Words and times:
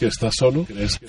Que 0.00 0.06
estás 0.06 0.34
solo? 0.34 0.64
¿Crees 0.64 0.98
que... 0.98 1.06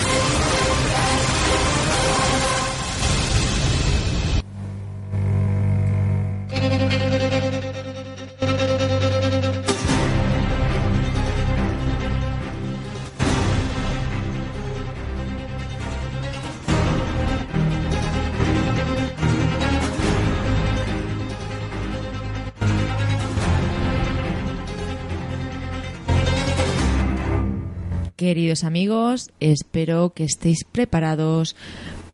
espero 29.41 30.13
que 30.13 30.23
estéis 30.23 30.63
preparados 30.63 31.55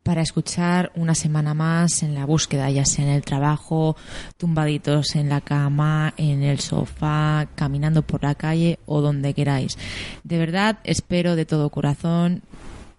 para 0.08 0.22
escuchar 0.22 0.92
una 0.96 1.16
semana 1.16 1.54
más 1.54 2.02
en 2.02 2.16
la 2.16 2.26
búsqueda, 2.26 2.70
ya 2.70 2.86
sea 2.86 3.04
en 3.04 3.12
el 3.12 3.24
trabajo, 3.24 3.98
tumbaditos 4.38 5.16
en 5.18 5.28
la 5.28 5.42
cama, 5.42 6.14
en 6.16 6.44
el 6.44 6.62
sofá, 6.62 7.50
caminando 7.56 8.04
por 8.04 8.24
la 8.24 8.34
calle 8.34 8.80
o 8.86 9.02
donde 9.02 9.34
queráis. 9.34 9.78
De 10.24 10.38
verdad, 10.38 10.80
espero 10.86 11.36
de 11.36 11.46
todo 11.46 11.70
corazón 11.70 12.42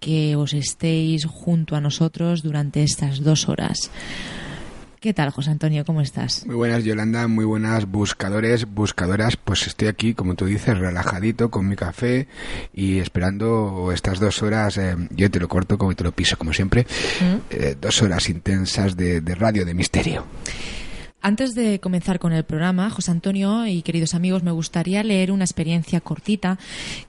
que 0.01 0.37
os 0.37 0.53
estéis 0.53 1.25
junto 1.25 1.77
a 1.77 1.81
nosotros 1.81 2.43
durante 2.43 2.83
estas 2.83 3.25
dos 3.25 3.49
horas. 3.49 3.91
¿Qué 5.01 5.15
tal, 5.15 5.31
José 5.31 5.51
Antonio? 5.51 5.85
¿Cómo 5.85 6.01
estás? 6.01 6.45
Muy 6.45 6.57
buenas, 6.57 6.83
Yolanda. 6.83 7.29
Muy 7.29 7.45
buenas, 7.45 7.87
buscadores, 7.89 8.67
buscadoras. 8.67 9.37
Pues 9.37 9.67
estoy 9.69 9.87
aquí, 9.87 10.13
como 10.13 10.35
tú 10.35 10.47
dices, 10.47 10.77
relajadito 10.77 11.51
con 11.53 11.69
mi 11.69 11.77
café 11.77 12.27
y 12.75 12.99
esperando 12.99 13.93
estas 13.93 14.19
dos 14.19 14.43
horas. 14.43 14.77
eh, 14.77 14.97
yo 15.11 15.31
te 15.31 15.39
lo 15.39 15.47
corto 15.47 15.79
como 15.79 15.95
te 15.95 16.03
lo 16.03 16.11
piso, 16.11 16.37
como 16.37 16.53
siempre. 16.53 16.85
eh, 17.51 17.77
dos 17.81 18.03
horas 18.03 18.29
intensas 18.29 18.97
de, 18.97 19.21
de 19.21 19.35
radio 19.37 19.65
de 19.65 19.75
misterio. 19.75 20.25
Antes 21.21 21.57
de 21.57 21.81
comenzar 21.81 22.21
con 22.21 22.33
el 22.33 22.45
programa, 22.45 22.91
José 22.91 23.11
Antonio 23.11 23.67
y 23.67 23.83
queridos 23.83 24.15
amigos, 24.15 24.45
me 24.45 24.53
gustaría 24.53 25.03
leer 25.03 25.33
una 25.33 25.43
experiencia 25.43 26.01
cortita 26.01 26.59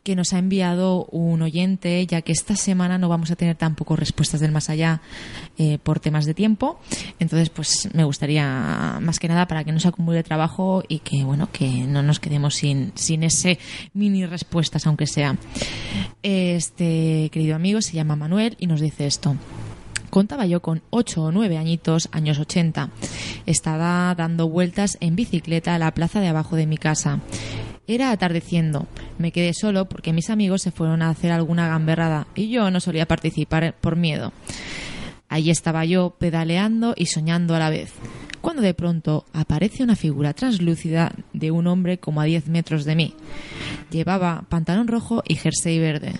que 0.01 0.15
nos 0.15 0.33
ha 0.33 0.39
enviado 0.39 1.05
un 1.05 1.43
oyente, 1.43 2.07
ya 2.07 2.23
que 2.23 2.31
esta 2.31 2.55
semana 2.55 2.97
no 2.97 3.07
vamos 3.07 3.29
a 3.29 3.35
tener 3.35 3.55
tampoco 3.55 3.95
respuestas 3.95 4.39
del 4.39 4.51
más 4.51 4.71
allá 4.71 5.01
eh, 5.59 5.77
por 5.77 5.99
temas 5.99 6.25
de 6.25 6.33
tiempo. 6.33 6.79
Entonces, 7.19 7.51
pues 7.51 7.87
me 7.93 8.03
gustaría, 8.03 8.97
más 8.99 9.19
que 9.19 9.27
nada, 9.27 9.47
para 9.47 9.63
que 9.63 9.71
no 9.71 9.79
se 9.79 9.89
acumule 9.89 10.23
trabajo 10.23 10.83
y 10.87 10.99
que, 10.99 11.23
bueno, 11.23 11.47
que 11.51 11.69
no 11.69 12.01
nos 12.01 12.19
quedemos 12.19 12.55
sin, 12.55 12.91
sin 12.95 13.21
ese 13.21 13.59
mini 13.93 14.25
respuestas, 14.25 14.87
aunque 14.87 15.05
sea. 15.05 15.37
Este 16.23 17.29
querido 17.31 17.55
amigo 17.55 17.79
se 17.83 17.93
llama 17.93 18.15
Manuel 18.15 18.55
y 18.59 18.65
nos 18.65 18.81
dice 18.81 19.05
esto. 19.05 19.35
Contaba 20.09 20.45
yo 20.45 20.61
con 20.61 20.81
8 20.89 21.23
o 21.23 21.31
9 21.31 21.57
añitos, 21.57 22.09
años 22.11 22.39
80. 22.39 22.89
Estaba 23.45 24.13
dando 24.15 24.49
vueltas 24.49 24.97
en 25.01 25.15
bicicleta 25.15 25.75
a 25.75 25.79
la 25.79 25.93
plaza 25.93 26.19
de 26.19 26.27
abajo 26.27 26.55
de 26.55 26.65
mi 26.65 26.77
casa. 26.77 27.19
Era 27.87 28.11
atardeciendo. 28.11 28.87
Me 29.17 29.31
quedé 29.31 29.53
solo 29.53 29.85
porque 29.85 30.13
mis 30.13 30.29
amigos 30.29 30.61
se 30.61 30.71
fueron 30.71 31.01
a 31.01 31.09
hacer 31.09 31.31
alguna 31.31 31.67
gamberrada 31.67 32.27
y 32.35 32.49
yo 32.49 32.69
no 32.71 32.79
solía 32.79 33.07
participar 33.07 33.75
por 33.79 33.95
miedo. 33.95 34.31
Allí 35.27 35.51
estaba 35.51 35.85
yo 35.85 36.15
pedaleando 36.17 36.95
y 36.97 37.05
soñando 37.05 37.55
a 37.55 37.59
la 37.59 37.69
vez, 37.69 37.93
cuando 38.41 38.63
de 38.63 38.73
pronto 38.73 39.25
aparece 39.31 39.83
una 39.83 39.95
figura 39.95 40.33
translúcida 40.33 41.13
de 41.33 41.51
un 41.51 41.67
hombre 41.67 41.99
como 41.99 42.19
a 42.19 42.25
10 42.25 42.47
metros 42.47 42.83
de 42.83 42.95
mí. 42.95 43.13
Llevaba 43.91 44.45
pantalón 44.49 44.87
rojo 44.87 45.21
y 45.27 45.35
jersey 45.35 45.77
verde. 45.77 46.13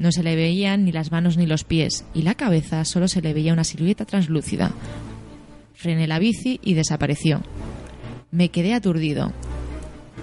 No 0.00 0.10
se 0.12 0.22
le 0.22 0.34
veían 0.34 0.86
ni 0.86 0.92
las 0.92 1.12
manos 1.12 1.36
ni 1.36 1.46
los 1.46 1.62
pies, 1.62 2.06
y 2.14 2.22
la 2.22 2.34
cabeza 2.34 2.84
solo 2.86 3.06
se 3.06 3.20
le 3.20 3.34
veía 3.34 3.52
una 3.52 3.64
silueta 3.64 4.06
translúcida. 4.06 4.72
Frené 5.74 6.08
la 6.08 6.18
bici 6.18 6.58
y 6.64 6.72
desapareció. 6.72 7.42
Me 8.30 8.48
quedé 8.48 8.72
aturdido. 8.72 9.32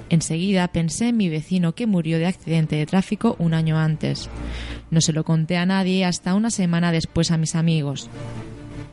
Enseguida 0.10 0.68
pensé 0.70 1.10
en 1.10 1.18
mi 1.18 1.30
vecino 1.30 1.76
que 1.76 1.86
murió 1.86 2.18
de 2.18 2.26
accidente 2.26 2.76
de 2.76 2.88
tráfico 2.88 3.36
un 3.38 3.54
año 3.54 3.78
antes. 3.78 4.30
No 4.90 5.00
se 5.00 5.14
lo 5.14 5.24
conté 5.24 5.58
a 5.58 5.66
nadie 5.68 6.06
hasta 6.06 6.34
una 6.34 6.50
semana 6.50 6.92
después 6.92 7.30
a 7.30 7.38
mis 7.38 7.54
amigos. 7.54 8.10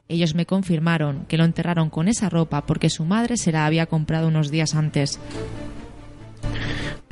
Ellos 0.09 0.35
me 0.35 0.45
confirmaron 0.45 1.25
que 1.29 1.39
lo 1.39 1.45
enterraron 1.45 1.89
con 1.89 2.09
esa 2.09 2.29
ropa 2.29 2.67
porque 2.67 2.91
su 2.91 3.07
madre 3.07 3.39
se 3.39 3.53
la 3.53 3.65
había 3.65 3.87
comprado 3.87 4.29
unos 4.29 4.51
días 4.51 4.75
antes. 4.75 5.19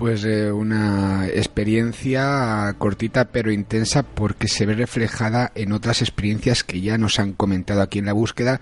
Pues 0.02 0.24
eh, 0.24 0.50
una 0.50 1.28
experiencia 1.28 2.74
cortita 2.76 3.26
pero 3.26 3.52
intensa 3.52 4.02
porque 4.02 4.48
se 4.48 4.66
ve 4.66 4.74
reflejada 4.74 5.52
en 5.54 5.70
otras 5.70 6.02
experiencias 6.02 6.64
que 6.64 6.80
ya 6.80 6.98
nos 6.98 7.20
han 7.20 7.34
comentado 7.34 7.82
aquí 7.82 8.00
en 8.00 8.06
la 8.06 8.12
búsqueda 8.12 8.60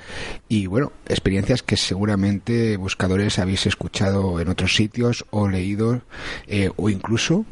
y 0.50 0.66
bueno, 0.66 0.92
experiencias 1.08 1.62
que 1.62 1.78
seguramente 1.78 2.76
buscadores 2.76 3.38
habéis 3.38 3.64
escuchado 3.64 4.38
en 4.38 4.48
otros 4.48 4.74
sitios 4.74 5.24
o 5.30 5.48
leído 5.48 6.02
eh, 6.46 6.68
o 6.76 6.90
incluso 6.90 7.46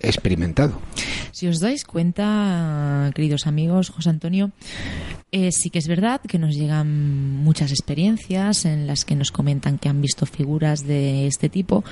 experimentado. 0.00 0.80
Si 1.32 1.46
os 1.46 1.60
dais 1.60 1.84
cuenta, 1.84 3.10
queridos 3.14 3.46
amigos, 3.46 3.90
José 3.90 4.08
Antonio, 4.08 4.50
eh, 5.32 5.52
sí 5.52 5.70
que 5.70 5.78
es 5.78 5.88
verdad 5.88 6.20
que 6.20 6.38
nos 6.38 6.54
llegan 6.54 7.36
muchas 7.36 7.70
experiencias 7.70 8.64
en 8.64 8.86
las 8.86 9.04
que 9.04 9.14
nos 9.14 9.30
comentan 9.30 9.78
que 9.78 9.88
han 9.88 10.00
visto 10.00 10.26
figuras 10.26 10.86
de 10.86 11.26
este 11.26 11.48
tipo, 11.48 11.84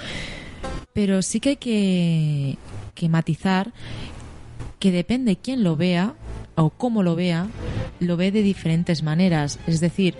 pero 0.92 1.22
sí 1.22 1.40
que 1.40 1.50
hay 1.50 1.56
que, 1.56 2.58
que 2.94 3.08
matizar 3.08 3.72
que 4.78 4.90
depende 4.90 5.36
quién 5.36 5.64
lo 5.64 5.76
vea 5.76 6.14
o 6.54 6.70
cómo 6.70 7.02
lo 7.02 7.14
vea, 7.14 7.48
lo 8.00 8.16
ve 8.16 8.32
de 8.32 8.42
diferentes 8.42 9.02
maneras. 9.02 9.58
Es 9.66 9.80
decir, 9.80 10.14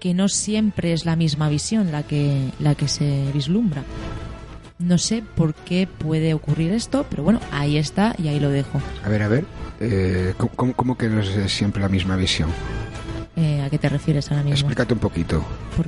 que 0.00 0.14
no 0.14 0.28
siempre 0.28 0.92
es 0.92 1.04
la 1.04 1.16
misma 1.16 1.48
visión 1.48 1.92
la 1.92 2.02
que, 2.02 2.48
la 2.58 2.74
que 2.74 2.88
se 2.88 3.30
vislumbra. 3.32 3.84
No 4.78 4.98
sé 4.98 5.22
por 5.36 5.54
qué 5.54 5.86
puede 5.86 6.34
ocurrir 6.34 6.72
esto, 6.72 7.06
pero 7.08 7.22
bueno, 7.22 7.40
ahí 7.52 7.76
está 7.76 8.16
y 8.18 8.28
ahí 8.28 8.40
lo 8.40 8.50
dejo. 8.50 8.80
A 9.04 9.08
ver, 9.08 9.22
a 9.22 9.28
ver, 9.28 9.44
eh, 9.82 10.34
¿cómo- 10.56 10.72
¿cómo, 10.74 10.96
que 10.98 11.08
no 11.08 11.20
es 11.20 11.52
siempre 11.52 11.82
la 11.82 11.88
misma 11.88 12.16
visión? 12.16 12.48
Eh, 13.34 13.62
¿A 13.62 13.70
qué 13.70 13.78
te 13.78 13.88
refieres 13.88 14.30
ahora 14.30 14.42
mismo? 14.42 14.56
Explícate 14.58 14.92
un 14.92 15.00
poquito. 15.00 15.42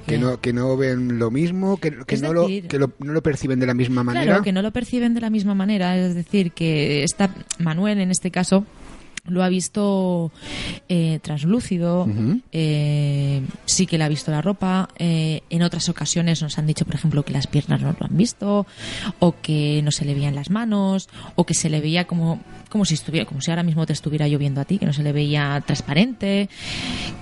Que 0.07 0.17
no, 0.19 0.41
que 0.41 0.53
no 0.55 0.77
ven 0.79 1.19
lo 1.19 1.31
mismo, 1.31 1.77
que, 1.77 1.91
que 2.07 2.17
no, 2.17 2.33
lo, 2.33 2.49
decir- 2.49 2.69
que 2.69 2.79
lo- 2.79 2.93
no 3.01 3.13
lo 3.13 3.23
perciben 3.23 3.61
de 3.61 3.67
la 3.67 3.75
misma 3.75 4.03
manera. 4.03 4.25
Claro, 4.25 4.43
que 4.43 4.53
no 4.53 4.63
lo 4.63 4.71
perciben 4.73 5.13
de 5.15 5.21
la 5.21 5.29
misma 5.31 5.55
manera. 5.55 5.97
Es 5.99 6.15
decir, 6.15 6.53
que 6.53 7.05
esta 7.05 7.31
Manuel, 7.59 8.01
en 8.01 8.11
este 8.11 8.31
caso, 8.31 8.65
lo 9.27 9.43
ha 9.43 9.49
visto 9.49 10.31
eh, 10.89 11.19
translúcido, 11.23 12.07
eh, 12.53 13.43
sí 13.65 13.87
que 13.87 13.97
le 13.97 14.05
ha 14.05 14.09
visto 14.09 14.31
la 14.31 14.43
ropa. 14.43 14.89
eh, 14.99 15.41
en 15.51 15.63
otras 15.63 15.89
ocasiones 15.89 16.43
nos 16.43 16.59
han 16.59 16.67
dicho, 16.67 16.85
por 16.85 16.95
ejemplo, 16.95 17.25
que 17.25 17.33
las 17.33 17.47
piernas 17.47 17.81
no 17.81 17.95
lo 17.99 18.07
han 18.07 18.17
visto, 18.17 18.67
o 19.19 19.35
que 19.41 19.81
no 19.83 19.91
se 19.91 20.05
le 20.05 20.15
veían 20.15 20.35
las 20.35 20.51
manos, 20.51 21.09
o 21.37 21.45
que 21.45 21.55
se 21.55 21.71
le 21.71 21.81
veía 21.81 22.07
como, 22.07 22.41
como 22.69 22.85
si 22.85 22.95
estuviera, 22.95 23.27
como 23.27 23.41
si 23.41 23.51
ahora 23.51 23.63
mismo 23.63 23.87
te 23.87 23.93
estuviera 23.93 24.29
lloviendo 24.29 24.61
a 24.61 24.65
ti, 24.65 24.79
que 24.79 24.87
no 24.87 24.93
se 24.93 25.03
le 25.03 25.13
veía 25.13 25.63
transparente, 25.67 26.49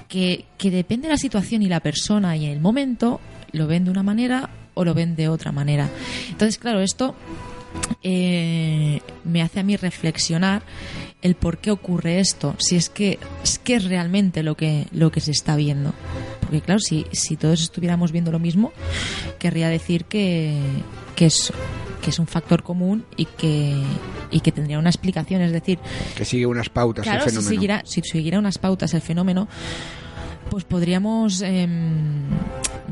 que, 0.08 0.46
que 0.58 0.70
depende 0.70 1.06
de 1.06 1.14
la 1.14 1.19
situación 1.19 1.62
y 1.62 1.69
la 1.69 1.81
persona 1.81 2.37
y 2.37 2.46
el 2.46 2.60
momento, 2.60 3.20
lo 3.52 3.66
ven 3.66 3.84
de 3.84 3.90
una 3.90 4.02
manera 4.02 4.50
o 4.75 4.84
lo 4.84 4.94
ven 4.94 5.14
de 5.14 5.28
otra 5.28 5.52
manera. 5.52 5.88
Entonces, 6.31 6.58
claro, 6.58 6.81
esto 6.81 7.14
eh, 8.02 9.00
me 9.25 9.43
hace 9.43 9.60
a 9.60 9.62
mí 9.62 9.76
reflexionar 9.76 10.62
el 11.22 11.36
por 11.36 11.58
qué 11.58 11.70
ocurre 11.70 12.19
esto, 12.19 12.54
si 12.58 12.76
es 12.76 12.90
que 12.90 13.19
es, 13.42 13.58
que 13.58 13.76
es 13.76 13.84
realmente 13.84 14.42
lo 14.42 14.56
que, 14.56 14.86
lo 14.90 15.10
que 15.10 15.20
se 15.20 15.30
está 15.30 15.56
viendo. 15.56 15.94
Porque 16.40 16.60
claro, 16.60 16.80
si, 16.80 17.06
si 17.12 17.36
todos 17.36 17.62
estuviéramos 17.62 18.12
viendo 18.12 18.32
lo 18.32 18.38
mismo, 18.38 18.72
querría 19.38 19.69
decir 19.69 20.04
que, 20.04 20.58
que 21.14 21.26
es 21.26 21.52
que 22.02 22.10
es 22.10 22.19
un 22.19 22.26
factor 22.26 22.62
común 22.62 23.04
y 23.16 23.26
que, 23.26 23.80
y 24.30 24.40
que 24.40 24.52
tendría 24.52 24.78
una 24.78 24.90
explicación, 24.90 25.40
es 25.40 25.52
decir... 25.52 25.78
Que 26.16 26.24
sigue 26.24 26.46
unas 26.46 26.69
pautas 26.69 27.04
claro, 27.04 27.24
el 27.24 27.30
fenómeno. 27.30 27.48
Si 27.48 27.54
siguiera, 27.54 27.82
si 27.86 28.02
siguiera 28.02 28.38
unas 28.40 28.58
pautas 28.58 28.92
el 28.92 29.00
fenómeno, 29.00 29.48
pues 30.52 30.64
podríamos 30.64 31.40
em, 31.40 32.25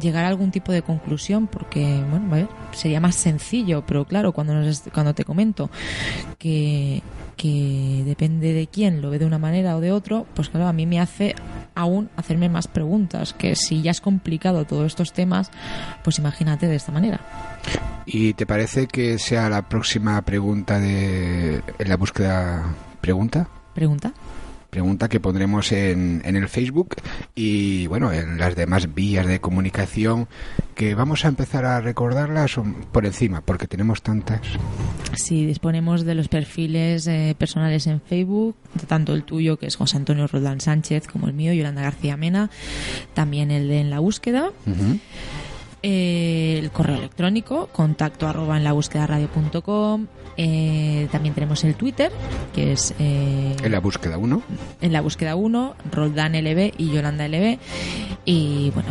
llegar 0.00 0.24
a 0.24 0.28
algún 0.28 0.50
tipo 0.50 0.72
de 0.72 0.80
conclusión 0.80 1.46
porque 1.46 2.02
bueno 2.08 2.32
a 2.32 2.36
ver, 2.36 2.48
sería 2.72 3.00
más 3.00 3.16
sencillo 3.16 3.84
pero 3.86 4.06
claro 4.06 4.32
cuando 4.32 4.54
nos, 4.54 4.84
cuando 4.94 5.12
te 5.12 5.26
comento 5.26 5.68
que 6.38 7.02
que 7.36 8.02
depende 8.06 8.54
de 8.54 8.66
quién 8.66 9.02
lo 9.02 9.10
ve 9.10 9.18
de 9.18 9.26
una 9.26 9.36
manera 9.36 9.76
o 9.76 9.80
de 9.82 9.92
otro 9.92 10.24
pues 10.34 10.48
claro 10.48 10.68
a 10.68 10.72
mí 10.72 10.86
me 10.86 11.00
hace 11.00 11.34
aún 11.74 12.08
hacerme 12.16 12.48
más 12.48 12.66
preguntas 12.66 13.34
que 13.34 13.54
si 13.54 13.82
ya 13.82 13.90
es 13.90 14.00
complicado 14.00 14.64
todos 14.64 14.86
estos 14.86 15.12
temas 15.12 15.50
pues 16.02 16.18
imagínate 16.18 16.66
de 16.66 16.76
esta 16.76 16.92
manera 16.92 17.20
¿Y 18.06 18.32
te 18.32 18.46
parece 18.46 18.86
que 18.86 19.18
sea 19.18 19.50
la 19.50 19.68
próxima 19.68 20.22
pregunta 20.22 20.80
de 20.80 21.62
en 21.78 21.88
la 21.90 21.98
búsqueda 21.98 22.74
pregunta? 23.02 23.48
pregunta 23.74 24.14
pregunta 24.70 25.08
que 25.08 25.20
pondremos 25.20 25.72
en, 25.72 26.22
en, 26.24 26.36
el 26.36 26.48
Facebook 26.48 26.96
y 27.34 27.86
bueno, 27.88 28.12
en 28.12 28.38
las 28.38 28.56
demás 28.56 28.94
vías 28.94 29.26
de 29.26 29.40
comunicación 29.40 30.28
que 30.74 30.94
vamos 30.94 31.24
a 31.24 31.28
empezar 31.28 31.64
a 31.64 31.80
recordarlas 31.80 32.56
por 32.92 33.04
encima 33.04 33.42
porque 33.42 33.66
tenemos 33.66 34.02
tantas. 34.02 34.40
Sí, 35.14 35.44
disponemos 35.44 36.04
de 36.04 36.14
los 36.14 36.28
perfiles 36.28 37.06
eh, 37.06 37.34
personales 37.36 37.86
en 37.86 38.00
Facebook, 38.00 38.56
tanto 38.86 39.12
el 39.12 39.24
tuyo 39.24 39.58
que 39.58 39.66
es 39.66 39.76
José 39.76 39.96
Antonio 39.96 40.26
Roldán 40.26 40.60
Sánchez 40.60 41.06
como 41.06 41.26
el 41.26 41.34
mío, 41.34 41.52
Yolanda 41.52 41.82
García 41.82 42.16
Mena, 42.16 42.50
también 43.14 43.50
el 43.50 43.68
de 43.68 43.80
En 43.80 43.90
la 43.90 43.98
búsqueda. 43.98 44.50
Uh 44.66 44.70
-huh. 44.70 45.00
Eh, 45.82 46.58
el 46.58 46.70
correo 46.70 46.96
electrónico, 46.96 47.68
contacto 47.72 48.28
arroba 48.28 48.56
en 48.56 48.64
la 48.64 48.72
búsqueda 48.72 49.06
radio.com. 49.06 50.06
Eh, 50.36 51.08
también 51.10 51.34
tenemos 51.34 51.64
el 51.64 51.74
Twitter, 51.74 52.10
que 52.54 52.72
es. 52.72 52.94
Eh, 52.98 53.56
en 53.62 53.72
la 53.72 53.80
búsqueda 53.80 54.16
1. 54.16 54.42
En 54.80 54.92
la 54.92 55.00
búsqueda 55.00 55.36
1, 55.36 55.74
Roldán 55.90 56.32
LB 56.32 56.72
y 56.78 56.90
Yolanda 56.90 57.28
LB. 57.28 57.58
Y 58.24 58.70
bueno. 58.70 58.88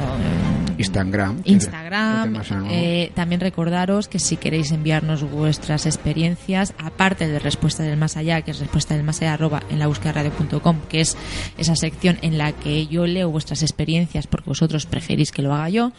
Instagram. 0.77 1.41
Instagram. 1.45 2.41
Eh, 2.69 3.11
también 3.15 3.41
recordaros 3.41 4.07
que 4.07 4.19
si 4.19 4.37
queréis 4.37 4.71
enviarnos 4.71 5.29
vuestras 5.29 5.85
experiencias, 5.85 6.73
aparte 6.77 7.27
de 7.27 7.39
respuesta 7.39 7.83
del 7.83 7.97
más 7.97 8.15
allá, 8.15 8.41
que 8.41 8.51
es 8.51 8.59
respuesta 8.59 8.95
del 8.95 9.03
más 9.03 9.21
allá 9.21 9.33
arroba 9.33 9.63
en 9.69 9.79
la 9.79 9.87
búsqueda 9.87 10.13
radio.com, 10.13 10.77
que 10.87 11.01
es 11.01 11.17
esa 11.57 11.75
sección 11.75 12.17
en 12.21 12.37
la 12.37 12.53
que 12.53 12.87
yo 12.87 13.07
leo 13.07 13.29
vuestras 13.29 13.61
experiencias 13.61 14.27
porque 14.27 14.49
vosotros 14.49 14.85
preferís 14.85 15.31
que 15.31 15.41
lo 15.41 15.53
haga 15.53 15.69
yo 15.69 15.91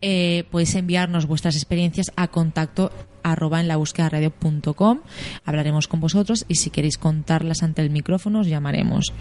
eh, 0.00 0.44
podéis 0.50 0.74
enviarnos 0.74 1.26
vuestras 1.26 1.56
experiencias 1.56 2.12
a 2.16 2.28
contacto 2.28 2.92
arroba 3.32 3.60
en 3.60 3.68
la 3.68 3.76
búsqueda 3.76 4.08
radio.com 4.08 5.00
hablaremos 5.44 5.88
con 5.88 6.00
vosotros 6.00 6.44
y 6.48 6.56
si 6.56 6.70
queréis 6.70 6.98
contarlas 6.98 7.62
ante 7.62 7.82
el 7.82 7.90
micrófono 7.90 8.40
os 8.40 8.46
llamaremos. 8.46 9.12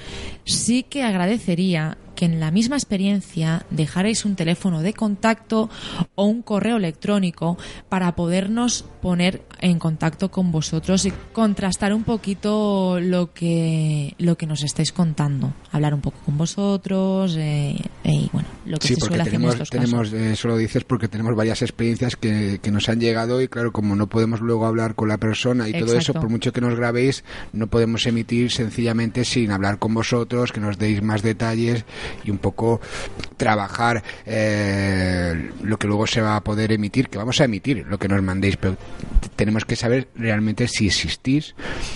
Sí 0.45 0.83
que 0.83 1.03
agradecería 1.03 1.97
que 2.17 2.25
en 2.25 2.39
la 2.39 2.49
misma 2.49 2.75
experiencia 2.75 3.63
dejarais 3.69 4.25
un 4.25 4.35
teléfono 4.35 4.81
de 4.81 4.93
contacto 4.93 5.69
o 6.15 6.25
un 6.25 6.41
correo 6.41 6.77
electrónico 6.77 7.57
para 7.89 8.15
podernos 8.15 8.85
poner 9.03 9.43
en 9.61 9.77
contacto 9.77 10.31
con 10.31 10.51
vosotros 10.51 11.05
y 11.05 11.13
contrastar 11.31 11.93
un 11.93 12.03
poquito 12.03 12.99
lo 12.99 13.33
que 13.33 14.15
lo 14.17 14.35
que 14.35 14.47
nos 14.47 14.63
estáis 14.63 14.91
contando, 14.91 15.53
hablar 15.71 15.93
un 15.93 16.01
poco 16.01 16.17
con 16.25 16.39
vosotros 16.39 17.35
eh, 17.37 17.75
y 18.03 18.29
bueno, 18.33 18.47
lo 18.65 18.79
que 18.79 18.87
sí, 18.87 18.95
se 18.95 18.99
porque 18.99 19.15
suele 19.15 19.29
tenemos, 19.29 19.49
hacer 19.49 19.59
en 19.59 19.63
estos 19.63 19.69
tenemos 19.69 20.09
casos. 20.09 20.13
eh, 20.13 20.31
eso 20.33 20.47
lo 20.47 20.57
dices 20.57 20.83
porque 20.85 21.07
tenemos 21.07 21.35
varias 21.35 21.61
experiencias 21.61 22.15
que, 22.15 22.59
que, 22.61 22.71
nos 22.71 22.89
han 22.89 22.99
llegado 22.99 23.43
y 23.43 23.47
claro, 23.47 23.71
como 23.71 23.95
no 23.95 24.07
podemos 24.07 24.41
luego 24.41 24.65
hablar 24.65 24.95
con 24.95 25.07
la 25.07 25.19
persona 25.19 25.69
y 25.69 25.73
todo 25.73 25.95
eso, 25.95 26.13
por 26.13 26.29
mucho 26.29 26.51
que 26.51 26.61
nos 26.61 26.75
grabéis, 26.75 27.23
no 27.53 27.67
podemos 27.67 28.07
emitir 28.07 28.51
sencillamente 28.51 29.23
sin 29.23 29.51
hablar 29.51 29.77
con 29.77 29.93
vosotros, 29.93 30.51
que 30.51 30.59
nos 30.59 30.79
deis 30.79 31.03
más 31.03 31.21
detalles 31.21 31.85
y 32.23 32.31
un 32.31 32.37
poco 32.37 32.81
trabajar 33.37 34.03
eh, 34.25 35.51
lo 35.63 35.77
que 35.77 35.87
luego 35.87 36.07
se 36.07 36.21
va 36.21 36.35
a 36.35 36.43
poder 36.43 36.71
emitir, 36.71 37.09
que 37.09 37.17
vamos 37.17 37.39
a 37.41 37.45
emitir 37.45 37.85
lo 37.87 37.97
que 37.97 38.07
nos 38.07 38.21
mandéis, 38.21 38.57
pero 38.57 38.77
tenemos 39.35 39.65
que 39.65 39.75
saber 39.75 40.07
realmente 40.15 40.67
si 40.67 40.87
existís. 40.87 41.55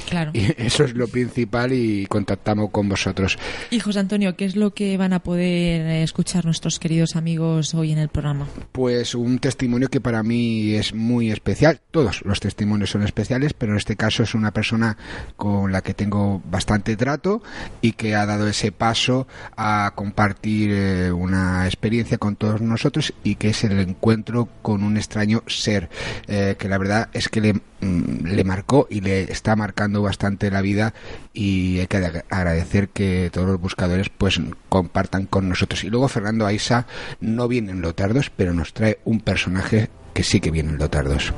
Claro. 0.09 0.31
Y 0.33 0.51
eso 0.57 0.83
es 0.83 0.93
lo 0.93 1.07
principal 1.07 1.73
y 1.73 2.05
contactamos 2.05 2.69
con 2.71 2.89
vosotros. 2.89 3.37
Y 3.69 3.79
José 3.79 3.99
Antonio, 3.99 4.35
¿qué 4.35 4.45
es 4.45 4.55
lo 4.55 4.73
que 4.73 4.97
van 4.97 5.13
a 5.13 5.19
poder 5.19 5.81
eh, 5.81 6.03
escuchar 6.03 6.45
nuestros 6.45 6.79
queridos 6.79 7.15
amigos 7.15 7.73
hoy 7.73 7.91
en 7.91 7.97
el 7.97 8.09
programa? 8.09 8.47
Pues 8.71 9.15
un 9.15 9.39
testimonio 9.39 9.89
que 9.89 10.01
para 10.01 10.23
mí 10.23 10.73
es 10.75 10.93
muy 10.93 11.31
especial. 11.31 11.81
Todos 11.91 12.23
los 12.23 12.39
testimonios 12.39 12.91
son 12.91 13.03
especiales, 13.03 13.53
pero 13.53 13.73
en 13.73 13.77
este 13.77 13.95
caso 13.95 14.23
es 14.23 14.33
una 14.33 14.51
persona 14.51 14.97
con 15.35 15.71
la 15.71 15.81
que 15.81 15.93
tengo 15.93 16.41
bastante 16.45 16.95
trato 16.95 17.41
y 17.81 17.93
que 17.93 18.15
ha 18.15 18.25
dado 18.25 18.47
ese 18.47 18.71
paso 18.71 19.27
a 19.55 19.93
compartir 20.01 20.71
eh, 20.71 21.11
una 21.11 21.67
experiencia 21.67 22.17
con 22.17 22.35
todos 22.35 22.59
nosotros 22.59 23.13
y 23.23 23.35
que 23.35 23.49
es 23.49 23.63
el 23.63 23.79
encuentro 23.79 24.49
con 24.63 24.83
un 24.83 24.97
extraño 24.97 25.43
ser, 25.45 25.91
eh, 26.27 26.55
que 26.57 26.67
la 26.67 26.79
verdad 26.79 27.09
es 27.13 27.29
que 27.29 27.39
le, 27.39 27.53
mm, 27.53 28.25
le 28.25 28.43
marcó 28.43 28.87
y 28.89 29.01
le 29.01 29.31
está 29.31 29.55
marcando 29.55 30.01
bastante 30.01 30.49
la 30.49 30.61
vida 30.61 30.95
y 31.35 31.77
hay 31.77 31.85
que 31.85 31.97
agradecer 32.31 32.89
que 32.89 33.29
todos 33.31 33.47
los 33.47 33.61
buscadores 33.61 34.09
pues 34.09 34.41
compartan 34.69 35.27
con 35.27 35.47
nosotros. 35.47 35.83
Y 35.83 35.91
luego 35.91 36.07
Fernando 36.07 36.47
Aisa 36.47 36.87
no 37.19 37.47
viene 37.47 37.71
en 37.71 37.81
Lotardos, 37.81 38.31
pero 38.35 38.55
nos 38.55 38.73
trae 38.73 38.97
un 39.05 39.19
personaje 39.19 39.91
que 40.15 40.23
sí 40.23 40.39
que 40.39 40.49
viene 40.49 40.69
en 40.69 40.79
Lotardos. 40.79 41.31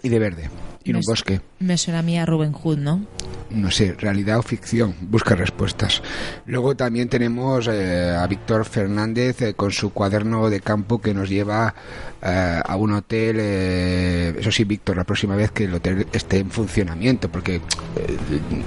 Y 0.00 0.10
de 0.10 0.18
verde. 0.20 0.48
Y 0.84 0.92
un 0.92 1.00
bosque. 1.06 1.40
Me 1.60 1.78
suena 1.78 2.00
a 2.00 2.02
mí 2.02 2.18
a 2.18 2.26
Robin 2.26 2.52
Hood, 2.52 2.78
¿no? 2.78 3.00
No 3.50 3.70
sé, 3.70 3.94
realidad 3.94 4.38
o 4.38 4.42
ficción. 4.42 4.94
Busca 5.02 5.34
respuestas. 5.36 6.02
Luego 6.46 6.74
también 6.74 7.08
tenemos 7.08 7.68
eh, 7.68 8.10
a 8.10 8.26
Víctor 8.26 8.64
Fernández 8.64 9.40
eh, 9.42 9.54
con 9.54 9.70
su 9.70 9.90
cuaderno 9.90 10.50
de 10.50 10.60
campo 10.60 11.00
que 11.00 11.14
nos 11.14 11.28
lleva 11.28 11.74
eh, 12.20 12.60
a 12.64 12.76
un 12.76 12.92
hotel. 12.92 13.36
eh, 13.38 14.34
eso 14.38 14.50
sí, 14.50 14.64
Víctor, 14.64 14.96
la 14.96 15.04
próxima 15.04 15.36
vez 15.36 15.52
que 15.52 15.64
el 15.64 15.74
hotel 15.74 16.06
esté 16.12 16.38
en 16.38 16.50
funcionamiento, 16.50 17.28
porque 17.30 17.56
eh, 17.56 17.60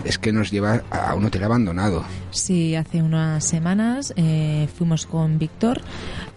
es 0.05 0.17
que 0.17 0.31
nos 0.31 0.51
lleva 0.51 0.83
a 0.89 1.13
un 1.15 1.25
hotel 1.25 1.43
abandonado. 1.43 2.05
Sí, 2.31 2.75
hace 2.75 3.01
unas 3.01 3.43
semanas 3.43 4.13
eh, 4.15 4.67
fuimos 4.77 5.05
con 5.05 5.38
Víctor 5.38 5.81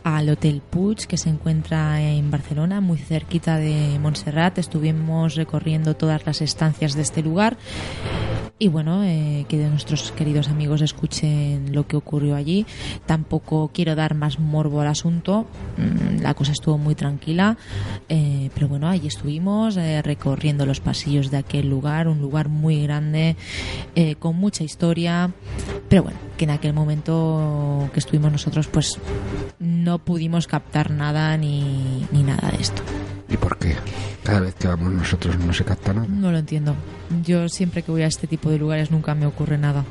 al 0.02 0.28
Hotel 0.28 0.62
Puig, 0.68 1.06
que 1.06 1.16
se 1.16 1.28
encuentra 1.28 2.00
en 2.00 2.30
Barcelona, 2.30 2.80
muy 2.80 2.98
cerquita 2.98 3.56
de 3.56 3.98
Montserrat. 4.00 4.58
Estuvimos 4.58 5.34
recorriendo 5.34 5.94
todas 5.94 6.26
las 6.26 6.40
estancias 6.40 6.94
de 6.94 7.02
este 7.02 7.22
lugar. 7.22 7.56
Y 8.62 8.68
bueno, 8.68 9.02
eh, 9.04 9.46
que 9.48 9.56
nuestros 9.56 10.12
queridos 10.12 10.48
amigos 10.48 10.82
escuchen 10.82 11.72
lo 11.72 11.86
que 11.86 11.96
ocurrió 11.96 12.36
allí. 12.36 12.66
Tampoco 13.06 13.70
quiero 13.72 13.94
dar 13.94 14.14
más 14.14 14.38
morbo 14.38 14.82
al 14.82 14.88
asunto. 14.88 15.46
Mm, 15.78 16.20
La 16.20 16.34
cosa 16.34 16.52
estuvo 16.52 16.76
muy 16.76 16.94
tranquila. 16.94 17.56
eh, 18.10 18.50
pero 18.52 18.68
bueno, 18.68 18.86
allí 18.86 19.06
estuvimos 19.06 19.78
eh, 19.78 20.02
recorriendo 20.02 20.66
los 20.66 20.80
pasillos 20.80 21.30
de 21.30 21.38
aquel 21.38 21.70
lugar. 21.70 22.06
Un 22.06 22.20
lugar 22.20 22.50
muy 22.50 22.82
grande, 22.82 23.34
eh, 23.94 24.16
con 24.16 24.36
mucha 24.36 24.62
historia. 24.62 25.30
Pero 25.88 26.02
bueno, 26.02 26.18
que 26.36 26.44
en 26.44 26.50
aquel 26.50 26.74
momento 26.74 27.88
que 27.94 28.00
estuvimos 28.00 28.30
nosotros, 28.30 28.68
pues 28.68 28.98
no 29.58 30.00
pudimos 30.00 30.46
captar 30.46 30.90
nada 30.90 31.34
ni, 31.38 32.06
ni 32.12 32.22
nada 32.22 32.50
de 32.50 32.60
esto. 32.60 32.82
¿Y 33.30 33.36
por 33.36 33.56
qué? 33.58 33.76
Cada 34.24 34.40
vez 34.40 34.54
que 34.54 34.68
vamos 34.68 34.92
nosotros 34.92 35.38
no 35.38 35.52
se 35.52 35.64
capta 35.64 35.92
nada. 35.92 36.06
No 36.08 36.32
lo 36.32 36.38
entiendo. 36.38 36.74
Yo 37.24 37.48
siempre 37.48 37.82
que 37.82 37.90
voy 37.90 38.02
a 38.02 38.06
este 38.06 38.26
tipo 38.26 38.50
de 38.50 38.58
lugares 38.58 38.90
nunca 38.90 39.14
me 39.14 39.26
ocurre 39.26 39.56
nada. 39.56 39.84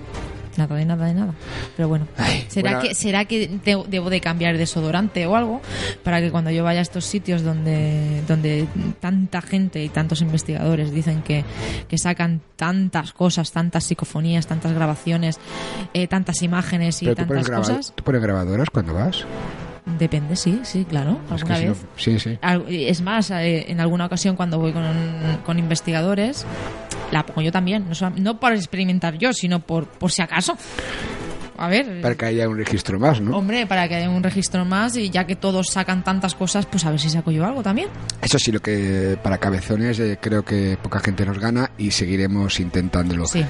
Nada 0.58 0.76
de 0.76 0.84
nada 0.84 1.06
de 1.06 1.14
nada. 1.14 1.34
Pero 1.78 1.88
bueno, 1.88 2.08
será 2.50 2.82
que 2.82 2.94
será 2.94 3.24
que 3.24 3.50
debo 3.64 4.10
de 4.10 4.20
cambiar 4.20 4.58
desodorante 4.58 5.26
o 5.26 5.36
algo 5.38 5.62
para 6.04 6.20
que 6.20 6.32
cuando 6.32 6.52
yo 6.52 6.66
vaya 6.66 6.80
a 6.80 6.82
estos 6.82 7.06
sitios 7.06 7.44
donde 7.44 8.24
donde 8.28 8.68
tanta 9.00 9.42
gente 9.42 9.82
y 9.82 9.88
tantos 9.88 10.22
investigadores 10.22 10.92
dicen 10.92 11.22
que, 11.22 11.46
que 11.88 11.98
sacan 11.98 12.42
tantas 12.58 13.14
cosas, 13.14 13.54
tantas 13.54 13.86
psicofonías, 13.86 14.48
tantas 14.48 14.74
grabaciones, 14.74 15.40
eh, 15.94 16.08
tantas 16.08 16.42
imágenes 16.42 17.02
y 17.04 17.16
tantas 17.16 17.50
cosas. 17.50 17.94
¿Tú 17.96 18.04
pones 18.04 18.22
grabadoras 18.22 18.70
cuando 18.70 18.96
vas? 18.96 19.26
Depende, 19.86 20.36
sí, 20.36 20.60
sí, 20.64 20.86
claro. 20.86 21.20
Alguna 21.30 21.58
vez. 21.58 21.86
sí, 21.98 22.20
sí. 22.20 22.38
Es 22.68 23.02
más, 23.02 23.32
eh, 23.32 23.66
en 23.70 23.80
alguna 23.80 24.06
ocasión 24.06 24.36
cuando 24.36 24.60
voy 24.60 24.72
con, 24.72 24.86
con 25.46 25.60
investigadores, 25.60 26.46
la 27.12 27.26
pongo 27.26 27.42
yo 27.42 27.52
también. 27.52 27.86
No, 27.90 28.10
no 28.18 28.40
por 28.40 28.54
experimentar 28.54 29.18
yo, 29.18 29.34
sino 29.34 29.60
por, 29.60 29.88
por 29.88 30.12
si 30.12 30.22
acaso. 30.22 30.58
A 31.60 31.68
ver. 31.68 32.00
Para 32.02 32.16
que 32.16 32.26
haya 32.26 32.48
un 32.48 32.58
registro 32.58 32.98
más, 33.00 33.20
¿no? 33.20 33.36
Hombre, 33.36 33.68
para 33.68 33.90
que 33.90 33.96
haya 33.96 34.10
un 34.10 34.24
registro 34.24 34.64
más 34.64 34.96
y 34.96 35.10
ya 35.10 35.26
que 35.26 35.36
todos 35.36 35.68
sacan 35.68 36.06
tantas 36.06 36.34
cosas, 36.34 36.66
pues 36.66 36.86
a 36.86 36.90
ver 36.90 37.02
si 37.02 37.10
saco 37.10 37.32
yo 37.32 37.46
algo 37.46 37.62
también. 37.62 37.90
Eso 38.22 38.40
sí, 38.40 38.54
lo 38.54 38.62
que 38.62 39.18
para 39.22 39.40
cabezones 39.40 40.00
eh, 40.00 40.18
creo 40.22 40.46
que 40.46 40.78
poca 40.82 41.02
gente 41.02 41.26
nos 41.26 41.38
gana 41.38 41.72
y 41.78 41.92
seguiremos 41.92 42.62
intentándolo. 42.62 43.26
Sí. 43.26 43.44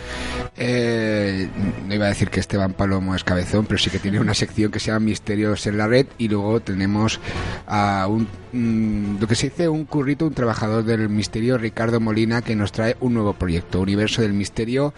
Eh, 0.57 1.47
no 1.87 1.93
iba 1.93 2.05
a 2.05 2.09
decir 2.09 2.31
que 2.31 2.39
Esteban 2.39 2.73
Palomo 2.73 3.13
es 3.13 3.23
cabezón, 3.23 3.67
pero 3.67 3.77
sí 3.77 3.91
que 3.91 3.99
tiene 3.99 4.19
una 4.19 4.33
sección 4.33 4.71
que 4.71 4.79
se 4.79 4.87
llama 4.87 5.01
Misterios 5.01 5.67
en 5.67 5.77
la 5.77 5.85
Red 5.85 6.07
y 6.17 6.29
luego 6.29 6.61
tenemos 6.61 7.19
a 7.67 8.07
un, 8.07 8.27
mm, 8.53 9.21
lo 9.21 9.27
que 9.27 9.35
se 9.35 9.49
dice 9.49 9.69
un 9.69 9.85
currito, 9.85 10.25
un 10.25 10.33
trabajador 10.33 10.83
del 10.83 11.09
misterio, 11.09 11.59
Ricardo 11.59 11.99
Molina, 11.99 12.41
que 12.41 12.55
nos 12.55 12.71
trae 12.71 12.97
un 13.01 13.13
nuevo 13.13 13.33
proyecto, 13.33 13.79
Universo 13.81 14.23
del 14.23 14.33
Misterio, 14.33 14.95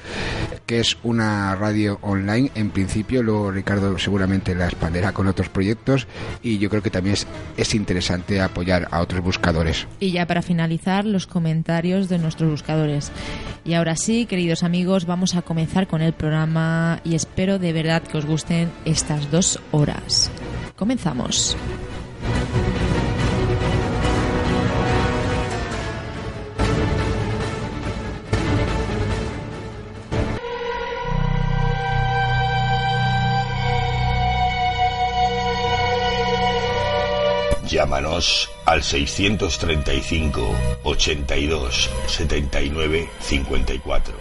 que 0.66 0.80
es 0.80 0.98
una 1.04 1.54
radio 1.58 2.00
online 2.02 2.52
en 2.56 2.70
principio 2.70 3.01
luego 3.10 3.52
Ricardo 3.52 3.98
seguramente 3.98 4.56
la 4.56 4.66
expanderá 4.66 5.12
con 5.14 5.28
otros 5.28 5.50
proyectos 5.50 6.08
y 6.42 6.58
yo 6.58 6.70
creo 6.70 6.82
que 6.82 6.90
también 6.90 7.14
es, 7.14 7.28
es 7.58 7.76
interesante 7.76 8.42
apoyar 8.42 8.88
a 8.92 9.02
otros 9.02 9.22
buscadores. 9.22 9.88
Y 10.00 10.12
ya 10.12 10.26
para 10.26 10.42
finalizar, 10.42 11.06
los 11.06 11.28
comentarios 11.28 12.10
de 12.10 12.18
nuestros 12.18 12.50
buscadores. 12.50 13.12
Y 13.64 13.74
ahora 13.74 13.96
sí, 13.96 14.26
queridos 14.26 14.64
amigos, 14.64 15.06
vamos 15.06 15.36
a 15.36 15.42
comenzar 15.42 15.88
con 15.88 16.02
el 16.02 16.14
programa 16.14 17.00
y 17.04 17.16
espero 17.16 17.60
de 17.60 17.74
verdad 17.74 18.04
que 18.04 18.18
os 18.18 18.26
gusten 18.26 18.70
estas 18.86 19.32
dos 19.32 19.60
horas. 19.72 20.32
Comenzamos. 20.76 21.56
Llámanos 37.72 38.52
al 38.66 38.84
635 38.84 40.56
82 40.84 41.90
79 42.06 43.10
54. 43.22 44.14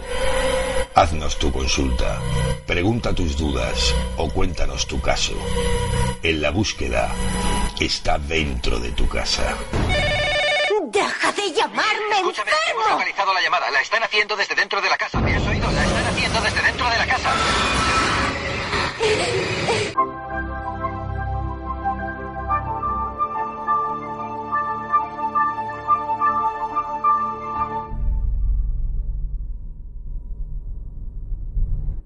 Haznos 0.95 1.37
tu 1.37 1.51
consulta, 1.51 2.17
pregunta 2.65 3.13
tus 3.13 3.35
dudas 3.35 3.93
o 4.15 4.29
cuéntanos 4.29 4.87
tu 4.87 5.01
caso. 5.01 5.33
En 6.23 6.41
la 6.41 6.51
búsqueda 6.51 7.13
está 7.77 8.17
dentro 8.17 8.79
de 8.79 8.93
tu 8.93 9.09
casa. 9.09 9.57
¡Deja 10.85 11.31
de 11.33 11.51
llamarme 11.51 12.15
Escúchame, 12.19 12.51
hemos 12.71 12.89
localizado 12.89 13.33
la 13.33 13.41
llamada. 13.41 13.69
La 13.69 13.81
están 13.81 14.01
haciendo 14.01 14.37
desde 14.37 14.55
dentro 14.55 14.79
de 14.81 14.89
la 14.89 14.97
casa. 14.97 15.19
¿Me 15.19 15.35
has 15.35 15.45
oído? 15.45 15.69
La 15.71 15.83
están 15.83 16.05
haciendo 16.05 16.39
desde 16.39 16.61
dentro 16.61 16.89
de 16.89 16.97
la 16.97 17.05
casa. 17.05 17.31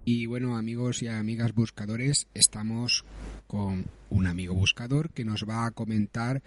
Y 0.08 0.28
bueno, 0.28 0.56
amigos 0.56 1.02
y 1.02 1.08
amigas 1.08 1.56
buscadores, 1.56 2.28
estamos 2.36 3.06
con 3.48 3.88
un 4.12 4.28
amigo 4.28 4.54
buscador 4.54 5.10
que 5.10 5.26
nos 5.26 5.50
va 5.50 5.66
a 5.66 5.72
comentar 5.72 6.44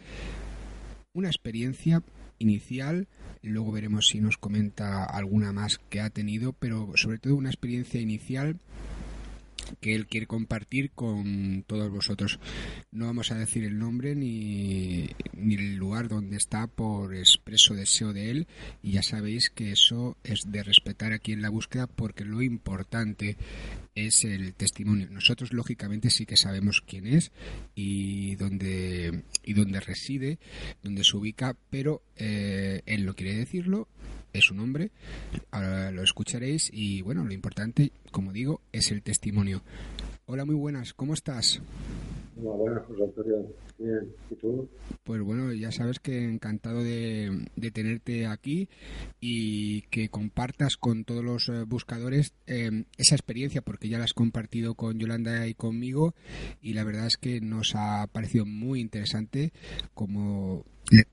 una 1.13 1.27
experiencia 1.27 2.05
inicial, 2.39 3.09
luego 3.43 3.73
veremos 3.73 4.07
si 4.07 4.21
nos 4.21 4.39
comenta 4.39 5.03
alguna 5.03 5.53
más 5.53 5.81
que 5.91 6.01
ha 6.01 6.09
tenido, 6.09 6.53
pero 6.53 6.93
sobre 6.95 7.19
todo 7.19 7.35
una 7.35 7.49
experiencia 7.49 8.01
inicial 8.01 8.61
que 9.81 9.95
él 9.95 10.07
quiere 10.07 10.27
compartir 10.27 10.91
con 10.91 11.65
todos 11.67 11.91
vosotros. 11.91 12.39
No 12.91 13.07
vamos 13.07 13.31
a 13.31 13.37
decir 13.37 13.65
el 13.65 13.79
nombre 13.79 14.15
ni, 14.15 15.09
ni, 15.33 15.55
el 15.55 15.77
lugar 15.77 16.09
donde 16.09 16.37
está 16.37 16.67
por 16.67 17.15
expreso 17.15 17.75
deseo 17.75 18.13
de 18.13 18.31
él 18.31 18.47
y 18.83 18.93
ya 18.93 19.03
sabéis 19.03 19.51
que 19.51 19.73
eso 19.73 20.17
es 20.25 20.51
de 20.51 20.63
respetar 20.63 21.13
aquí 21.13 21.33
en 21.33 21.43
la 21.43 21.51
búsqueda 21.51 21.87
porque 21.87 22.25
lo 22.25 22.43
importante 22.43 23.37
es 23.95 24.25
el 24.25 24.55
testimonio. 24.55 25.09
Nosotros 25.11 25.53
lógicamente 25.53 26.11
sí 26.11 26.27
que 26.27 26.37
sabemos 26.37 26.83
quién 26.87 27.07
es 27.07 27.33
y 27.75 28.37
dónde, 28.37 29.25
y 29.45 29.53
dónde 29.55 29.81
reside, 29.81 30.39
dónde 30.83 31.05
se 31.05 31.17
ubica, 31.17 31.57
pero 31.71 32.03
eh, 32.17 32.83
él 32.87 33.05
no 33.05 33.15
quiere 33.15 33.35
decirlo 33.35 33.89
su 34.41 34.55
nombre, 34.55 34.91
ahora 35.51 35.91
lo 35.91 36.03
escucharéis 36.03 36.71
y 36.73 37.03
bueno, 37.03 37.25
lo 37.25 37.33
importante, 37.33 37.93
como 38.11 38.33
digo, 38.33 38.61
es 38.73 38.91
el 38.91 39.03
testimonio. 39.03 39.63
Hola, 40.27 40.45
muy 40.45 40.55
buenas, 40.55 40.93
¿cómo 40.95 41.15
estás? 41.15 41.61
Buenas, 42.41 42.87
José 42.87 43.03
Antonio. 43.05 43.47
Bien, 43.79 44.15
¿y 44.31 44.35
tú? 44.37 44.69
Pues 45.05 45.21
bueno, 45.23 45.53
ya 45.53 45.73
sabes 45.73 45.99
que 45.99 46.25
encantado 46.25 46.83
de, 46.83 47.47
tenerte 47.73 48.27
aquí 48.27 48.69
y 49.21 49.83
que 49.83 50.09
compartas 50.09 50.77
con 50.77 51.05
todos 51.05 51.25
los 51.25 51.49
eh, 51.49 51.65
buscadores 51.67 52.35
eh, 52.47 52.85
esa 52.97 53.17
experiencia, 53.17 53.63
porque 53.63 53.89
ya 53.89 53.99
la 53.99 54.05
has 54.05 54.15
compartido 54.15 54.75
con 54.75 54.99
Yolanda 54.99 55.47
y 55.47 55.55
conmigo 55.55 56.15
y 56.61 56.75
la 56.75 56.85
verdad 56.85 57.07
es 57.07 57.17
que 57.17 57.41
nos 57.41 57.75
ha 57.75 58.07
parecido 58.07 58.47
muy 58.47 58.81
interesante 58.81 59.53
como 59.95 60.65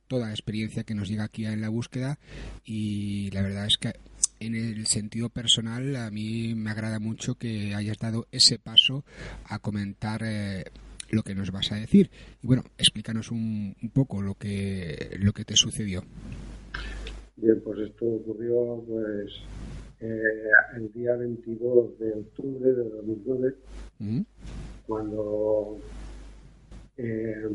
toda 0.07 0.27
la 0.27 0.33
experiencia 0.33 0.83
que 0.83 0.95
nos 0.95 1.09
llega 1.09 1.25
aquí 1.25 1.45
en 1.45 1.61
la 1.61 1.69
búsqueda 1.69 2.19
y 2.63 3.29
la 3.31 3.41
verdad 3.41 3.65
es 3.65 3.77
que 3.77 3.93
en 4.39 4.55
el 4.55 4.85
sentido 4.87 5.29
personal 5.29 5.95
a 5.95 6.11
mí 6.11 6.53
me 6.55 6.71
agrada 6.71 6.99
mucho 6.99 7.35
que 7.35 7.73
hayas 7.73 7.97
dado 7.97 8.27
ese 8.31 8.59
paso 8.59 9.03
a 9.45 9.59
comentar 9.59 10.21
eh, 10.23 10.65
lo 11.09 11.23
que 11.23 11.35
nos 11.35 11.51
vas 11.51 11.71
a 11.71 11.75
decir. 11.75 12.09
Y 12.41 12.47
bueno 12.47 12.63
explícanos 12.77 13.31
un, 13.31 13.75
poco 13.93 14.21
lo 14.21 14.35
que 14.35 15.17
lo 15.19 15.33
que 15.33 15.45
te 15.45 15.55
sucedió. 15.55 16.03
Bien 17.35 17.61
pues 17.63 17.79
esto 17.79 18.05
ocurrió 18.05 18.83
pues 18.87 19.31
eh, 20.01 20.21
el 20.75 20.91
día 20.93 21.15
22 21.15 21.99
de 21.99 22.13
octubre 22.13 22.73
de 22.73 22.89
2009 22.89 23.55
cuando 24.85 25.79
eh, 26.97 27.49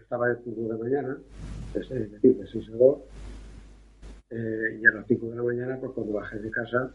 estaba 0.00 0.28
de 0.28 0.36
5 0.44 0.60
de 0.62 0.68
la 0.68 0.76
mañana, 0.76 1.18
es 1.74 1.88
decir, 1.88 2.36
de 2.36 2.46
6 2.46 2.68
a 2.68 2.76
2, 2.76 2.98
eh, 4.30 4.80
y 4.80 4.86
a 4.86 4.90
las 4.92 5.06
5 5.06 5.30
de 5.30 5.36
la 5.36 5.42
mañana, 5.42 5.78
pues 5.80 5.92
cuando 5.92 6.12
bajé 6.12 6.38
de 6.38 6.50
casa, 6.50 6.92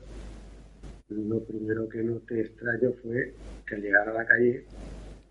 lo 1.09 1.43
primero 1.43 1.89
que 1.89 2.03
noté 2.03 2.41
extraño 2.41 2.93
fue 3.01 3.33
que 3.67 3.75
al 3.75 3.81
llegar 3.81 4.09
a 4.09 4.13
la 4.13 4.25
calle 4.25 4.65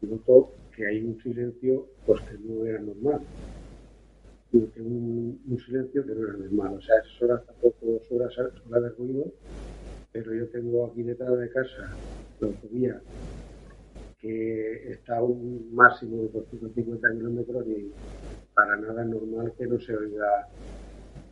notó 0.07 0.53
que 0.75 0.87
hay 0.87 1.03
un 1.03 1.21
silencio 1.23 1.87
pues 2.07 2.21
que 2.23 2.39
no 2.39 2.65
era 2.65 2.81
normal. 2.81 3.21
Un, 4.53 5.59
silencio 5.65 6.05
que 6.05 6.15
no 6.15 6.23
era 6.29 6.37
normal. 6.37 6.75
O 6.79 6.81
sea, 6.81 6.97
es 6.99 7.23
horas 7.23 7.45
tampoco 7.47 8.01
horas, 8.11 8.37
horas 8.39 8.83
de 8.83 8.89
ruido, 8.91 9.33
pero 10.13 10.35
yo 10.35 10.49
tengo 10.49 10.87
aquí 10.87 11.03
detrás 11.03 11.39
de 11.39 11.51
casa 11.51 11.97
la 12.41 12.47
autovía 12.49 13.01
que 14.19 14.93
está 14.93 15.17
a 15.17 15.23
un 15.23 15.75
máximo 15.75 16.23
de 16.23 16.29
250 16.29 17.11
kilómetros 17.13 17.67
y 17.67 17.91
para 18.55 18.77
nada 18.77 19.03
es 19.03 19.09
normal 19.09 19.53
que 19.57 19.67
no 19.67 19.81
se 19.81 19.97
oiga 19.97 20.47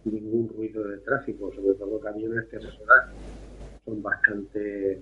ningún 0.04 0.48
ruido 0.48 0.82
de 0.84 0.98
tráfico, 0.98 1.52
sobre 1.52 1.74
todo 1.74 2.00
camiones 2.00 2.46
que 2.46 2.56
asesoran 2.56 3.10
son 3.88 4.02
bastante, 4.02 5.00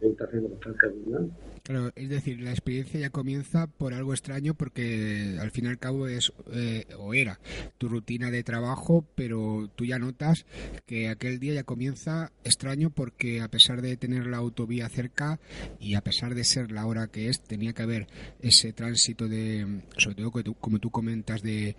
bastante 0.00 0.86
abundantes. 0.86 1.56
Claro, 1.62 1.90
es 1.96 2.08
decir, 2.08 2.40
la 2.40 2.50
experiencia 2.50 3.00
ya 3.00 3.10
comienza 3.10 3.66
por 3.66 3.92
algo 3.92 4.12
extraño 4.12 4.54
porque 4.54 5.36
al 5.40 5.50
fin 5.50 5.64
y 5.64 5.68
al 5.68 5.78
cabo 5.78 6.06
es 6.06 6.32
eh, 6.52 6.84
o 6.96 7.12
era 7.12 7.40
tu 7.76 7.88
rutina 7.88 8.30
de 8.30 8.44
trabajo, 8.44 9.04
pero 9.16 9.68
tú 9.74 9.84
ya 9.84 9.98
notas 9.98 10.46
que 10.86 11.08
aquel 11.08 11.40
día 11.40 11.54
ya 11.54 11.64
comienza 11.64 12.30
extraño 12.44 12.90
porque 12.90 13.40
a 13.40 13.48
pesar 13.48 13.82
de 13.82 13.96
tener 13.96 14.28
la 14.28 14.36
autovía 14.36 14.88
cerca 14.88 15.40
y 15.80 15.94
a 15.94 16.02
pesar 16.02 16.36
de 16.36 16.44
ser 16.44 16.70
la 16.70 16.86
hora 16.86 17.08
que 17.08 17.30
es, 17.30 17.40
tenía 17.42 17.72
que 17.72 17.82
haber 17.82 18.06
ese 18.40 18.72
tránsito 18.72 19.26
de, 19.26 19.80
sobre 19.96 20.16
todo 20.16 20.30
como 20.60 20.78
tú 20.78 20.90
comentas, 20.90 21.42
de, 21.42 21.74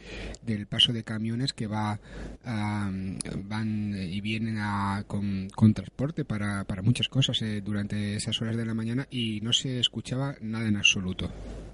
del 0.45 0.67
paso 0.67 0.91
de 0.91 1.03
camiones 1.03 1.53
que 1.53 1.67
va 1.67 1.99
van 2.43 3.95
y 3.97 4.19
vienen 4.19 4.57
a, 4.57 5.05
con, 5.07 5.47
con 5.55 5.73
transporte 5.73 6.25
para 6.25 6.46
para, 6.47 6.63
para 6.63 6.81
muchas 6.81 7.09
cosas 7.09 7.41
eh, 7.41 7.61
durante 7.63 8.15
esas 8.15 8.41
horas 8.41 8.55
de 8.55 8.65
la 8.65 8.73
mañana 8.73 9.05
y 9.09 9.41
no 9.41 9.51
se 9.53 9.79
escuchaba 9.79 10.35
nada 10.41 10.67
en 10.67 10.77
absoluto. 10.77 11.27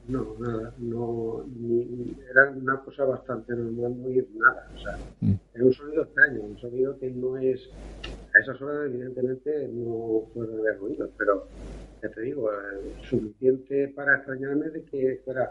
No, 0.08 0.36
nada, 0.39 0.74
no, 0.80 1.46
ni- 1.48 2.15
era 2.32 2.51
una 2.51 2.80
cosa 2.84 3.06
bastante 3.06 3.53
normal 3.56 3.96
no 3.98 4.08
oír 4.08 4.27
nada, 4.36 4.63
o 4.74 4.77
sea, 4.77 4.94
Mm. 5.22 5.36
era 5.53 5.65
un 5.65 5.74
sonido 5.74 6.03
extraño, 6.03 6.42
un 6.42 6.58
sonido 6.58 7.00
que 7.00 7.10
no 7.12 7.38
es, 7.38 7.62
a 8.34 8.39
esas 8.39 8.62
horas 8.62 8.89
evidentemente 8.92 9.70
no 9.72 10.24
puede 10.34 10.53
haber 10.60 10.77
ruido, 10.80 11.10
pero 11.18 11.50
ya 12.01 12.10
te 12.10 12.22
digo, 12.24 12.51
eh, 12.51 12.96
suficiente 13.10 13.88
para 13.96 14.18
extrañarme 14.18 14.70
de 14.72 14.84
que 14.86 15.22
fuera 15.24 15.50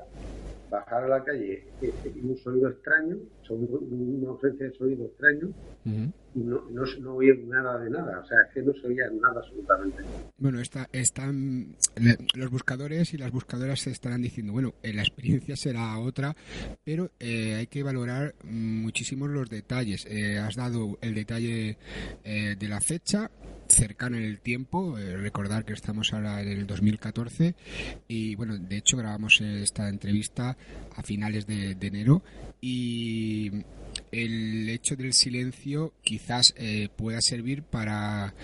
bajar 0.68 1.04
a 1.04 1.08
la 1.08 1.24
calle 1.24 1.64
un 2.22 2.36
sonido 2.36 2.68
extraño, 2.68 3.16
una 3.50 4.28
ausencia 4.30 4.66
de 4.66 4.72
sonido 4.74 5.06
extraño, 5.06 5.54
no, 6.34 6.62
no, 6.70 6.84
no 7.00 7.18
nada 7.46 7.78
de 7.78 7.90
nada, 7.90 8.20
o 8.20 8.26
sea, 8.26 8.38
que 8.52 8.62
no 8.62 8.72
se 8.72 8.86
oía 8.86 9.04
nada 9.20 9.40
absolutamente. 9.40 10.02
Bueno, 10.38 10.60
está, 10.60 10.88
están 10.92 11.76
los 12.34 12.50
buscadores 12.50 13.12
y 13.14 13.18
las 13.18 13.30
buscadoras 13.30 13.80
se 13.80 13.90
estarán 13.90 14.22
diciendo, 14.22 14.52
bueno, 14.52 14.74
eh, 14.82 14.92
la 14.92 15.02
experiencia 15.02 15.56
será 15.56 15.98
otra, 15.98 16.34
pero 16.84 17.10
eh, 17.20 17.56
hay 17.56 17.66
que 17.66 17.82
valorar 17.82 18.34
muchísimo 18.44 19.28
los 19.28 19.50
detalles. 19.50 20.06
Eh, 20.06 20.38
has 20.38 20.56
dado 20.56 20.98
el 21.00 21.14
detalle 21.14 21.76
de 22.24 22.68
la 22.68 22.80
fecha 22.80 23.30
cercana 23.68 24.18
en 24.18 24.24
el 24.24 24.40
tiempo, 24.40 24.96
recordar 24.96 25.64
que 25.64 25.72
estamos 25.72 26.12
ahora 26.12 26.42
en 26.42 26.48
el 26.48 26.66
2014 26.66 27.54
y 28.08 28.34
bueno, 28.34 28.56
de 28.58 28.76
hecho 28.76 28.96
grabamos 28.96 29.40
esta 29.40 29.88
entrevista 29.88 30.56
a 30.94 31.02
finales 31.02 31.46
de, 31.46 31.74
de 31.74 31.86
enero 31.86 32.22
y 32.60 33.64
el 34.10 34.68
hecho 34.68 34.96
del 34.96 35.12
silencio 35.12 35.94
quizás 36.02 36.54
eh, 36.56 36.88
pueda 36.96 37.20
servir 37.20 37.62
para, 37.62 38.34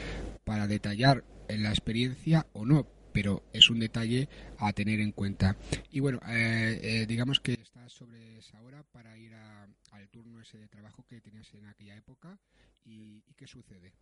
para 0.44 0.66
detallar 0.66 1.24
la 1.48 1.70
experiencia 1.70 2.46
o 2.52 2.64
no, 2.66 2.86
pero 3.12 3.42
es 3.52 3.70
un 3.70 3.80
detalle 3.80 4.28
a 4.58 4.72
tener 4.72 5.00
en 5.00 5.12
cuenta. 5.12 5.56
Y 5.90 6.00
bueno, 6.00 6.20
eh, 6.28 6.78
eh, 6.82 7.06
digamos 7.06 7.40
que 7.40 7.54
estás 7.54 7.92
sobre 7.92 8.38
esa 8.38 8.60
hora 8.62 8.82
para 8.92 9.16
ir 9.18 9.34
a- 9.34 9.66
al 9.92 10.08
turno 10.10 10.40
ese 10.40 10.58
de 10.58 10.68
trabajo 10.68 11.04
que 11.08 11.20
tenías 11.20 11.52
en 11.54 11.66
aquella 11.66 11.96
época 11.96 12.38
y, 12.84 13.22
y 13.26 13.34
qué 13.34 13.46
sucede. 13.46 13.92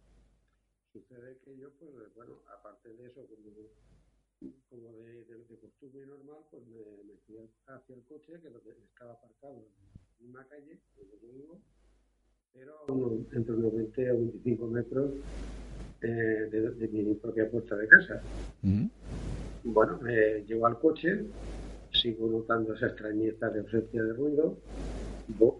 Sucede 0.93 1.39
que 1.45 1.57
yo, 1.59 1.71
pues, 1.79 1.93
bueno, 2.15 2.41
aparte 2.59 2.93
de 2.95 3.07
eso, 3.07 3.27
como, 4.69 4.93
de, 4.99 5.25
de- 5.25 5.45
de 5.45 5.59
costumbre 5.59 6.07
normal, 6.07 6.39
pues 6.51 6.63
me, 6.67 6.79
me 7.05 7.17
fui 7.27 7.37
hacia 7.67 7.95
el 7.95 8.05
coche, 8.05 8.33
que 8.41 8.49
estaba 8.85 9.13
aparcado 9.13 9.67
misma 10.21 10.45
calle 10.49 10.79
donde 10.97 11.17
yo 11.23 11.33
vivo, 11.33 11.61
pero 12.53 12.85
unos- 12.89 13.33
entre 13.33 13.55
unos 13.55 13.75
20 13.75 14.11
o 14.13 14.19
25 14.19 14.67
metros 14.69 15.11
eh, 16.03 16.07
de, 16.07 16.71
de 16.73 16.89
mi 16.89 17.15
propia 17.15 17.51
puerta 17.51 17.77
de 17.77 17.89
casa. 17.89 18.23
Bueno, 19.65 19.99
me 20.03 20.45
llego 20.45 20.67
al 20.67 20.79
coche, 20.79 21.27
sigo 21.91 22.29
notando 22.29 22.75
esa 22.75 22.87
extrañeza 22.89 23.49
de 23.51 23.61
ausencia 23.61 24.03
de 24.03 24.13
ruido, 24.13 24.59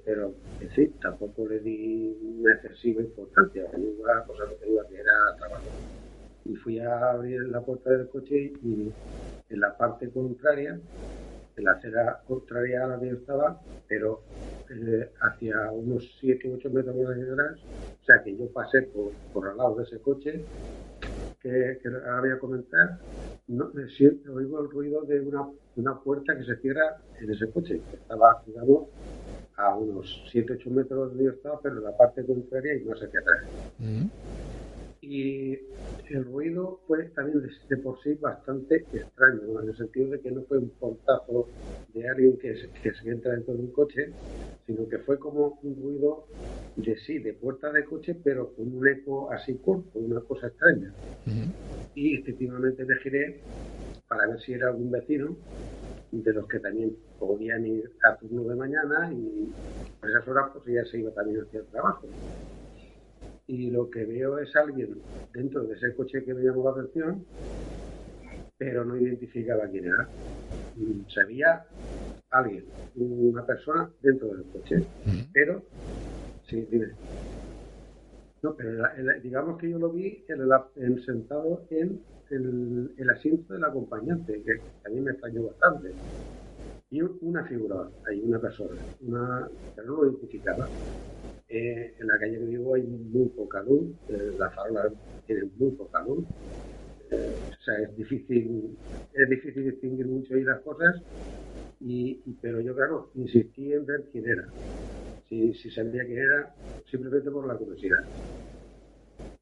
pero 0.05 0.35
en 0.61 0.71
fin, 0.71 0.99
tampoco 1.01 1.49
le 1.49 1.61
di 1.61 2.17
una 2.23 2.55
excesiva 2.55 3.03
importancia, 3.03 3.65
yo 3.73 3.79
iba 3.79 4.25
cosa 4.27 4.45
que 4.61 4.71
iba 4.71 4.87
que 4.89 4.95
era 4.97 5.13
trabajo. 5.39 5.73
Y 6.45 6.55
fui 6.57 6.79
a 6.79 7.11
abrir 7.11 7.43
la 7.49 7.65
puerta 7.65 7.91
del 7.91 8.09
coche 8.09 8.53
y 8.63 8.95
en 9.49 9.61
la 9.61 9.77
parte 9.77 10.11
contraria, 10.11 10.81
la 11.63 11.73
acera 11.73 12.21
contraria 12.27 12.85
a 12.85 12.89
la 12.89 13.01
que 13.01 13.09
yo 13.09 13.17
estaba, 13.17 13.61
pero 13.89 14.21
eh, 14.71 15.11
hacia 15.21 15.71
unos 15.71 16.17
7 16.21 16.49
u 16.49 16.55
8 16.55 16.71
metros 16.71 16.97
más 16.97 17.17
atrás, 17.17 17.59
o 18.03 18.05
sea 18.05 18.23
que 18.23 18.37
yo 18.37 18.49
pasé 18.53 18.83
por, 18.83 19.13
por 19.33 19.49
al 19.49 19.57
lado 19.57 19.77
de 19.77 19.85
ese 19.85 19.99
coche, 20.01 20.45
que, 21.41 21.79
que 21.83 21.89
ahora 21.89 22.21
voy 22.21 22.31
a 22.31 22.39
comentar, 22.39 22.99
no, 23.49 23.71
siempre 23.97 24.33
oigo 24.33 24.61
el 24.61 24.71
ruido 24.71 25.03
de 25.03 25.21
una, 25.21 25.49
de 25.75 25.81
una 25.81 25.99
puerta 26.01 26.37
que 26.37 26.45
se 26.45 26.57
cierra 26.57 26.97
en 27.21 27.31
ese 27.31 27.51
coche, 27.51 27.81
que 27.91 27.97
estaba, 27.97 28.43
digamos, 28.47 28.89
a 29.57 29.75
unos 29.75 30.25
7-8 30.33 30.67
metros 30.67 31.09
donde 31.11 31.25
yo 31.25 31.31
estaba, 31.31 31.61
pero 31.61 31.79
en 31.79 31.85
la 31.85 31.97
parte 31.97 32.25
contraria 32.25 32.75
y 32.75 32.85
más 32.85 33.01
hacia 33.01 33.21
atrás. 33.21 33.45
Y 35.09 35.57
el 36.11 36.25
ruido 36.25 36.81
fue 36.87 37.05
también 37.11 37.49
de, 37.69 37.77
por 37.77 38.03
sí 38.03 38.15
bastante 38.15 38.87
extraño, 38.93 39.43
¿no? 39.47 39.63
en 39.63 39.69
el 39.69 39.77
sentido 39.77 40.11
de 40.11 40.21
que 40.21 40.33
no 40.33 40.43
fue 40.43 40.59
un 40.59 40.71
portazo 40.71 41.49
de 41.95 42.09
alguien 42.09 42.37
que 42.39 42.55
se, 42.57 42.71
que 42.83 42.93
se 42.93 43.09
entra 43.09 43.33
dentro 43.33 43.55
de 43.55 43.61
un 43.61 43.73
coche, 43.73 44.13
sino 44.67 44.89
que 44.89 44.99
fue 44.99 45.19
como 45.19 45.61
un 45.63 45.81
ruido 45.81 46.27
de 46.75 46.97
sí, 46.99 47.19
de 47.21 47.35
puerta 47.35 47.73
de 47.73 47.85
coche, 47.85 48.17
pero 48.23 48.53
con 48.55 48.77
un 48.77 48.87
eco 48.89 49.31
así 49.31 49.55
corto, 49.65 49.99
una 49.99 50.21
cosa 50.21 50.49
extraña. 50.49 50.93
Y 51.95 52.19
efectivamente 52.19 52.85
me 52.85 52.97
giré 52.97 53.45
para 54.09 54.27
ver 54.27 54.41
si 54.41 54.55
era 54.55 54.69
algún 54.69 54.91
vecino 54.91 55.37
de 56.11 56.33
los 56.33 56.47
que 56.49 56.59
también 56.59 56.97
podían 57.19 57.65
ir 57.65 57.91
a 58.05 58.17
turno 58.17 58.43
de 58.45 58.57
mañana 58.57 59.13
y 59.13 59.53
por 60.01 60.11
esas 60.11 60.27
horas 60.29 60.51
pues 60.53 60.65
ya 60.67 60.85
se 60.91 60.99
iba 60.99 61.11
también 61.13 61.43
hacia 61.43 61.61
el 61.61 61.67
trabajo. 61.67 62.09
Y 63.49 63.71
lo 63.73 63.91
que 63.91 64.05
veo 64.05 64.39
es 64.39 64.55
alguien 64.55 65.03
dentro 65.33 65.65
de 65.65 65.75
ese 65.75 65.97
coche 65.97 66.23
que 66.25 66.33
me 66.33 66.45
llamó 66.45 66.63
la 66.67 66.71
atención, 66.81 67.27
pero 68.57 68.85
no 68.85 68.97
identificaba 68.97 69.69
quién 69.69 69.87
era. 69.87 70.11
Mm, 70.75 71.07
Se 71.09 71.25
veía 71.25 71.67
alguien, 72.31 72.67
una 72.97 73.47
persona 73.47 73.91
dentro 74.01 74.29
del 74.29 74.51
coche, 74.53 74.89
pero 75.33 75.65
sí, 76.43 76.67
dime. 76.71 76.99
No, 78.43 78.57
pero 78.57 78.71
el- 78.97 79.09
el- 79.11 79.23
digamos 79.23 79.59
que 79.59 79.69
yo 79.71 79.79
lo 79.79 79.91
vi 79.93 80.25
en 80.29 80.41
el- 80.41 80.51
en- 80.77 81.01
sentado 81.03 81.67
en 81.71 82.03
el, 82.31 82.95
el 82.97 83.11
asiento 83.11 83.53
del 83.53 83.65
acompañante, 83.65 84.43
que 84.43 84.63
también 84.83 85.05
me 85.05 85.11
extrañó 85.13 85.43
bastante. 85.45 85.97
Y 86.91 87.01
un- 87.03 87.19
una 87.21 87.45
figura, 87.47 87.89
hay 88.07 88.23
una 88.23 88.41
persona, 88.41 88.85
una, 89.01 89.49
pero 89.75 89.87
no 89.89 89.97
lo 90.03 90.11
identificaba. 90.11 90.73
Eh, 91.49 91.95
en 92.01 92.07
la 92.09 92.19
calle 92.19 92.39
que 92.39 92.45
vivo 92.47 92.75
hay 92.75 92.83
muy 92.83 93.29
poca 93.31 93.63
luz, 93.63 93.97
eh, 94.09 94.33
las 94.39 94.55
farolas 94.55 94.93
tienen 95.25 95.53
muy 95.57 95.73
poca 95.73 96.03
luz. 96.05 96.27
Eh, 97.11 97.41
o 97.61 97.63
sea, 97.65 97.79
es 97.81 97.97
difícil, 97.97 98.79
es 99.13 99.29
difícil 99.31 99.65
distinguir 99.71 100.07
mucho 100.07 100.35
ahí 100.35 100.43
las 100.45 100.63
cosas, 100.63 101.03
y, 101.81 102.23
pero 102.43 102.61
yo, 102.61 102.75
claro, 102.77 103.11
insistí 103.15 103.73
en 103.73 103.87
ver 103.87 104.09
quién 104.13 104.27
era. 104.29 104.55
Si, 105.29 105.55
si 105.55 105.71
sabía 105.71 106.05
quién 106.07 106.19
era, 106.21 106.55
simplemente 106.91 107.31
por 107.31 107.47
la 107.49 107.57
curiosidad. 107.57 107.99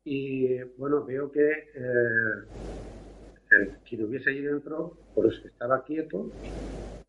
Y 0.05 0.63
bueno, 0.79 1.05
veo 1.05 1.31
que 1.33 1.41
eh, 1.51 2.45
el- 3.51 3.79
quien 3.89 4.05
hubiese 4.05 4.29
allí 4.31 4.41
dentro, 4.43 4.99
pues 5.15 5.35
estaba 5.47 5.83
quieto 5.85 6.35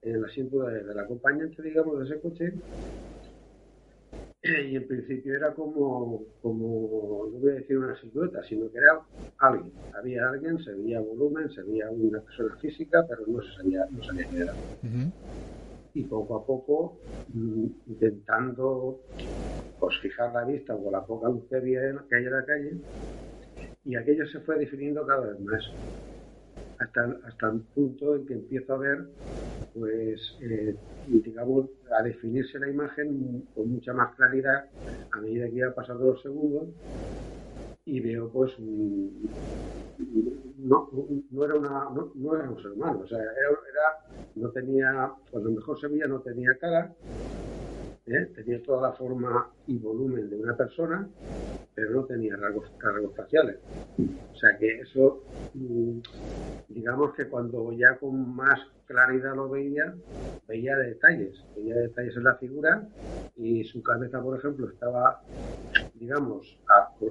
en 0.02 0.16
el 0.18 0.26
asiento 0.26 0.64
de- 0.64 0.84
del 0.84 1.00
acompañante, 1.00 1.62
digamos, 1.64 2.00
de 2.00 2.06
ese 2.06 2.22
coche. 2.22 2.54
Y 4.48 4.76
en 4.76 4.88
principio 4.88 5.36
era 5.36 5.54
como, 5.54 6.24
como, 6.42 7.30
no 7.32 7.40
voy 7.40 7.52
a 7.52 7.56
decir 7.56 7.78
una 7.80 8.00
silueta, 8.00 8.44
sino 8.44 8.72
que 8.72 8.78
era 8.78 9.00
alguien. 9.40 9.74
Había 9.92 10.30
alguien, 10.30 10.60
se 10.60 10.72
veía 10.74 11.00
volumen, 11.00 11.50
se 11.50 11.64
veía 11.64 11.90
una 11.90 12.22
persona 12.22 12.56
física, 12.58 13.04
pero 13.10 13.26
no 13.28 13.42
se 13.42 13.52
sabía, 13.54 13.86
no 13.90 14.04
sabía 14.04 14.26
quién 14.28 14.42
era 14.44 14.56
y 15.96 16.04
poco 16.04 16.36
a 16.36 16.46
poco 16.46 17.00
mm, 17.28 17.66
intentando 17.88 19.02
pues 19.80 19.98
fijar 20.02 20.34
la 20.34 20.46
vista 20.46 20.76
con 20.76 20.92
la 20.92 21.06
poca 21.06 21.30
luz 21.30 21.46
que 21.50 21.56
había 21.56 21.90
en, 21.90 21.98
hay 21.98 22.26
en 22.26 22.32
la 22.32 22.46
calle 22.46 22.82
y 23.84 23.96
aquello 23.96 24.28
se 24.28 24.42
fue 24.42 24.60
definiendo 24.60 25.06
cada 25.06 25.28
vez 25.28 25.40
más 25.40 25.64
hasta, 26.78 27.20
hasta 27.26 27.48
el 27.52 27.62
punto 27.74 28.16
en 28.16 28.26
que 28.26 28.34
empiezo 28.34 28.74
a 28.74 28.78
ver 28.78 29.08
pues 29.76 30.38
eh, 30.42 30.78
digamos 31.02 31.70
a 32.00 32.04
definirse 32.04 32.60
la 32.60 32.70
imagen 32.70 33.50
con 33.56 33.70
mucha 33.72 33.94
más 33.94 34.16
claridad 34.16 34.66
a 35.12 35.22
medida 35.22 35.48
que 35.50 35.58
iba 35.58 35.76
pasando 35.76 36.06
los 36.08 36.24
segundos 36.24 36.70
y 37.86 38.00
veo 38.02 38.30
pues 38.32 38.54
no, 40.58 40.90
no 41.32 41.46
era 41.46 41.56
una 41.56 41.90
no 42.16 42.36
era 42.36 42.50
un 42.50 42.62
ser 42.62 42.72
humano 42.72 43.00
o 43.04 43.08
sea 43.08 43.20
era, 43.20 43.32
era- 43.32 43.98
no 44.36 44.50
tenía 44.52 45.12
pues 45.32 45.44
a 45.44 45.48
lo 45.48 45.52
mejor 45.56 45.80
se 45.80 45.88
veía 45.88 46.08
no 46.08 46.22
tenía 46.22 46.58
cara 46.60 46.94
¿eh? 48.08 48.32
tenía 48.36 48.62
toda 48.62 48.90
la 48.90 48.94
forma 48.94 49.50
y 49.68 49.78
volumen 49.78 50.30
de 50.30 50.36
una 50.36 50.56
persona 50.56 51.08
pero 51.74 51.92
no 51.92 52.06
tenía 52.06 52.36
rasgos, 52.38 52.72
faciales 53.16 53.58
o 53.98 54.36
sea 54.36 54.58
que 54.58 54.80
eso 54.80 55.24
mm, 55.54 56.00
digamos 56.70 57.14
que 57.16 57.28
cuando 57.28 57.72
ya 57.74 57.98
con 57.98 58.36
más 58.36 58.60
claridad 58.86 59.36
lo 59.36 59.50
veía 59.50 59.94
veía 60.48 60.78
detalles 60.78 61.44
veía 61.56 61.76
detalles 61.76 62.16
en 62.16 62.24
la 62.24 62.36
figura 62.36 62.88
y 63.36 63.64
su 63.64 63.82
cabeza 63.82 64.22
por 64.22 64.38
ejemplo 64.38 64.70
estaba 64.70 65.22
digamos, 66.00 66.58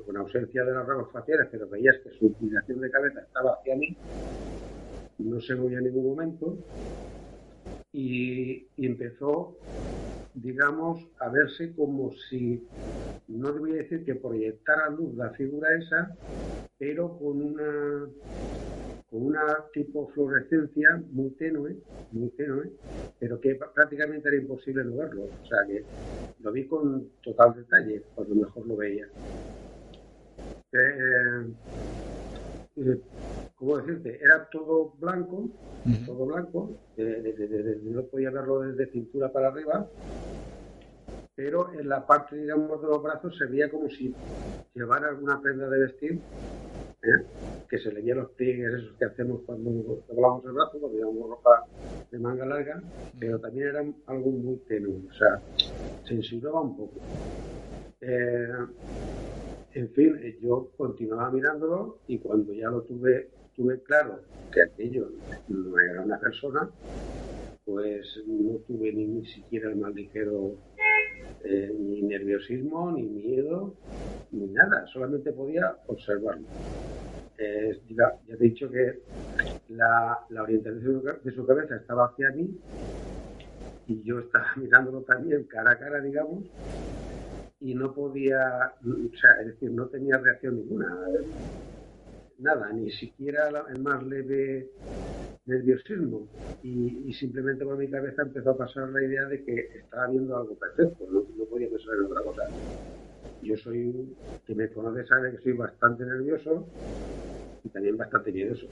con 0.06 0.16
ausencia 0.16 0.64
de 0.64 0.72
los 0.72 0.86
rasgos 0.86 1.10
faciales, 1.12 1.48
pero 1.50 1.68
veías 1.68 1.96
que 2.02 2.10
su 2.10 2.26
inclinación 2.26 2.80
de 2.80 2.90
cabeza 2.90 3.20
estaba 3.20 3.54
hacia 3.54 3.76
mí, 3.76 3.96
no 5.18 5.40
se 5.40 5.54
movía 5.54 5.78
en 5.78 5.84
ningún 5.84 6.06
momento, 6.06 6.56
y 7.92 8.66
empezó, 8.76 9.56
digamos, 10.34 11.06
a 11.20 11.28
verse 11.28 11.74
como 11.74 12.12
si 12.12 12.62
no 13.28 13.52
te 13.52 13.58
voy 13.58 13.72
a 13.72 13.82
decir 13.82 14.04
que 14.04 14.16
proyectara 14.16 14.90
luz 14.90 15.14
la 15.16 15.30
figura 15.30 15.68
esa, 15.78 16.16
pero 16.78 17.16
con 17.18 17.40
una 17.42 18.08
con 19.10 19.26
una 19.26 19.42
tipo 19.72 20.08
fluorescencia 20.08 21.00
muy 21.12 21.30
tenue, 21.32 21.76
muy 22.10 22.30
tenue, 22.30 22.70
pero 23.18 23.40
que 23.40 23.54
prácticamente 23.54 24.28
era 24.28 24.38
imposible 24.38 24.84
no 24.84 24.96
verlo. 24.96 25.24
O 25.24 25.44
sea 25.46 25.58
que 25.66 25.86
lo 26.40 26.52
vi 26.52 26.66
con 26.66 27.08
total 27.22 27.54
detalle, 27.54 28.02
cuando 28.14 28.34
mejor 28.34 28.66
lo 28.66 28.76
veía. 28.76 29.06
Eh, 30.72 31.54
eh, 32.76 33.00
¿Cómo 33.56 33.78
decirte? 33.78 34.18
Era 34.22 34.48
todo 34.50 34.94
blanco, 34.98 35.48
todo 36.06 36.26
blanco, 36.26 36.70
no 36.96 38.02
podía 38.04 38.30
verlo 38.30 38.60
desde 38.60 38.90
cintura 38.90 39.32
para 39.32 39.48
arriba, 39.48 39.88
pero 41.36 41.72
en 41.72 41.88
la 41.88 42.04
parte, 42.06 42.36
digamos, 42.36 42.80
de 42.82 42.88
los 42.88 43.02
brazos 43.02 43.36
se 43.38 43.46
veía 43.46 43.70
como 43.70 43.88
si 43.88 44.14
llevara 44.74 45.08
alguna 45.08 45.40
prenda 45.40 45.68
de 45.68 45.80
vestir 45.80 46.20
¿eh? 47.04 47.26
que 47.68 47.78
se 47.78 47.92
leía 47.92 48.14
los 48.14 48.30
pliegues 48.30 48.74
esos 48.74 48.96
que 48.96 49.04
hacemos 49.04 49.42
cuando 49.46 49.70
doblamos 50.08 50.44
el 50.44 50.52
brazo, 50.52 50.78
cuando 50.78 50.98
llevamos 50.98 51.30
ropa 51.30 51.64
de 52.10 52.18
manga 52.18 52.46
larga, 52.46 52.82
pero 53.18 53.38
también 53.38 53.68
era 53.68 53.84
algo 54.06 54.30
muy 54.30 54.56
tenue, 54.68 55.02
o 55.08 55.12
sea, 55.12 55.40
se 56.04 56.14
insinuaba 56.14 56.60
un 56.60 56.76
poco. 56.76 57.00
Eh, 58.00 58.48
en 59.74 59.90
fin, 59.90 60.16
yo 60.40 60.70
continuaba 60.76 61.30
mirándolo 61.30 61.98
y 62.06 62.18
cuando 62.18 62.52
ya 62.52 62.68
lo 62.68 62.82
tuve, 62.82 63.28
tuve 63.56 63.80
claro 63.82 64.20
que 64.52 64.62
aquello 64.62 65.10
no 65.48 65.78
era 65.80 66.02
una 66.02 66.18
persona, 66.18 66.68
pues 67.64 68.22
no 68.26 68.56
tuve 68.66 68.92
ni, 68.92 69.24
siquiera 69.26 69.70
el 69.70 69.76
más 69.76 69.94
ligero 69.94 70.56
ni 71.44 72.02
nerviosismo, 72.02 72.92
ni 72.92 73.02
miedo, 73.02 73.74
ni 74.32 74.46
nada, 74.46 74.86
solamente 74.86 75.32
podía 75.32 75.76
observarlo 75.86 76.46
ya, 77.88 78.12
te 78.26 78.32
he 78.34 78.36
dicho 78.36 78.70
que 78.70 79.00
la, 79.68 80.18
orientación 80.40 81.02
de 81.22 81.32
su 81.32 81.46
cabeza 81.46 81.76
estaba 81.76 82.06
hacia 82.06 82.30
mí 82.30 82.58
y 83.86 84.02
yo 84.02 84.20
estaba 84.20 84.46
mirándolo 84.56 85.02
también 85.02 85.44
cara 85.44 85.72
a 85.72 85.78
cara, 85.78 86.00
digamos, 86.00 86.44
y 87.60 87.74
no 87.74 87.94
podía, 87.94 88.72
o 88.84 89.16
sea, 89.16 89.40
es 89.40 89.46
decir, 89.46 89.70
no 89.70 89.86
tenía 89.86 90.18
reacción 90.18 90.56
ninguna. 90.56 90.96
Nada, 92.38 92.72
ni 92.72 92.90
siquiera 92.90 93.48
el 93.68 93.78
más 93.80 94.02
leve 94.06 94.70
nerviosismo. 95.46 96.28
Y, 96.62 97.12
simplemente 97.12 97.64
por 97.64 97.76
mi 97.76 97.90
cabeza 97.90 98.22
empezó 98.22 98.50
a 98.50 98.56
pasar 98.56 98.88
la 98.88 99.04
idea 99.04 99.26
de 99.26 99.44
que 99.44 99.54
estaba 99.80 100.08
viendo 100.08 100.36
algo 100.36 100.56
perfecto, 100.58 101.06
no, 101.10 101.24
no 101.36 101.44
podía 101.44 101.68
pensar 101.68 101.94
en 101.96 102.06
otra 102.06 102.22
cosa. 102.22 102.42
Yo 103.40 103.56
soy, 103.58 104.16
que 104.46 104.54
me 104.54 104.70
conoce 104.70 105.06
sabe 105.06 105.32
que 105.32 105.42
soy 105.42 105.52
bastante 105.52 106.04
nervioso 106.04 106.72
y 107.64 107.68
también 107.70 107.96
bastante 107.98 108.32
miedoso. 108.32 108.66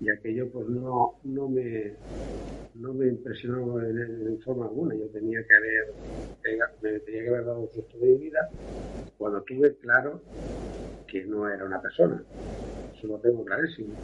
Y 0.00 0.10
aquello 0.10 0.50
pues 0.50 0.68
no, 0.68 1.18
no 1.24 1.48
me 1.48 1.96
no 2.74 2.92
me 2.92 3.08
impresionó 3.08 3.80
en, 3.80 4.38
forma 4.42 4.66
alguna. 4.66 4.94
Yo 4.94 5.08
tenía 5.10 5.40
que 5.46 5.54
haber 5.54 5.96
me 6.80 7.00
tenía 7.00 7.22
que 7.22 7.28
haber 7.28 7.44
dado 7.44 7.60
un 7.60 7.70
susto 7.72 7.98
de 7.98 8.06
mi 8.06 8.18
vida 8.18 8.38
cuando 9.16 9.42
tuve 9.42 9.76
claro 9.78 10.22
que 11.06 11.24
no 11.24 11.48
era 11.48 11.64
una 11.64 11.80
persona. 11.80 12.22
Eso 12.92 13.06
lo 13.08 13.18
tengo 13.20 13.44
clarísimo 13.44 13.96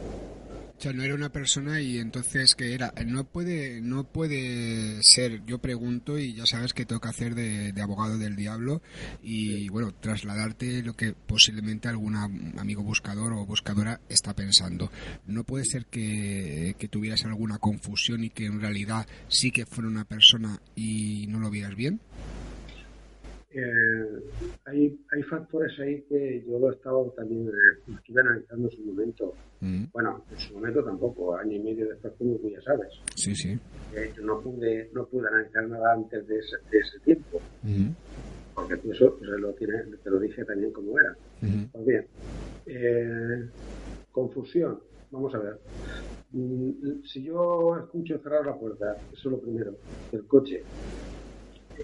no 0.91 1.03
era 1.03 1.15
una 1.15 1.31
persona 1.31 1.79
y 1.79 1.99
entonces 1.99 2.55
que 2.55 2.73
era 2.73 2.93
no 3.05 3.23
puede 3.23 3.79
no 3.81 4.03
puede 4.03 5.01
ser 5.03 5.45
yo 5.45 5.59
pregunto 5.59 6.17
y 6.17 6.33
ya 6.33 6.45
sabes 6.45 6.73
que 6.73 6.85
tengo 6.85 6.99
que 6.99 7.07
hacer 7.07 7.35
de, 7.35 7.73
abogado 7.81 8.17
del 8.17 8.35
diablo 8.35 8.81
y 9.21 9.69
bueno 9.69 9.93
trasladarte 9.93 10.81
lo 10.81 10.95
que 10.95 11.13
posiblemente 11.13 11.87
algún 11.87 12.15
amigo 12.15 12.83
buscador 12.83 13.33
o 13.33 13.45
buscadora 13.45 14.01
está 14.09 14.33
pensando. 14.35 14.91
No 15.25 15.43
puede 15.43 15.65
ser 15.65 15.85
que, 15.85 16.75
que 16.77 16.87
tuvieras 16.87 17.23
alguna 17.25 17.57
confusión 17.59 18.23
y 18.23 18.29
que 18.29 18.45
en 18.45 18.59
realidad 18.59 19.07
sí 19.27 19.51
que 19.51 19.65
fuera 19.65 19.89
una 19.89 20.05
persona 20.05 20.61
y 20.75 21.27
no 21.27 21.39
lo 21.39 21.49
vieras 21.49 21.75
bien 21.75 22.01
eh, 23.53 24.23
hay, 24.65 24.99
hay 25.11 25.23
factores 25.23 25.77
ahí 25.79 26.01
que 26.03 26.43
yo 26.47 26.57
lo 26.57 26.71
he 26.71 26.75
estado 26.75 27.13
también, 27.15 27.47
eh, 27.47 27.93
estuve 27.95 28.21
analizando 28.21 28.69
en 28.69 28.75
su 28.75 28.81
momento. 28.83 29.33
Mm. 29.61 29.85
Bueno, 29.93 30.23
en 30.31 30.39
su 30.39 30.53
momento 30.53 30.83
tampoco, 30.83 31.35
año 31.35 31.53
y 31.53 31.59
medio 31.59 31.87
después, 31.87 32.13
como 32.17 32.35
tú 32.37 32.49
ya 32.49 32.61
sabes. 32.61 32.89
Sí, 33.15 33.35
sí. 33.35 33.57
Eh, 33.95 34.13
no 34.23 34.41
pude, 34.41 34.89
no 34.93 35.05
pude 35.05 35.27
analizar 35.27 35.67
nada 35.67 35.93
antes 35.93 36.27
de 36.27 36.39
ese, 36.39 36.99
tiempo. 37.03 37.39
Mm. 37.61 37.89
Porque 38.55 38.77
tú 38.77 38.91
eso 38.91 39.15
pues, 39.17 39.29
lo 39.29 39.53
tiene, 39.53 39.83
te 40.03 40.09
lo 40.09 40.19
dije 40.19 40.43
también 40.45 40.71
como 40.71 40.99
era. 40.99 41.15
Mm. 41.41 41.63
Pues 41.71 41.85
bien, 42.65 43.51
confusión. 44.11 44.79
Vamos 45.11 45.33
a 45.35 45.37
ver. 45.37 45.59
Si 47.05 47.23
yo 47.23 47.77
escucho 47.77 48.17
cerrar 48.17 48.47
la 48.47 48.55
puerta, 48.55 48.95
eso 49.11 49.13
es 49.13 49.25
lo 49.25 49.39
primero, 49.39 49.75
del 50.11 50.25
coche, 50.25 50.63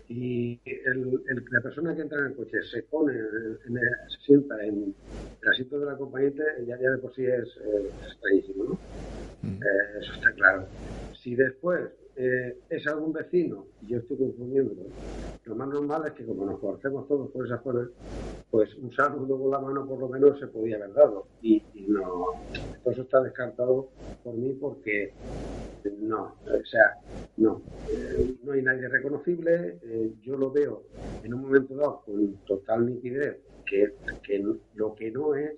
y 0.07 0.59
el, 0.65 1.21
la 1.51 1.61
persona 1.61 1.95
que 1.95 2.01
entra 2.01 2.19
en 2.19 2.25
el 2.27 2.35
coche 2.35 2.61
se 2.71 2.83
pone, 2.83 3.13
se 3.13 4.25
sienta 4.25 4.63
en 4.63 4.93
el 5.41 5.49
asiento 5.49 5.79
del 5.79 5.89
acompañante, 5.89 6.43
ya, 6.65 6.79
ya 6.79 6.91
de 6.91 6.97
por 6.99 7.13
sí 7.15 7.25
es, 7.25 7.47
extrañísimo, 8.07 8.63
¿no? 8.65 8.79
Mm. 9.41 9.63
Eh, 9.63 9.99
eso 10.01 10.13
está 10.13 10.31
claro. 10.33 10.67
Si 11.13 11.35
después 11.35 11.89
eh, 12.21 12.57
es 12.69 12.85
algún 12.87 13.13
vecino, 13.13 13.65
yo 13.87 13.97
estoy 13.99 14.17
confundiendo, 14.17 14.73
lo 15.45 15.55
más 15.55 15.69
normal 15.69 16.03
es 16.05 16.11
que 16.11 16.25
como 16.25 16.45
nos 16.45 16.59
conocemos 16.59 17.07
todos 17.07 17.31
por 17.31 17.45
esa 17.45 17.63
zona, 17.63 17.89
pues 18.51 18.75
un 18.75 18.93
saludo 18.93 19.39
con 19.39 19.51
la 19.51 19.59
mano 19.59 19.87
por 19.87 19.99
lo 19.99 20.09
menos 20.09 20.37
se 20.37 20.47
podía 20.47 20.75
haber 20.75 20.93
dado. 20.93 21.27
Y, 21.41 21.63
no, 21.87 22.25
eso 22.85 23.03
está 23.03 23.21
descartado 23.21 23.87
por 24.21 24.35
mí 24.35 24.51
porque 24.59 25.13
no, 26.01 26.35
o 26.43 26.65
sea, 26.65 26.93
no, 27.37 27.61
eh, 27.89 28.35
no 28.43 28.51
hay 28.51 28.63
nadie 28.63 28.89
reconocible, 28.89 29.79
eh, 29.81 30.11
yo 30.21 30.35
lo 30.35 30.51
veo 30.51 30.83
en 31.23 31.33
un 31.33 31.43
momento 31.43 31.73
dado 31.75 32.01
con 32.05 32.35
total 32.45 32.85
nitidez 32.85 33.37
que, 33.65 33.93
que 34.23 34.43
lo 34.75 34.93
que 34.93 35.09
no 35.09 35.35
es, 35.35 35.57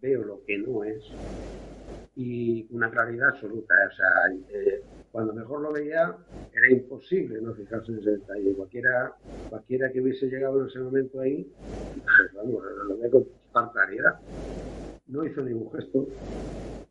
veo 0.00 0.22
lo 0.22 0.40
que 0.46 0.56
no 0.56 0.82
es 0.82 1.04
y 2.16 2.66
una 2.70 2.90
claridad 2.90 3.28
absoluta, 3.28 3.74
o 3.86 3.94
sea, 3.94 4.70
cuando 5.12 5.32
mejor 5.32 5.62
lo 5.62 5.72
veía 5.72 6.16
era 6.52 6.70
imposible 6.70 7.40
no 7.40 7.54
fijarse 7.54 7.92
en 7.92 7.98
ese 7.98 8.10
detalle, 8.10 8.52
cualquiera, 8.54 9.14
cualquiera 9.48 9.90
que 9.90 10.00
hubiese 10.00 10.26
llegado 10.26 10.60
en 10.60 10.68
ese 10.68 10.78
momento 10.80 11.20
ahí, 11.20 11.46
pues, 11.92 12.34
vamos, 12.34 12.62
lo 12.88 12.98
ve 12.98 13.10
con 13.10 13.68
claridad, 13.70 14.18
no 15.08 15.24
hizo 15.24 15.42
ningún 15.42 15.70
gesto, 15.72 16.06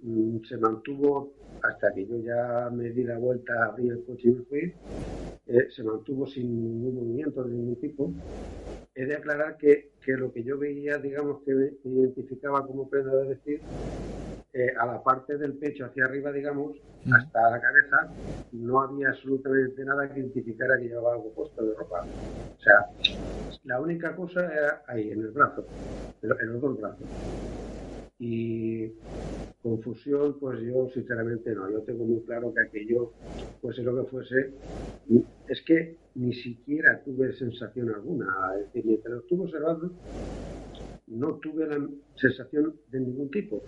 mm, 0.01 0.43
se 0.43 0.58
mantuvo 0.58 1.34
hasta 1.62 1.93
que 1.93 2.05
yo 2.05 2.17
ya 2.19 2.69
me 2.71 2.89
di 2.89 3.03
la 3.03 3.17
vuelta, 3.17 3.65
abrí 3.65 3.89
el 3.89 4.03
coche 4.05 4.29
y 4.29 4.32
me 4.32 4.43
fui, 4.43 4.73
eh, 5.47 5.67
se 5.69 5.84
mantuvo 5.84 6.27
sin 6.27 6.43
ningún 6.43 6.95
movimiento 6.95 7.43
de 7.43 7.53
ningún 7.53 7.75
tipo. 7.77 8.12
He 8.95 9.05
de 9.05 9.15
aclarar 9.15 9.58
que, 9.58 9.91
que 10.03 10.13
lo 10.13 10.32
que 10.32 10.43
yo 10.43 10.58
veía, 10.58 10.97
digamos, 10.97 11.41
que 11.43 11.53
me 11.53 11.71
identificaba 11.84 12.65
como 12.65 12.89
prenda 12.89 13.15
de 13.15 13.29
vestir, 13.29 13.62
eh, 14.51 14.73
a 14.79 14.85
la 14.85 15.03
parte 15.03 15.38
del 15.38 15.53
pecho 15.53 15.85
hacia 15.85 16.05
arriba, 16.05 16.31
digamos, 16.31 16.75
mm. 17.05 17.13
hasta 17.13 17.51
la 17.51 17.62
cabeza, 17.62 18.13
no 18.53 18.81
había 18.81 19.09
absolutamente 19.09 19.85
nada 19.85 20.12
que 20.12 20.19
identificara 20.19 20.77
que 20.79 20.88
llevaba 20.88 21.13
algo 21.13 21.31
puesto 21.33 21.63
de 21.63 21.75
ropa. 21.75 22.03
O 22.57 22.62
sea, 22.62 22.88
la 23.65 23.79
única 23.79 24.15
cosa 24.15 24.51
era 24.51 24.83
ahí, 24.88 25.12
en 25.12 25.21
el 25.21 25.31
brazo, 25.31 25.65
en 26.21 26.53
los 26.53 26.62
dos 26.62 26.79
brazos. 26.79 27.07
Y 28.17 28.91
confusión, 29.62 30.38
pues 30.39 30.59
yo 30.62 30.89
sinceramente 30.93 31.53
no. 31.53 31.69
Yo 31.69 31.81
tengo 31.83 32.05
muy 32.05 32.21
claro 32.21 32.53
que 32.53 32.62
aquello, 32.62 33.13
pues 33.62 33.77
lo 33.77 34.03
que 34.03 34.09
fuese, 34.09 34.53
es 35.47 35.62
que 35.62 35.95
ni 36.15 36.33
siquiera 36.33 37.01
tuve 37.03 37.33
sensación 37.33 37.89
alguna. 37.89 38.27
Es 38.55 38.65
decir, 38.65 38.85
mientras 38.85 39.13
lo 39.13 39.19
estuve 39.19 39.43
observando, 39.43 39.91
no 41.09 41.35
tuve 41.35 41.67
la 41.67 41.87
sensación 42.15 42.75
de 42.91 42.99
ningún 42.99 43.29
tipo. 43.31 43.61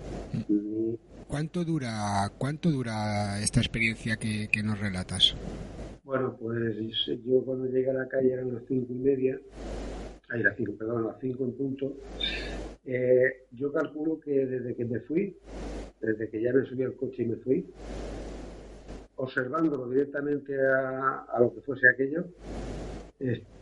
¿Cuánto 1.27 1.63
dura, 1.63 2.31
cuánto 2.37 2.69
dura 2.69 3.39
esta 3.41 3.59
experiencia 3.59 4.17
que, 4.17 4.47
que 4.51 4.63
nos 4.63 4.79
relatas? 4.79 5.35
Bueno, 6.03 6.35
pues 6.39 6.75
yo 7.25 7.43
cuando 7.45 7.67
llegué 7.67 7.89
a 7.89 7.93
la 7.93 8.07
calle 8.07 8.33
eran 8.33 8.53
las 8.53 8.63
cinco 8.67 8.93
y 8.93 8.97
media, 8.97 9.39
ahí 10.29 10.43
las 10.43 10.55
cinco, 10.57 10.73
perdón, 10.77 11.07
las 11.07 11.15
cinco 11.19 11.45
en 11.45 11.53
punto, 11.53 11.97
eh, 12.85 13.45
yo 13.51 13.71
calculo 13.71 14.19
que 14.19 14.45
desde 14.45 14.75
que 14.75 14.85
me 14.85 14.99
fui, 15.01 15.37
desde 16.01 16.29
que 16.29 16.41
ya 16.41 16.51
me 16.53 16.65
subí 16.65 16.83
al 16.83 16.95
coche 16.95 17.23
y 17.23 17.27
me 17.27 17.35
fui, 17.37 17.65
observándolo 19.15 19.89
directamente 19.89 20.53
a, 20.59 21.39
lo 21.39 21.53
que 21.53 21.61
fuese 21.61 21.87
aquello, 21.87 22.25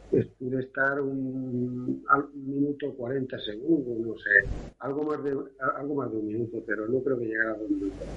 pude 0.10 0.60
estar 0.60 1.02
un, 1.02 2.04
minuto 2.34 2.94
40 2.96 3.40
segundos, 3.40 3.98
no 4.00 4.14
sé, 4.18 4.54
algo 4.80 5.04
más 5.04 5.24
de 5.24 5.32
algo 5.76 5.96
más 5.96 6.12
de 6.12 6.18
un 6.18 6.28
minuto, 6.28 6.58
pero 6.66 6.88
no 6.88 7.02
creo 7.04 7.20
que 7.20 7.26
llegara 7.26 7.52
a 7.52 7.58
dos 7.58 7.70
minutos. 7.70 8.08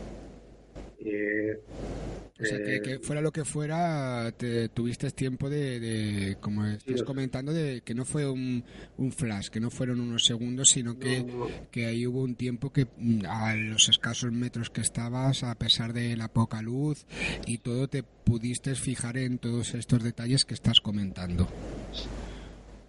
Eh, 1.04 1.58
o 2.40 2.44
sea, 2.44 2.58
que, 2.58 2.76
eh, 2.76 2.82
que 2.82 2.98
fuera 2.98 3.20
lo 3.20 3.30
que 3.30 3.44
fuera, 3.44 4.32
te, 4.36 4.68
tuviste 4.68 5.10
tiempo 5.10 5.48
de, 5.50 5.78
de 5.78 6.36
como 6.40 6.64
estás 6.66 7.00
Sí, 7.00 7.04
comentando, 7.04 7.52
de 7.52 7.82
que 7.82 7.94
no 7.94 8.04
fue 8.04 8.28
un, 8.28 8.64
un 8.96 9.12
flash, 9.12 9.48
que 9.48 9.60
no 9.60 9.70
fueron 9.70 10.00
unos 10.00 10.24
segundos, 10.24 10.70
sino 10.70 10.98
que, 10.98 11.22
No, 11.22 11.34
no. 11.46 11.46
que 11.70 11.86
ahí 11.86 12.06
hubo 12.06 12.22
un 12.22 12.34
tiempo 12.34 12.72
que 12.72 12.86
mm, 12.96 13.26
a 13.28 13.54
los 13.54 13.88
escasos 13.88 14.32
metros 14.32 14.70
que 14.70 14.80
estabas, 14.80 15.44
a 15.44 15.54
pesar 15.56 15.92
de 15.92 16.16
la 16.16 16.28
poca 16.28 16.62
luz 16.62 17.06
y 17.46 17.58
todo, 17.58 17.88
te 17.88 18.02
pudiste 18.02 18.74
fijar 18.74 19.18
en 19.18 19.38
todos 19.38 19.74
estos 19.74 20.02
detalles 20.02 20.44
que 20.44 20.54
estás 20.54 20.80
comentando. 20.80 21.48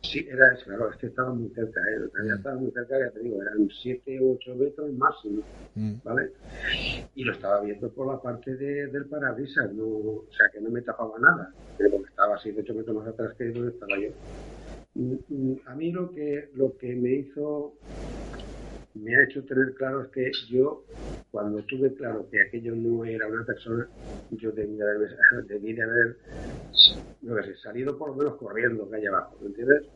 Sí, 0.03 0.25
era, 0.29 0.53
claro, 0.63 0.91
es 0.91 0.97
que 0.97 1.07
estaba 1.07 1.33
muy 1.33 1.49
cerca, 1.51 1.79
¿eh? 1.79 2.09
ya 2.27 2.35
estaba 2.35 2.55
muy 2.57 2.71
cerca, 2.71 2.99
ya 2.99 3.09
te 3.11 3.21
digo, 3.21 3.41
eran 3.41 3.69
7 3.81 4.19
u 4.21 4.33
8 4.33 4.53
metros 4.55 4.91
máximo, 4.93 5.43
Mm. 5.75 5.93
¿vale? 6.03 6.31
Y 7.15 7.23
lo 7.23 7.31
estaba 7.31 7.61
viendo 7.61 7.91
por 7.91 8.07
la 8.07 8.21
parte 8.21 8.55
de- 8.55 8.87
del 8.87 9.05
parabrisas, 9.05 9.73
no, 9.73 9.85
o 9.85 10.27
sea, 10.37 10.49
que 10.51 10.59
no 10.61 10.69
me 10.69 10.81
tapaba 10.81 11.17
nada, 11.19 11.55
pero 11.77 11.91
porque 11.91 12.09
estaba 12.09 12.37
7 12.39 12.61
8 12.61 12.73
metros 12.75 12.95
más 12.97 13.07
atrás 13.07 13.33
que 13.37 13.45
donde 13.45 13.71
estaba 13.71 13.97
yo. 13.97 14.09
Mm, 14.95 15.15
mm, 15.29 15.55
A 15.65 15.75
mí 15.75 15.91
lo 15.91 16.11
que, 16.11 16.49
lo 16.53 16.77
que 16.77 16.95
me 16.95 17.11
hizo, 17.13 17.73
me 18.95 19.15
ha 19.15 19.23
hecho 19.23 19.43
tener 19.45 19.73
claro 19.75 20.03
es 20.03 20.09
que 20.09 20.31
yo, 20.49 20.83
cuando 21.31 21.63
tuve 21.65 21.93
claro 21.95 22.27
que 22.29 22.41
aquello 22.41 22.75
no 22.75 23.05
era 23.05 23.27
una 23.27 23.45
persona, 23.45 23.89
yo 24.29 24.51
debía 24.51 24.85
de 24.85 24.91
haber, 24.95 25.17
debí 25.47 25.73
de 25.73 25.83
haber 25.83 26.17
sé, 27.43 27.55
salido 27.61 27.97
por 27.97 28.09
lo 28.09 28.15
menos 28.15 28.35
corriendo 28.37 28.89
hay 28.93 29.05
abajo, 29.05 29.37
¿me 29.41 29.47
entiendes? 29.47 29.87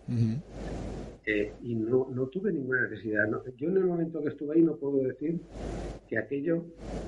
Eh, 1.25 1.55
y 1.59 1.75
no, 1.75 2.07
no 2.09 2.27
tuve 2.27 2.51
ninguna 2.53 2.87
necesidad. 2.87 3.27
no- 3.27 3.43
yo 3.57 3.69
en 3.69 3.77
el 3.77 3.83
momento 3.85 4.23
que 4.23 4.29
estuve 4.29 4.55
ahí 4.55 4.61
no 4.63 4.77
puedo 4.77 5.03
decir 5.03 5.41
que 6.07 6.17
aquello 6.17 6.65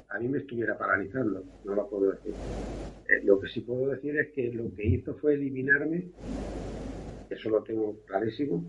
a 0.09 0.19
mí 0.19 0.27
me 0.27 0.39
estuviera 0.39 0.77
paralizando, 0.77 1.43
no 1.63 1.75
lo 1.75 1.89
puedo 1.89 2.11
decir. 2.11 2.37
Eh, 3.07 3.23
lo 3.23 3.39
que 3.39 3.47
sí 3.49 3.61
puedo 3.61 3.87
decir 3.89 4.17
es 4.17 4.31
que 4.33 4.51
lo 4.53 4.73
que 4.75 4.85
hizo 4.87 5.15
fue 5.17 5.35
eliminarme, 5.35 6.11
eso 7.29 7.49
lo 7.49 7.63
tengo 7.63 7.95
clarísimo, 8.05 8.63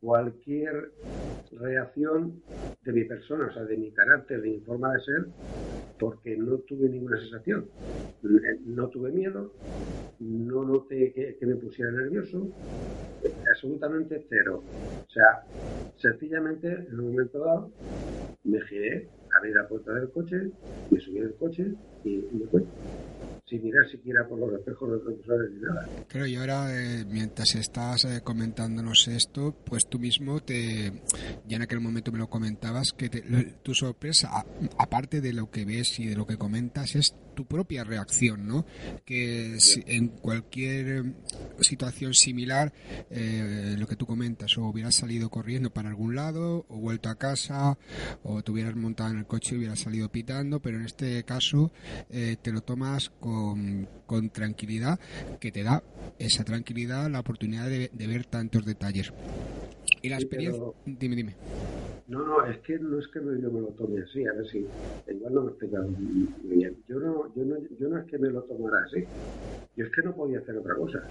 cualquier 0.00 0.92
reacción 1.52 2.40
de 2.82 2.92
mi 2.92 3.04
persona, 3.04 3.46
o 3.46 3.52
sea, 3.52 3.64
de 3.64 3.76
mi 3.76 3.90
carácter, 3.92 4.40
de 4.40 4.50
mi 4.50 4.60
forma 4.60 4.92
de 4.94 5.00
ser, 5.00 5.26
porque 5.98 6.36
no 6.36 6.58
tuve 6.58 6.88
ninguna 6.88 7.18
sensación. 7.18 7.66
Eh, 8.22 8.58
No 8.66 8.88
tuve 8.88 9.10
miedo, 9.12 9.52
no 10.20 10.64
noté 10.64 11.12
que, 11.12 11.46
me 11.46 11.56
pusiera 11.56 11.90
nervioso, 11.90 12.48
absolutamente 13.52 14.26
cero. 14.28 14.62
O 14.62 15.10
sea, 15.10 15.42
sencillamente 15.96 16.68
en 16.68 17.00
un 17.00 17.12
momento 17.12 17.38
dado 17.38 17.70
me 18.44 18.60
giré, 18.62 19.08
abrí 19.36 19.52
la 19.52 19.68
puerta 19.68 19.92
del 19.94 20.10
coche, 20.10 20.50
me 20.90 21.00
subí 21.00 21.20
del 21.20 21.34
coche 21.34 21.66
y 22.04 22.16
me 22.16 22.46
fui. 22.46 22.62
Sin 23.50 23.64
mirar 23.64 23.90
siquiera 23.90 24.28
por 24.28 24.38
los 24.38 24.52
espejos 24.52 24.90
retrovisores 24.90 25.50
ni 25.50 25.60
nada. 25.60 25.88
Claro, 26.06 26.26
y 26.26 26.36
ahora, 26.36 26.68
eh, 26.72 27.04
mientras 27.04 27.56
estás 27.56 28.04
eh, 28.04 28.20
comentándonos 28.22 29.08
esto, 29.08 29.56
pues 29.64 29.88
tú 29.88 29.98
mismo 29.98 30.40
te, 30.40 30.92
ya 31.48 31.56
en 31.56 31.62
aquel 31.62 31.80
momento 31.80 32.12
me 32.12 32.18
lo 32.18 32.30
comentabas, 32.30 32.92
que 32.92 33.10
tu 33.62 33.74
sorpresa, 33.74 34.30
aparte 34.78 35.20
de 35.20 35.32
lo 35.32 35.50
que 35.50 35.64
ves 35.64 35.98
y 35.98 36.06
de 36.06 36.14
lo 36.14 36.28
que 36.28 36.36
comentas, 36.36 36.94
es 36.94 37.16
tu 37.34 37.46
propia 37.46 37.84
reacción, 37.84 38.46
¿no? 38.46 38.66
Que 39.04 39.56
si- 39.60 39.82
en 39.86 40.08
cualquier 40.08 40.88
eh, 40.88 41.02
situación 41.60 42.14
similar, 42.14 42.72
eh, 43.10 43.76
lo 43.78 43.86
que 43.86 43.96
tú 43.96 44.06
comentas, 44.06 44.56
o 44.58 44.64
hubieras 44.66 44.94
salido 44.94 45.30
corriendo 45.30 45.70
para 45.70 45.88
algún 45.88 46.14
lado, 46.14 46.64
o 46.68 46.78
vuelto 46.78 47.08
a 47.08 47.16
casa, 47.16 47.78
o 48.22 48.42
te 48.42 48.50
hubieras 48.50 48.76
montado 48.76 49.10
en 49.10 49.18
el 49.18 49.26
coche 49.26 49.54
y 49.54 49.58
hubieras 49.58 49.80
salido 49.80 50.10
pitando, 50.10 50.60
pero 50.60 50.78
en 50.78 50.84
este 50.86 51.22
caso 51.24 51.72
eh, 52.10 52.36
te 52.40 52.52
lo 52.52 52.60
tomas 52.62 53.10
con, 53.10 53.88
con 54.06 54.30
tranquilidad, 54.30 54.98
que 55.40 55.52
te 55.52 55.62
da 55.62 55.82
esa 56.18 56.44
tranquilidad 56.44 57.10
la 57.10 57.20
oportunidad 57.20 57.68
de, 57.68 57.90
de 57.92 58.06
ver 58.06 58.26
tantos 58.26 58.64
detalles. 58.64 59.12
Y 60.02 60.08
la 60.08 60.16
Sí, 60.18 60.24
experiencia... 60.24 60.60
pero- 60.62 60.74
Dime, 60.98 61.16
dime. 61.16 61.34
No, 62.08 62.26
no, 62.26 62.44
es 62.44 62.58
que 62.58 62.76
no 62.78 62.98
es 62.98 63.06
que 63.08 63.20
yo 63.20 63.50
me 63.52 63.60
lo 63.60 63.68
tome 63.68 64.02
así, 64.02 64.26
a 64.26 64.32
ver 64.32 64.44
si 64.48 64.66
igual 65.08 65.32
no 65.34 65.42
me 65.42 65.46
he 65.48 65.50
explicado 65.50 65.88
muy 65.88 66.56
bien. 66.56 66.76
Yo 66.88 66.98
no, 66.98 67.32
yo 67.36 67.44
no, 67.44 67.56
yo 67.78 67.88
no 67.88 67.98
es 67.98 68.06
que 68.10 68.18
me 68.18 68.30
lo 68.30 68.42
tomara 68.42 68.84
así, 68.84 69.04
yo 69.76 69.84
es 69.84 69.92
que 69.92 70.02
no 70.02 70.16
podía 70.16 70.40
hacer 70.40 70.56
otra 70.56 70.74
cosa. 70.74 71.04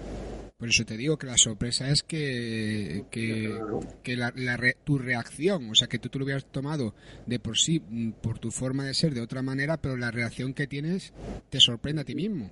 Por 0.58 0.68
eso 0.68 0.84
te 0.84 0.98
digo 0.98 1.16
que 1.16 1.26
la 1.26 1.38
sorpresa 1.38 1.88
es 1.88 2.02
que, 2.02 3.04
que, 3.10 3.58
que 4.02 4.14
la, 4.14 4.30
la 4.36 4.58
re- 4.58 4.76
tu 4.84 4.98
reacción, 4.98 5.70
o 5.70 5.74
sea, 5.74 5.88
que 5.88 5.98
tú 5.98 6.10
te 6.10 6.18
lo 6.18 6.26
hubieras 6.26 6.44
tomado 6.44 6.92
de 7.24 7.38
por 7.38 7.56
sí, 7.56 7.80
mm, 7.88 8.10
por 8.20 8.38
tu 8.38 8.50
forma 8.50 8.84
de 8.84 8.92
ser 8.92 9.14
de 9.14 9.22
otra 9.22 9.40
manera, 9.40 9.78
pero 9.78 9.96
la 9.96 10.10
reacción 10.10 10.52
que 10.52 10.66
tienes 10.66 11.14
te 11.48 11.60
sorprende 11.60 12.02
a 12.02 12.04
ti 12.04 12.14
mismo. 12.14 12.50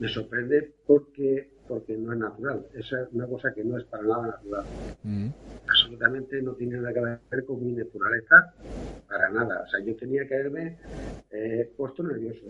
Me 0.00 0.08
sorprende 0.08 0.74
porque 0.86 1.48
porque 1.66 1.96
no 1.96 2.12
es 2.12 2.18
natural. 2.18 2.66
Esa 2.74 3.02
es 3.02 3.08
una 3.12 3.26
cosa 3.26 3.52
que 3.54 3.64
no 3.64 3.78
es 3.78 3.84
para 3.84 4.02
nada 4.02 4.26
natural. 4.26 4.64
Mm. 5.02 5.28
Absolutamente 5.68 6.42
no 6.42 6.52
tiene 6.54 6.76
nada 6.76 6.92
que 6.92 7.00
ver 7.30 7.44
con 7.44 7.64
mi 7.64 7.72
naturaleza, 7.72 8.54
para 9.08 9.30
nada. 9.30 9.62
O 9.62 9.70
sea, 9.70 9.80
yo 9.84 9.94
tenía 9.96 10.26
que 10.26 10.34
haberme 10.34 10.76
eh, 11.30 11.70
puesto 11.76 12.02
nervioso, 12.02 12.46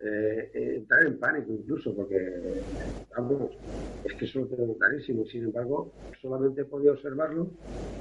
eh, 0.00 0.50
eh, 0.52 0.74
entrar 0.76 1.06
en 1.06 1.18
pánico 1.18 1.52
incluso, 1.52 1.94
porque, 1.94 2.60
vamos, 3.16 3.52
es 4.04 4.14
que 4.14 4.24
eso 4.24 4.40
lo 4.40 4.46
tengo 4.46 4.76
clarísimo. 4.76 5.24
Sin 5.26 5.44
embargo, 5.44 5.92
solamente 6.20 6.62
he 6.62 6.64
podido 6.64 6.94
observarlo 6.94 7.50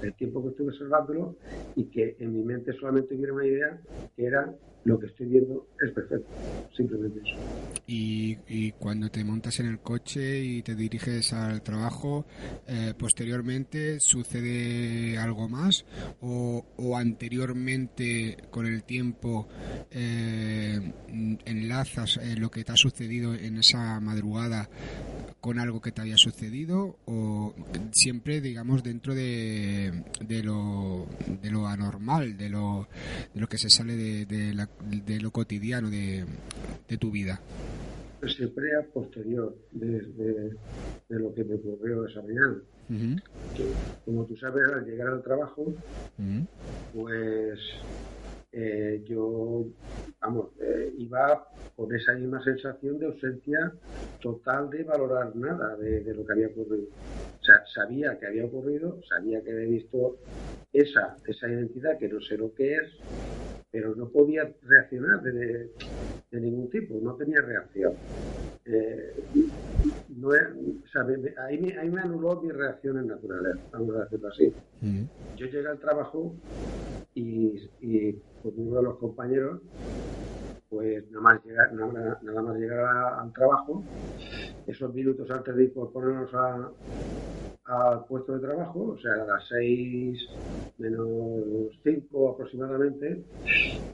el 0.01 0.13
tiempo 0.15 0.41
que 0.43 0.49
estuve 0.49 0.69
observándolo 0.69 1.35
y 1.75 1.85
que 1.85 2.15
en 2.19 2.33
mi 2.33 2.43
mente 2.43 2.73
solamente 2.73 3.15
hubiera 3.15 3.33
una 3.33 3.45
idea 3.45 3.79
que 4.15 4.25
era 4.25 4.53
lo 4.85 4.99
que 4.99 5.07
estoy 5.07 5.27
viendo 5.27 5.67
es 5.81 5.91
perfecto. 5.91 6.27
Simplemente 6.75 7.19
eso. 7.19 7.35
Y, 7.85 8.37
y 8.47 8.71
cuando 8.73 9.09
te 9.09 9.23
montas 9.23 9.59
en 9.59 9.67
el 9.67 9.79
coche 9.79 10.39
y 10.39 10.48
te 10.63 10.75
diriges 10.75 11.33
al 11.33 11.61
trabajo, 11.61 12.25
eh, 12.67 12.93
posteriormente 12.97 13.99
sucede 13.99 15.17
algo 15.17 15.47
más 15.49 15.85
o, 16.21 16.65
o 16.77 16.97
anteriormente 16.97 18.37
con 18.51 18.65
el 18.65 18.83
tiempo 18.83 19.47
eh, 19.91 20.79
enlazas 21.45 22.17
eh, 22.17 22.35
lo 22.37 22.49
que 22.51 22.63
te 22.63 22.71
ha 22.71 22.77
sucedido 22.77 23.33
en 23.33 23.57
esa 23.57 23.99
madrugada 23.99 24.69
con 25.41 25.57
algo 25.59 25.79
que 25.81 25.91
te 25.93 26.01
había 26.01 26.17
sucedido 26.17 26.97
o 27.05 27.53
siempre 27.91 28.41
digamos 28.41 28.83
dentro 28.83 29.15
de, 29.15 30.03
de 30.19 30.43
lo 30.43 31.07
de 31.41 31.49
lo 31.49 31.67
anormal 31.67 32.35
de 32.37 32.49
lo 32.49 32.89
de 33.33 33.39
lo 33.39 33.47
que 33.47 33.57
se 33.57 33.69
sale 33.69 33.95
de, 33.95 34.25
de, 34.25 34.53
la- 34.53 34.69
de 34.89 35.19
lo 35.21 35.31
cotidiano 35.31 35.89
de, 35.89 36.25
de 36.89 36.97
tu 36.97 37.09
vida 37.11 37.41
Siempre 38.27 38.75
a 38.75 38.83
posterior 38.91 39.55
de, 39.71 40.01
de- 40.01 40.59
lo 41.09 41.33
que 41.33 41.43
me 41.43 41.55
ocurrió 41.55 42.05
esa 42.05 42.21
mañana. 42.21 42.61
Como 44.05 44.25
tú 44.25 44.35
sabes, 44.37 44.71
al 44.71 44.85
llegar 44.85 45.07
al 45.07 45.23
trabajo, 45.23 45.75
pues 46.91 47.59
eh, 48.51 49.03
yo, 49.05 49.65
vamos, 50.21 50.51
eh, 50.59 50.93
iba 50.97 51.47
con 51.75 51.93
esa 51.95 52.13
misma 52.13 52.43
sensación 52.43 52.99
de 52.99 53.07
ausencia 53.07 53.73
total 54.19 54.69
de 54.69 54.83
valorar 54.83 55.35
nada 55.35 55.75
de, 55.77 56.01
lo 56.13 56.25
que 56.25 56.33
había 56.33 56.47
ocurrido. 56.47 56.87
O 57.41 57.43
sea, 57.43 57.63
sabía 57.73 58.17
que 58.19 58.27
había 58.27 58.45
ocurrido, 58.45 59.01
sabía 59.07 59.41
que 59.43 59.51
había 59.51 59.67
visto 59.69 60.19
esa, 60.73 61.17
esa 61.25 61.47
identidad 61.49 61.97
que 61.97 62.09
no 62.09 62.19
sé 62.21 62.37
lo 62.37 62.53
que 62.53 62.73
es, 62.75 63.05
pero 63.71 63.95
no 63.95 64.09
podía 64.11 64.51
reaccionar 64.63 65.21
de, 65.21 65.31
de- 65.33 65.71
de 66.31 66.41
ningún 66.41 66.69
tipo, 66.69 66.99
no 67.01 67.15
tenía 67.15 67.41
reacción. 67.41 67.99
Eh, 68.65 69.13
no 70.09 70.33
es- 70.33 70.47
o 70.83 70.87
sea, 70.91 71.03
me- 71.03 71.17
me- 71.17 71.35
ahí, 71.37 71.57
me, 71.59 71.77
ahí 71.77 71.89
me 71.89 72.01
anuló 72.01 72.41
mis 72.41 72.53
reacciones 72.53 73.05
naturales, 73.05 73.55
vamos 73.71 73.95
a 73.95 74.03
decirlo 74.05 74.27
así 74.29 74.47
ujú. 74.81 75.09
yo 75.35 75.45
llegué 75.45 75.67
al 75.67 75.79
trabajo 75.79 76.35
y, 77.13 77.69
y 77.79 78.13
con 78.41 78.53
uno 78.57 78.77
de 78.77 78.83
los 78.83 78.97
compañeros, 78.97 79.61
pues 80.69 81.09
nada 81.11 81.21
más 81.23 81.45
llegar, 81.45 81.73
nada, 81.73 82.19
nada 82.21 82.41
más 82.41 82.57
llegar 82.57 82.79
a- 82.79 83.21
al 83.21 83.33
trabajo, 83.33 83.85
esos 84.65 84.93
minutos 84.93 85.29
antes 85.31 85.55
de 85.55 85.63
ir 85.65 85.73
por 85.73 85.91
ponernos 85.91 86.33
a- 86.33 86.71
al 87.65 88.05
puesto 88.05 88.33
de 88.33 88.39
trabajo, 88.47 88.93
o 88.93 88.97
sea, 88.99 89.13
a 89.13 89.25
las 89.25 89.47
6 89.47 90.39
menos 90.77 91.07
5 91.83 92.29
aproximadamente, 92.31 93.23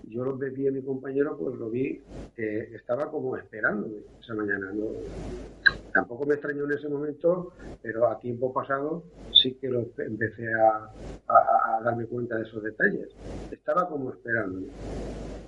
yo 0.03 0.23
lo 0.23 0.37
vi 0.37 0.67
a 0.67 0.71
mi 0.71 0.81
compañero, 0.83 1.37
pues 1.37 1.55
lo 1.57 1.69
vi 1.69 2.03
que 2.35 2.75
estaba 2.75 3.09
como 3.09 3.35
esperándome 3.37 3.97
esa 4.21 4.35
mañana. 4.35 4.71
¿no? 4.73 4.85
Tampoco 5.95 6.25
me 6.25 6.33
extrañó 6.33 6.65
en 6.65 6.73
ese 6.73 6.89
momento, 6.89 7.53
pero 7.81 8.09
a 8.09 8.19
tiempo 8.19 8.51
pasado 8.51 9.05
sí 9.31 9.57
que 9.61 9.69
lo 9.69 9.79
empe- 9.79 10.05
empecé 10.05 10.45
a, 10.53 10.93
darme 11.81 12.05
cuenta 12.05 12.35
de 12.35 12.43
esos 12.43 12.61
detalles. 12.61 13.15
Estaba 13.49 13.87
como 13.87 14.11
esperándome. 14.11 14.73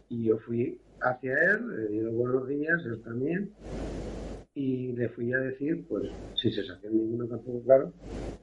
Y 0.07 0.23
yo 0.23 0.37
fui 0.39 0.81
hacia 1.01 1.33
él, 1.33 1.67
le 1.75 1.87
di 1.89 1.99
los 1.99 2.13
buenos 2.15 2.47
días, 2.47 2.81
él 2.85 3.03
también, 3.03 3.57
y 4.61 4.93
le 4.93 5.09
fui 5.09 5.31
a 5.33 5.39
decir, 5.39 5.85
pues 5.87 6.03
sin 6.33 6.51
sensación 6.53 6.93
ninguna 6.97 7.27
tampoco, 7.29 7.63
claro, 7.63 7.93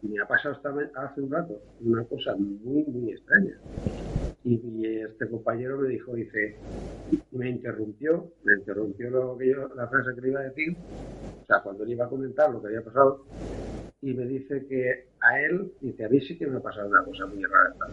me 0.03 0.21
ha 0.21 0.27
pasado 0.29 0.61
ma- 0.75 0.91
hace 1.05 1.21
un 1.23 1.31
rato 1.33 1.55
una 1.81 2.05
cosa 2.07 2.35
muy, 2.37 2.85
muy 2.85 3.13
extraña. 3.13 3.57
Y, 4.45 4.55
y 4.83 5.03
este 5.03 5.29
compañero 5.31 5.79
me 5.79 5.89
dijo, 5.89 6.15
dice, 6.15 6.63
me 7.33 7.51
interrumpió, 7.51 8.33
me 8.45 8.55
interrumpió 8.59 9.11
lo 9.11 9.39
que 9.39 9.49
yo, 9.51 9.69
la 9.75 9.89
frase 9.89 10.15
que 10.15 10.21
le 10.23 10.29
iba 10.31 10.41
a 10.41 10.45
decir, 10.45 10.79
o 11.43 11.47
sea, 11.47 11.63
cuando 11.63 11.85
le 11.85 11.93
iba 11.93 12.07
a 12.07 12.11
comentar 12.11 12.51
lo 12.51 12.61
que 12.63 12.69
había 12.69 12.85
pasado, 12.85 13.27
y 14.03 14.15
me 14.15 14.27
dice 14.27 14.67
que 14.69 15.09
a 15.21 15.41
él, 15.43 15.73
dice, 15.81 16.05
a 16.07 16.11
mí 16.11 16.21
sí 16.23 16.39
que 16.39 16.47
me 16.49 16.59
ha 16.59 16.63
pasado 16.63 16.89
una 16.89 17.05
cosa 17.05 17.27
muy 17.27 17.43
rara 17.45 17.71
esta. 17.73 17.87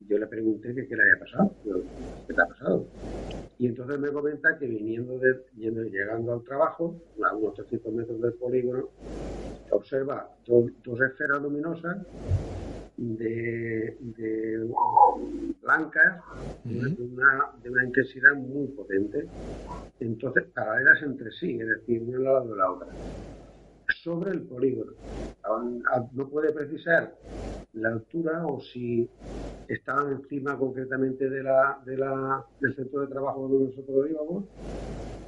Yo 0.00 0.18
le 0.18 0.26
pregunté 0.26 0.74
que 0.74 0.88
qué 0.88 0.96
le 0.96 1.02
había 1.02 1.20
pasado, 1.20 1.56
Digo, 1.62 1.82
¿qué 2.26 2.34
te 2.34 2.42
ha 2.42 2.46
pasado? 2.46 2.88
Y 3.58 3.66
entonces 3.66 3.98
me 3.98 4.12
comenta 4.12 4.56
que 4.58 4.66
viniendo 4.66 5.18
de, 5.18 5.34
llegando 5.54 6.32
al 6.32 6.42
trabajo, 6.44 6.94
a 7.28 7.34
unos 7.34 7.54
300 7.54 7.92
metros 7.92 8.20
del 8.20 8.34
polígono, 8.34 8.88
observa 9.70 10.28
do- 10.46 10.70
dos 10.84 11.00
esferas 11.00 11.42
luminosas 11.42 11.98
de, 12.96 13.96
de 14.00 14.68
blancas 15.60 16.22
de 16.64 17.02
una, 17.02 17.50
de 17.62 17.70
una 17.70 17.84
intensidad 17.84 18.34
muy 18.34 18.68
potente. 18.68 19.28
Entonces, 20.00 20.44
paralelas 20.54 21.02
entre 21.02 21.30
sí, 21.32 21.58
es 21.60 21.66
decir, 21.66 22.02
una 22.02 22.16
al 22.18 22.24
lado 22.24 22.48
de 22.48 22.56
la 22.56 22.70
otra. 22.72 22.96
Sobre 24.02 24.30
el 24.32 24.42
polígono. 24.42 24.92
Aún- 25.44 25.82
a- 25.90 26.06
No 26.12 26.28
puede 26.28 26.52
precisar 26.52 27.12
la 27.80 27.90
altura 27.90 28.46
o 28.46 28.60
si 28.60 29.08
estaban 29.66 30.12
encima 30.12 30.56
concretamente 30.58 31.28
del 31.28 31.46
centro 32.74 33.00
de 33.02 33.06
trabajo 33.08 33.48
donde 33.48 33.66
nosotros 33.66 34.10
íbamos, 34.10 34.44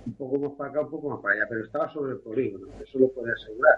un 0.07 0.15
poco 0.15 0.39
más 0.39 0.53
para 0.53 0.71
acá, 0.71 0.81
un 0.81 0.91
poco 0.91 1.11
más 1.11 1.21
para 1.21 1.35
allá, 1.35 1.47
pero 1.49 1.65
estaba 1.65 1.93
sobre 1.93 2.13
el 2.13 2.21
polígono, 2.21 2.69
eso 2.79 2.99
lo 2.99 3.09
puede 3.13 3.33
asegurar. 3.33 3.75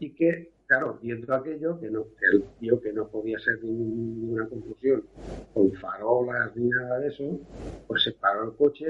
Y 0.00 0.14
que, 0.14 0.50
claro, 0.66 0.98
viendo 1.02 1.34
aquello, 1.34 1.80
que 1.80 1.90
no, 1.90 2.06
él 2.32 2.44
vio 2.60 2.80
que 2.80 2.92
no 2.92 3.08
podía 3.08 3.38
ser 3.38 3.62
ninguna 3.62 4.48
conclusión 4.48 5.04
con 5.52 5.72
farolas 5.72 6.54
ni 6.56 6.68
nada 6.68 6.98
de 7.00 7.08
eso, 7.08 7.40
pues 7.86 8.04
se 8.04 8.12
paró 8.12 8.44
el 8.44 8.56
coche, 8.56 8.86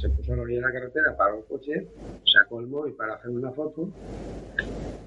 se 0.00 0.08
puso 0.10 0.32
a 0.32 0.36
la 0.36 0.42
orilla 0.42 0.60
de 0.60 0.66
la 0.66 0.72
carretera, 0.72 1.16
paró 1.16 1.38
el 1.38 1.44
coche, 1.44 1.88
sacó 2.24 2.60
el 2.60 2.68
móvil 2.68 2.94
para 2.94 3.14
hacer 3.14 3.30
una 3.30 3.50
foto 3.52 3.90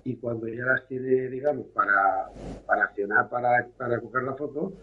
y 0.04 0.18
cuando 0.18 0.48
ya 0.48 0.66
las 0.66 0.88
tiene, 0.88 1.30
digamos, 1.30 1.68
para, 1.74 2.30
para 2.66 2.84
accionar, 2.86 3.30
para, 3.30 3.68
para 3.78 4.00
coger 4.00 4.24
la 4.24 4.36
foto, 4.36 4.74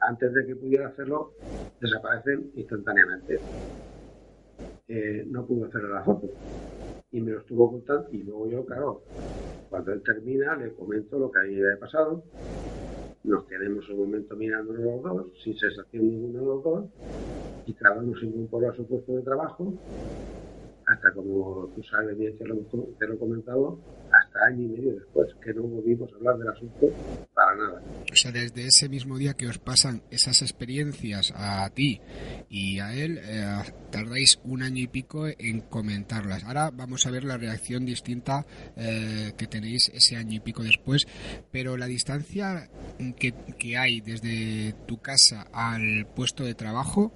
antes 0.00 0.32
de 0.32 0.46
que 0.46 0.56
pudiera 0.56 0.88
hacerlo, 0.88 1.32
desaparecen 1.80 2.50
instantáneamente. 2.54 3.40
Eh, 4.92 5.24
no 5.28 5.46
pudo 5.46 5.66
hacer 5.66 5.84
la 5.84 6.02
foto. 6.02 6.28
Y 7.12 7.20
me 7.20 7.30
lo 7.30 7.38
estuvo 7.40 7.70
contando 7.70 8.08
y 8.10 8.24
luego 8.24 8.48
yo, 8.48 8.66
claro, 8.66 9.02
cuando 9.68 9.92
él 9.92 10.02
termina, 10.02 10.56
le 10.56 10.74
comento 10.74 11.16
lo 11.16 11.30
que 11.30 11.38
a 11.38 11.42
mí 11.44 11.54
había 11.60 11.78
pasado. 11.78 12.24
Nos 13.22 13.44
quedemos 13.46 13.88
un 13.88 13.98
momento 13.98 14.34
mirándonos 14.34 14.82
los 14.82 15.02
dos, 15.02 15.26
sin 15.44 15.56
sensación 15.56 16.08
ninguna 16.08 16.40
de 16.40 16.44
los 16.46 16.64
dos, 16.64 16.84
y 17.66 17.74
cada 17.74 18.00
uno 18.00 18.18
se 18.18 18.26
incorporó 18.26 18.70
a 18.70 18.74
su 18.74 18.84
puesto 18.88 19.12
de 19.12 19.22
trabajo, 19.22 19.74
hasta 20.86 21.12
como 21.12 21.70
tú 21.74 21.82
sabes 21.84 22.18
bien 22.18 22.36
lo, 22.40 22.56
te 22.98 23.06
lo 23.06 23.14
he 23.14 23.18
comentado, 23.18 23.78
hasta 24.30 24.46
año 24.46 24.62
y 24.64 24.68
medio 24.68 24.94
después, 24.94 25.28
que 25.44 25.52
no 25.54 25.62
volvimos 25.62 26.12
a 26.12 26.16
hablar 26.16 26.38
del 26.38 26.48
asunto 26.48 26.88
para 27.34 27.56
nada. 27.56 27.82
O 28.12 28.16
sea, 28.16 28.30
desde 28.32 28.66
ese 28.66 28.88
mismo 28.88 29.18
día 29.18 29.34
que 29.34 29.46
os 29.48 29.58
pasan 29.58 30.02
esas 30.10 30.42
experiencias 30.42 31.32
a 31.34 31.68
ti 31.70 32.00
y 32.48 32.78
a 32.78 32.94
él, 32.94 33.18
eh, 33.22 33.56
tardáis 33.90 34.38
un 34.44 34.62
año 34.62 34.82
y 34.82 34.86
pico 34.86 35.26
en 35.26 35.60
comentarlas. 35.62 36.44
Ahora 36.44 36.70
vamos 36.70 37.06
a 37.06 37.10
ver 37.10 37.24
la 37.24 37.36
reacción 37.38 37.84
distinta 37.84 38.46
eh, 38.76 39.32
que 39.36 39.46
tenéis 39.46 39.90
ese 39.94 40.16
año 40.16 40.34
y 40.36 40.40
pico 40.40 40.62
después, 40.62 41.06
pero 41.50 41.76
la 41.76 41.86
distancia 41.86 42.68
que, 43.18 43.34
que 43.58 43.76
hay 43.76 44.00
desde 44.00 44.74
tu 44.86 44.98
casa 44.98 45.46
al 45.52 46.06
puesto 46.14 46.44
de 46.44 46.54
trabajo, 46.54 47.12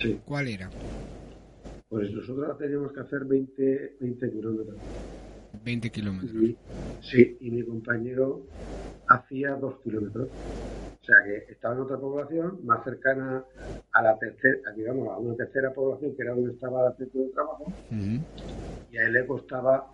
Sí. 0.00 0.20
¿cuál 0.26 0.48
era? 0.48 0.68
Pues 1.88 2.10
nosotros 2.12 2.58
teníamos 2.58 2.92
que 2.92 3.00
hacer 3.00 3.24
20, 3.24 3.96
20 4.00 4.30
kilómetros. 4.30 4.76
20 5.66 5.90
kilómetros. 5.90 6.32
Y, 6.32 6.56
sí, 7.00 7.36
y 7.40 7.50
mi 7.50 7.62
compañero 7.64 8.40
hacía 9.08 9.56
2 9.56 9.80
kilómetros. 9.82 10.28
O 10.28 11.04
sea 11.04 11.16
que 11.24 11.52
estaba 11.52 11.74
en 11.74 11.80
otra 11.80 11.98
población 11.98 12.60
más 12.64 12.84
cercana 12.84 13.44
a 13.92 14.02
la 14.02 14.16
tercera, 14.18 14.72
digamos, 14.76 15.08
a 15.08 15.18
una 15.18 15.34
tercera 15.34 15.72
población 15.72 16.14
que 16.16 16.22
era 16.22 16.34
donde 16.34 16.52
estaba 16.52 16.88
el 16.88 16.96
centro 16.96 17.20
de 17.20 17.28
trabajo 17.30 17.72
y 17.90 18.96
a 18.96 19.02
él 19.06 19.12
le 19.12 19.26
costaba 19.26 19.86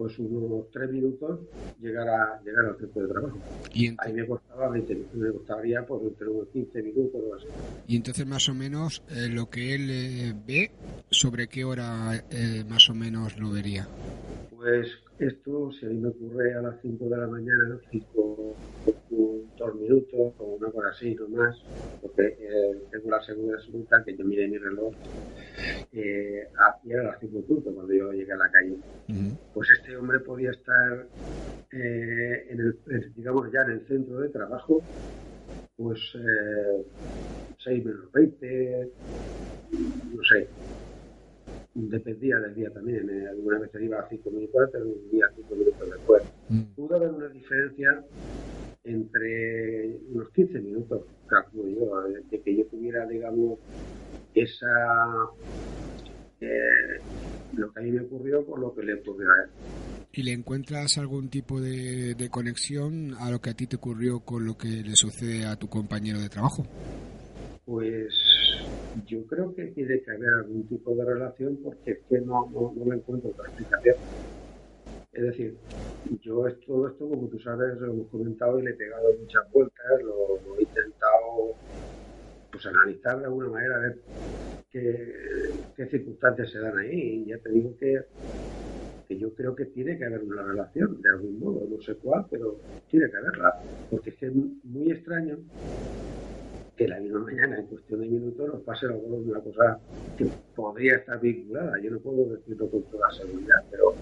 pues 0.00 0.18
unos 0.18 0.70
3 0.70 0.90
minutos 0.92 1.40
llegar 1.78 2.08
a 2.08 2.40
llegar 2.42 2.64
al 2.64 2.78
centro 2.78 3.02
de 3.02 3.08
trabajo. 3.08 3.38
Y, 3.74 3.88
Ahí 3.98 4.14
me 4.14 4.26
costaba 4.26 4.70
20 4.70 4.94
minutos, 4.94 5.14
me 5.14 5.30
costaría 5.30 5.84
pues 5.84 6.02
entre 6.04 6.28
unos 6.28 6.48
15 6.48 6.82
minutos 6.82 7.20
o 7.22 7.34
así. 7.34 7.46
y 7.86 7.96
entonces 7.96 8.26
más 8.26 8.48
o 8.48 8.54
menos 8.54 9.02
eh, 9.10 9.28
lo 9.28 9.50
que 9.50 9.74
él 9.74 9.90
eh, 9.90 10.34
ve, 10.46 10.70
¿sobre 11.10 11.48
qué 11.48 11.66
hora 11.66 12.24
eh, 12.30 12.64
más 12.66 12.88
o 12.88 12.94
menos 12.94 13.38
lo 13.38 13.50
vería? 13.50 13.88
Pues 14.56 14.86
esto, 15.20 15.70
si 15.72 15.86
a 15.86 15.88
mí 15.90 15.98
me 15.98 16.08
ocurre 16.08 16.54
a 16.54 16.62
las 16.62 16.80
5 16.82 17.08
de 17.08 17.16
la 17.16 17.26
mañana, 17.26 17.78
5, 17.90 18.58
dos 19.56 19.74
minutos 19.74 20.34
o 20.38 20.44
una 20.56 20.70
cosa 20.70 20.88
así, 20.88 21.14
no 21.14 21.28
más, 21.28 21.56
porque 22.00 22.22
eh, 22.26 22.88
tengo 22.90 23.10
la 23.10 23.20
seguridad 23.22 23.56
absoluta 23.56 24.02
que 24.04 24.16
yo 24.16 24.24
miré 24.24 24.48
mi 24.48 24.58
reloj 24.58 24.94
eh, 25.92 26.48
a- 26.58 26.78
y 26.84 26.92
era 26.92 27.02
las 27.04 27.20
5 27.20 27.44
puntos 27.44 27.74
cuando 27.74 27.92
yo 27.92 28.12
llegué 28.12 28.32
a 28.32 28.36
la 28.36 28.50
calle. 28.50 28.76
Pues 29.52 29.68
este 29.70 29.96
hombre 29.96 30.20
podía 30.20 30.50
estar, 30.52 31.08
eh, 31.72 32.46
en 32.50 32.60
el, 32.60 33.14
digamos, 33.14 33.50
ya 33.52 33.60
en 33.62 33.70
el 33.72 33.86
centro 33.86 34.20
de 34.20 34.28
trabajo, 34.30 34.82
pues 35.76 35.98
eh, 36.16 36.84
6 37.58 37.84
menos 37.84 38.10
20, 38.12 38.90
no 40.14 40.22
sé, 40.24 40.48
dependía 41.74 42.38
del 42.38 42.54
día 42.54 42.70
también. 42.72 43.08
eh, 43.10 43.28
alguna 43.28 43.58
vez 43.60 43.70
iba 43.80 43.98
a 44.00 44.08
5 44.08 44.30
minutos 44.30 44.60
antes, 44.64 44.82
un 44.82 45.10
día 45.10 45.26
5 45.36 45.54
minutos 45.54 45.90
después. 45.90 46.22
Mm. 46.48 46.62
Pudo 46.76 46.96
haber 46.96 47.10
una 47.10 47.28
diferencia 47.28 48.04
entre 48.84 49.98
unos 50.12 50.30
15 50.30 50.58
minutos, 50.60 51.02
calculo 51.26 51.68
yo, 51.68 52.02
de, 52.08 52.20
de 52.30 52.40
que 52.42 52.56
yo 52.56 52.64
tuviera, 52.66 53.06
digamos, 53.06 53.58
esa. 54.34 54.66
eh, 56.40 56.98
lo 57.56 57.72
que 57.72 57.80
a 57.80 57.82
mí 57.82 57.90
me 57.92 58.00
ocurrió 58.02 58.44
por 58.44 58.58
lo 58.60 58.74
que 58.74 58.82
le 58.82 58.94
ocurrió 58.94 59.28
a 59.30 59.44
él. 59.44 59.50
¿Y 60.12 60.22
le 60.22 60.32
encuentras 60.32 60.98
algún 60.98 61.28
tipo 61.28 61.60
de, 61.60 62.14
de 62.14 62.28
conexión 62.30 63.14
a 63.20 63.30
lo 63.30 63.40
que 63.40 63.50
a 63.50 63.54
ti 63.54 63.66
te 63.66 63.76
ocurrió 63.76 64.20
con 64.20 64.44
lo 64.44 64.56
que 64.56 64.68
le 64.68 64.96
sucede 64.96 65.46
a 65.46 65.56
tu 65.56 65.68
compañero 65.68 66.18
de 66.20 66.28
trabajo? 66.28 66.64
Pues 67.64 68.14
yo 68.92 69.24
creo 69.26 69.54
que 69.54 69.68
tiene 69.68 70.02
que 70.02 70.10
haber 70.10 70.28
algún 70.34 70.68
tipo 70.68 70.94
de 70.94 71.04
relación 71.06 71.58
porque 71.62 71.92
es 71.92 71.98
que 72.08 72.20
no, 72.20 72.50
no, 72.50 72.92
encuentro 72.92 73.30
otra 73.30 73.46
explicación. 73.46 73.96
Es 75.12 75.22
decir, 75.22 75.60
yo 76.20 76.46
es- 76.48 76.58
todo 76.66 76.88
esto, 76.88 77.08
como 77.08 77.28
tú 77.28 77.38
sabes, 77.38 77.78
lo 77.80 77.92
hemos 77.92 78.08
comentado 78.10 78.58
y 78.58 78.62
le 78.62 78.70
he 78.70 78.74
pegado 78.74 79.12
muchas 79.18 79.42
vueltas, 79.52 80.02
lo, 80.02 80.58
he 80.58 80.62
intentado 80.62 81.56
pues 82.50 82.66
analizar 82.66 83.18
de 83.20 83.26
alguna 83.26 83.48
manera, 83.50 83.76
a 83.76 83.80
ver 83.80 84.02
qué, 84.70 85.14
qué 85.76 85.86
circunstancias 85.88 86.50
se 86.52 86.60
dan 86.60 86.78
ahí. 86.78 87.24
Y 87.24 87.26
ya 87.26 87.38
te 87.38 87.50
digo 87.50 87.76
que, 87.78 88.00
que 89.06 89.18
yo 89.18 89.34
creo 89.34 89.54
que 89.54 89.66
tiene 89.66 89.98
que 89.98 90.04
haber 90.06 90.22
una 90.22 90.42
relación, 90.42 91.00
de 91.02 91.08
algún 91.10 91.38
modo, 91.38 91.66
no 91.68 91.80
sé 91.82 91.96
cuál, 91.96 92.26
pero 92.30 92.60
tiene 92.88 93.10
que 93.10 93.16
haberla. 93.16 93.54
Porque 93.88 94.10
es 94.10 94.16
que 94.16 94.26
es 94.26 94.32
muy 94.64 94.90
extraño 94.92 95.38
que 96.80 96.88
la 96.88 96.98
misma 96.98 97.20
mañana, 97.20 97.58
en 97.58 97.66
cuestión 97.66 98.00
de 98.00 98.08
minutos, 98.08 98.48
nos 98.54 98.62
pase 98.62 98.86
algo 98.86 99.20
de 99.20 99.30
una 99.30 99.40
cosa 99.40 99.78
que 100.16 100.26
podría 100.56 100.94
estar 100.94 101.20
vinculada. 101.20 101.72
Yo 101.82 101.90
no 101.90 101.98
puedo 101.98 102.34
decirlo 102.34 102.70
con 102.70 102.82
toda 102.84 103.10
seguridad, 103.12 103.62
pero 103.70 103.94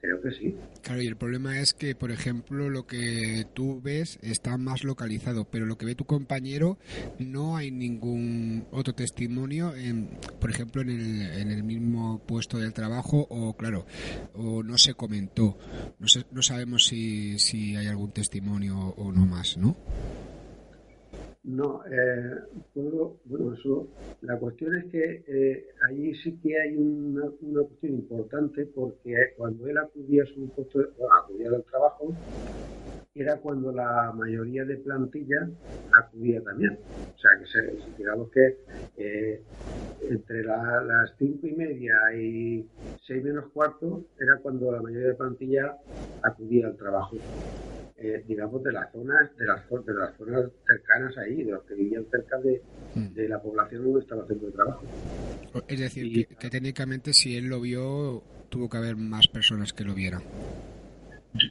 creo 0.00 0.18
que 0.22 0.30
sí. 0.30 0.56
Claro, 0.80 1.02
y 1.02 1.06
el 1.06 1.16
problema 1.16 1.60
es 1.60 1.74
que, 1.74 1.94
por 1.94 2.10
ejemplo, 2.10 2.70
lo 2.70 2.86
que 2.86 3.44
tú 3.52 3.82
ves 3.82 4.18
está 4.22 4.56
más 4.56 4.84
localizado, 4.84 5.44
pero 5.44 5.66
lo 5.66 5.76
que 5.76 5.84
ve 5.84 5.94
tu 5.94 6.06
compañero 6.06 6.78
no 7.18 7.58
hay 7.58 7.70
ningún 7.70 8.64
otro 8.70 8.94
testimonio, 8.94 9.76
en, 9.76 10.08
por 10.40 10.48
ejemplo, 10.48 10.80
en 10.80 10.88
el, 10.88 11.40
en 11.42 11.50
el 11.50 11.62
mismo 11.62 12.22
puesto 12.24 12.56
del 12.56 12.72
trabajo 12.72 13.26
o, 13.28 13.54
claro, 13.54 13.84
o 14.32 14.62
no 14.62 14.78
se 14.78 14.94
comentó. 14.94 15.58
No, 15.98 16.06
no 16.30 16.40
sabemos 16.40 16.86
si, 16.86 17.38
si 17.38 17.76
hay 17.76 17.86
algún 17.86 18.12
testimonio 18.12 18.78
o 18.78 19.12
no 19.12 19.26
más, 19.26 19.58
¿no? 19.58 19.76
No, 21.44 21.82
eh, 21.86 22.34
puedo- 22.72 23.20
bueno, 23.24 23.54
eso, 23.54 23.88
la 24.20 24.38
cuestión 24.38 24.74
es 24.76 24.84
que 24.86 25.24
eh, 25.26 25.66
allí 25.88 26.14
sí 26.14 26.38
que 26.40 26.60
hay 26.60 26.76
una, 26.76 27.30
cuestión 27.66 27.94
importante 27.94 28.66
porque 28.66 29.14
cuando 29.36 29.66
él 29.66 29.78
acudía 29.78 30.24
a 30.24 30.26
su 30.26 30.50
puesto, 30.54 30.80
acudía 31.22 31.48
al 31.48 31.64
trabajo, 31.64 32.14
era 33.14 33.38
cuando 33.40 33.72
la 33.72 34.12
mayoría 34.14 34.64
de 34.64 34.78
plantilla 34.78 35.50
acudía 35.92 36.42
también. 36.42 36.74
O 37.14 37.18
sea, 37.18 37.30
que 37.38 37.46
se, 37.46 37.92
digamos 37.96 38.30
que 38.30 38.58
eh, 38.96 39.44
entre 40.00 40.44
la- 40.44 40.82
las 40.84 41.14
cinco 41.18 41.46
y 41.46 41.52
media 41.54 41.94
y 42.16 42.70
seis 43.06 43.22
menos 43.24 43.50
cuarto 43.52 44.06
era 44.18 44.38
cuando 44.38 44.72
la 44.72 44.82
mayoría 44.82 45.08
de 45.08 45.14
plantilla 45.14 45.76
acudía 46.22 46.66
al 46.68 46.76
trabajo. 46.76 47.16
Eh, 47.98 48.24
digamos, 48.26 48.62
de 48.62 48.72
las 48.72 48.90
zonas, 48.92 49.36
de 49.36 49.44
las, 49.46 49.68
de 49.68 49.94
las 49.94 50.16
zonas 50.16 50.50
cercanas 50.66 51.16
ahí, 51.18 51.42
de 51.44 51.52
los 51.52 51.62
que 51.64 51.74
vivían 51.74 52.04
cerca 52.10 52.38
de, 52.38 52.62
Mm. 52.94 53.14
de 53.14 53.28
la 53.28 53.40
población 53.42 53.84
donde 53.84 54.00
estaba 54.00 54.22
haciendo 54.22 54.46
el 54.46 54.52
trabajo. 54.52 54.82
Es 55.68 55.80
decir, 55.80 56.06
Y- 56.06 56.24
que, 56.24 56.36
que 56.36 56.50
técnicamente 56.50 57.12
si 57.12 57.36
él 57.36 57.46
lo 57.46 57.60
vio, 57.60 58.22
tuvo 58.48 58.68
que 58.68 58.76
haber 58.78 58.96
más 58.96 59.26
personas 59.28 59.72
que 59.72 59.84
lo 59.84 59.94
vieran. 59.94 60.22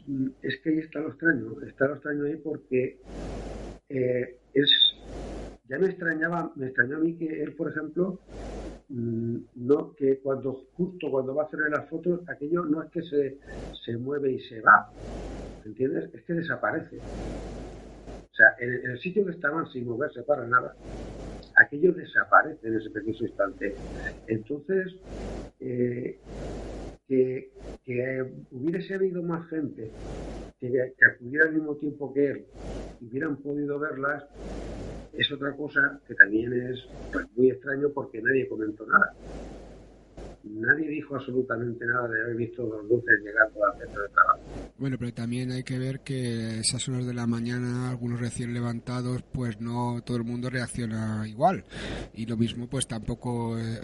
Mm, 0.08 0.28
Es 0.42 0.60
que 0.64 0.70
ahí 0.70 0.80
está 0.80 1.00
lo 1.00 1.10
extraño, 1.10 1.62
está 1.68 1.88
lo 1.88 1.94
extraño 1.96 2.24
ahí 2.26 2.36
porque 2.38 2.98
eh, 3.90 4.38
es 4.54 4.70
ya 5.70 5.78
me 5.78 5.88
extrañaba, 5.88 6.52
me 6.56 6.68
extrañó 6.68 6.98
a 6.98 7.00
mí 7.00 7.14
que 7.18 7.44
él, 7.44 7.54
por 7.54 7.70
ejemplo, 7.70 8.20
no 8.90 9.94
que 9.96 10.20
cuando 10.22 10.68
justo 10.74 11.12
cuando 11.12 11.36
va 11.36 11.44
a 11.44 11.46
hacer 11.48 11.60
las 11.70 11.90
fotos, 11.90 12.22
aquello 12.28 12.64
no 12.66 12.84
es 12.84 12.92
que 12.92 13.02
se, 13.02 13.40
se 13.86 13.98
mueve 13.98 14.32
y 14.32 14.40
se 14.40 14.62
va, 14.62 14.94
¿entiendes? 15.66 16.14
Es 16.14 16.24
que 16.24 16.34
desaparece. 16.34 17.06
O 18.32 18.36
sea, 18.36 18.48
en, 18.60 18.74
en 18.86 18.92
el 18.92 19.00
sitio 19.00 19.26
que 19.26 19.32
estaban 19.32 19.68
sin 19.68 19.86
moverse 19.86 20.24
para 20.24 20.48
nada, 20.48 20.78
aquello 21.58 21.94
desaparece 21.94 22.68
en 22.68 22.76
ese 22.78 22.90
preciso 22.92 23.26
instante. 23.26 23.82
Entonces, 24.26 24.96
eh, 25.60 26.22
que, 27.08 27.50
hubiese 28.52 28.96
habido 28.96 29.24
más 29.24 29.48
gente 29.50 29.92
que, 30.60 30.70
que 30.70 31.06
acudiera 31.06 31.46
al 31.46 31.54
mismo 31.54 31.76
tiempo 31.76 32.14
que 32.14 32.32
él 32.32 32.46
y 33.00 33.06
hubieran 33.06 33.38
podido 33.38 33.80
verlas, 33.80 34.26
es 35.14 35.32
otra 35.32 35.54
cosa 35.54 36.00
que 36.08 36.16
también 36.16 36.54
es 36.54 36.86
pues, 37.12 37.26
muy 37.36 37.50
extraño 37.50 37.90
porque 37.94 38.22
nadie 38.22 38.48
comentó 38.48 38.86
nada. 38.86 39.14
Nadie 40.52 40.90
dijo 40.90 41.16
absolutamente 41.16 41.86
nada 41.86 42.08
de 42.08 42.22
haber 42.22 42.36
visto 42.36 42.64
dos 42.64 42.84
luces 42.86 43.20
llegando 43.24 43.66
al 43.66 43.80
centro 43.80 44.04
de 44.04 44.10
trabajo. 44.10 44.40
Bueno, 44.78 44.98
pero 45.00 45.14
también 45.14 45.52
hay 45.52 45.64
que 45.64 45.80
ver 45.80 46.02
que 46.02 46.60
esas 46.60 46.88
horas 46.88 47.06
de 47.06 47.14
la 47.14 47.28
mañana, 47.28 47.90
algunos 47.90 48.20
recién 48.20 48.54
levantados, 48.54 49.24
pues 49.34 49.60
no 49.60 50.02
todo 50.06 50.18
el 50.18 50.24
mundo 50.24 50.50
reacciona 50.50 51.28
igual. 51.28 51.64
Y 52.14 52.26
lo 52.26 52.38
mismo, 52.38 52.68
pues 52.68 52.88
tampoco, 52.88 53.58
eh, 53.58 53.80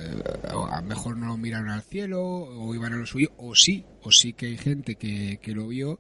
a 0.50 0.82
lo 0.82 0.88
mejor 0.88 1.18
no 1.18 1.38
miraron 1.38 1.70
al 1.70 1.82
cielo 1.82 2.22
o 2.22 2.74
iban 2.76 2.94
a 2.94 2.98
lo 2.98 3.06
suyo, 3.06 3.30
o 3.38 3.56
sí, 3.56 3.86
o 4.04 4.12
sí 4.12 4.34
que 4.34 4.48
hay 4.48 4.58
gente 4.58 4.96
que, 4.96 5.40
que 5.42 5.54
lo 5.54 5.68
vio 5.68 6.00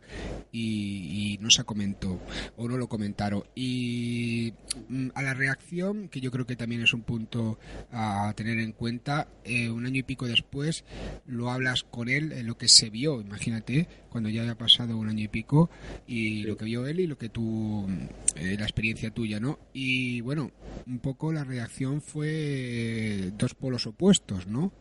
y, 0.51 1.37
no 1.41 1.49
se 1.49 1.63
comentó, 1.63 2.19
o 2.57 2.67
no 2.67 2.77
lo 2.77 2.87
comentaron. 2.87 3.43
Y 3.55 4.53
mm, 4.89 5.09
a 5.15 5.21
la 5.21 5.33
reacción, 5.33 6.07
que 6.09 6.21
yo 6.21 6.31
creo 6.31 6.45
que 6.45 6.55
también 6.55 6.81
es 6.81 6.93
un 6.93 7.01
punto 7.01 7.59
a 7.91 8.33
tener 8.35 8.59
en 8.59 8.71
cuenta, 8.71 9.27
eh, 9.43 9.69
un 9.69 9.85
año 9.85 9.99
y 9.99 10.03
pico 10.03 10.27
después 10.27 10.85
lo 11.25 11.49
hablas 11.51 11.83
con 11.83 12.09
él, 12.09 12.31
en 12.31 12.47
lo 12.47 12.57
que 12.57 12.69
se 12.69 12.89
vio, 12.89 13.19
imagínate, 13.19 13.87
cuando 14.13 14.29
ya 14.29 14.43
haya 14.43 14.55
pasado 14.55 14.95
un 14.95 15.09
año 15.09 15.23
y 15.23 15.27
pico, 15.27 15.71
y 16.05 16.43
lo 16.43 16.55
que 16.55 16.65
vio 16.65 16.85
él 16.85 16.99
y 16.99 17.07
lo 17.07 17.17
que 17.17 17.29
tú, 17.29 17.87
eh, 18.35 18.55
la 18.59 18.63
experiencia 18.63 19.09
tuya, 19.09 19.39
¿no? 19.39 19.57
Y 19.73 20.21
bueno, 20.21 20.51
un 20.85 20.99
poco 20.99 21.33
la 21.33 21.43
reacción 21.43 21.99
fue 21.99 23.31
dos 23.39 23.55
polos 23.55 23.87
opuestos, 23.87 24.45
¿no? 24.45 24.71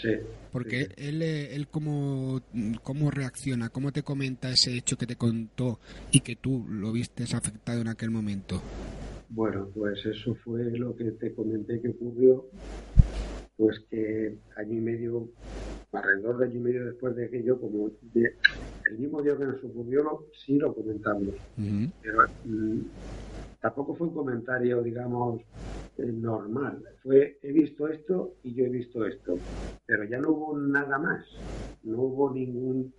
Sí. 0.00 0.10
Porque 0.52 0.84
sí. 0.84 0.92
él, 0.96 1.22
eh, 1.22 1.56
él 1.56 1.66
cómo, 1.66 2.40
cómo 2.84 3.10
reacciona, 3.10 3.68
cómo 3.68 3.90
te 3.90 4.04
comenta 4.04 4.48
ese 4.48 4.76
hecho 4.76 4.96
que 4.96 5.06
te 5.06 5.16
contó 5.16 5.80
y 6.12 6.20
que 6.20 6.36
tú 6.36 6.64
lo 6.68 6.92
vistes 6.92 7.34
afectado 7.34 7.80
en 7.80 7.88
aquel 7.88 8.12
momento. 8.12 8.62
Bueno, 9.28 9.68
pues 9.74 10.06
eso 10.06 10.36
fue 10.36 10.70
lo 10.78 10.94
que 10.94 11.10
te 11.10 11.34
comenté 11.34 11.80
que 11.80 11.88
ocurrió, 11.88 12.46
pues 13.58 13.80
que 13.90 14.38
año 14.56 14.74
y 14.74 14.80
medio, 14.80 15.28
alrededor 15.92 16.38
de 16.38 16.44
año 16.46 16.54
y 16.56 16.60
medio 16.60 16.86
después 16.86 17.16
de 17.16 17.26
aquello, 17.26 17.60
como 17.60 17.90
de- 18.00 18.38
el 18.90 18.98
mismo 18.98 19.20
día 19.20 19.36
que 19.36 19.44
nos 19.46 19.62
ocurrió, 19.64 20.04
lo- 20.04 20.26
sí 20.32 20.56
lo 20.58 20.72
comentamos, 20.74 21.34
pero 22.00 22.18
mm, 22.44 22.80
tampoco 23.60 23.96
fue 23.96 24.06
un 24.06 24.14
comentario, 24.14 24.80
digamos, 24.82 25.42
eh, 25.96 26.06
normal. 26.12 26.82
Fue, 27.02 27.38
he 27.42 27.52
visto 27.52 27.88
esto 27.88 28.36
y 28.44 28.54
yo 28.54 28.64
he 28.64 28.68
visto 28.70 29.04
esto, 29.04 29.42
pero 29.84 30.04
ya 30.04 30.18
no 30.20 30.30
hubo 30.30 30.56
nada 30.58 30.96
más, 30.98 31.26
no 31.82 32.00
hubo 32.02 32.32
ningún 32.32 32.94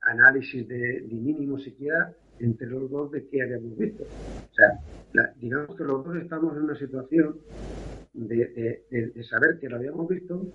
análisis 0.00 0.66
de, 0.66 1.02
ni 1.02 1.20
mínimo 1.20 1.58
siquiera 1.58 2.16
entre 2.38 2.66
los 2.68 2.90
dos 2.90 3.10
de 3.12 3.28
qué 3.28 3.42
habíamos 3.42 3.76
visto. 3.76 4.04
O 4.04 4.54
sea, 4.54 4.68
la- 5.12 5.32
digamos 5.36 5.76
que 5.76 5.84
los 5.84 6.02
dos 6.04 6.16
estamos 6.16 6.56
en 6.56 6.62
una 6.62 6.76
situación 6.78 7.38
de, 8.12 9.24
saber 9.28 9.58
que 9.60 9.68
lo 9.68 9.76
habíamos 9.76 10.08
visto, 10.08 10.46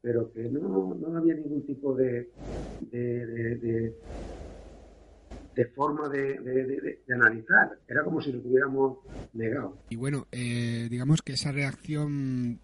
pero 0.00 0.32
que 0.32 0.42
no, 0.48 0.94
no 0.94 1.16
había 1.16 1.34
ningún 1.34 1.64
tipo 1.64 1.94
de, 1.94 2.28
de, 2.90 3.94
forma 5.74 6.08
de, 6.08 6.38
de- 6.38 6.98
analizar. 7.14 7.78
Era 7.88 8.04
como 8.04 8.20
si 8.20 8.32
lo 8.32 8.40
tuviéramos 8.40 8.98
negado. 9.32 9.76
Y 9.90 9.96
bueno, 9.96 10.26
eh, 10.32 10.88
digamos 10.90 11.22
que 11.22 11.32
esa 11.32 11.52
reacción 11.52 12.60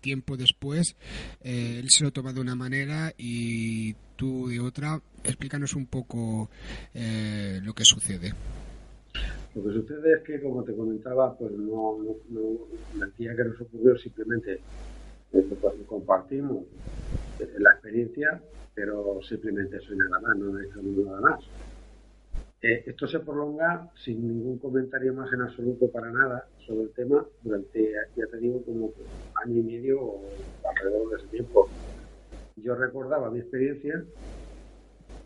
tiempo 0.00 0.36
después, 0.36 0.96
eh, 1.42 1.78
él 1.78 1.86
se 1.88 2.04
lo 2.04 2.10
toma 2.10 2.32
de 2.32 2.40
una 2.40 2.54
manera 2.54 3.12
y 3.16 3.94
tú 4.16 4.48
de 4.48 4.60
otra. 4.60 5.00
Explícanos 5.24 5.74
un 5.74 5.86
poco 5.86 6.50
eh, 6.94 7.60
lo 7.62 7.74
que 7.74 7.84
sucede. 7.84 8.32
Lo 9.54 9.62
que 9.64 9.70
sucede 9.72 10.12
es 10.14 10.22
que, 10.24 10.42
como 10.42 10.62
te 10.62 10.76
comentaba, 10.76 11.36
pues 11.38 11.52
no, 11.52 11.96
no, 12.02 12.16
no- 12.28 12.68
el 13.06 13.14
día 13.16 13.34
que 13.34 13.44
nos 13.44 13.60
ocurrió 13.62 13.96
simplemente 13.96 14.64
eh, 15.32 15.42
pues, 15.60 15.74
compartimos 15.86 16.66
eh, 17.38 17.46
la 17.58 17.72
experiencia, 17.72 18.42
pero 18.74 19.20
simplemente 19.22 19.78
eso 19.78 19.94
y 19.94 19.98
nada 19.98 20.20
más, 20.20 20.36
no 20.38 20.52
necesitamos 20.54 20.96
nada 21.06 21.20
más. 21.22 21.40
Eh, 22.62 22.84
esto 22.86 23.06
se 23.06 23.20
prolonga 23.20 23.90
sin 23.94 24.26
ningún 24.26 24.58
comentario 24.58 25.12
más 25.12 25.30
en 25.32 25.42
absoluto 25.42 25.90
para 25.90 26.10
nada 26.12 26.48
sobre 26.64 26.84
el 26.84 26.92
tema 26.94 27.26
durante, 27.40 27.92
ya 28.14 28.26
te 28.28 28.38
digo, 28.38 28.64
como 28.64 28.92
año 29.44 29.58
y 29.58 29.62
medio 29.64 30.00
o 30.00 30.30
alrededor 30.70 31.10
de 31.10 31.16
ese 31.16 31.28
tiempo. 31.28 31.72
Yo 32.56 32.74
recordaba 32.76 33.30
mi 33.30 33.40
experiencia, 33.40 34.04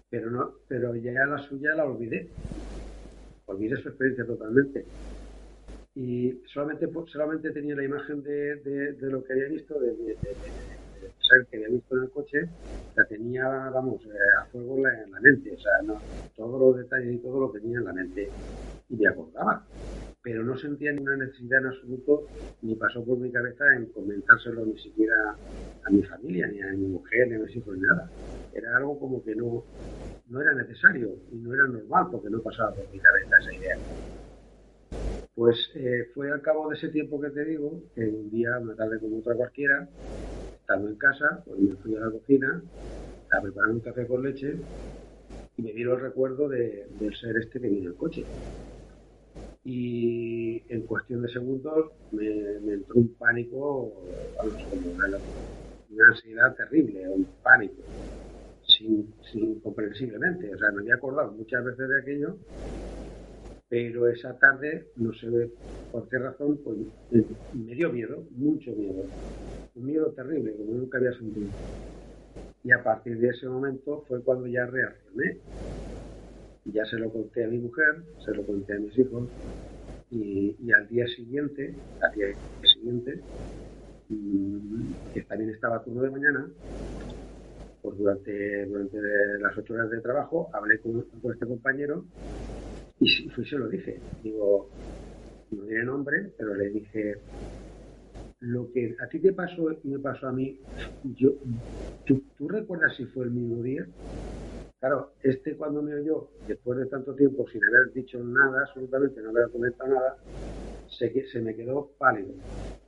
pero 0.09 0.31
no, 0.31 0.55
pero 0.69 0.95
ya 0.97 1.25
la 1.27 1.39
suya 1.39 1.75
la 1.75 1.85
olvidé 1.85 2.33
olvidé 3.47 3.77
su 3.77 3.89
experiencia 3.89 4.27
totalmente. 4.27 4.87
Y 5.95 6.43
solamente, 6.53 6.89
solamente 7.07 7.51
tenía 7.53 7.75
la 7.75 7.85
imagen 7.85 8.23
de, 8.23 8.57
de- 8.57 8.93
lo 9.11 9.25
que 9.25 9.33
había 9.33 9.49
visto, 9.49 9.81
de, 9.81 9.97
de- 9.97 10.19
ser 11.19 11.47
que 11.51 11.57
había 11.57 11.69
visto 11.69 11.97
en 11.97 12.05
el 12.05 12.11
coche, 12.11 12.51
la 12.95 13.07
tenía, 13.07 13.47
vamos, 13.71 14.05
eh, 14.07 14.09
a 14.43 14.47
fuego 14.51 14.77
en 14.77 14.83
la, 14.85 15.03
en 15.05 15.11
la 15.11 15.21
mente. 15.21 15.53
O 15.55 15.59
sea, 15.59 15.73
todos 16.35 16.61
los 16.61 16.77
detalles 16.79 17.15
y 17.15 17.19
todo 17.19 17.41
lo 17.41 17.51
tenía 17.51 17.79
en 17.79 17.85
la 17.85 17.93
mente. 17.93 18.35
Y 18.89 18.97
me 18.97 19.09
acordaba. 19.09 19.69
Pero 20.23 20.45
no 20.45 20.57
sentía 20.57 20.93
ninguna 20.93 21.17
necesidad 21.17 21.61
en 21.61 21.67
absoluto, 21.69 22.31
ni 22.63 22.75
pasó 22.77 23.05
por 23.05 23.19
mi 23.19 23.31
cabeza 23.33 23.65
en 23.77 23.87
comentárselo 23.87 24.65
ni 24.67 24.79
siquiera 24.79 25.15
a 25.85 25.91
mi 25.91 26.03
familia, 26.03 26.47
ni 26.49 26.61
a 26.63 26.73
mi 26.73 26.87
mujer, 26.89 27.29
ni 27.29 27.35
a 27.37 27.39
mis 27.41 27.57
hijos, 27.57 27.75
ni 27.77 27.83
nada. 27.83 28.13
Era 28.53 28.77
algo 28.77 28.99
como 28.99 29.23
que 29.25 29.35
no, 29.37 29.67
no 30.27 30.41
era 30.43 30.55
necesario 30.55 31.17
y 31.33 31.37
no 31.39 31.55
era 31.55 31.67
normal 31.69 32.09
porque 32.13 32.31
no 32.31 32.43
pasaba 32.43 32.75
por 32.75 32.89
mi 32.91 33.01
cabeza 33.01 33.37
esa 33.41 33.55
idea. 33.55 33.77
Pues 35.35 35.71
eh, 35.77 36.09
fue 36.15 36.33
al 36.33 36.43
cabo 36.43 36.69
de 36.69 36.75
ese 36.77 36.89
tiempo 36.89 37.21
que 37.21 37.31
te 37.31 37.45
digo, 37.45 37.85
que 37.95 38.01
un 38.09 38.29
día, 38.29 38.59
una 38.59 38.75
tarde 38.75 38.99
como 38.99 39.19
otra 39.19 39.37
cualquiera, 39.37 39.89
estando 40.61 40.89
en 40.89 40.97
casa, 40.97 41.43
pues 41.47 41.61
me 41.61 41.77
fui 41.77 41.97
a 41.97 42.01
la 42.01 42.11
cocina 42.13 42.63
a 43.33 43.43
preparar 43.43 43.71
un 43.71 43.81
café 43.81 44.07
con 44.07 44.23
leche 44.25 44.67
y 45.57 45.63
me 45.63 45.73
vino 45.73 45.95
el 45.95 46.01
recuerdo 46.01 46.49
de- 46.49 46.87
del 46.91 47.15
ser 47.17 47.37
este 47.39 47.61
que 47.61 47.69
vino 47.69 47.91
el 47.91 47.97
coche. 47.97 48.33
Y 49.65 50.65
en 50.73 50.87
cuestión 50.87 51.21
de 51.23 51.29
segundos 51.31 51.91
me, 52.11 52.27
entró 52.73 52.95
un 52.97 53.15
pánico, 53.17 53.93
vamos, 54.39 54.67
una 55.89 56.07
ansiedad 56.09 56.55
terrible, 56.55 57.09
un 57.09 57.37
pánico 57.43 57.83
sin 58.77 59.15
incomprensiblemente. 59.33 60.55
O 60.55 60.59
sea, 60.59 60.71
me 60.73 60.81
había 60.83 60.95
acordado 60.97 61.33
muchas 61.33 61.65
veces 61.65 61.89
de 61.89 62.01
aquello, 62.01 62.39
pero 63.69 64.09
esa 64.09 64.37
tarde, 64.39 64.89
no 64.97 65.13
sé 65.13 65.27
por 65.91 66.09
qué 66.09 66.19
razón, 66.19 66.61
pues 66.65 66.79
me- 67.11 67.25
me 67.53 67.75
dio 67.75 67.93
miedo, 67.93 68.27
mucho 68.33 68.73
miedo. 68.75 69.11
Un 69.75 69.87
miedo 69.87 70.13
terrible, 70.15 70.57
como 70.57 70.75
nunca 70.75 70.99
había 70.99 71.13
sentido. 71.15 71.53
Y 72.63 72.71
a 72.71 72.83
partir 72.85 73.19
de 73.19 73.31
ese 73.31 73.49
momento 73.49 74.05
fue 74.07 74.23
cuando 74.23 74.47
ya 74.47 74.67
reaccioné. 74.67 75.41
Ya 76.65 76.85
se 76.85 76.97
lo 76.99 77.11
conté 77.13 77.45
a 77.45 77.49
mi 77.49 77.59
mujer, 77.59 78.05
se 78.19 78.33
lo 78.35 78.45
conté 78.45 78.75
a 78.75 78.79
mis 78.79 78.97
hijos, 78.99 79.31
y, 80.11 80.57
y 80.61 80.73
al 80.73 80.89
día 80.89 81.07
siguiente, 81.09 81.83
al 82.01 82.13
día 82.13 82.27
siguiente, 82.75 83.25
mm, 84.09 84.93
que 85.13 85.23
también 85.25 85.51
estaba 85.51 85.85
turno 85.85 86.03
de 86.03 86.11
mañana, 86.11 86.51
pues 87.87 87.99
durante, 87.99 88.67
durante 88.67 88.99
las 89.39 89.57
ocho 89.57 89.75
horas 89.75 89.89
de 89.89 90.01
trabajo 90.01 90.51
hablé 90.53 90.81
con, 90.81 91.07
este 91.33 91.47
compañero 91.47 92.05
y 92.99 93.29
fui 93.29 93.47
se 93.47 93.57
lo 93.57 93.69
dije. 93.69 94.01
Digo, 94.25 94.69
no 95.53 95.65
diré 95.67 95.85
nombre, 95.85 96.33
pero 96.37 96.57
le 96.57 96.69
dije, 96.71 97.15
lo 98.41 98.73
que 98.73 98.97
a 99.01 99.07
ti 99.07 99.21
te 99.21 99.33
pasó 99.33 99.71
y 99.71 99.89
me 99.89 100.01
pasó 100.01 100.27
a 100.27 100.33
mí, 100.33 100.59
yo, 101.17 101.35
¿tú, 102.05 102.49
recuerdas 102.49 102.97
si 102.97 103.05
fue 103.05 103.27
el 103.27 103.31
mismo 103.31 103.63
día? 103.63 103.87
Claro, 104.81 105.13
este 105.23 105.55
cuando 105.55 105.81
me 105.81 105.95
oyó, 105.95 106.29
después 106.49 106.81
de 106.81 106.87
tanto 106.87 107.15
tiempo 107.15 107.47
sin 107.49 107.65
haber 107.67 107.93
dicho 107.93 108.19
nada, 108.19 108.63
absolutamente 108.63 109.23
no 109.23 109.31
haber 109.31 109.49
comentado 109.51 109.95
nada, 109.95 110.17
se, 110.89 111.25
se 111.29 111.41
me 111.41 111.55
quedó 111.55 111.93
pálido. 111.99 112.35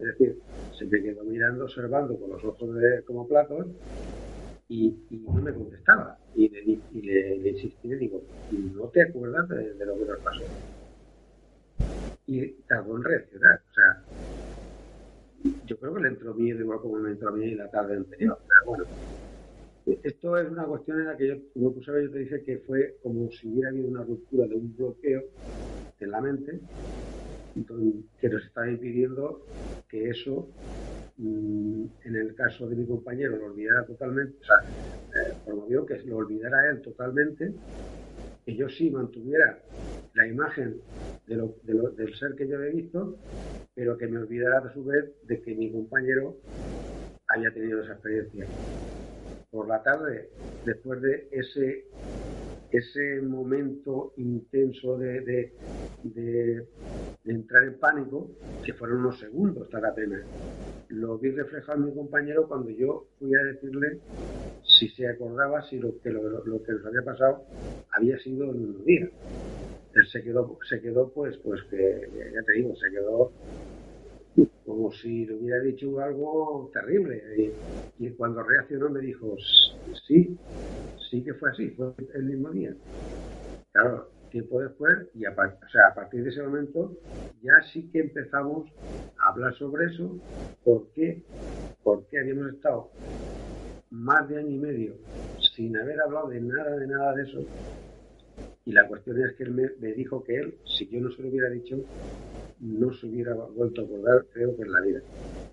Es 0.00 0.06
decir, 0.06 0.40
se 0.76 0.86
me 0.86 1.00
quedó 1.00 1.22
mirando, 1.22 1.66
observando 1.66 2.16
con 2.16 2.30
los 2.30 2.44
ojos 2.44 2.68
como 3.06 3.28
platos 3.28 3.66
y, 4.68 4.96
no 5.10 5.32
me 5.34 5.52
contestaba. 5.52 6.18
Y 6.34 6.48
le, 6.48 6.60
y 6.90 7.02
le, 7.02 7.50
insistí, 7.50 7.88
le 7.88 7.96
digo, 7.96 8.22
¿no 8.50 8.88
te 8.88 9.02
acuerdas 9.02 9.48
de, 9.48 9.74
de 9.74 9.86
lo 9.86 9.98
que 9.98 10.04
nos 10.04 10.18
pasó? 10.18 10.44
Y 12.26 12.52
tardó 12.62 12.96
en 12.96 13.04
reaccionar. 13.04 13.62
O 13.70 13.74
sea, 13.74 14.08
yo 15.64 15.78
creo 15.78 15.94
que 15.94 16.02
le 16.02 16.08
entró 16.08 16.34
miedo 16.34 16.60
igual 16.60 16.80
como 16.80 16.98
me 16.98 17.10
entró 17.10 17.28
a 17.28 17.32
mí 17.32 17.54
la 17.54 17.70
tarde 17.70 17.96
anterior. 17.96 18.38
Pero 18.46 18.66
bueno, 18.66 18.84
esto 20.02 20.36
es 20.36 20.50
una 20.50 20.64
cuestión 20.64 21.00
en 21.00 21.06
la 21.06 21.16
que 21.16 21.28
yo, 21.28 21.34
como 21.54 21.72
tú 21.72 21.82
sabes, 21.82 22.04
yo 22.04 22.12
te 22.12 22.18
dije 22.18 22.42
que 22.44 22.58
fue 22.58 22.96
como 23.02 23.30
si 23.30 23.48
hubiera 23.48 23.70
habido 23.70 23.88
una 23.88 24.04
ruptura 24.04 24.46
de 24.46 24.54
un 24.54 24.76
bloqueo 24.76 25.22
en 26.00 26.10
la 26.10 26.20
mente 26.20 26.60
que 28.20 28.28
nos 28.28 28.44
estaba 28.44 28.70
impidiendo 28.70 29.44
que 29.88 30.10
eso, 30.10 30.48
en 31.18 32.16
el 32.16 32.34
caso 32.34 32.68
de 32.68 32.76
mi 32.76 32.86
compañero, 32.86 33.36
lo 33.36 33.46
olvidara 33.46 33.84
totalmente, 33.84 34.36
o 34.40 34.44
sea, 34.44 34.56
eh, 34.56 35.36
promovió 35.44 35.84
que 35.84 35.98
lo 36.04 36.18
olvidara 36.18 36.70
él 36.70 36.80
totalmente, 36.80 37.54
que 38.44 38.56
yo 38.56 38.68
sí 38.68 38.90
mantuviera 38.90 39.58
la 40.14 40.26
imagen 40.26 40.80
del 41.26 42.14
ser 42.18 42.34
que 42.36 42.48
yo 42.48 42.56
había 42.56 42.72
visto, 42.72 43.18
pero 43.74 43.96
que 43.96 44.06
me 44.06 44.18
olvidara 44.18 44.58
a 44.58 44.72
su 44.72 44.84
vez 44.84 45.04
de 45.26 45.40
que 45.42 45.54
mi 45.54 45.70
compañero 45.70 46.36
había 47.28 47.52
tenido 47.52 47.82
esa 47.82 47.92
experiencia. 47.92 48.48
Por 49.50 49.68
la 49.68 49.82
tarde, 49.82 50.28
después 50.64 51.00
de 51.02 51.28
ese 51.32 51.84
ese 52.70 53.20
momento 53.22 54.12
intenso 54.16 54.98
de, 54.98 55.20
de- 55.22 55.54
entrar 57.24 57.64
en 57.64 57.78
pánico, 57.78 58.32
que 58.62 58.74
fueron 58.74 58.98
unos 59.00 59.18
segundos, 59.20 59.68
tal 59.70 59.84
apenas. 59.84 60.26
Lo 60.88 61.18
vi 61.18 61.30
reflejado 61.32 61.78
en 61.80 61.86
mi 61.86 61.94
compañero 61.94 62.48
cuando 62.48 62.70
yo 62.70 63.08
fui 63.18 63.34
a 63.34 63.44
decirle 63.44 64.02
si 64.62 64.88
se 64.90 65.08
acordaba 65.08 65.62
si 65.62 65.78
lo 65.78 66.00
que, 66.00 66.10
lo, 66.10 66.62
que 66.62 66.72
nos 66.72 66.86
había 66.86 67.04
pasado 67.04 67.46
había 67.90 68.18
sido 68.18 68.44
en 68.46 68.64
un 68.66 68.84
día. 68.84 69.10
Él 69.92 70.06
se 70.08 70.22
quedó, 70.22 70.58
se 70.68 70.80
quedó 70.80 71.12
pues, 71.12 71.38
pues 71.38 71.62
que, 71.70 71.76
ya 72.34 72.42
te 72.44 72.52
digo, 72.54 72.74
se 72.76 72.90
quedó 72.90 73.34
como 74.64 74.92
si 74.92 75.26
le 75.26 75.34
hubiera 75.34 75.60
dicho 75.60 75.98
algo 76.00 76.70
terrible. 76.72 77.22
Y 77.98 78.10
cuando 78.14 78.42
reaccionó 78.42 78.90
me 78.90 79.00
dijo, 79.00 79.34
sí, 80.06 80.38
sí 81.10 81.22
que 81.22 81.34
fue 81.34 81.50
así, 81.50 81.70
fue 81.70 81.92
el 82.14 82.24
mismo 82.24 82.50
día. 82.50 82.74
Claro, 83.72 84.08
tiempo 84.30 84.60
después, 84.60 84.94
y 85.14 85.24
a, 85.24 85.34
partir 85.34 86.22
de 86.22 86.30
ese 86.30 86.42
momento, 86.42 86.96
ya 87.42 87.52
sí 87.72 87.88
que 87.90 88.00
empezamos 88.00 88.68
a 89.18 89.30
hablar 89.30 89.54
sobre 89.54 89.86
eso. 89.86 90.18
¿Por 90.64 90.88
qué? 90.92 91.22
Porque 91.82 92.18
habíamos 92.18 92.52
estado 92.52 92.90
más 93.90 94.28
de 94.28 94.38
año 94.38 94.50
y 94.50 94.58
medio 94.58 94.94
sin 95.54 95.76
haber 95.76 96.00
hablado 96.00 96.28
de 96.28 96.40
nada, 96.40 96.76
de 96.76 96.86
nada 96.86 97.14
de 97.14 97.22
eso. 97.22 97.44
Y 98.64 98.72
la 98.72 98.86
cuestión 98.86 99.22
es 99.22 99.34
que 99.34 99.44
él 99.44 99.52
me, 99.52 99.70
me 99.80 99.92
dijo 99.92 100.22
que 100.22 100.36
él, 100.36 100.54
si 100.64 100.88
yo 100.88 101.00
no 101.00 101.10
se 101.10 101.22
lo 101.22 101.28
hubiera 101.28 101.48
dicho, 101.48 101.78
no 102.60 102.92
se 102.92 103.06
hubiera 103.06 103.34
vuelto 103.34 103.80
a 103.80 103.84
acordar, 103.84 104.26
creo 104.32 104.54
que 104.56 104.62
en 104.62 104.72
la 104.72 104.80
vida, 104.80 105.00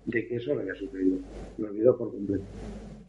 de 0.04 0.28
que 0.28 0.36
eso 0.36 0.54
le 0.54 0.62
había 0.62 0.74
sucedido. 0.74 1.18
Lo 1.58 1.68
olvidó 1.68 1.96
por 1.96 2.10
completo. 2.10 2.44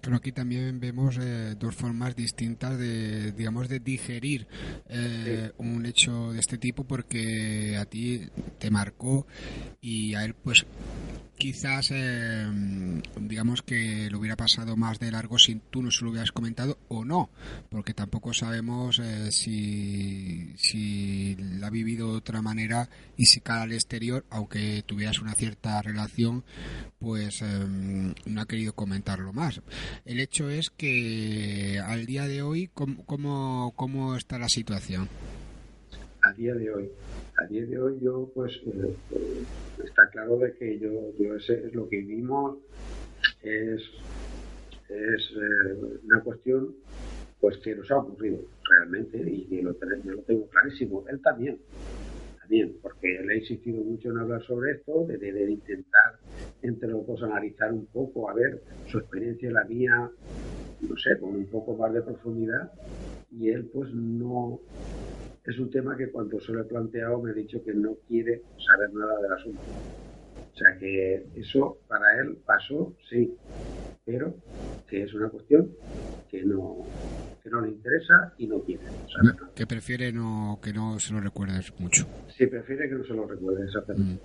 Pero 0.07 0.15
aquí 0.15 0.31
también 0.31 0.79
vemos 0.79 1.19
eh, 1.21 1.55
dos 1.59 1.75
formas 1.75 2.15
distintas 2.15 2.79
de, 2.79 3.33
digamos, 3.33 3.67
de 3.67 3.81
digerir 3.81 4.47
eh, 4.87 5.51
un 5.57 5.85
hecho 5.85 6.31
de 6.31 6.39
este 6.39 6.57
tipo 6.57 6.85
porque 6.85 7.75
a 7.75 7.83
ti 7.83 8.21
te 8.57 8.71
marcó 8.71 9.27
y 9.81 10.13
a 10.13 10.23
él 10.23 10.33
pues 10.33 10.65
quizás 11.37 11.91
eh, 11.91 12.47
digamos 13.21 13.61
que 13.61 14.09
lo 14.09 14.19
hubiera 14.19 14.35
pasado 14.35 14.75
más 14.75 14.99
de 14.99 15.11
largo 15.11 15.37
si 15.37 15.55
tú 15.69 15.83
no 15.83 15.91
se 15.91 16.03
lo 16.03 16.09
hubieras 16.09 16.31
comentado 16.31 16.79
o 16.87 17.05
no 17.05 17.29
porque 17.69 17.93
tampoco 17.93 18.33
sabemos 18.33 18.99
eh, 18.99 19.31
si, 19.31 20.53
si 20.57 21.35
la 21.35 21.67
ha 21.67 21.69
vivido 21.69 22.11
de 22.11 22.17
otra 22.17 22.41
manera 22.41 22.89
y 23.17 23.25
si 23.27 23.41
cara 23.41 23.63
al 23.63 23.73
exterior 23.73 24.25
aunque 24.31 24.83
tuvieras 24.85 25.19
una 25.19 25.35
cierta 25.35 25.81
relación 25.81 26.43
pues 26.97 27.41
eh, 27.43 28.13
no 28.25 28.41
ha 28.41 28.47
querido 28.47 28.73
comentarlo 28.73 29.31
más 29.31 29.61
el 30.05 30.19
hecho 30.19 30.49
es 30.49 30.69
que 30.69 31.79
al 31.83 32.05
día 32.05 32.27
de 32.27 32.41
hoy 32.41 32.69
cómo, 32.73 33.05
cómo, 33.05 33.73
cómo 33.75 34.15
está 34.15 34.37
la 34.39 34.49
situación 34.49 35.07
a 36.23 36.33
día 36.33 36.53
de 36.55 36.71
hoy. 36.73 36.89
A 37.37 37.45
día 37.45 37.65
de 37.65 37.79
hoy 37.79 37.99
yo 38.01 38.29
pues 38.33 38.51
eh, 38.65 38.95
eh, 39.11 39.45
está 39.85 40.09
claro 40.09 40.37
de 40.39 40.53
que 40.57 40.77
yo, 40.79 40.89
yo 41.19 41.35
ese 41.35 41.53
es 41.67 41.73
lo 41.73 41.87
que 41.87 41.97
vivimos 41.97 42.57
es, 43.43 43.81
es 44.89 45.31
eh, 45.35 45.99
una 46.03 46.19
cuestión 46.21 46.75
pues 47.39 47.57
que 47.59 47.75
nos 47.75 47.89
ha 47.91 47.97
ocurrido 47.99 48.39
realmente 48.69 49.23
y 49.31 49.45
que 49.45 49.61
lo, 49.61 49.73
yo 50.03 50.11
lo 50.13 50.21
tengo 50.23 50.49
clarísimo. 50.49 51.05
Él 51.07 51.21
también, 51.21 51.59
también, 52.41 52.75
porque 52.81 53.15
él 53.17 53.29
ha 53.29 53.35
insistido 53.35 53.83
mucho 53.83 54.09
en 54.09 54.17
hablar 54.17 54.41
sobre 54.43 54.71
esto, 54.71 55.05
de, 55.05 55.17
de- 55.17 55.31
de 55.33 55.51
intentar 55.51 56.19
entre 56.61 56.89
los 56.89 57.05
dos 57.05 57.21
analizar 57.23 57.71
un 57.71 57.85
poco, 57.87 58.29
a 58.29 58.33
ver 58.33 58.61
su 58.87 58.97
experiencia 58.97 59.49
y 59.49 59.53
la 59.53 59.63
mía, 59.65 60.09
no 60.81 60.97
sé, 60.97 61.19
con 61.19 61.35
un 61.35 61.45
poco 61.47 61.75
más 61.75 61.93
de 61.93 62.01
profundidad 62.01 62.71
y 63.31 63.49
él 63.49 63.69
pues 63.73 63.93
no 63.93 64.59
es 65.45 65.57
un 65.59 65.69
tema 65.69 65.95
que 65.95 66.11
cuando 66.11 66.39
se 66.39 66.51
lo 66.51 66.61
he 66.61 66.65
planteado 66.65 67.21
me 67.21 67.31
ha 67.31 67.33
dicho 67.33 67.63
que 67.63 67.73
no 67.73 67.95
quiere 68.07 68.41
saber 68.65 68.93
nada 68.93 69.21
del 69.21 69.31
asunto. 69.31 69.61
O 70.53 70.57
sea 70.57 70.77
que 70.79 71.25
eso 71.35 71.77
para 71.87 72.19
él 72.19 72.37
pasó, 72.45 72.93
sí, 73.09 73.31
pero 74.03 74.35
que 74.89 75.03
es 75.03 75.13
una 75.13 75.29
cuestión 75.29 75.71
que 76.29 76.43
no, 76.43 76.85
que 77.43 77.49
no 77.49 77.61
le 77.61 77.69
interesa 77.69 78.33
y 78.37 78.47
no 78.47 78.61
quiere 78.61 78.83
saber 78.83 79.35
nada. 79.35 79.51
que 79.55 79.67
prefiere 79.67 80.11
no 80.11 80.59
que 80.61 80.73
no 80.73 80.99
se 80.99 81.13
lo 81.13 81.21
recuerdes 81.21 81.71
mucho 81.79 82.05
Si 82.35 82.47
prefiere 82.47 82.89
que 82.89 82.95
no 82.95 83.03
se 83.03 83.13
lo 83.13 83.27
recuerde, 83.27 83.65
exactamente. 83.65 84.21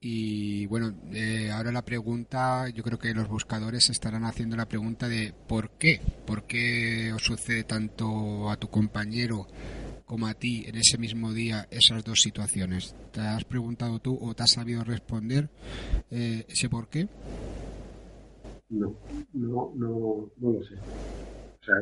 Y 0.00 0.66
bueno, 0.66 0.94
eh, 1.12 1.50
ahora 1.50 1.72
la 1.72 1.84
pregunta, 1.84 2.68
yo 2.68 2.84
creo 2.84 2.98
que 2.98 3.12
los 3.14 3.28
buscadores 3.28 3.90
estarán 3.90 4.24
haciendo 4.24 4.56
la 4.56 4.68
pregunta 4.68 5.08
de 5.08 5.34
¿por 5.48 5.70
qué? 5.70 6.00
¿Por 6.24 6.44
qué 6.44 7.12
os 7.12 7.22
sucede 7.22 7.64
tanto 7.64 8.48
a 8.48 8.56
tu 8.56 8.68
compañero 8.68 9.48
como 10.06 10.28
a 10.28 10.34
ti 10.34 10.64
en 10.66 10.76
ese 10.76 10.98
mismo 10.98 11.32
día 11.32 11.66
esas 11.72 12.04
dos 12.04 12.20
situaciones? 12.20 12.94
¿Te 13.10 13.22
has 13.22 13.44
preguntado 13.44 13.98
tú 13.98 14.16
o 14.20 14.34
te 14.34 14.44
has 14.44 14.52
sabido 14.52 14.84
responder 14.84 15.50
eh, 16.12 16.44
ese 16.48 16.68
por 16.68 16.88
qué? 16.88 17.08
No, 18.68 18.94
no, 19.32 19.72
no, 19.74 20.30
no 20.36 20.52
lo 20.52 20.62
sé. 20.62 20.74
O 20.76 21.64
sea, 21.64 21.74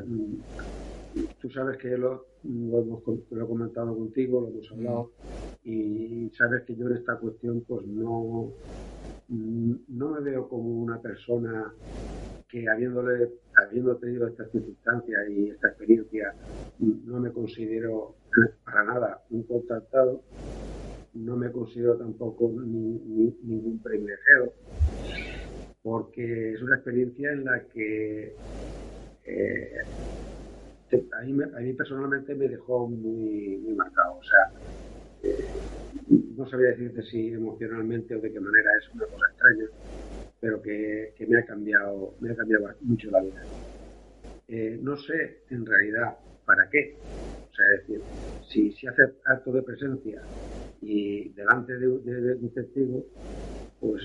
tú 1.38 1.50
sabes 1.50 1.78
que 1.78 1.96
lo, 1.96 2.26
hemos 2.44 3.02
comentado 3.48 3.96
contigo, 3.96 4.40
lo 4.42 4.48
hemos 4.48 4.70
hablado, 4.72 5.12
y 5.62 6.30
sabes 6.30 6.62
que 6.64 6.76
yo 6.76 6.86
en 6.88 6.96
esta 6.96 7.16
cuestión 7.18 7.62
pues 7.66 7.86
no, 7.86 8.52
mm, 9.28 9.74
no 9.88 10.10
me 10.10 10.20
veo 10.20 10.48
como 10.48 10.68
una 10.82 11.00
persona 11.00 11.72
que 12.48 12.64
habiendo 12.68 13.96
tenido 13.98 14.28
esta 14.28 14.48
circunstancia 14.50 15.28
y 15.28 15.50
esta 15.50 15.68
experiencia, 15.68 16.34
mm, 16.78 17.06
no 17.10 17.20
me 17.20 17.32
considero 17.32 18.16
para 18.64 18.84
nada 18.84 19.22
un 19.30 19.42
contactado, 19.44 20.22
no 21.14 21.36
me 21.36 21.50
considero 21.50 21.96
tampoco 21.96 22.52
ni- 22.52 22.98
ni- 23.00 23.36
ningún 23.42 23.82
privilegiado, 23.82 24.52
porque 25.82 26.52
es 26.52 26.62
una 26.62 26.76
experiencia 26.76 27.32
en 27.32 27.44
la 27.44 27.66
que 27.68 28.38
eh, 29.24 29.70
a, 30.92 31.22
mí, 31.22 31.42
a 31.42 31.60
mí 31.60 31.72
personalmente 31.72 32.34
me 32.34 32.48
dejó 32.48 32.88
muy, 32.88 33.58
marcado. 33.76 34.18
O 34.18 34.22
sea, 34.22 34.52
eh, 35.22 35.52
no 36.36 36.48
sabría 36.48 36.70
decirte 36.70 37.02
si 37.02 37.28
emocionalmente 37.28 38.14
o 38.14 38.20
de 38.20 38.32
qué 38.32 38.40
manera 38.40 38.70
es 38.78 38.94
una 38.94 39.06
cosa 39.06 39.26
extraña, 39.30 39.66
pero 40.40 40.62
que, 40.62 41.14
que 41.16 41.26
me 41.26 41.38
ha 41.38 41.44
cambiado, 41.44 42.14
me 42.20 42.32
ha 42.32 42.36
cambiado 42.36 42.68
mucho 42.80 43.10
la 43.10 43.20
vida. 43.22 43.40
Eh, 44.48 44.78
no 44.80 44.96
sé 44.96 45.42
en 45.50 45.66
realidad 45.66 46.16
para 46.46 46.70
qué. 46.70 47.00
O 47.52 47.54
sea, 47.54 47.66
es 47.76 47.88
decir, 47.88 48.06
si, 48.40 48.72
si 48.72 48.88
hace 48.88 49.02
acto 49.26 49.52
de 49.52 49.62
presencia 49.64 50.28
y 50.80 51.30
delante 51.30 51.76
de, 51.78 51.88
un 51.88 52.54
testigo, 52.54 53.06
pues 53.80 54.02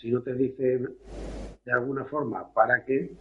si 0.00 0.10
no 0.12 0.22
te 0.22 0.34
dice 0.34 0.80
de 1.64 1.72
alguna 1.72 2.04
forma 2.06 2.52
para 2.54 2.84
qué, 2.84 3.18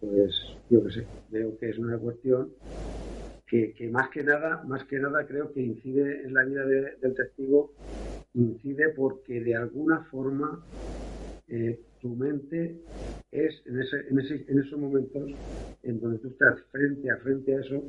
pues 0.00 0.34
yo 0.68 0.84
qué 0.84 0.90
sé, 0.92 1.10
veo 1.28 1.58
que 1.58 1.70
es 1.70 1.78
una 1.78 1.98
cuestión 1.98 2.54
que, 3.46 3.74
que 3.74 3.88
más 3.88 4.10
que 4.10 4.22
nada, 4.24 4.62
más 4.64 4.84
que 4.84 4.98
nada 4.98 5.26
creo 5.26 5.52
que 5.52 5.60
incide 5.62 6.22
en 6.24 6.34
la 6.34 6.44
vida 6.44 6.64
de- 6.66 6.96
del 6.96 7.14
testigo, 7.14 7.72
incide 8.34 8.90
porque 8.90 9.40
de 9.40 9.56
alguna 9.56 10.04
forma 10.10 10.66
eh, 11.48 11.80
tu 12.00 12.16
mente 12.16 12.76
es 13.30 13.62
en, 13.66 13.80
ese, 13.80 13.96
en, 14.10 14.20
ese, 14.20 14.44
en 14.48 14.60
esos 14.60 14.78
momentos 14.78 15.30
en 15.82 16.00
donde 16.00 16.18
tú 16.18 16.28
estás 16.28 16.58
frente 16.72 17.10
a 17.10 17.16
frente 17.18 17.56
a 17.56 17.60
eso 17.60 17.82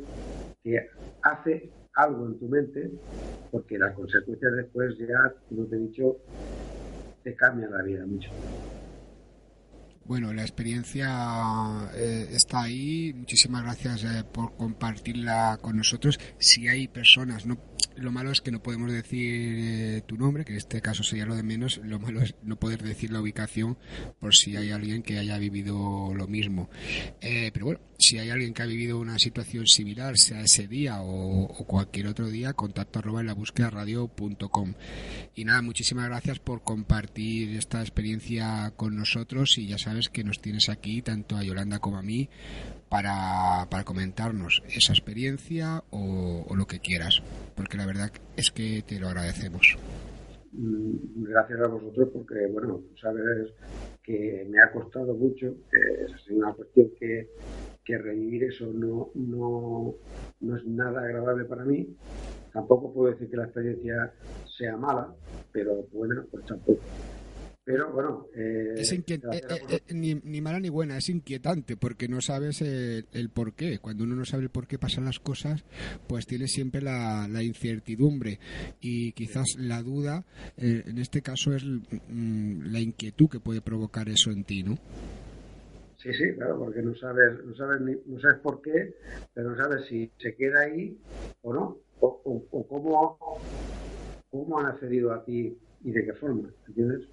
que 0.63 0.87
hace 1.23 1.69
algo 1.93 2.27
en 2.27 2.39
tu 2.39 2.47
mente 2.47 2.91
porque 3.51 3.77
las 3.77 3.93
consecuencias 3.95 4.53
después 4.55 4.97
ya, 4.97 5.33
como 5.49 5.65
te 5.65 5.75
he 5.75 5.79
dicho, 5.79 6.17
te 7.23 7.35
cambian 7.35 7.71
la 7.71 7.83
vida 7.83 8.05
mucho. 8.05 8.29
Bueno, 10.05 10.33
la 10.33 10.41
experiencia 10.41 11.89
eh, 11.95 12.27
está 12.31 12.63
ahí. 12.63 13.13
Muchísimas 13.13 13.63
gracias 13.63 14.03
eh, 14.03 14.23
por 14.29 14.55
compartirla 14.57 15.57
con 15.61 15.77
nosotros. 15.77 16.19
Si 16.37 16.67
hay 16.67 16.87
personas, 16.87 17.45
no 17.45 17.57
lo 18.01 18.11
malo 18.11 18.31
es 18.31 18.41
que 18.41 18.51
no 18.51 18.61
podemos 18.61 18.91
decir 18.91 19.55
eh, 19.57 20.01
tu 20.05 20.17
nombre, 20.17 20.45
que 20.45 20.53
en 20.53 20.57
este 20.57 20.81
caso 20.81 21.03
sería 21.03 21.25
lo 21.25 21.35
de 21.35 21.43
menos. 21.43 21.79
Lo 21.83 21.99
malo 21.99 22.21
es 22.21 22.35
no 22.43 22.57
poder 22.57 22.81
decir 22.83 23.11
la 23.11 23.21
ubicación 23.21 23.77
por 24.19 24.35
si 24.35 24.55
hay 24.55 24.71
alguien 24.71 25.03
que 25.03 25.17
haya 25.17 25.37
vivido 25.37 26.13
lo 26.13 26.27
mismo. 26.27 26.69
Eh, 27.21 27.51
pero 27.53 27.65
bueno, 27.67 27.81
si 27.97 28.17
hay 28.17 28.29
alguien 28.29 28.53
que 28.53 28.63
ha 28.63 28.65
vivido 28.65 28.99
una 28.99 29.19
situación 29.19 29.67
similar, 29.67 30.17
sea 30.17 30.41
ese 30.41 30.67
día 30.67 31.01
o, 31.01 31.47
cualquier 31.65 32.07
otro 32.07 32.27
día, 32.29 32.53
contacto 32.53 32.99
arroba 32.99 33.21
en 33.21 33.27
la 33.27 33.33
búsqueda 33.33 33.69
radio.com. 33.69 34.73
Y 35.35 35.45
nada, 35.45 35.61
muchísimas 35.61 36.07
gracias 36.07 36.39
por 36.39 36.63
compartir 36.63 37.55
esta 37.55 37.81
experiencia 37.81 38.73
con 38.75 38.95
nosotros 38.95 39.57
y 39.57 39.67
ya 39.67 39.77
sabes 39.77 40.09
que 40.09 40.23
nos 40.23 40.41
tienes 40.41 40.69
aquí, 40.69 41.01
tanto 41.01 41.37
a 41.37 41.43
Yolanda 41.43 41.79
como 41.79 41.97
a 41.97 42.01
mí, 42.01 42.29
para, 42.91 43.67
para 43.69 43.85
comentarnos 43.85 44.61
esa 44.67 44.91
experiencia 44.91 45.81
o, 45.91 46.45
lo 46.53 46.65
que 46.65 46.79
quieras, 46.79 47.23
porque 47.55 47.77
la 47.77 47.85
verdad 47.85 48.11
es 48.35 48.51
que 48.51 48.83
te 48.85 48.99
lo 48.99 49.07
agradecemos. 49.07 49.77
Mm, 50.51 51.23
gracias 51.23 51.61
a 51.61 51.67
vosotros 51.69 52.09
porque, 52.13 52.47
bueno, 52.51 52.81
sabes 53.01 53.53
que 54.03 54.45
me 54.49 54.61
ha 54.61 54.69
costado 54.73 55.13
mucho, 55.13 55.55
que 55.71 56.03
es 56.03 56.29
una 56.31 56.51
cuestión 56.51 56.89
que, 56.99 57.29
que 57.85 57.97
revivir 57.97 58.43
eso 58.43 58.65
no, 58.73 59.09
no, 59.15 59.95
no 60.41 60.57
es 60.57 60.65
nada 60.65 61.01
agradable 61.01 61.45
para 61.45 61.63
mí. 61.63 61.87
Tampoco 62.51 62.93
puedo 62.93 63.13
decir 63.13 63.29
que 63.29 63.37
la 63.37 63.45
experiencia 63.45 64.13
sea 64.57 64.75
mala, 64.75 65.15
pero 65.53 65.87
buena, 65.93 66.25
pues 66.29 66.45
tampoco. 66.45 66.81
Pero 67.71 67.89
bueno. 67.93 68.27
Eh, 68.35 68.73
es 68.75 68.91
eh, 68.91 69.01
eh, 69.07 69.79
ni, 69.93 70.15
ni, 70.15 70.41
mala 70.41 70.59
ni 70.59 70.67
buena, 70.67 70.97
es 70.97 71.07
inquietante 71.07 71.77
porque 71.77 72.09
no 72.09 72.19
sabes 72.19 72.61
el, 72.61 73.29
por 73.33 73.53
qué. 73.53 73.79
Cuando 73.79 74.03
uno 74.03 74.13
no 74.13 74.25
sabe 74.25 74.43
el 74.43 74.49
por 74.49 74.67
qué 74.67 74.77
pasan 74.77 75.05
las 75.05 75.19
cosas, 75.19 75.63
pues 76.05 76.27
tiene 76.27 76.47
siempre 76.47 76.81
la, 76.81 77.27
incertidumbre 77.41 78.39
y 78.81 79.13
quizás 79.13 79.55
la 79.57 79.81
duda, 79.81 80.25
en 80.57 80.97
este 80.97 81.21
caso, 81.21 81.53
es 81.53 81.63
mm, 81.63 82.63
la 82.73 82.81
inquietud 82.81 83.29
que 83.29 83.39
puede 83.39 83.61
provocar 83.61 84.09
eso 84.09 84.31
en 84.31 84.43
ti, 84.43 84.63
¿no? 84.63 84.77
Sí, 85.97 86.11
sí, 86.13 86.33
claro, 86.35 86.59
porque 86.59 86.81
no 86.81 86.93
sabes, 86.95 87.45
no 87.45 87.55
sabes, 87.55 87.79
no 88.05 88.19
sabes 88.19 88.39
por 88.39 88.61
qué, 88.61 88.95
pero 89.33 89.51
no 89.51 89.63
sabes 89.63 89.85
si 89.85 90.11
se 90.17 90.35
queda 90.35 90.61
ahí 90.61 90.97
o 91.41 91.53
no, 91.53 91.77
o, 92.01 92.43
o 92.51 92.67
cómo, 92.67 93.17
cómo 94.29 94.59
han 94.59 94.65
accedido 94.65 95.13
a 95.13 95.23
ti 95.23 95.57
y 95.83 95.91
de 95.91 96.05
qué 96.05 96.13
forma, 96.13 96.49
¿entiendes? 96.67 97.07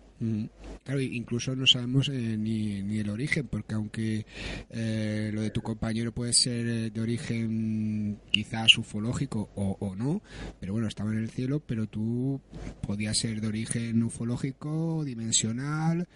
Claro, 0.85 1.01
incluso 1.01 1.55
no 1.55 1.66
sabemos 1.66 2.09
eh, 2.09 2.37
ni, 2.37 2.83
ni, 2.83 2.99
el 2.99 3.11
origen, 3.11 3.47
porque 3.47 3.75
aunque 3.75 4.27
eh, 4.71 5.31
lo 5.33 5.43
de 5.43 5.51
tu 5.51 5.62
compañero 5.62 6.12
puede 6.12 6.33
ser 6.33 6.66
eh, 6.66 6.91
de 6.91 7.01
origen 7.01 8.19
quizás 8.31 8.77
ufológico 8.79 9.51
o, 9.55 9.77
o, 9.79 9.95
no, 9.95 10.23
pero 10.59 10.73
bueno, 10.73 10.89
estaba 10.89 11.12
en 11.12 11.19
el 11.19 11.31
cielo, 11.31 11.61
pero 11.61 11.87
tú 11.87 12.41
podías 12.81 13.16
ser 13.16 13.41
de 13.41 13.47
origen 13.47 14.03
ufológico, 14.03 15.05
dimensional, 15.05 16.09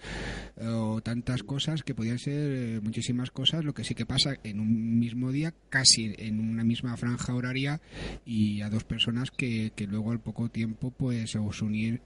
o 0.60 1.00
tantas 1.02 1.42
cosas 1.42 1.82
que 1.82 1.94
podían 1.94 2.18
ser 2.18 2.82
muchísimas 2.82 3.30
cosas, 3.30 3.64
lo 3.64 3.74
que 3.74 3.84
sí 3.84 3.94
que 3.94 4.06
pasa 4.06 4.36
en 4.42 4.58
un 4.58 4.98
mismo 4.98 5.30
día, 5.30 5.54
casi 5.68 6.14
en 6.18 6.40
una 6.40 6.64
misma 6.64 6.96
franja 6.96 7.34
horaria, 7.34 7.80
y 8.24 8.62
a 8.62 8.70
dos 8.70 8.84
personas 8.84 9.30
que, 9.30 9.72
que 9.76 9.86
luego 9.86 10.10
al 10.10 10.20
poco 10.20 10.48
tiempo 10.48 10.90
pues 10.90 11.36
os 11.36 11.62
unir 11.62 12.00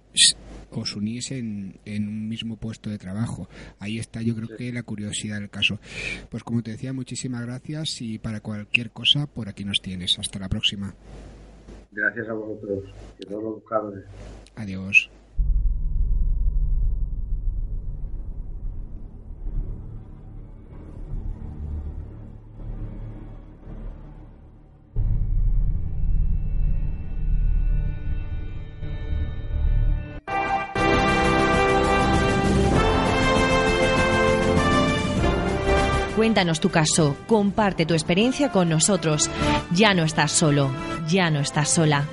os 0.71 0.97
unís 0.97 1.31
en, 1.31 1.81
en, 1.85 2.09
un 2.09 2.29
mismo 2.29 2.57
puesto 2.57 2.91
de 2.91 2.99
trabajo. 2.99 3.49
Ahí 3.79 3.99
está 3.99 4.23
yo 4.23 4.35
creo 4.35 4.57
que 4.57 4.73
la 4.73 4.83
curiosidad 4.83 5.41
del 5.41 5.51
caso. 5.51 5.79
Pues 6.31 6.43
como 6.45 6.63
te 6.63 6.73
decía, 6.73 6.93
muchísimas 6.93 7.43
gracias 7.43 8.01
y 8.03 8.19
para 8.19 8.41
cualquier 8.41 8.91
cosa 8.91 9.27
por 9.27 9.49
aquí 9.49 9.65
nos 9.65 9.81
tienes. 9.81 10.19
Hasta 10.19 10.39
la 10.39 10.49
próxima. 10.49 10.95
Gracias 11.93 12.29
a 12.29 12.33
vosotros 12.35 12.85
y 13.19 13.27
todos 13.27 13.43
los 13.43 14.05
Adiós. 14.57 15.11
Cuéntanos 36.17 36.61
tu 36.61 36.71
caso, 36.71 37.15
comparte 37.27 37.85
tu 37.85 37.93
experiencia 37.93 38.51
con 38.51 38.71
nosotros. 38.71 39.29
Ya 39.73 39.93
no 39.93 40.03
estás 40.03 40.33
solo, 40.33 40.71
ya 41.07 41.31
no 41.31 41.41
estás 41.41 41.69
sola. 41.69 42.07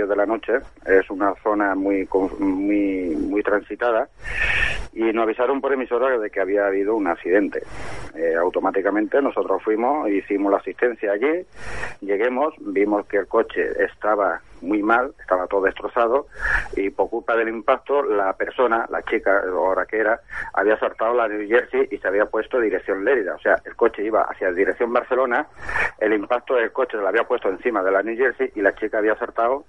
10 0.00 0.08
de 0.08 0.16
la 0.16 0.26
noche. 0.26 0.52
Es 0.86 1.10
una 1.10 1.34
zona 1.42 1.74
muy, 1.74 2.08
muy, 2.38 3.16
muy 3.16 3.42
transitada 3.42 4.08
y 4.92 5.02
nos 5.12 5.24
avisaron 5.24 5.60
por 5.60 5.72
emisora 5.72 6.18
de 6.18 6.30
que 6.30 6.40
había 6.40 6.66
habido 6.66 6.94
un 6.94 7.06
accidente. 7.06 7.62
Eh, 8.14 8.34
automáticamente 8.34 9.20
nosotros 9.20 9.62
fuimos, 9.62 10.08
hicimos 10.10 10.50
la 10.50 10.58
asistencia 10.58 11.12
allí, 11.12 11.46
lleguemos, 12.00 12.54
vimos 12.60 13.06
que 13.06 13.18
el 13.18 13.26
coche 13.26 13.62
estaba 13.84 14.40
muy 14.62 14.82
mal, 14.82 15.12
estaba 15.20 15.46
todo 15.46 15.62
destrozado 15.62 16.26
y 16.76 16.90
por 16.90 17.08
culpa 17.10 17.36
del 17.36 17.48
impacto 17.48 18.02
la 18.02 18.32
persona, 18.34 18.86
la 18.90 19.02
chica 19.02 19.42
ahora 19.46 19.86
que 19.86 19.98
era, 19.98 20.20
había 20.54 20.78
saltado 20.78 21.14
la 21.14 21.28
New 21.28 21.48
Jersey 21.48 21.88
y 21.90 21.98
se 21.98 22.08
había 22.08 22.26
puesto 22.26 22.60
dirección 22.60 23.04
Lérida. 23.04 23.34
O 23.34 23.40
sea, 23.40 23.56
el 23.64 23.76
coche 23.76 24.02
iba 24.04 24.22
hacia 24.22 24.52
dirección 24.52 24.92
Barcelona, 24.92 25.46
el 25.98 26.12
impacto 26.12 26.54
del 26.54 26.72
coche 26.72 26.92
se 26.92 27.02
lo 27.02 27.08
había 27.08 27.24
puesto 27.24 27.48
encima 27.48 27.82
de 27.82 27.90
la 27.90 28.02
New 28.02 28.16
Jersey 28.16 28.50
y 28.54 28.62
la 28.62 28.74
chica 28.74 28.98
había 28.98 29.16
saltado 29.16 29.64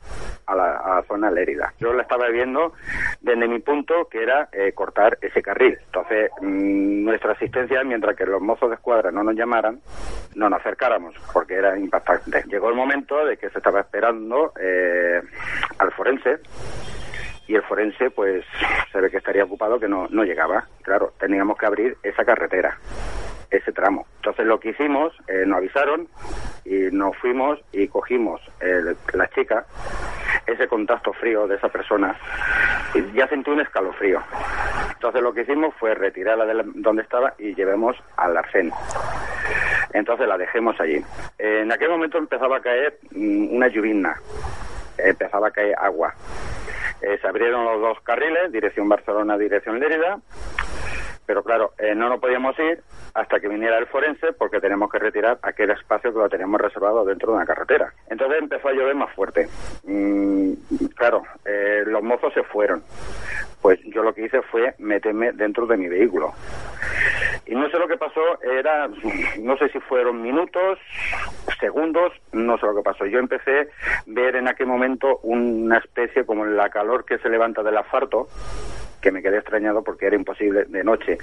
a 0.46 0.56
la, 0.56 1.04
zona 1.08 1.32
Lérida. 1.32 1.74
Yo 1.80 1.94
la 1.94 2.04
estaba 2.04 2.28
viendo 2.30 2.74
desde 3.22 3.48
mi 3.48 3.60
punto 3.60 4.08
que 4.10 4.24
era 4.24 4.50
eh, 4.52 4.72
cortar 4.74 5.18
ese 5.22 5.42
carril. 5.42 5.78
Entonces, 5.86 6.32
mm, 6.42 7.06
nuestra 7.06 7.34
asistencia, 7.34 7.84
mientras 7.84 8.16
que 8.16 8.26
los 8.26 8.42
mozos 8.42 8.70
de 8.70 8.76
escuadra 8.76 9.12
no 9.12 9.24
nos 9.24 9.36
llamaran, 9.36 9.80
no 10.36 10.50
nos 10.50 10.60
acercáramos 10.60 11.16
porque 11.34 11.56
era 11.56 11.78
impactante. 11.78 12.44
Llegó 12.48 12.70
el 12.70 12.76
momento 12.76 13.26
de 13.26 13.38
que 13.38 13.50
se 13.50 13.58
estaba 13.58 13.82
esperando 13.82 14.54
eh, 14.60 14.81
eh, 14.82 15.22
al 15.78 15.92
forense 15.92 16.40
y 17.48 17.56
el 17.56 17.64
forense 17.64 18.10
pues 18.12 18.46
se 18.92 19.02
ve 19.02 19.10
que 19.10 19.18
estaría 19.18 19.44
ocupado 19.44 19.80
que 19.80 19.88
no, 19.88 20.08
no 20.10 20.24
llegaba. 20.24 20.66
Claro, 20.84 21.14
teníamos 21.20 21.58
que 21.58 21.66
abrir 21.66 21.98
esa 22.04 22.24
carretera, 22.24 22.78
ese 23.50 23.72
tramo. 23.72 24.06
Entonces 24.18 24.46
lo 24.46 24.60
que 24.60 24.70
hicimos, 24.70 25.14
eh, 25.28 25.44
nos 25.46 25.58
avisaron 25.58 26.08
y 26.66 26.76
nos 26.92 27.18
fuimos 27.18 27.60
y 27.72 27.88
cogimos 27.88 28.42
la 29.14 29.28
chica, 29.30 29.66
ese 30.46 30.68
contacto 30.68 31.12
frío 31.14 31.48
de 31.48 31.56
esa 31.56 31.70
persona, 31.70 32.16
y 32.94 33.12
ya 33.14 33.28
sentí 33.28 33.50
un 33.50 33.62
escalofrío. 33.62 34.22
Entonces 34.94 35.22
lo 35.22 35.34
que 35.34 35.42
hicimos 35.42 35.74
fue 35.80 35.96
retirarla 35.96 36.46
de 36.46 36.64
donde 36.76 37.02
estaba 37.02 37.34
y 37.40 37.56
llevemos 37.56 37.98
al 38.18 38.38
arcén. 38.38 38.72
Entonces 39.94 40.28
la 40.28 40.38
dejemos 40.38 40.80
allí. 40.80 41.04
En 41.38 41.72
aquel 41.72 41.90
momento 41.90 42.18
empezaba 42.18 42.58
a 42.58 42.62
caer 42.62 43.00
mm, 43.12 43.56
una 43.56 43.68
lluvia 43.68 44.16
empezaba 44.98 45.48
a 45.48 45.52
caer 45.52 45.76
agua. 45.78 46.14
Eh, 47.02 47.18
se 47.20 47.28
abrieron 47.28 47.66
los 47.66 47.82
dos 47.82 48.02
carriles, 48.02 48.52
dirección 48.52 48.88
Barcelona, 48.88 49.38
dirección 49.38 49.80
Lérida, 49.80 50.20
pero 51.32 51.44
claro, 51.44 51.72
eh, 51.80 51.96
no 51.96 52.10
nos 52.10 52.20
podíamos 52.20 52.60
ir 52.60 52.82
hasta 53.14 53.40
que 53.40 53.48
viniera 53.48 53.78
el 53.78 53.88
forense 53.88 54.34
porque 54.34 54.60
tenemos 54.60 54.92
que 54.92 55.00
retirar 55.00 55.40
aquel 55.44 55.70
espacio 55.70 56.12
que 56.12 56.20
lo 56.20 56.28
teníamos 56.28 56.60
reservado 56.60 57.06
dentro 57.06 57.32
de 57.32 57.38
una 57.38 57.46
carretera. 57.46 57.94
Entonces 58.10 58.40
empezó 58.42 58.68
a 58.68 58.74
llover 58.74 58.96
más 58.96 59.16
fuerte. 59.16 59.48
Mm, 59.86 60.52
claro, 60.94 61.24
eh, 61.46 61.84
los 61.86 62.04
mozos 62.04 62.34
se 62.34 62.44
fueron. 62.44 62.84
Pues 63.62 63.80
yo 63.86 64.04
lo 64.04 64.14
que 64.14 64.26
hice 64.26 64.42
fue 64.42 64.76
meterme 64.78 65.32
dentro 65.32 65.66
de 65.68 65.78
mi 65.78 65.88
vehículo. 65.88 66.34
Y 67.46 67.56
no 67.56 67.70
sé 67.70 67.80
lo 67.80 67.88
que 67.88 67.96
pasó, 67.96 68.42
era, 68.42 68.90
no 69.40 69.56
sé 69.56 69.70
si 69.70 69.80
fueron 69.80 70.22
minutos, 70.22 70.80
segundos, 71.62 72.12
no 72.34 72.58
sé 72.58 72.66
lo 72.66 72.76
que 72.76 72.84
pasó. 72.84 73.06
Yo 73.06 73.20
empecé 73.20 73.62
a 73.62 74.04
ver 74.06 74.36
en 74.36 74.50
aquel 74.50 74.68
momento 74.68 75.22
una 75.24 75.78
especie 75.78 76.26
como 76.26 76.46
la 76.46 76.70
calor 76.70 77.06
que 77.06 77.20
se 77.20 77.30
levanta 77.30 77.64
del 77.64 77.78
asfalto, 77.78 78.28
que 79.02 79.12
me 79.12 79.22
quedé 79.22 79.38
extrañado 79.38 79.84
porque 79.84 80.08
era 80.08 80.16
imposible 80.16 80.66
de 80.66 80.84
noche, 80.84 81.18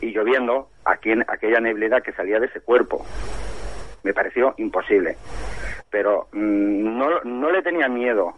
y 0.00 0.12
lloviendo 0.12 0.68
aquí 0.84 1.12
en 1.12 1.24
aquella 1.28 1.60
neblina 1.60 2.00
que 2.00 2.12
salía 2.12 2.40
de 2.40 2.46
ese 2.46 2.60
cuerpo. 2.60 3.04
Me 4.02 4.12
pareció 4.12 4.54
imposible 4.58 5.16
pero 5.92 6.26
mm, 6.32 6.98
no, 6.98 7.20
no 7.22 7.52
le 7.52 7.62
tenía 7.62 7.86
miedo. 7.88 8.32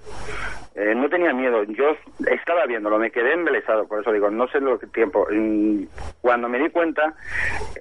Eh, 0.74 0.93
no 0.95 1.09
tenía 1.09 1.32
miedo. 1.32 1.62
Yo 1.62 1.97
estaba 2.26 2.66
viéndolo, 2.66 2.99
me 2.99 3.12
quedé 3.12 3.32
embelesado, 3.32 3.87
por 3.87 4.01
eso 4.01 4.12
digo, 4.12 4.28
no 4.28 4.49
sé 4.49 4.61
lo 4.61 4.78
que 4.78 4.89
tiempo. 4.89 5.26
Mm, 5.30 5.85
cuando 6.20 6.49
me 6.49 6.59
di 6.59 6.68
cuenta, 6.68 7.14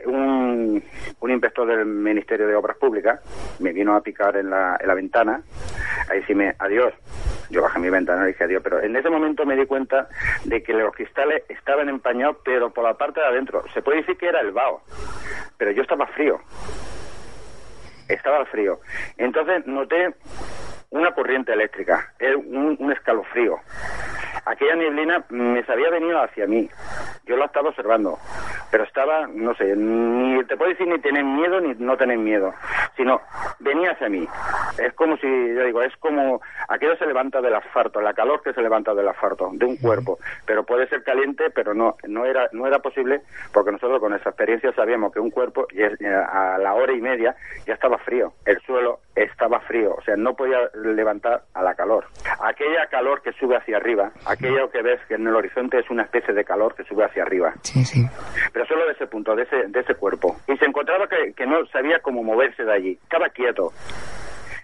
un, 0.06 0.82
un 1.20 1.32
inspector 1.32 1.68
del 1.68 1.86
Ministerio 1.86 2.48
de 2.48 2.56
Obras 2.56 2.78
Públicas 2.78 3.20
me 3.60 3.74
vino 3.74 3.96
a 3.96 4.02
picar 4.02 4.38
en 4.38 4.52
la, 4.52 4.78
en 4.80 4.88
la 4.88 4.94
ventana, 4.94 5.42
ahí 6.10 6.22
sí 6.28 6.36
me, 6.36 6.54
adiós. 6.60 6.94
Yo 7.54 7.62
bajé 7.62 7.78
mi 7.78 7.90
ventana 7.92 8.24
y 8.24 8.32
dije 8.32 8.46
adiós, 8.46 8.64
pero 8.64 8.82
en 8.82 8.96
ese 8.96 9.12
momento 9.12 9.46
me 9.46 9.56
di 9.56 9.68
cuenta 9.68 10.10
de 10.44 10.64
que 10.64 10.74
los 10.74 10.92
cristales 10.92 11.44
estaban 11.50 11.88
empañados, 11.88 12.38
pero 12.44 12.74
por 12.74 12.84
la 12.84 12.96
parte 12.96 13.20
de 13.20 13.28
adentro. 13.28 13.64
Se 13.76 13.84
puede 13.84 14.00
decir 14.00 14.18
que 14.18 14.28
era 14.28 14.42
el 14.42 14.52
vaho, 14.52 14.82
pero 15.58 15.72
yo 15.72 15.84
estaba 15.84 16.08
frío 16.08 16.40
estaba 18.10 18.46
frío. 18.46 18.80
Entonces 19.18 19.66
noté 19.66 20.14
una 20.90 21.14
corriente 21.14 21.54
eléctrica, 21.54 22.14
un, 22.36 22.76
un 22.80 22.92
escalofrío 22.92 23.60
aquella 24.46 24.76
neblina 24.76 25.24
me 25.30 25.64
había 25.68 25.90
venido 25.90 26.22
hacia 26.22 26.48
mí. 26.48 26.70
Yo 27.26 27.38
la 27.38 27.46
estaba 27.46 27.70
observando, 27.70 28.18
pero 28.70 28.84
estaba, 28.84 29.28
no 29.28 29.56
sé, 29.56 29.76
ni 29.76 30.44
te 30.44 30.58
puedo 30.58 30.72
decir 30.72 30.88
ni 30.88 31.00
tener 31.00 31.24
miedo 31.24 31.62
ni 31.62 31.74
no 31.76 31.96
tener 31.96 32.18
miedo, 32.18 32.54
sino 32.98 33.22
venía 33.60 33.92
hacia 33.92 34.10
mí. 34.10 34.28
Es 34.78 34.94
como 34.94 35.16
si, 35.18 35.28
yo 35.28 35.64
digo, 35.64 35.82
es 35.82 35.96
como 35.98 36.42
aquello 36.68 36.98
se 36.98 37.06
levanta 37.06 37.42
del 37.42 37.56
asfalto, 37.56 38.02
la 38.02 38.14
calor 38.14 38.42
que 38.42 38.54
se 38.54 38.62
levanta 38.62 38.94
del 38.94 39.08
asfalto, 39.08 39.50
de 39.54 39.66
un 39.66 39.78
cuerpo, 39.78 40.20
pero 40.46 40.64
puede 40.64 40.88
ser 40.88 41.04
caliente, 41.04 41.50
pero 41.50 41.74
no, 41.74 41.96
no 42.08 42.26
era, 42.26 42.50
no 42.52 42.68
era 42.68 42.80
posible 42.80 43.22
porque 43.54 43.72
nosotros 43.72 44.00
con 44.00 44.14
esa 44.14 44.30
experiencia 44.30 44.74
sabíamos 44.74 45.14
que 45.14 45.20
un 45.20 45.32
cuerpo 45.32 45.68
a 46.30 46.58
la 46.58 46.74
hora 46.74 46.94
y 46.94 47.02
media 47.02 47.36
ya 47.66 47.74
estaba 47.74 47.98
frío, 48.00 48.34
el 48.46 48.60
suelo 48.62 49.00
estaba 49.16 49.60
frío, 49.62 49.96
o 49.96 50.02
sea, 50.02 50.16
no 50.16 50.34
podía 50.36 50.58
levantar 50.74 51.44
a 51.54 51.62
la 51.62 51.76
calor. 51.76 52.06
Aquella 52.42 52.88
calor 52.88 53.22
que 53.22 53.32
sube 53.34 53.56
hacia 53.56 53.78
arriba, 53.78 54.12
aquello 54.26 54.70
que 54.70 54.82
ves 54.82 55.00
que 55.08 55.16
en 55.16 55.28
el 55.28 55.36
horizonte 55.36 55.80
es 55.80 55.90
una 55.90 56.04
especie 56.04 56.34
de 56.34 56.44
calor 56.44 56.76
que 56.76 56.84
sube 56.84 57.06
hacia 57.06 57.24
arriba. 57.24 57.54
Sí, 57.62 57.84
sí. 57.86 58.06
Pero 58.52 58.66
solo 58.66 58.86
de 58.86 58.94
ese 58.94 59.08
punto, 59.08 59.36
de 59.36 59.44
ese, 59.44 59.68
de 59.68 59.80
ese 59.80 59.96
cuerpo. 59.96 60.38
Y 60.48 60.58
se 60.58 60.66
encontraba 60.66 61.08
que, 61.08 61.34
que 61.34 61.46
no 61.46 61.66
sabía 61.68 62.00
cómo 62.00 62.24
moverse 62.24 62.64
de 62.64 62.74
allí. 62.74 63.00
Estaba 63.04 63.30
quieto. 63.30 63.72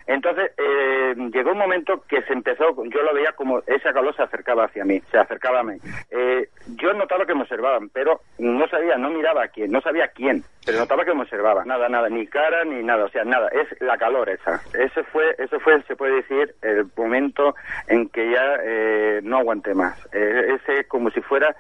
Entonces, 0.10 0.52
eh, 0.58 1.14
llegó 1.32 1.52
un 1.52 1.60
momento 1.60 2.04
que 2.10 2.24
se 2.24 2.34
empezó, 2.34 2.84
yo 2.86 3.04
lo 3.04 3.14
veía 3.14 3.32
como 3.34 3.60
esa 3.68 3.94
calor 3.94 4.16
se 4.16 4.24
acercaba 4.24 4.66
hacia 4.66 4.84
mí, 4.84 5.00
se 5.12 5.20
acercaba 5.20 5.60
a 5.60 5.64
mí. 5.64 5.78
Eh, 6.10 6.50
yo 6.78 6.94
notaba 6.94 7.28
que 7.28 7.36
me 7.36 7.44
observaban, 7.44 7.90
pero 7.90 8.22
no 8.40 8.68
sabía, 8.70 8.98
no 8.98 9.12
miraba 9.12 9.44
a 9.44 9.48
quién, 9.50 9.72
no 9.72 9.82
sabía 9.82 10.08
quién, 10.08 10.44
pero 10.66 10.80
notaba 10.80 11.06
que 11.06 11.14
me 11.14 11.22
observaba. 11.22 11.64
Nada, 11.64 11.90
nada, 11.90 12.10
ni 12.10 12.26
cara, 12.26 12.66
ni 12.66 12.82
nada, 12.82 13.06
o 13.06 13.10
sea, 13.10 13.24
nada, 13.24 13.50
es 13.50 13.68
la 13.82 14.00
calor 14.00 14.30
esa. 14.30 14.60
Ese 14.74 15.04
fue, 15.04 15.36
ese 15.38 15.60
fue, 15.60 15.80
se 15.84 15.96
puede 15.96 16.16
decir, 16.16 16.56
el 16.64 16.88
momento 16.98 17.54
en 17.88 18.10
que 18.10 18.32
ya 18.32 18.58
eh, 18.64 19.20
no 19.22 19.38
aguanté 19.38 19.76
más. 19.76 19.96
ese 20.12 20.86
como 20.88 21.12
si 21.12 21.22
fuera, 21.22 21.56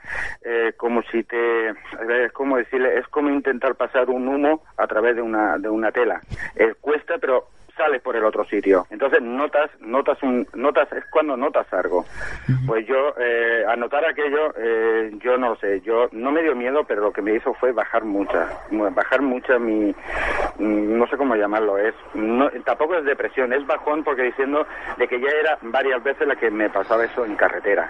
como 0.75 1.03
si 1.03 1.23
te, 1.23 1.69
es 1.69 2.31
como 2.33 2.57
decirle, 2.57 2.97
es 2.97 3.07
como 3.09 3.29
intentar 3.29 3.75
pasar 3.75 4.09
un 4.09 4.27
humo 4.27 4.63
a 4.75 4.87
través 4.87 5.17
de 5.17 5.21
una, 5.21 5.59
de 5.59 5.69
una 5.69 5.91
tela. 5.91 6.19
cuesta, 6.81 7.19
pero 7.19 7.45
sale 7.79 8.01
por 8.01 8.15
el 8.17 8.25
otro 8.25 8.43
sitio. 8.43 8.85
Entonces 8.89 9.21
notas, 9.21 9.71
notas 9.79 10.21
un, 10.21 10.45
notas, 10.53 10.91
es 10.91 11.05
cuando 11.09 11.37
notas 11.37 11.65
algo. 11.71 12.05
Pues 12.67 12.85
yo, 12.85 13.13
eh, 13.17 13.63
al 13.65 13.79
notar 13.79 14.03
aquello, 14.05 14.53
eh, 14.57 15.11
yo 15.23 15.37
no 15.37 15.55
sé, 15.55 15.79
yo 15.81 16.09
no 16.11 16.31
me 16.31 16.43
dio 16.43 16.55
miedo, 16.55 16.83
pero 16.83 17.01
lo 17.01 17.13
que 17.13 17.21
me 17.21 17.35
hizo 17.35 17.53
fue 17.53 17.71
bajar 17.71 18.03
mucha, 18.03 18.49
bajar 18.69 19.21
mucha 19.21 19.57
mi, 19.57 19.95
mm, 20.59 20.97
no 20.97 21.07
sé 21.07 21.15
cómo 21.15 21.35
llamarlo, 21.35 21.77
es, 21.77 21.95
no, 22.13 22.49
tampoco 22.65 22.95
es 22.95 23.05
depresión, 23.05 23.53
es 23.53 23.65
bajón 23.65 24.03
porque 24.03 24.23
diciendo 24.23 24.67
de 24.97 25.07
que 25.07 25.21
ya 25.21 25.29
era 25.29 25.57
varias 25.61 26.03
veces 26.03 26.27
la 26.27 26.35
que 26.35 26.51
me 26.51 26.69
pasaba 26.69 27.05
eso 27.05 27.25
en 27.25 27.35
carretera. 27.35 27.89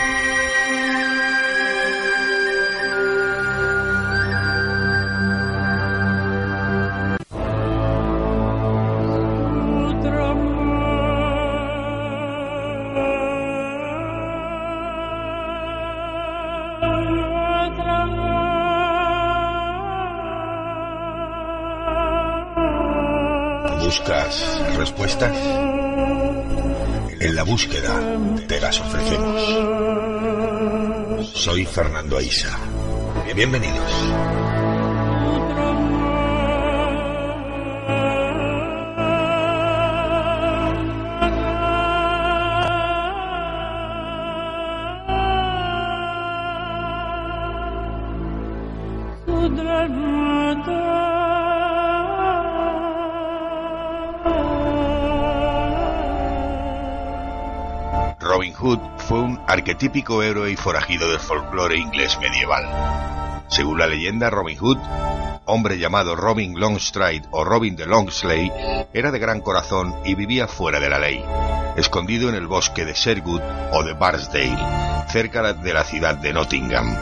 Las 28.71 28.79
ofrecemos. 28.79 29.41
Soy 31.33 31.65
Fernando 31.65 32.17
Aisa. 32.17 32.57
Bienvenidos. 33.35 34.30
Arquetípico 59.61 60.23
héroe 60.23 60.49
y 60.49 60.55
forajido 60.55 61.07
del 61.07 61.19
folclore 61.19 61.77
inglés 61.77 62.17
medieval. 62.19 62.65
Según 63.47 63.77
la 63.77 63.85
leyenda, 63.85 64.31
Robin 64.31 64.57
Hood, 64.57 64.79
hombre 65.45 65.77
llamado 65.77 66.15
Robin 66.15 66.59
Longstride 66.59 67.27
o 67.29 67.43
Robin 67.43 67.75
de 67.75 67.85
Longsley, 67.85 68.51
era 68.91 69.11
de 69.11 69.19
gran 69.19 69.39
corazón 69.39 69.93
y 70.03 70.15
vivía 70.15 70.47
fuera 70.47 70.79
de 70.79 70.89
la 70.89 70.97
ley, 70.97 71.23
escondido 71.75 72.27
en 72.27 72.33
el 72.33 72.47
bosque 72.47 72.85
de 72.85 72.93
Sherwood 72.93 73.41
o 73.73 73.83
de 73.83 73.93
Barsdale, 73.93 75.05
cerca 75.09 75.53
de 75.53 75.73
la 75.75 75.83
ciudad 75.83 76.15
de 76.15 76.33
Nottingham. 76.33 76.97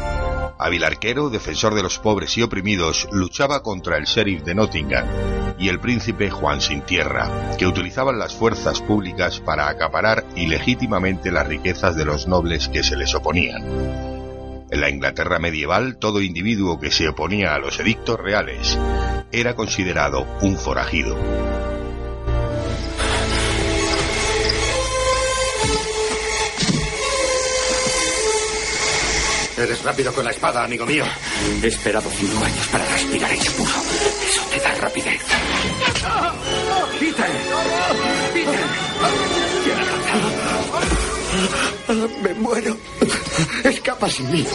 Hábil 0.57 0.83
arquero, 0.83 1.29
defensor 1.29 1.75
de 1.75 1.83
los 1.83 1.97
pobres 1.97 2.37
y 2.37 2.41
oprimidos, 2.41 3.07
luchaba 3.13 3.63
contra 3.63 3.95
el 3.95 4.03
sheriff 4.03 4.43
de 4.43 4.55
Nottingham 4.55 5.28
y 5.59 5.69
el 5.69 5.79
príncipe 5.79 6.29
Juan 6.29 6.61
sin 6.61 6.81
tierra, 6.81 7.29
que 7.57 7.67
utilizaban 7.67 8.17
las 8.17 8.33
fuerzas 8.33 8.81
públicas 8.81 9.39
para 9.39 9.67
acaparar 9.67 10.25
ilegítimamente 10.35 11.31
las 11.31 11.47
riquezas 11.47 11.95
de 11.95 12.05
los 12.05 12.27
nobles 12.27 12.69
que 12.69 12.83
se 12.83 12.95
les 12.95 13.13
oponían. 13.13 13.63
En 14.71 14.81
la 14.81 14.89
Inglaterra 14.89 15.39
medieval, 15.39 15.97
todo 15.97 16.21
individuo 16.21 16.79
que 16.79 16.91
se 16.91 17.09
oponía 17.09 17.55
a 17.55 17.59
los 17.59 17.79
edictos 17.79 18.19
reales 18.19 18.77
era 19.31 19.55
considerado 19.55 20.25
un 20.41 20.57
forajido. 20.57 21.17
Eres 29.57 29.83
rápido 29.83 30.13
con 30.13 30.23
la 30.23 30.31
espada, 30.31 30.63
amigo 30.63 30.85
mío. 30.85 31.03
He 31.61 31.67
esperado 31.67 32.09
cinco 32.11 32.45
años 32.45 32.67
para 32.67 32.85
respirar 32.85 33.29
aire 33.29 33.51
puro. 33.51 33.71
Eso 34.25 34.41
te 34.49 34.59
da 34.59 34.73
rapidez. 34.75 35.38
¡Peter! 36.99 37.25
¡Peter! 38.33 38.59
¿Te 39.63 39.73
han 39.73 39.79
alcanzado? 39.79 40.29
Me 42.21 42.33
muero. 42.35 42.77
Escapa 43.63 44.09
sin 44.09 44.31
mí. 44.31 44.45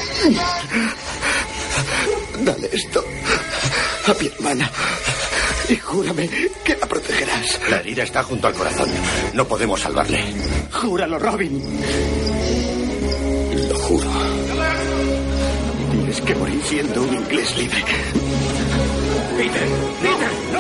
Dale 2.41 2.71
esto 2.73 3.05
a 4.07 4.15
mi 4.21 4.27
hermana. 4.27 4.71
Y 5.69 5.77
júrame 5.77 6.29
que 6.63 6.77
la 6.77 6.87
protegerás. 6.87 7.61
La 7.71 7.79
herida 7.79 8.03
está 8.03 8.23
junto 8.23 8.47
al 8.49 8.55
corazón. 8.55 8.89
No 9.33 9.47
podemos 9.47 9.81
salvarle. 9.81 10.23
Júralo, 10.73 11.19
Robin. 11.19 11.63
Lo 13.69 13.79
juro. 13.79 14.11
Tienes 15.91 16.21
que 16.21 16.35
morir 16.35 16.63
siendo 16.69 17.03
un 17.03 17.15
inglés 17.15 17.57
libre. 17.57 17.85
Peter, 19.37 19.69
Peter. 20.03 20.54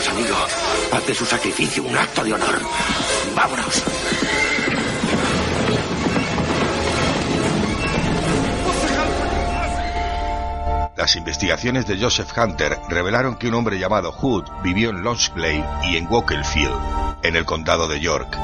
Vamos, 0.00 0.08
amigo. 0.08 0.36
Haz 0.92 1.06
de 1.06 1.14
su 1.14 1.26
sacrificio 1.26 1.82
un 1.82 1.94
acto 1.94 2.24
de 2.24 2.32
honor. 2.32 2.58
Vámonos. 3.34 3.84
Las 10.96 11.16
investigaciones 11.16 11.86
de 11.86 12.00
Joseph 12.00 12.30
Hunter 12.36 12.78
revelaron 12.88 13.36
que 13.36 13.48
un 13.48 13.54
hombre 13.54 13.78
llamado 13.78 14.12
Hood 14.12 14.44
vivió 14.62 14.90
en 14.90 15.02
Longsplay 15.02 15.62
y 15.84 15.96
en 15.96 16.06
Wakefield, 16.10 16.72
en 17.22 17.36
el 17.36 17.44
condado 17.44 17.86
de 17.86 18.00
York. 18.00 18.38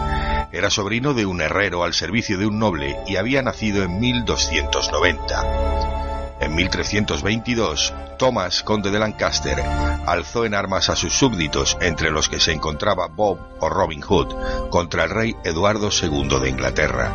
Era 0.53 0.69
sobrino 0.69 1.15
de 1.15 1.25
un 1.25 1.41
herrero 1.41 1.85
al 1.85 1.95
servicio 1.95 2.39
de 2.39 2.47
un 2.47 2.59
noble 2.59 2.99
y 3.07 3.17
había 3.17 3.41
nacido 3.41 3.83
en 3.83 3.99
1290. 3.99 6.06
En 6.39 6.55
1322, 6.55 7.95
Thomas, 8.19 8.63
conde 8.63 8.91
de 8.91 8.99
Lancaster, 8.99 9.59
alzó 10.07 10.45
en 10.45 10.55
armas 10.55 10.91
a 10.91 10.97
sus 10.97 11.15
súbditos, 11.15 11.79
entre 11.81 12.11
los 12.11 12.29
que 12.29 12.41
se 12.41 12.53
encontraba 12.53 13.07
Bob 13.09 13.39
o 13.61 13.69
Robin 13.71 14.03
Hood, 14.03 14.69
contra 14.69 15.05
el 15.05 15.11
rey 15.11 15.37
Eduardo 15.45 15.89
II 15.91 16.39
de 16.41 16.51
Inglaterra. 16.51 17.13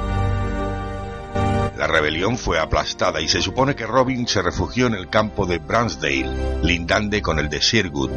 La 1.78 1.88
rebelión 1.88 2.38
fue 2.38 2.60
aplastada 2.60 3.22
y 3.22 3.28
se 3.28 3.42
supone 3.42 3.76
que 3.76 3.88
Robin 3.88 4.28
se 4.28 4.42
refugió 4.42 4.88
en 4.88 4.94
el 4.94 5.10
campo 5.10 5.46
de 5.46 5.60
Bransdale, 5.60 6.62
lindante 6.64 7.22
con 7.22 7.40
el 7.40 7.50
de 7.50 7.60
Sherwood. 7.60 8.12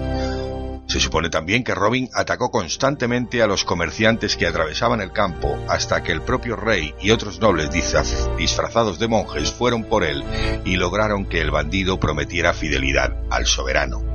Se 0.94 1.00
supone 1.00 1.28
también 1.28 1.64
que 1.64 1.74
Robin 1.74 2.08
atacó 2.14 2.52
constantemente 2.52 3.42
a 3.42 3.48
los 3.48 3.64
comerciantes 3.64 4.36
que 4.36 4.46
atravesaban 4.46 5.00
el 5.00 5.10
campo 5.10 5.58
hasta 5.68 6.04
que 6.04 6.12
el 6.12 6.22
propio 6.22 6.54
rey 6.54 6.94
y 7.00 7.10
otros 7.10 7.40
nobles 7.40 7.70
disfrazados 8.38 9.00
de 9.00 9.08
monjes 9.08 9.50
fueron 9.50 9.82
por 9.82 10.04
él 10.04 10.22
y 10.64 10.76
lograron 10.76 11.26
que 11.26 11.40
el 11.40 11.50
bandido 11.50 11.98
prometiera 11.98 12.54
fidelidad 12.54 13.12
al 13.28 13.44
soberano. 13.44 14.13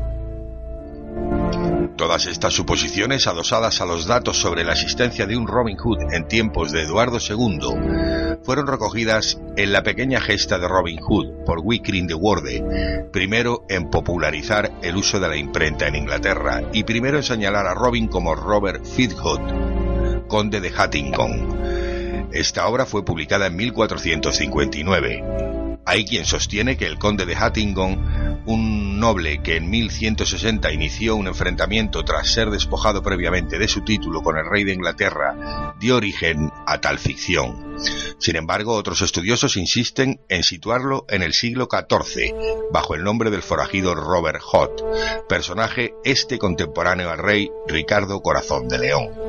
Todas 1.99 2.27
estas 2.27 2.53
suposiciones, 2.53 3.27
adosadas 3.27 3.81
a 3.81 3.85
los 3.85 4.07
datos 4.07 4.37
sobre 4.37 4.63
la 4.63 4.71
existencia 4.71 5.25
de 5.25 5.35
un 5.35 5.45
Robin 5.45 5.75
Hood 5.75 6.13
en 6.13 6.29
tiempos 6.29 6.71
de 6.71 6.83
Eduardo 6.83 7.17
II, 7.19 8.37
fueron 8.41 8.67
recogidas 8.67 9.37
en 9.57 9.73
la 9.73 9.83
pequeña 9.83 10.21
gesta 10.21 10.57
de 10.59 10.69
Robin 10.69 11.01
Hood 11.01 11.43
por 11.45 11.59
Wickring 11.61 12.07
de 12.07 12.13
Worde, 12.13 13.09
primero 13.11 13.65
en 13.67 13.89
popularizar 13.89 14.71
el 14.81 14.95
uso 14.95 15.19
de 15.19 15.27
la 15.27 15.35
imprenta 15.35 15.89
en 15.89 15.95
Inglaterra 15.95 16.61
y 16.71 16.85
primero 16.85 17.17
en 17.17 17.23
señalar 17.23 17.67
a 17.67 17.73
Robin 17.73 18.07
como 18.07 18.33
Robert 18.33 18.85
Fitzhood, 18.85 20.25
conde 20.29 20.61
de 20.61 20.69
Hattington. 20.69 22.29
Esta 22.31 22.65
obra 22.69 22.85
fue 22.85 23.03
publicada 23.03 23.47
en 23.47 23.57
1459. 23.57 25.68
Hay 25.89 26.05
quien 26.05 26.23
sostiene 26.23 26.77
que 26.77 26.85
el 26.85 26.99
conde 26.99 27.25
de 27.25 27.35
Hattington 27.35 28.43
un 28.45 28.99
noble 28.99 29.41
que 29.41 29.55
en 29.55 29.71
1160 29.71 30.71
inició 30.71 31.15
un 31.15 31.25
enfrentamiento 31.25 32.05
tras 32.05 32.31
ser 32.31 32.51
despojado 32.51 33.01
previamente 33.01 33.57
de 33.57 33.67
su 33.67 33.81
título 33.81 34.21
con 34.21 34.37
el 34.37 34.47
rey 34.47 34.63
de 34.65 34.73
Inglaterra, 34.73 35.73
dio 35.79 35.95
origen 35.95 36.51
a 36.67 36.79
tal 36.79 36.99
ficción. 36.99 37.75
Sin 38.19 38.35
embargo, 38.35 38.75
otros 38.75 39.01
estudiosos 39.01 39.57
insisten 39.57 40.21
en 40.29 40.43
situarlo 40.43 41.05
en 41.09 41.23
el 41.23 41.33
siglo 41.33 41.67
XIV, 41.71 42.35
bajo 42.71 42.93
el 42.93 43.03
nombre 43.03 43.31
del 43.31 43.41
forajido 43.41 43.95
Robert 43.95 44.41
Hot, 44.41 45.27
personaje 45.27 45.95
este 46.03 46.37
contemporáneo 46.37 47.09
al 47.09 47.17
rey 47.17 47.49
Ricardo 47.67 48.21
Corazón 48.21 48.67
de 48.67 48.77
León. 48.77 49.28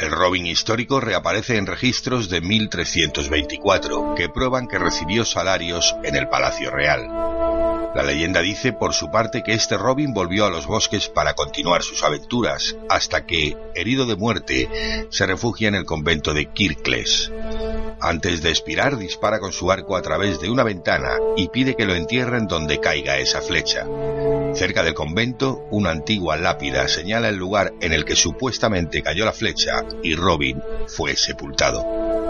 El 0.00 0.12
Robin 0.12 0.46
histórico 0.46 1.00
reaparece 1.00 1.56
en 1.56 1.66
registros 1.66 2.28
de 2.28 2.40
1324, 2.40 4.14
que 4.16 4.28
prueban 4.28 4.68
que 4.68 4.78
recibió 4.78 5.24
salarios 5.24 5.96
en 6.04 6.14
el 6.14 6.28
Palacio 6.28 6.70
Real. 6.70 7.27
La 7.98 8.04
leyenda 8.04 8.42
dice 8.42 8.72
por 8.72 8.94
su 8.94 9.10
parte 9.10 9.42
que 9.42 9.54
este 9.54 9.76
Robin 9.76 10.14
volvió 10.14 10.46
a 10.46 10.50
los 10.50 10.68
bosques 10.68 11.08
para 11.08 11.34
continuar 11.34 11.82
sus 11.82 12.04
aventuras, 12.04 12.76
hasta 12.88 13.26
que, 13.26 13.56
herido 13.74 14.06
de 14.06 14.14
muerte, 14.14 15.08
se 15.10 15.26
refugia 15.26 15.66
en 15.66 15.74
el 15.74 15.84
convento 15.84 16.32
de 16.32 16.46
Kirkles. 16.46 17.32
Antes 18.00 18.40
de 18.40 18.50
expirar, 18.50 18.98
dispara 18.98 19.40
con 19.40 19.52
su 19.52 19.72
arco 19.72 19.96
a 19.96 20.02
través 20.02 20.40
de 20.40 20.48
una 20.48 20.62
ventana 20.62 21.16
y 21.36 21.48
pide 21.48 21.74
que 21.74 21.86
lo 21.86 21.96
entierren 21.96 22.46
donde 22.46 22.78
caiga 22.78 23.18
esa 23.18 23.40
flecha. 23.40 23.84
Cerca 24.54 24.84
del 24.84 24.94
convento, 24.94 25.66
una 25.72 25.90
antigua 25.90 26.36
lápida 26.36 26.86
señala 26.86 27.28
el 27.28 27.36
lugar 27.36 27.72
en 27.80 27.92
el 27.92 28.04
que 28.04 28.14
supuestamente 28.14 29.02
cayó 29.02 29.24
la 29.24 29.32
flecha 29.32 29.84
y 30.04 30.14
Robin 30.14 30.62
fue 30.86 31.16
sepultado. 31.16 32.27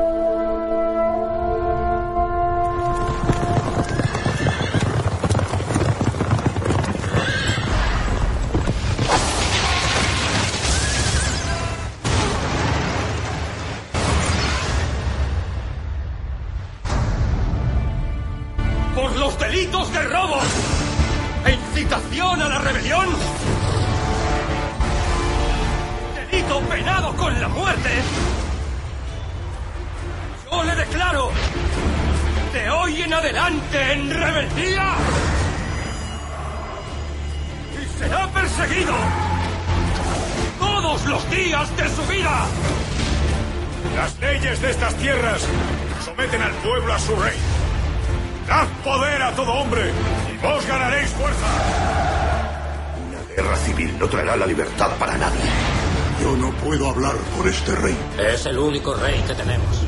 Adelante 33.49 33.93
en 33.93 34.11
rebeldía 34.11 34.95
y 37.75 37.99
será 37.99 38.27
perseguido 38.29 38.95
todos 40.59 41.07
los 41.07 41.31
días 41.31 41.77
de 41.77 41.89
su 41.89 42.03
vida. 42.13 42.47
Las 43.97 44.19
leyes 44.21 44.61
de 44.61 44.71
estas 44.71 44.95
tierras 44.97 45.43
someten 46.05 46.43
al 46.43 46.53
pueblo 46.53 46.93
a 46.93 46.99
su 46.99 47.17
rey. 47.17 47.37
Dad 48.47 48.67
poder 48.85 49.23
a 49.23 49.33
todo 49.35 49.53
hombre 49.53 49.91
y 50.33 50.37
vos 50.45 50.67
ganaréis 50.67 51.09
fuerza. 51.11 51.47
Una 53.09 53.35
guerra 53.35 53.57
civil 53.57 53.97
no 53.99 54.09
traerá 54.09 54.37
la 54.37 54.47
libertad 54.47 54.91
para 54.99 55.17
nadie. 55.17 55.41
Yo 56.23 56.37
no 56.37 56.51
puedo 56.53 56.91
hablar 56.91 57.15
por 57.37 57.49
este 57.49 57.75
rey, 57.77 57.97
Es 58.19 58.45
el 58.47 58.59
único 58.59 58.95
rey 58.95 59.23
que 59.27 59.35
tenemos. 59.35 59.87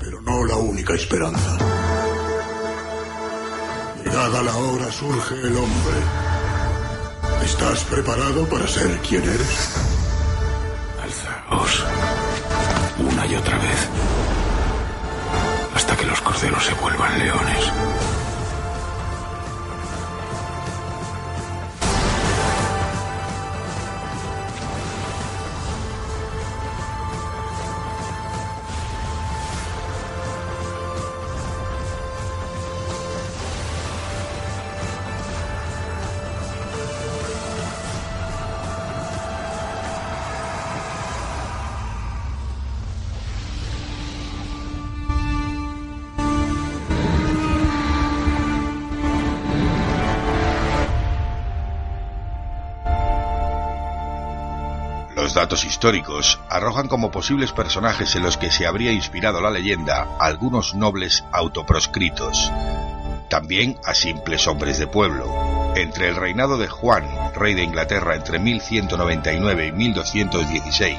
pero 0.00 0.20
no 0.20 0.44
la 0.44 0.56
única 0.56 0.94
esperanza. 0.94 1.56
Llegada 4.04 4.42
la 4.42 4.56
hora 4.56 4.92
surge 4.92 5.34
el 5.34 5.56
hombre. 5.56 5.96
¿Estás 7.44 7.84
preparado 7.84 8.46
para 8.48 8.68
ser 8.68 8.98
quien 8.98 9.22
eres? 9.22 9.70
Alzaos 11.02 11.84
una 12.98 13.26
y 13.26 13.34
otra 13.34 13.58
vez 13.58 13.88
hasta 15.74 15.96
que 15.96 16.06
los 16.06 16.20
corderos 16.20 16.64
se 16.64 16.74
vuelvan 16.74 17.18
leones. 17.18 17.72
Datos 55.44 55.66
históricos 55.66 56.40
arrojan 56.48 56.88
como 56.88 57.10
posibles 57.10 57.52
personajes 57.52 58.16
en 58.16 58.22
los 58.22 58.38
que 58.38 58.50
se 58.50 58.66
habría 58.66 58.92
inspirado 58.92 59.42
la 59.42 59.50
leyenda 59.50 60.16
algunos 60.18 60.74
nobles 60.74 61.22
autoproscritos, 61.32 62.50
también 63.28 63.78
a 63.84 63.92
simples 63.92 64.46
hombres 64.46 64.78
de 64.78 64.86
pueblo. 64.86 65.63
Entre 65.76 66.08
el 66.08 66.14
reinado 66.14 66.56
de 66.56 66.68
Juan, 66.68 67.04
rey 67.34 67.54
de 67.54 67.64
Inglaterra 67.64 68.14
entre 68.14 68.38
1199 68.38 69.66
y 69.66 69.72
1216, 69.72 70.98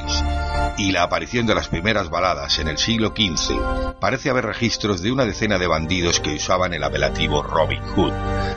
y 0.78 0.92
la 0.92 1.04
aparición 1.04 1.46
de 1.46 1.56
las 1.56 1.70
primeras 1.70 2.10
baladas 2.10 2.60
en 2.60 2.68
el 2.68 2.78
siglo 2.78 3.14
XV, 3.16 3.96
parece 4.00 4.30
haber 4.30 4.46
registros 4.46 5.02
de 5.02 5.14
una 5.14 5.26
decena 5.26 5.58
de 5.58 5.68
bandidos 5.68 6.20
que 6.20 6.34
usaban 6.34 6.74
el 6.74 6.84
apelativo 6.84 7.42
Robin 7.42 7.82
Hood, 7.96 8.12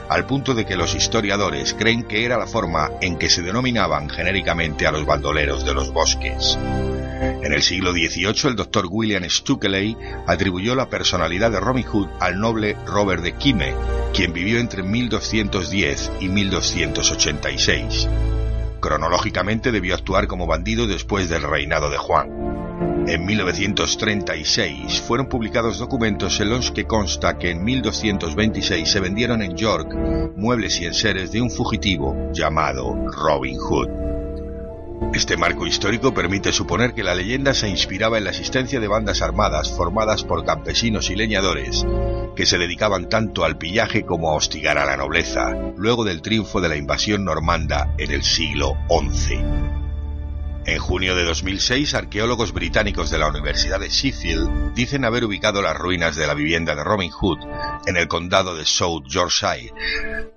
al 0.09 0.25
punto 0.25 0.53
de 0.53 0.65
que 0.65 0.75
los 0.75 0.93
historiadores 0.93 1.73
creen 1.73 2.03
que 2.03 2.25
era 2.25 2.37
la 2.37 2.47
forma 2.47 2.91
en 2.99 3.17
que 3.17 3.29
se 3.29 3.41
denominaban 3.41 4.09
genéricamente 4.09 4.87
a 4.87 4.91
los 4.91 5.05
bandoleros 5.05 5.63
de 5.63 5.73
los 5.73 5.93
bosques. 5.93 6.57
En 7.41 7.53
el 7.53 7.61
siglo 7.61 7.93
XVIII, 7.93 8.49
el 8.49 8.55
doctor 8.57 8.87
William 8.89 9.23
Stukeley 9.23 9.95
atribuyó 10.27 10.75
la 10.75 10.89
personalidad 10.89 11.51
de 11.51 11.61
Robin 11.61 11.85
Hood 11.85 12.09
al 12.19 12.39
noble 12.39 12.75
Robert 12.85 13.23
de 13.23 13.33
Kime, 13.33 13.73
quien 14.13 14.33
vivió 14.33 14.59
entre 14.59 14.83
1210 14.83 16.11
y 16.19 16.27
1286. 16.27 18.09
Cronológicamente 18.81 19.71
debió 19.71 19.95
actuar 19.95 20.27
como 20.27 20.47
bandido 20.47 20.85
después 20.85 21.29
del 21.29 21.43
reinado 21.43 21.89
de 21.89 21.97
Juan. 21.97 22.49
En 23.07 23.25
1936 23.25 25.01
fueron 25.01 25.27
publicados 25.27 25.79
documentos 25.79 26.39
en 26.41 26.49
los 26.49 26.71
que 26.71 26.85
consta 26.85 27.37
que 27.37 27.51
en 27.51 27.63
1226 27.63 28.87
se 28.87 28.99
vendieron 28.99 29.41
en 29.41 29.55
York 29.55 29.95
muebles 30.35 30.79
y 30.81 30.85
enseres 30.85 31.31
de 31.31 31.41
un 31.41 31.49
fugitivo 31.49 32.15
llamado 32.33 32.95
Robin 33.07 33.57
Hood. 33.57 33.89
Este 35.13 35.37
marco 35.37 35.65
histórico 35.65 36.13
permite 36.13 36.51
suponer 36.51 36.93
que 36.93 37.03
la 37.03 37.15
leyenda 37.15 37.53
se 37.53 37.67
inspiraba 37.67 38.17
en 38.17 38.25
la 38.25 38.29
existencia 38.29 38.79
de 38.79 38.87
bandas 38.87 39.21
armadas 39.21 39.71
formadas 39.71 40.23
por 40.23 40.45
campesinos 40.45 41.09
y 41.09 41.15
leñadores 41.15 41.85
que 42.35 42.45
se 42.45 42.57
dedicaban 42.57 43.09
tanto 43.09 43.43
al 43.43 43.57
pillaje 43.57 44.05
como 44.05 44.31
a 44.31 44.35
hostigar 44.35 44.77
a 44.77 44.85
la 44.85 44.95
nobleza, 44.95 45.73
luego 45.75 46.05
del 46.05 46.21
triunfo 46.21 46.61
de 46.61 46.69
la 46.69 46.77
invasión 46.77 47.25
normanda 47.25 47.93
en 47.97 48.11
el 48.11 48.23
siglo 48.23 48.77
XI. 48.87 49.78
En 50.69 50.77
junio 50.77 51.15
de 51.15 51.23
2006, 51.23 51.95
arqueólogos 51.95 52.53
británicos 52.53 53.09
de 53.09 53.17
la 53.17 53.27
Universidad 53.27 53.79
de 53.79 53.89
Sheffield 53.89 54.75
dicen 54.75 55.03
haber 55.03 55.25
ubicado 55.25 55.63
las 55.63 55.75
ruinas 55.75 56.15
de 56.15 56.27
la 56.27 56.35
vivienda 56.35 56.75
de 56.75 56.83
Robin 56.83 57.09
Hood 57.09 57.39
en 57.87 57.97
el 57.97 58.07
condado 58.07 58.55
de 58.55 58.67
South 58.67 59.01
Yorkshire, 59.07 59.73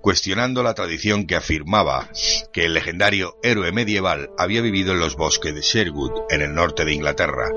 cuestionando 0.01 0.63
la 0.63 0.73
tradición 0.73 1.27
que 1.27 1.35
afirmaba 1.35 2.09
que 2.51 2.65
el 2.65 2.73
legendario 2.73 3.37
héroe 3.43 3.71
medieval 3.71 4.31
había 4.35 4.61
vivido 4.61 4.93
en 4.93 5.01
los 5.01 5.15
bosques 5.15 5.53
de 5.53 5.61
Sherwood, 5.61 6.23
en 6.31 6.41
el 6.41 6.55
norte 6.55 6.83
de 6.83 6.93
Inglaterra. 6.93 7.49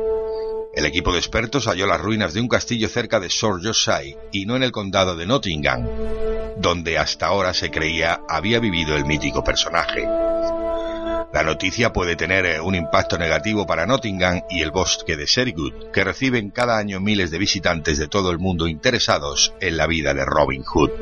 El 0.74 0.84
equipo 0.84 1.12
de 1.12 1.18
expertos 1.18 1.68
halló 1.68 1.86
las 1.86 2.02
ruinas 2.02 2.34
de 2.34 2.42
un 2.42 2.48
castillo 2.48 2.90
cerca 2.90 3.20
de 3.20 3.30
South 3.30 3.62
Yorkshire 3.62 4.18
y 4.32 4.44
no 4.44 4.54
en 4.54 4.62
el 4.62 4.72
condado 4.72 5.16
de 5.16 5.24
Nottingham, 5.24 5.88
donde 6.58 6.98
hasta 6.98 7.28
ahora 7.28 7.54
se 7.54 7.70
creía 7.70 8.20
había 8.28 8.60
vivido 8.60 8.94
el 8.96 9.06
mítico 9.06 9.42
personaje. 9.42 10.06
La 11.36 11.42
noticia 11.42 11.92
puede 11.92 12.16
tener 12.16 12.46
eh, 12.46 12.60
un 12.62 12.74
impacto 12.74 13.18
negativo 13.18 13.66
para 13.66 13.84
Nottingham 13.84 14.40
y 14.48 14.62
el 14.62 14.70
bosque 14.70 15.18
de 15.18 15.26
Sherwood, 15.26 15.90
que 15.92 16.02
reciben 16.02 16.48
cada 16.48 16.78
año 16.78 16.98
miles 16.98 17.30
de 17.30 17.36
visitantes 17.36 17.98
de 17.98 18.08
todo 18.08 18.30
el 18.30 18.38
mundo 18.38 18.66
interesados 18.68 19.52
en 19.60 19.76
la 19.76 19.86
vida 19.86 20.14
de 20.14 20.24
Robin 20.24 20.62
Hood. 20.62 20.92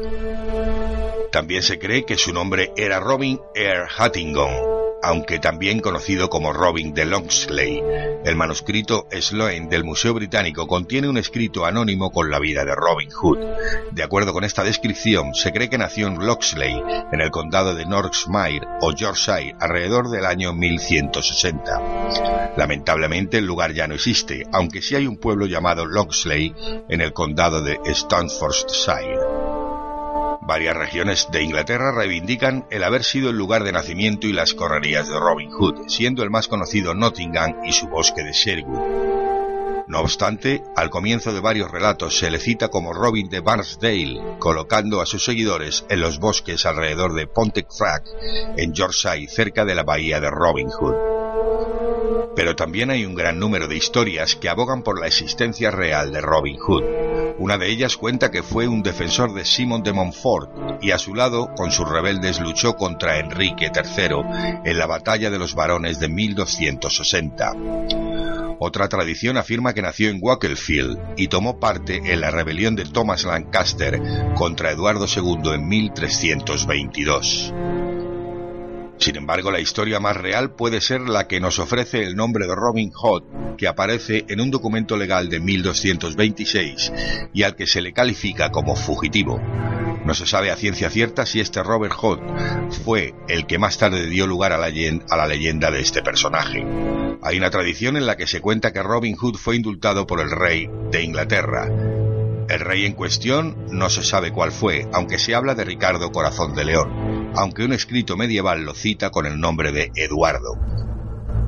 También 1.30 1.62
se 1.62 1.78
cree 1.78 2.04
que 2.04 2.18
su 2.18 2.32
nombre 2.32 2.72
era 2.76 2.98
Robin 2.98 3.38
Eyre 3.54 3.86
Hattington, 3.96 4.83
aunque 5.04 5.38
también 5.38 5.80
conocido 5.80 6.30
como 6.30 6.54
Robin 6.54 6.94
de 6.94 7.04
Longsley. 7.04 7.82
El 8.24 8.36
manuscrito 8.36 9.06
Sloane 9.10 9.68
del 9.68 9.84
Museo 9.84 10.14
Británico 10.14 10.66
contiene 10.66 11.08
un 11.08 11.18
escrito 11.18 11.66
anónimo 11.66 12.10
con 12.10 12.30
la 12.30 12.38
vida 12.38 12.64
de 12.64 12.74
Robin 12.74 13.10
Hood. 13.10 13.38
De 13.92 14.02
acuerdo 14.02 14.32
con 14.32 14.44
esta 14.44 14.64
descripción, 14.64 15.34
se 15.34 15.52
cree 15.52 15.68
que 15.68 15.76
nació 15.76 16.06
en 16.06 16.24
Loxley, 16.24 16.82
en 17.12 17.20
el 17.20 17.30
condado 17.30 17.74
de 17.74 17.84
Northshire 17.84 18.66
o 18.80 18.92
Yorkshire, 18.92 19.54
alrededor 19.60 20.08
del 20.08 20.24
año 20.24 20.54
1160. 20.54 22.54
Lamentablemente 22.56 23.36
el 23.38 23.44
lugar 23.44 23.74
ya 23.74 23.86
no 23.86 23.94
existe, 23.94 24.46
aunque 24.52 24.80
sí 24.80 24.96
hay 24.96 25.06
un 25.06 25.18
pueblo 25.18 25.44
llamado 25.44 25.84
Loxley 25.84 26.54
en 26.88 27.02
el 27.02 27.12
condado 27.12 27.60
de 27.60 27.78
Staffordshire. 27.92 29.63
Varias 30.46 30.76
regiones 30.76 31.28
de 31.32 31.42
Inglaterra 31.42 31.90
reivindican 31.92 32.66
el 32.70 32.84
haber 32.84 33.02
sido 33.02 33.30
el 33.30 33.36
lugar 33.36 33.64
de 33.64 33.72
nacimiento 33.72 34.26
y 34.26 34.32
las 34.34 34.52
correrías 34.52 35.08
de 35.08 35.18
Robin 35.18 35.50
Hood, 35.50 35.88
siendo 35.88 36.22
el 36.22 36.30
más 36.30 36.48
conocido 36.48 36.94
Nottingham 36.94 37.64
y 37.64 37.72
su 37.72 37.88
bosque 37.88 38.22
de 38.22 38.32
Sherwood. 38.32 39.14
No 39.86 40.00
obstante, 40.00 40.62
al 40.76 40.90
comienzo 40.90 41.32
de 41.32 41.40
varios 41.40 41.70
relatos 41.70 42.18
se 42.18 42.30
le 42.30 42.38
cita 42.40 42.68
como 42.68 42.92
Robin 42.92 43.28
de 43.30 43.40
Barnesdale, 43.40 44.20
colocando 44.38 45.00
a 45.00 45.06
sus 45.06 45.24
seguidores 45.24 45.86
en 45.88 46.00
los 46.00 46.18
bosques 46.18 46.66
alrededor 46.66 47.14
de 47.14 47.26
Pontefract, 47.26 48.06
en 48.56 48.74
Yorkshire, 48.74 49.28
cerca 49.28 49.64
de 49.64 49.74
la 49.74 49.82
bahía 49.82 50.20
de 50.20 50.30
Robin 50.30 50.68
Hood. 50.68 51.83
Pero 52.36 52.56
también 52.56 52.90
hay 52.90 53.04
un 53.04 53.14
gran 53.14 53.38
número 53.38 53.68
de 53.68 53.76
historias 53.76 54.36
que 54.36 54.48
abogan 54.48 54.82
por 54.82 55.00
la 55.00 55.06
existencia 55.06 55.70
real 55.70 56.12
de 56.12 56.20
Robin 56.20 56.58
Hood. 56.58 56.84
Una 57.38 57.58
de 57.58 57.68
ellas 57.68 57.96
cuenta 57.96 58.30
que 58.30 58.42
fue 58.42 58.68
un 58.68 58.82
defensor 58.82 59.34
de 59.34 59.44
Simon 59.44 59.82
de 59.82 59.92
Montfort 59.92 60.82
y 60.82 60.92
a 60.92 60.98
su 60.98 61.14
lado, 61.14 61.50
con 61.56 61.72
sus 61.72 61.88
rebeldes, 61.88 62.40
luchó 62.40 62.74
contra 62.74 63.18
Enrique 63.18 63.70
III 63.74 64.62
en 64.64 64.78
la 64.78 64.86
batalla 64.86 65.30
de 65.30 65.38
los 65.38 65.54
varones 65.54 65.98
de 65.98 66.08
1260. 66.08 67.52
Otra 68.58 68.88
tradición 68.88 69.36
afirma 69.36 69.74
que 69.74 69.82
nació 69.82 70.10
en 70.10 70.20
Wakefield 70.22 70.98
y 71.16 71.28
tomó 71.28 71.58
parte 71.58 72.00
en 72.04 72.20
la 72.20 72.30
rebelión 72.30 72.76
de 72.76 72.84
Thomas 72.84 73.24
Lancaster 73.24 74.00
contra 74.36 74.70
Eduardo 74.70 75.06
II 75.06 75.54
en 75.54 75.68
1322. 75.68 77.52
Sin 78.98 79.16
embargo, 79.16 79.50
la 79.50 79.60
historia 79.60 80.00
más 80.00 80.16
real 80.16 80.54
puede 80.54 80.80
ser 80.80 81.02
la 81.02 81.26
que 81.26 81.40
nos 81.40 81.58
ofrece 81.58 82.02
el 82.02 82.16
nombre 82.16 82.46
de 82.46 82.54
Robin 82.54 82.90
Hood, 82.90 83.56
que 83.56 83.66
aparece 83.66 84.24
en 84.28 84.40
un 84.40 84.50
documento 84.50 84.96
legal 84.96 85.28
de 85.28 85.40
1226 85.40 86.92
y 87.32 87.42
al 87.42 87.56
que 87.56 87.66
se 87.66 87.80
le 87.80 87.92
califica 87.92 88.50
como 88.50 88.76
fugitivo. 88.76 89.40
No 90.04 90.12
se 90.12 90.26
sabe 90.26 90.50
a 90.50 90.56
ciencia 90.56 90.90
cierta 90.90 91.24
si 91.24 91.40
este 91.40 91.62
Robert 91.62 91.94
Hood 91.94 92.20
fue 92.84 93.14
el 93.28 93.46
que 93.46 93.58
más 93.58 93.78
tarde 93.78 94.06
dio 94.06 94.26
lugar 94.26 94.52
a 94.52 94.58
la, 94.58 95.26
leyenda 95.26 95.70
de 95.70 95.80
este 95.80 96.02
personaje. 96.02 96.64
Hay 97.22 97.38
una 97.38 97.50
tradición 97.50 97.96
en 97.96 98.04
la 98.04 98.16
que 98.16 98.26
se 98.26 98.42
cuenta 98.42 98.72
que 98.72 98.82
Robin 98.82 99.16
Hood 99.16 99.36
fue 99.36 99.56
indultado 99.56 100.06
por 100.06 100.20
el 100.20 100.30
rey 100.30 100.68
de 100.90 101.02
Inglaterra, 101.02 101.70
el 102.48 102.60
rey 102.60 102.84
en 102.84 102.92
cuestión 102.94 103.66
no 103.70 103.88
se 103.90 104.02
sabe 104.02 104.32
cuál 104.32 104.52
fue, 104.52 104.88
aunque 104.92 105.18
se 105.18 105.34
habla 105.34 105.54
de 105.54 105.64
Ricardo 105.64 106.12
Corazón 106.12 106.54
de 106.54 106.64
León, 106.64 107.32
aunque 107.36 107.64
un 107.64 107.72
escrito 107.72 108.16
medieval 108.16 108.64
lo 108.64 108.74
cita 108.74 109.10
con 109.10 109.26
el 109.26 109.40
nombre 109.40 109.72
de 109.72 109.90
Eduardo. 109.94 110.58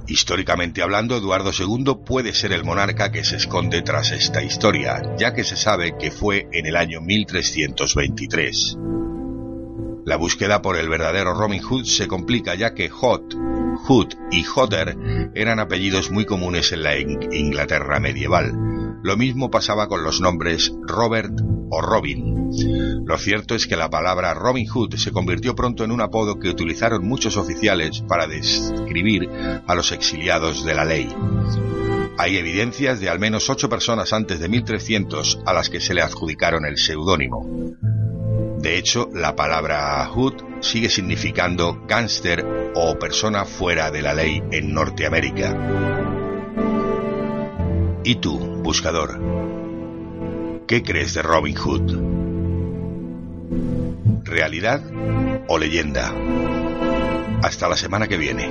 Históricamente 0.09 0.83
hablando, 0.83 1.17
Eduardo 1.17 1.51
II 1.51 1.99
puede 2.05 2.33
ser 2.33 2.53
el 2.53 2.65
monarca 2.65 3.11
que 3.11 3.25
se 3.25 3.37
esconde 3.37 3.83
tras 3.83 4.13
esta 4.13 4.43
historia, 4.43 5.03
ya 5.19 5.35
que 5.35 5.43
se 5.43 5.57
sabe 5.57 5.97
que 5.99 6.11
fue 6.13 6.49
en 6.53 6.67
el 6.67 6.77
año 6.77 7.01
1323. 7.01 8.77
La 10.05 10.17
búsqueda 10.17 10.63
por 10.63 10.77
el 10.77 10.89
verdadero 10.89 11.35
Robin 11.35 11.61
Hood 11.61 11.85
se 11.85 12.07
complica 12.07 12.55
ya 12.55 12.75
que 12.75 12.89
Hot, 12.89 13.35
Hood 13.87 14.15
y 14.31 14.45
Hodder 14.45 14.97
eran 15.35 15.59
apellidos 15.59 16.13
muy 16.13 16.25
comunes 16.25 16.71
en 16.71 16.85
la 16.85 16.97
Inglaterra 16.97 17.99
medieval. 17.99 18.86
Lo 19.07 19.17
mismo 19.17 19.53
pasaba 19.53 19.87
con 19.87 20.03
los 20.03 20.21
nombres 20.21 20.73
Robert 20.83 21.31
o 21.71 21.81
Robin. 21.81 22.51
Lo 23.07 23.17
cierto 23.19 23.55
es 23.55 23.69
que 23.69 23.77
la 23.77 23.89
palabra 23.89 24.35
Robin 24.35 24.67
Hood 24.67 24.97
se 24.97 25.13
convirtió 25.13 25.55
pronto 25.55 25.85
en 25.85 25.93
un 25.93 26.01
apodo 26.01 26.41
que 26.41 26.49
utilizaron 26.49 27.07
muchos 27.07 27.37
oficiales 27.37 28.01
para 28.01 28.27
describir 28.27 29.31
a 29.65 29.75
los 29.77 29.93
exiliados 29.93 30.65
de 30.65 30.75
la 30.75 30.85
ley. 30.85 31.09
Hay 32.19 32.37
evidencias 32.37 32.99
de 32.99 33.09
al 33.09 33.21
menos 33.21 33.49
ocho 33.49 33.69
personas 33.69 34.13
antes 34.13 34.41
de 34.41 34.49
1300 34.49 35.39
a 35.47 35.53
las 35.53 35.71
que 35.71 35.79
se 35.79 35.95
le 35.95 36.03
adjudicaron 36.03 36.67
el 36.67 36.77
seudónimo. 36.77 37.47
De 38.59 38.77
hecho, 38.77 39.09
la 39.15 39.37
palabra 39.37 40.05
Hood 40.07 40.63
sigue 40.63 40.89
significando 40.89 41.81
gángster 41.87 42.73
o 42.75 42.99
persona 42.99 43.45
fuera 43.45 43.93
de 43.93 44.03
la 44.03 44.15
ley 44.15 44.43
en 44.51 44.75
Norteamérica. 44.75 45.96
¿Y 48.07 48.15
tú, 48.15 48.39
buscador? 48.39 49.19
¿Qué 50.69 50.85
crees 50.85 51.15
de 51.15 51.23
Robin 51.23 51.57
Hood? 51.57 51.93
¿Realidad 54.23 54.81
o 55.49 55.59
leyenda? 55.59 56.15
Hasta 57.43 57.69
la 57.69 57.77
semana 57.77 58.07
que 58.07 58.17
viene. 58.17 58.49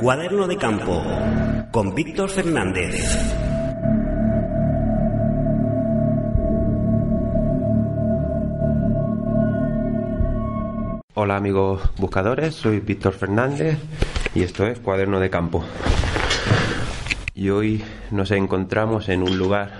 Cuaderno 0.00 0.46
de 0.46 0.56
Campo 0.56 1.02
con 1.72 1.96
Víctor 1.96 2.30
Fernández. 2.30 3.43
Hola 11.24 11.36
amigos 11.36 11.80
buscadores, 11.96 12.54
soy 12.54 12.80
Víctor 12.80 13.14
Fernández 13.14 13.78
y 14.34 14.42
esto 14.42 14.66
es 14.66 14.78
Cuaderno 14.78 15.20
de 15.20 15.30
Campo. 15.30 15.64
Y 17.34 17.48
hoy 17.48 17.82
nos 18.10 18.30
encontramos 18.30 19.08
en 19.08 19.22
un 19.22 19.38
lugar 19.38 19.72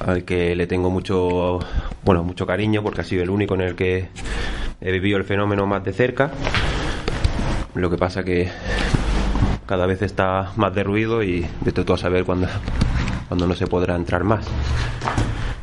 al 0.00 0.24
que 0.24 0.56
le 0.56 0.66
tengo 0.66 0.88
mucho, 0.88 1.58
bueno, 2.02 2.24
mucho 2.24 2.46
cariño 2.46 2.82
porque 2.82 3.02
ha 3.02 3.04
sido 3.04 3.24
el 3.24 3.28
único 3.28 3.56
en 3.56 3.60
el 3.60 3.74
que 3.74 4.08
he 4.80 4.90
vivido 4.90 5.18
el 5.18 5.24
fenómeno 5.24 5.66
más 5.66 5.84
de 5.84 5.92
cerca. 5.92 6.30
Lo 7.74 7.90
que 7.90 7.98
pasa 7.98 8.24
que 8.24 8.48
cada 9.66 9.84
vez 9.84 10.00
está 10.00 10.50
más 10.56 10.74
derruido 10.74 11.22
y 11.22 11.46
de 11.60 11.72
todo 11.72 11.92
a 11.92 11.98
saber 11.98 12.24
cuándo, 12.24 12.48
cuándo 13.28 13.46
no 13.46 13.54
se 13.54 13.66
podrá 13.66 13.94
entrar 13.94 14.24
más. 14.24 14.46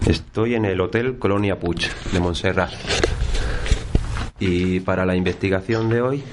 Estoy 0.06 0.54
en 0.54 0.66
el 0.66 0.80
Hotel 0.80 1.18
Colonia 1.18 1.58
Puig 1.58 1.90
de 2.12 2.20
Montserrat. 2.20 2.72
Y 4.46 4.82
para 4.82 5.06
la 5.06 5.16
investigación 5.16 5.88
de 5.88 6.02
hoy, 6.02 6.24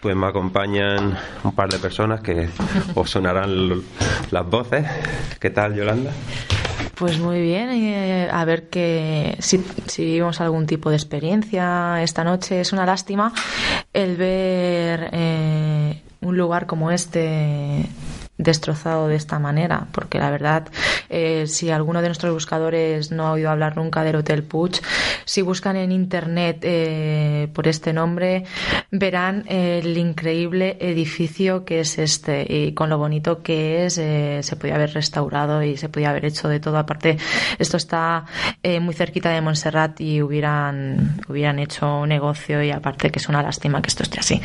pues 0.00 0.16
me 0.16 0.26
acompañan 0.26 1.18
un 1.42 1.54
par 1.54 1.68
de 1.68 1.78
personas 1.78 2.22
que 2.22 2.48
os 2.94 3.10
sonarán 3.10 3.82
las 4.30 4.48
voces. 4.48 4.86
¿Qué 5.38 5.50
tal, 5.50 5.74
Yolanda? 5.74 6.10
Pues 6.94 7.18
muy 7.18 7.42
bien, 7.42 7.68
eh, 7.68 8.30
a 8.32 8.46
ver 8.46 8.70
que 8.70 9.36
si, 9.40 9.62
si 9.86 10.06
vivimos 10.06 10.40
algún 10.40 10.64
tipo 10.64 10.88
de 10.88 10.96
experiencia 10.96 12.02
esta 12.02 12.24
noche. 12.24 12.62
Es 12.62 12.72
una 12.72 12.86
lástima 12.86 13.30
el 13.92 14.16
ver 14.16 15.10
eh, 15.12 16.00
un 16.22 16.38
lugar 16.38 16.64
como 16.66 16.90
este 16.90 17.84
destrozado 18.38 19.08
de 19.08 19.16
esta 19.16 19.38
manera, 19.38 19.86
porque 19.92 20.18
la 20.18 20.30
verdad, 20.30 20.68
eh, 21.08 21.46
si 21.46 21.70
alguno 21.70 22.02
de 22.02 22.08
nuestros 22.08 22.32
buscadores 22.32 23.10
no 23.10 23.26
ha 23.26 23.32
oído 23.32 23.50
hablar 23.50 23.76
nunca 23.76 24.02
del 24.02 24.16
Hotel 24.16 24.42
Puig, 24.42 24.80
si 25.24 25.42
buscan 25.42 25.76
en 25.76 25.92
internet 25.92 26.58
eh, 26.62 27.48
por 27.52 27.68
este 27.68 27.92
nombre, 27.92 28.44
verán 28.90 29.44
el 29.48 29.96
increíble 29.96 30.76
edificio 30.80 31.64
que 31.64 31.80
es 31.80 31.98
este 31.98 32.46
y 32.48 32.72
con 32.72 32.90
lo 32.90 32.98
bonito 32.98 33.42
que 33.42 33.86
es, 33.86 33.98
eh, 33.98 34.40
se 34.42 34.56
podía 34.56 34.74
haber 34.74 34.92
restaurado 34.94 35.62
y 35.62 35.76
se 35.76 35.88
podía 35.88 36.10
haber 36.10 36.24
hecho 36.24 36.48
de 36.48 36.60
todo. 36.60 36.78
Aparte, 36.78 37.18
esto 37.58 37.76
está 37.76 38.24
eh, 38.62 38.80
muy 38.80 38.94
cerquita 38.94 39.30
de 39.30 39.40
Montserrat 39.40 40.00
y 40.00 40.22
hubieran, 40.22 41.20
hubieran 41.28 41.58
hecho 41.58 42.00
un 42.00 42.08
negocio 42.08 42.62
y 42.62 42.70
aparte 42.70 43.10
que 43.10 43.18
es 43.18 43.28
una 43.28 43.42
lástima 43.42 43.80
que 43.80 43.88
esto 43.88 44.02
esté 44.02 44.20
así. 44.20 44.40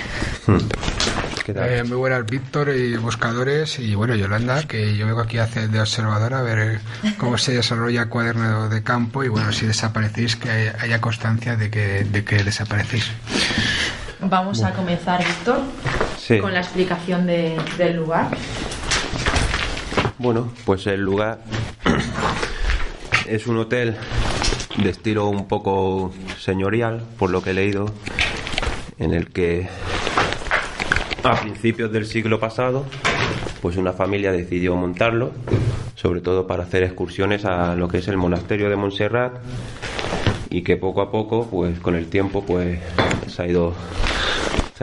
¿Qué 1.45 1.53
tal? 1.53 1.69
Eh, 1.71 1.83
muy 1.83 1.97
buenas, 1.97 2.25
Víctor 2.25 2.69
y 2.69 2.95
buscadores. 2.97 3.78
Y 3.79 3.95
bueno, 3.95 4.15
Yolanda, 4.15 4.63
que 4.63 4.95
yo 4.97 5.05
vengo 5.07 5.21
aquí 5.21 5.37
a 5.37 5.43
hacer 5.43 5.69
de 5.69 5.79
observadora 5.79 6.39
a 6.39 6.41
ver 6.41 6.79
cómo 7.17 7.37
se 7.37 7.53
desarrolla 7.53 8.03
el 8.03 8.09
cuaderno 8.09 8.67
de 8.69 8.83
campo. 8.83 9.23
Y 9.23 9.29
bueno, 9.29 9.51
si 9.51 9.65
desaparecéis, 9.65 10.35
que 10.35 10.49
haya, 10.49 10.99
constancia 11.01 11.55
de 11.55 11.69
que, 11.69 12.03
de 12.03 12.23
que 12.23 12.43
desaparecéis. 12.43 13.09
Vamos 14.19 14.61
a 14.63 14.71
comenzar, 14.73 15.19
Víctor, 15.25 15.61
Sí. 16.17 16.39
con 16.39 16.53
la 16.53 16.59
explicación 16.59 17.25
de- 17.25 17.57
del 17.77 17.95
lugar. 17.95 18.29
Bueno, 20.17 20.51
pues 20.65 20.85
el 20.87 21.01
lugar 21.01 21.39
es 23.25 23.47
un 23.47 23.57
hotel 23.57 23.95
de 24.77 24.89
estilo 24.89 25.27
un 25.29 25.47
poco 25.47 26.13
señorial, 26.39 27.03
por 27.17 27.29
lo 27.29 27.41
que 27.41 27.51
he 27.51 27.53
leído, 27.53 27.93
en 28.97 29.13
el 29.13 29.27
que 29.31 29.69
a 31.23 31.39
principios 31.39 31.91
del 31.91 32.05
siglo 32.05 32.39
pasado, 32.39 32.85
pues 33.61 33.77
una 33.77 33.93
familia 33.93 34.31
decidió 34.31 34.75
montarlo, 34.75 35.31
sobre 35.95 36.21
todo 36.21 36.47
para 36.47 36.63
hacer 36.63 36.83
excursiones 36.83 37.45
a 37.45 37.75
lo 37.75 37.87
que 37.87 37.97
es 37.97 38.07
el 38.07 38.17
monasterio 38.17 38.69
de 38.69 38.75
Montserrat 38.75 39.37
y 40.49 40.63
que 40.63 40.77
poco 40.77 41.01
a 41.01 41.11
poco, 41.11 41.47
pues 41.49 41.79
con 41.79 41.95
el 41.95 42.07
tiempo, 42.07 42.43
pues 42.45 42.79
se 43.27 43.43
ha 43.43 43.47
ido 43.47 43.73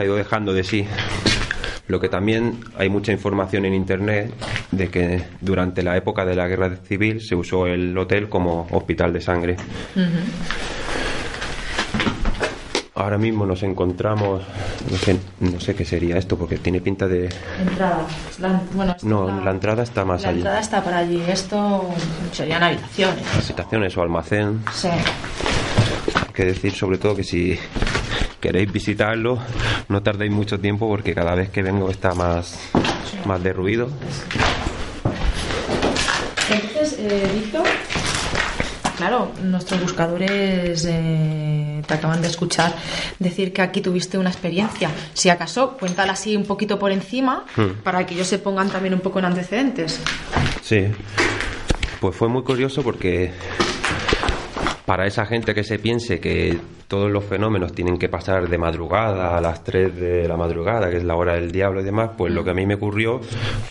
ha 0.01 0.05
ido 0.05 0.15
dejando 0.15 0.53
de 0.53 0.63
sí. 0.63 0.85
Lo 1.87 1.99
que 1.99 2.09
también 2.09 2.59
hay 2.77 2.89
mucha 2.89 3.11
información 3.11 3.65
en 3.65 3.73
internet 3.73 4.33
de 4.71 4.89
que 4.89 5.23
durante 5.41 5.83
la 5.83 5.95
época 5.95 6.25
de 6.25 6.35
la 6.35 6.47
guerra 6.47 6.75
civil 6.83 7.21
se 7.21 7.35
usó 7.35 7.65
el 7.65 7.97
hotel 7.97 8.27
como 8.27 8.67
hospital 8.71 9.13
de 9.13 9.21
sangre. 9.21 9.55
Ahora 12.97 13.17
mismo 13.19 13.45
nos 13.45 13.61
encontramos, 13.61 14.41
no 14.89 14.97
sé, 14.97 15.17
no 15.39 15.59
sé 15.59 15.75
qué 15.75 15.85
sería 15.85 16.17
esto 16.17 16.35
porque 16.35 16.57
tiene 16.57 16.81
pinta 16.81 17.07
de... 17.07 17.29
Entrada. 17.61 17.99
La, 18.39 18.61
bueno, 18.73 18.95
No, 19.03 19.43
la 19.43 19.51
entrada 19.51 19.83
está 19.83 20.03
más 20.03 20.23
la 20.23 20.29
allí. 20.29 20.37
entrada 20.39 20.59
está 20.59 20.83
por 20.83 20.93
allí. 20.93 21.23
Esto 21.27 21.87
serían 22.31 22.63
habitaciones. 22.63 23.23
Habitaciones 23.35 23.95
o 23.97 24.01
almacén. 24.01 24.63
Sí. 24.73 24.87
Hay 24.87 26.33
que 26.33 26.45
decir 26.45 26.73
sobre 26.73 26.97
todo 26.97 27.15
que 27.15 27.23
si 27.23 27.59
queréis 28.39 28.71
visitarlo, 28.71 29.37
no 29.89 30.01
tardéis 30.01 30.31
mucho 30.31 30.59
tiempo 30.59 30.87
porque 30.87 31.13
cada 31.13 31.35
vez 31.35 31.49
que 31.51 31.61
vengo 31.61 31.91
está 31.91 32.15
más, 32.15 32.59
más 33.25 33.43
derruido. 33.43 33.89
Entonces, 36.49 36.95
eh, 36.99 37.29
Víctor, 37.35 37.63
claro, 38.97 39.31
nuestros 39.43 39.79
buscadores 39.81 40.85
eh, 40.89 41.81
te 41.87 41.93
acaban 41.93 42.21
de 42.21 42.27
escuchar 42.27 42.73
decir 43.19 43.53
que 43.53 43.61
aquí 43.61 43.81
tuviste 43.81 44.17
una 44.17 44.29
experiencia. 44.29 44.89
Si 45.13 45.29
acaso, 45.29 45.77
cuéntala 45.79 46.13
así 46.13 46.35
un 46.35 46.43
poquito 46.45 46.77
por 46.79 46.91
encima 46.91 47.45
Hmm. 47.55 47.81
para 47.83 48.05
que 48.05 48.13
ellos 48.15 48.27
se 48.27 48.39
pongan 48.39 48.69
también 48.69 48.93
un 48.93 48.99
poco 48.99 49.19
en 49.19 49.25
antecedentes. 49.25 50.01
Sí, 50.61 50.85
pues 51.99 52.15
fue 52.15 52.27
muy 52.27 52.43
curioso 52.43 52.81
porque 52.83 53.31
para 54.85 55.05
esa 55.05 55.25
gente 55.25 55.53
que 55.53 55.63
se 55.63 55.79
piense 55.79 56.19
que 56.19 56.57
todos 56.87 57.11
los 57.11 57.25
fenómenos 57.25 57.73
tienen 57.73 57.97
que 57.97 58.07
pasar 58.07 58.47
de 58.47 58.57
madrugada 58.57 59.37
a 59.37 59.41
las 59.41 59.61
3 59.63 59.93
de 59.95 60.27
la 60.27 60.37
madrugada, 60.37 60.89
que 60.89 60.97
es 60.97 61.03
la 61.03 61.15
hora 61.15 61.33
del 61.33 61.51
diablo 61.51 61.81
y 61.81 61.83
demás, 61.83 62.11
pues 62.17 62.31
lo 62.33 62.43
que 62.45 62.51
a 62.51 62.53
mí 62.53 62.65
me 62.65 62.75
ocurrió 62.75 63.19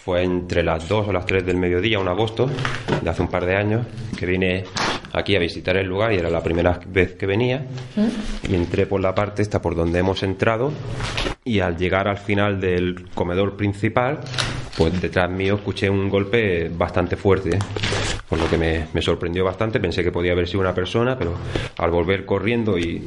fue 0.05 0.23
entre 0.23 0.63
las 0.63 0.87
2 0.87 1.09
o 1.09 1.13
las 1.13 1.25
3 1.25 1.47
del 1.47 1.57
mediodía, 1.57 1.99
un 1.99 2.09
agosto, 2.09 2.51
de 3.01 3.09
hace 3.11 3.23
un 3.23 3.29
par 3.29 3.47
de 3.47 3.57
años, 3.57 3.87
que 4.19 4.27
vine 4.27 4.65
aquí 5.17 5.35
a 5.35 5.39
visitar 5.39 5.77
el 5.79 5.87
lugar 5.87 6.13
y 6.13 6.17
era 6.17 6.29
la 6.31 6.43
primera 6.43 6.79
vez 6.87 7.15
que 7.15 7.27
venía. 7.27 7.67
Y 8.49 8.55
entré 8.55 8.87
por 8.87 9.01
la 9.01 9.15
parte 9.15 9.43
esta 9.43 9.61
por 9.63 9.75
donde 9.75 9.99
hemos 9.99 10.23
entrado 10.23 10.73
y 11.43 11.61
al 11.61 11.77
llegar 11.77 12.07
al 12.07 12.19
final 12.19 12.61
del 12.61 13.09
comedor 13.15 13.57
principal 13.57 14.21
pues 14.77 15.01
detrás 15.01 15.31
mío 15.31 15.55
escuché 15.55 15.89
un 15.89 16.11
golpe 16.11 16.69
bastante 16.69 17.17
fuerte 17.17 17.59
por 18.29 18.39
lo 18.39 18.51
que 18.51 18.59
me, 18.59 18.89
me 18.93 19.01
sorprendió 19.01 19.45
bastante. 19.45 19.81
Pensé 19.81 20.05
que 20.05 20.13
podía 20.13 20.33
haber 20.33 20.47
sido 20.47 20.61
una 20.61 20.75
persona 20.75 21.17
pero 21.17 21.35
al 21.79 21.91
volver 21.91 22.27
corriendo 22.27 22.79
y 22.79 23.07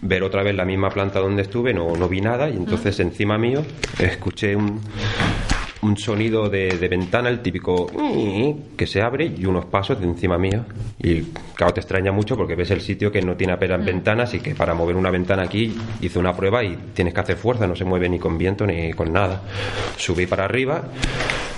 ver 0.00 0.22
otra 0.22 0.42
vez 0.42 0.54
la 0.54 0.64
misma 0.64 0.90
planta 0.90 1.18
donde 1.20 1.42
estuve 1.42 1.74
no, 1.74 1.94
no 1.94 2.08
vi 2.08 2.22
nada. 2.22 2.48
Y 2.48 2.56
entonces 2.56 2.98
encima 3.00 3.36
mío 3.36 3.62
escuché 3.98 4.56
un 4.56 4.80
un 5.84 5.98
sonido 5.98 6.48
de, 6.48 6.78
de 6.78 6.88
ventana, 6.88 7.28
el 7.28 7.40
típico 7.40 7.86
que 8.76 8.86
se 8.86 9.02
abre 9.02 9.26
y 9.36 9.44
unos 9.44 9.66
pasos 9.66 10.00
de 10.00 10.06
encima 10.06 10.38
mío. 10.38 10.64
Y 10.98 11.20
claro, 11.54 11.74
te 11.74 11.80
extraña 11.80 12.10
mucho 12.10 12.36
porque 12.36 12.56
ves 12.56 12.70
el 12.70 12.80
sitio 12.80 13.12
que 13.12 13.20
no 13.20 13.36
tiene 13.36 13.52
apenas 13.52 13.84
ventanas 13.84 14.32
y 14.32 14.40
que 14.40 14.54
para 14.54 14.72
mover 14.74 14.96
una 14.96 15.10
ventana 15.10 15.42
aquí 15.42 15.76
hice 16.00 16.18
una 16.18 16.32
prueba 16.34 16.64
y 16.64 16.76
tienes 16.94 17.12
que 17.12 17.20
hacer 17.20 17.36
fuerza, 17.36 17.66
no 17.66 17.76
se 17.76 17.84
mueve 17.84 18.08
ni 18.08 18.18
con 18.18 18.38
viento 18.38 18.66
ni 18.66 18.92
con 18.94 19.12
nada. 19.12 19.42
Subí 19.98 20.26
para 20.26 20.46
arriba, 20.46 20.84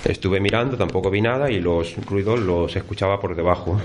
estuve 0.03 0.41
mirando, 0.41 0.75
tampoco 0.75 1.09
vi 1.09 1.21
nada 1.21 1.49
y 1.49 1.61
los 1.61 1.95
ruidos 2.05 2.39
los 2.39 2.75
escuchaba 2.75 3.19
por 3.21 3.33
debajo. 3.33 3.79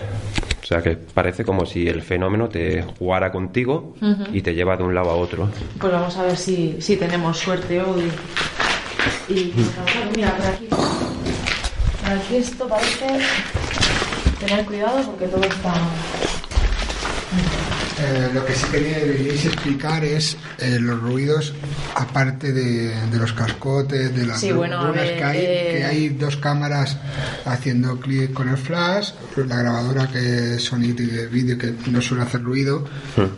O 0.61 0.67
sea 0.67 0.83
que 0.83 0.97
parece 0.97 1.45
como 1.45 1.67
si 1.67 1.87
el 1.87 2.03
fenómeno 2.03 2.49
te 2.49 2.83
jugara 2.99 3.31
contigo 3.31 3.95
y 4.33 4.41
te 4.43 4.55
lleva 4.55 4.77
de 4.77 4.83
un 4.83 4.95
lado 4.95 5.11
a 5.11 5.15
otro. 5.15 5.49
Pues 5.79 5.93
vamos 5.93 6.17
a 6.17 6.25
ver 6.25 6.37
si, 6.37 6.81
si 6.81 6.97
tenemos 6.97 7.39
suerte 7.39 7.81
hoy. 7.81 8.11
Y 9.29 9.53
mira, 10.17 10.37
por 10.37 10.47
aquí. 10.47 10.67
Por 10.67 12.13
aquí 12.13 12.37
esto 12.37 12.69
parece. 12.69 13.19
Tener 14.41 14.65
cuidado 14.65 15.03
porque 15.07 15.29
todo 15.29 15.43
está. 15.45 15.75
Eh, 17.99 18.31
lo 18.35 18.45
que 18.45 18.55
sí 18.55 18.67
que 18.73 18.81
deberíais 18.81 19.45
explicar 19.47 20.05
es 20.05 20.37
eh, 20.59 20.79
los 20.81 21.01
ruidos, 21.01 21.55
aparte 21.95 22.53
de, 22.53 22.89
de 22.89 23.19
los 23.19 23.33
cascotes, 23.33 24.15
de 24.15 24.27
las 24.27 24.41
Sí, 24.41 24.51
bueno, 24.51 24.93
ver, 24.93 25.19
que 25.19 25.25
hay, 25.25 25.39
eh, 25.39 25.75
que 25.77 25.85
hay 25.85 26.09
dos 26.09 26.37
cámaras 26.37 26.97
haciendo 27.45 28.01
clic 28.01 28.33
con 28.33 28.49
el 28.49 28.57
flash, 28.57 29.13
la 29.37 29.57
grabadora 29.57 30.09
que 30.09 30.55
es 30.55 30.65
sonido 30.65 31.03
y 31.03 31.07
de 31.07 31.27
vídeo 31.27 31.57
que 31.57 31.75
no 31.91 32.03
suele 32.03 32.25
hacer 32.25 32.43
ruido, 32.43 32.85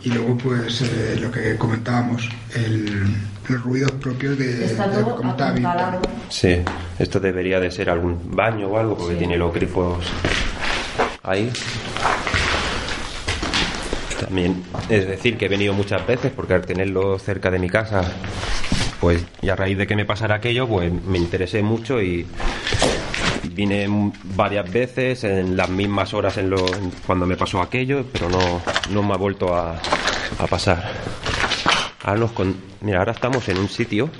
y 0.03 0.09
luego 0.09 0.37
pues 0.37 0.81
eh, 0.81 1.17
lo 1.21 1.31
que 1.31 1.57
comentábamos, 1.57 2.27
el, 2.55 3.05
los 3.49 3.63
ruidos 3.63 3.91
propios 3.93 4.37
de, 4.37 4.65
Está 4.65 4.87
de 4.87 5.01
lo 5.01 5.07
que 5.07 5.15
comentaba. 5.15 5.99
Sí, 6.29 6.57
esto 6.99 7.19
debería 7.19 7.59
de 7.59 7.71
ser 7.71 7.89
algún 7.89 8.35
baño 8.35 8.67
o 8.67 8.77
algo 8.77 8.97
porque 8.97 9.13
Sí. 9.13 9.19
tiene 9.19 9.37
los 9.37 9.53
grifos 9.53 10.05
ahí. 11.23 11.51
También 14.19 14.63
es 14.89 15.07
decir 15.07 15.37
que 15.37 15.45
he 15.45 15.49
venido 15.49 15.73
muchas 15.73 16.05
veces 16.07 16.31
porque 16.35 16.53
al 16.53 16.65
tenerlo 16.65 17.19
cerca 17.19 17.51
de 17.51 17.59
mi 17.59 17.69
casa 17.69 18.01
pues 18.99 19.23
y 19.41 19.49
a 19.49 19.55
raíz 19.55 19.77
de 19.77 19.85
que 19.85 19.95
me 19.95 20.05
pasara 20.05 20.35
aquello, 20.35 20.67
pues 20.67 20.91
me 20.91 21.17
interesé 21.17 21.61
mucho 21.61 22.01
y 22.01 22.25
vine 23.51 23.87
varias 24.35 24.71
veces 24.71 25.23
en 25.25 25.55
las 25.55 25.69
mismas 25.69 26.13
horas 26.13 26.37
en 26.37 26.49
lo, 26.49 26.65
cuando 27.05 27.25
me 27.27 27.35
pasó 27.37 27.61
aquello, 27.61 28.05
pero 28.11 28.29
no, 28.29 28.61
no 28.89 29.03
me 29.03 29.13
ha 29.13 29.17
vuelto 29.17 29.53
a, 29.53 29.73
a 30.39 30.47
pasar. 30.47 30.91
Ahora, 32.05 32.19
nos 32.19 32.33
con, 32.33 32.55
mira, 32.81 32.99
ahora 32.99 33.13
estamos 33.13 33.49
en 33.49 33.57
un 33.57 33.67
sitio 33.67 34.11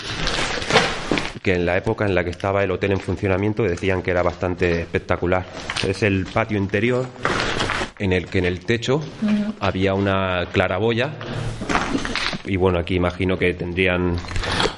que 1.44 1.54
en 1.54 1.68
la 1.68 1.78
época 1.78 2.06
en 2.06 2.16
la 2.16 2.24
que 2.24 2.32
estaba 2.32 2.64
el 2.64 2.72
hotel 2.72 2.94
en 2.94 3.00
funcionamiento 3.00 3.62
decían 3.62 4.02
que 4.02 4.10
era 4.10 4.24
bastante 4.24 4.82
espectacular. 4.82 5.46
Es 5.88 6.02
el 6.02 6.26
patio 6.26 6.58
interior 6.58 7.06
en 8.00 8.12
el 8.12 8.26
que 8.26 8.40
en 8.40 8.46
el 8.46 8.66
techo 8.66 9.04
había 9.60 9.94
una 9.94 10.48
claraboya 10.52 11.12
y 12.46 12.56
bueno, 12.56 12.80
aquí 12.80 12.96
imagino 12.96 13.38
que 13.38 13.54
tendrían 13.54 14.18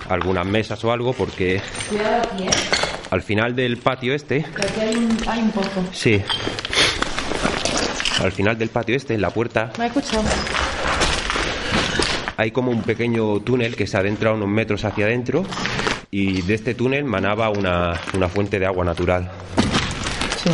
algunas 0.10 0.46
mesas 0.46 0.84
o 0.84 0.92
algo 0.92 1.14
porque 1.14 1.62
al 3.10 3.22
final 3.22 3.56
del 3.56 3.78
patio 3.78 4.14
este... 4.14 4.46
hay 4.82 4.96
un, 4.98 5.18
hay 5.28 5.40
un 5.40 5.52
poco. 5.52 5.86
Sí. 5.94 6.22
Al 8.20 8.34
final 8.34 8.58
del 8.58 8.68
patio 8.68 8.98
este, 8.98 9.14
en 9.14 9.22
la 9.22 9.30
puerta... 9.30 9.72
Me 9.78 9.86
ha 9.86 9.88
escuchado. 9.88 10.24
Hay 12.38 12.52
como 12.52 12.72
un 12.72 12.84
pequeño 12.84 13.40
túnel 13.40 13.76
que 13.76 13.88
se 13.88 13.98
adentra 13.98 14.32
unos 14.32 14.48
metros 14.48 14.86
hacia 14.86 15.06
adentro 15.06 15.44
y 16.12 16.44
de 16.44 16.54
este 16.54 16.76
túnel 16.76 17.04
manaba 17.04 17.50
una, 17.50 18.00
una 18.14 18.30
fuente 18.30 18.60
de 18.60 18.68
agua 18.68 18.86
natural. 18.86 19.30
Sí. 20.44 20.52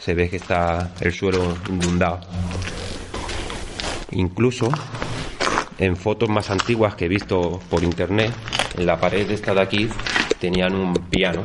Se 0.00 0.14
ve 0.14 0.28
que 0.28 0.36
está 0.36 0.90
el 1.00 1.12
suelo 1.12 1.56
inundado. 1.68 2.20
Incluso 4.10 4.70
en 5.78 5.96
fotos 5.96 6.28
más 6.28 6.50
antiguas 6.50 6.96
que 6.96 7.04
he 7.04 7.08
visto 7.08 7.60
por 7.70 7.84
internet, 7.84 8.32
en 8.76 8.84
la 8.84 8.98
pared 8.98 9.30
esta 9.30 9.54
de 9.54 9.60
aquí 9.60 9.88
tenían 10.40 10.74
un 10.74 10.94
piano 10.94 11.44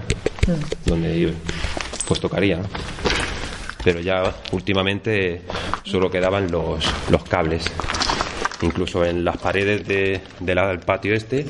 donde 0.86 1.34
pues 2.08 2.20
tocaría. 2.20 2.58
¿no? 2.58 2.64
Pero 3.84 4.00
ya 4.00 4.34
últimamente 4.52 5.42
solo 5.84 6.10
quedaban 6.10 6.52
los, 6.52 6.84
los 7.10 7.24
cables. 7.26 7.72
Incluso 8.64 9.04
en 9.04 9.26
las 9.26 9.38
paredes 9.38 9.86
de, 9.86 10.22
del 10.40 10.80
patio 10.80 11.14
este 11.14 11.46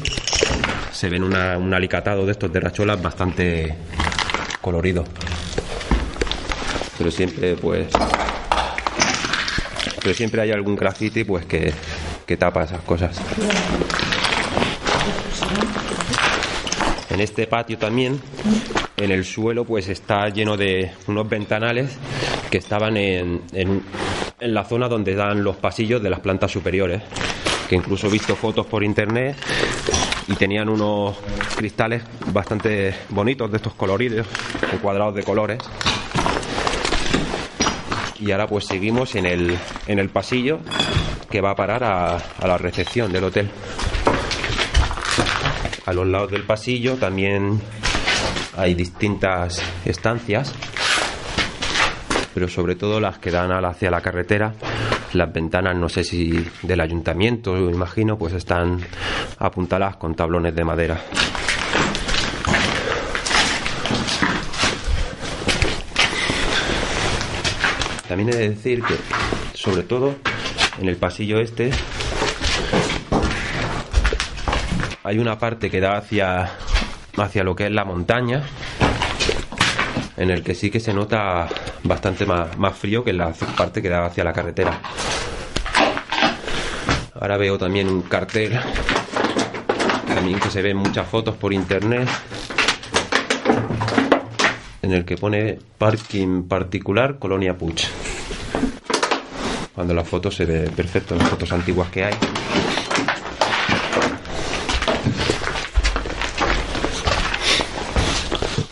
se 0.91 1.09
ven 1.09 1.23
un 1.23 1.73
alicatado 1.73 2.25
de 2.25 2.31
estos 2.31 2.51
de 2.51 2.59
racholas 2.59 3.01
bastante 3.01 3.75
colorido. 4.61 5.03
Pero 6.97 7.11
siempre 7.11 7.55
pues 7.55 7.87
pero 10.01 10.15
siempre 10.15 10.41
hay 10.41 10.51
algún 10.51 10.75
graffiti 10.75 11.23
pues 11.23 11.45
que, 11.45 11.71
que 12.25 12.35
tapa 12.35 12.63
esas 12.63 12.81
cosas. 12.81 13.21
En 17.09 17.21
este 17.21 17.45
patio 17.45 17.77
también, 17.77 18.19
en 19.03 19.11
el 19.11 19.25
suelo, 19.25 19.65
pues 19.65 19.89
está 19.89 20.29
lleno 20.29 20.55
de 20.57 20.91
unos 21.07 21.27
ventanales 21.29 21.97
que 22.49 22.57
estaban 22.57 22.97
en, 22.97 23.41
en- 23.53 23.83
la 24.39 24.63
zona 24.65 24.87
donde 24.89 25.15
dan 25.15 25.43
los 25.43 25.55
pasillos 25.55 26.01
de 26.03 26.09
las 26.09 26.19
plantas 26.19 26.51
superiores. 26.51 27.01
Que 27.69 27.75
incluso 27.75 28.07
he 28.07 28.09
visto 28.11 28.35
fotos 28.35 28.65
por 28.65 28.83
internet 28.83 29.35
y 30.27 30.35
tenían 30.35 30.67
unos 30.69 31.15
cristales 31.55 32.03
bastante 32.27 32.93
bonitos 33.09 33.49
de 33.51 33.57
estos 33.57 33.73
coloridos, 33.73 34.27
de 34.71 34.77
cuadrados 34.79 35.15
de 35.15 35.23
colores. 35.23 35.59
Y 38.19 38.31
ahora 38.31 38.47
pues 38.47 38.65
seguimos 38.65 39.15
en 39.15 39.25
el, 39.25 39.57
en 39.87 39.99
el 39.99 40.09
pasillo 40.09 40.59
que 41.29 41.41
va 41.41 41.51
a 41.51 41.55
parar 41.55 41.83
a, 41.83 42.15
a 42.17 42.47
la 42.47 42.57
recepción 42.57 43.11
del 43.11 43.23
hotel. 43.25 43.49
A 45.85 45.93
los 45.93 46.07
lados 46.07 46.31
del 46.31 46.43
pasillo 46.43 46.95
también 46.95 47.59
hay 48.57 48.73
distintas 48.73 49.61
estancias, 49.85 50.53
pero 52.33 52.47
sobre 52.47 52.75
todo 52.75 52.99
las 52.99 53.19
que 53.19 53.31
dan 53.31 53.51
hacia 53.51 53.91
la 53.91 54.01
carretera. 54.01 54.53
Las 55.13 55.31
ventanas, 55.31 55.75
no 55.77 55.89
sé 55.89 56.03
si 56.03 56.43
del 56.63 56.81
ayuntamiento, 56.81 57.55
imagino, 57.69 58.17
pues 58.17 58.33
están 58.33 58.79
apuntaladas 59.39 59.97
con 59.97 60.15
tablones 60.15 60.55
de 60.55 60.63
madera. 60.63 60.99
También 68.07 68.29
he 68.29 68.35
de 68.35 68.49
decir 68.49 68.83
que, 68.83 68.95
sobre 69.53 69.83
todo, 69.83 70.15
en 70.79 70.89
el 70.89 70.97
pasillo 70.97 71.39
este, 71.39 71.71
hay 75.03 75.19
una 75.19 75.37
parte 75.37 75.69
que 75.69 75.79
da 75.79 75.97
hacia, 75.97 76.51
hacia 77.17 77.43
lo 77.43 77.55
que 77.55 77.65
es 77.65 77.71
la 77.71 77.85
montaña, 77.85 78.43
en 80.17 80.29
el 80.29 80.43
que 80.43 80.55
sí 80.55 80.69
que 80.69 80.79
se 80.79 80.93
nota 80.93 81.47
bastante 81.83 82.25
más, 82.25 82.57
más 82.57 82.77
frío 82.77 83.03
que 83.03 83.11
en 83.11 83.17
la 83.17 83.31
parte 83.31 83.81
que 83.81 83.89
da 83.89 84.05
hacia 84.05 84.23
la 84.23 84.33
carretera. 84.33 84.79
Ahora 87.19 87.37
veo 87.37 87.57
también 87.57 87.87
un 87.87 88.01
cartel, 88.01 88.59
también 90.07 90.39
que 90.39 90.49
se 90.49 90.61
ven 90.61 90.77
muchas 90.77 91.07
fotos 91.07 91.35
por 91.35 91.53
internet, 91.53 92.09
en 94.81 94.91
el 94.91 95.05
que 95.05 95.15
pone 95.15 95.59
parking 95.77 96.43
particular 96.43 97.17
Colonia 97.19 97.57
Puig. 97.57 97.81
Cuando 99.73 99.93
la 99.93 100.03
foto 100.03 100.29
se 100.29 100.45
ve 100.45 100.69
perfecto, 100.69 101.15
las 101.15 101.29
fotos 101.29 101.51
antiguas 101.51 101.89
que 101.89 102.03
hay. 102.03 102.13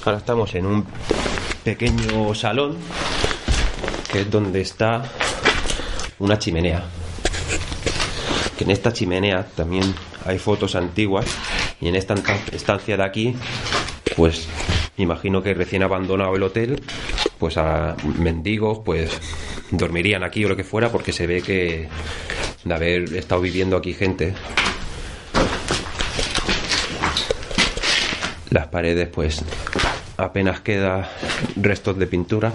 Ahora 0.03 0.18
estamos 0.18 0.56
en 0.56 0.65
un 0.65 0.86
pequeño 1.64 2.34
salón 2.34 2.76
que 4.11 4.22
es 4.22 4.32
donde 4.32 4.61
está 4.61 5.03
una 6.18 6.40
chimenea. 6.40 6.84
Que 8.57 8.64
en 8.64 8.72
esta 8.72 8.91
chimenea 8.91 9.45
también 9.56 9.84
hay 10.26 10.40
fotos 10.40 10.76
antiguas 10.76 11.28
y 11.80 11.88
en 11.88 11.95
esta 11.95 12.15
estancia 12.52 12.98
de 12.98 13.03
aquí, 13.03 13.36
pues 14.15 14.48
imagino 14.98 15.44
que 15.44 15.53
recién 15.53 15.84
abandonado 15.84 16.36
el 16.36 16.41
hotel, 16.41 16.82
pues 17.38 17.57
a 17.57 17.95
mendigos, 18.03 18.80
pues 18.84 19.11
dormirían 19.69 20.23
aquí 20.23 20.44
o 20.45 20.49
lo 20.49 20.56
que 20.56 20.64
fuera 20.64 20.91
porque 20.91 21.14
se 21.14 21.28
ve 21.28 21.44
que 21.44 21.90
de 22.64 22.73
haber 22.73 23.14
estado 23.15 23.41
viviendo 23.41 23.78
aquí 23.78 23.94
gente. 23.94 24.34
Las 28.49 28.68
paredes, 28.68 29.07
pues 29.07 29.44
apenas 30.22 30.61
queda 30.61 31.10
restos 31.56 31.98
de 31.98 32.07
pintura. 32.07 32.52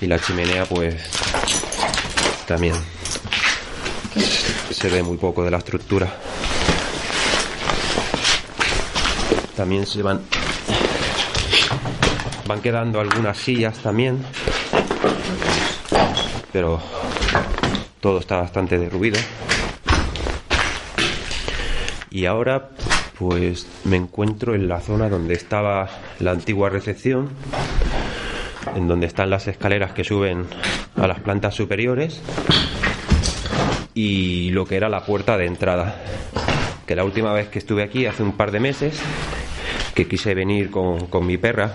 Y 0.00 0.06
la 0.06 0.18
chimenea, 0.18 0.64
pues 0.64 0.96
también 2.46 2.74
se 4.70 4.88
ve 4.88 5.02
muy 5.02 5.18
poco 5.18 5.44
de 5.44 5.50
la 5.50 5.58
estructura. 5.58 6.10
También 9.56 9.86
se 9.86 10.02
van 10.02 10.22
van 12.46 12.60
quedando 12.60 12.98
algunas 12.98 13.36
sillas 13.36 13.78
también, 13.78 14.24
pero 16.52 16.80
todo 18.00 18.18
está 18.18 18.38
bastante 18.38 18.78
derruido. 18.78 19.20
Y 22.10 22.26
ahora 22.26 22.70
pues 23.20 23.66
me 23.84 23.98
encuentro 23.98 24.54
en 24.54 24.66
la 24.66 24.80
zona 24.80 25.10
donde 25.10 25.34
estaba 25.34 25.90
la 26.20 26.30
antigua 26.30 26.70
recepción, 26.70 27.28
en 28.74 28.88
donde 28.88 29.06
están 29.06 29.28
las 29.28 29.46
escaleras 29.46 29.92
que 29.92 30.04
suben 30.04 30.46
a 30.96 31.06
las 31.06 31.20
plantas 31.20 31.54
superiores 31.54 32.22
y 33.92 34.50
lo 34.52 34.64
que 34.64 34.76
era 34.76 34.88
la 34.88 35.04
puerta 35.04 35.36
de 35.36 35.44
entrada. 35.44 35.96
Que 36.86 36.96
la 36.96 37.04
última 37.04 37.34
vez 37.34 37.48
que 37.48 37.58
estuve 37.58 37.82
aquí, 37.82 38.06
hace 38.06 38.22
un 38.22 38.32
par 38.32 38.52
de 38.52 38.60
meses, 38.60 38.98
que 39.94 40.08
quise 40.08 40.34
venir 40.34 40.70
con, 40.70 41.06
con 41.08 41.26
mi 41.26 41.36
perra 41.36 41.72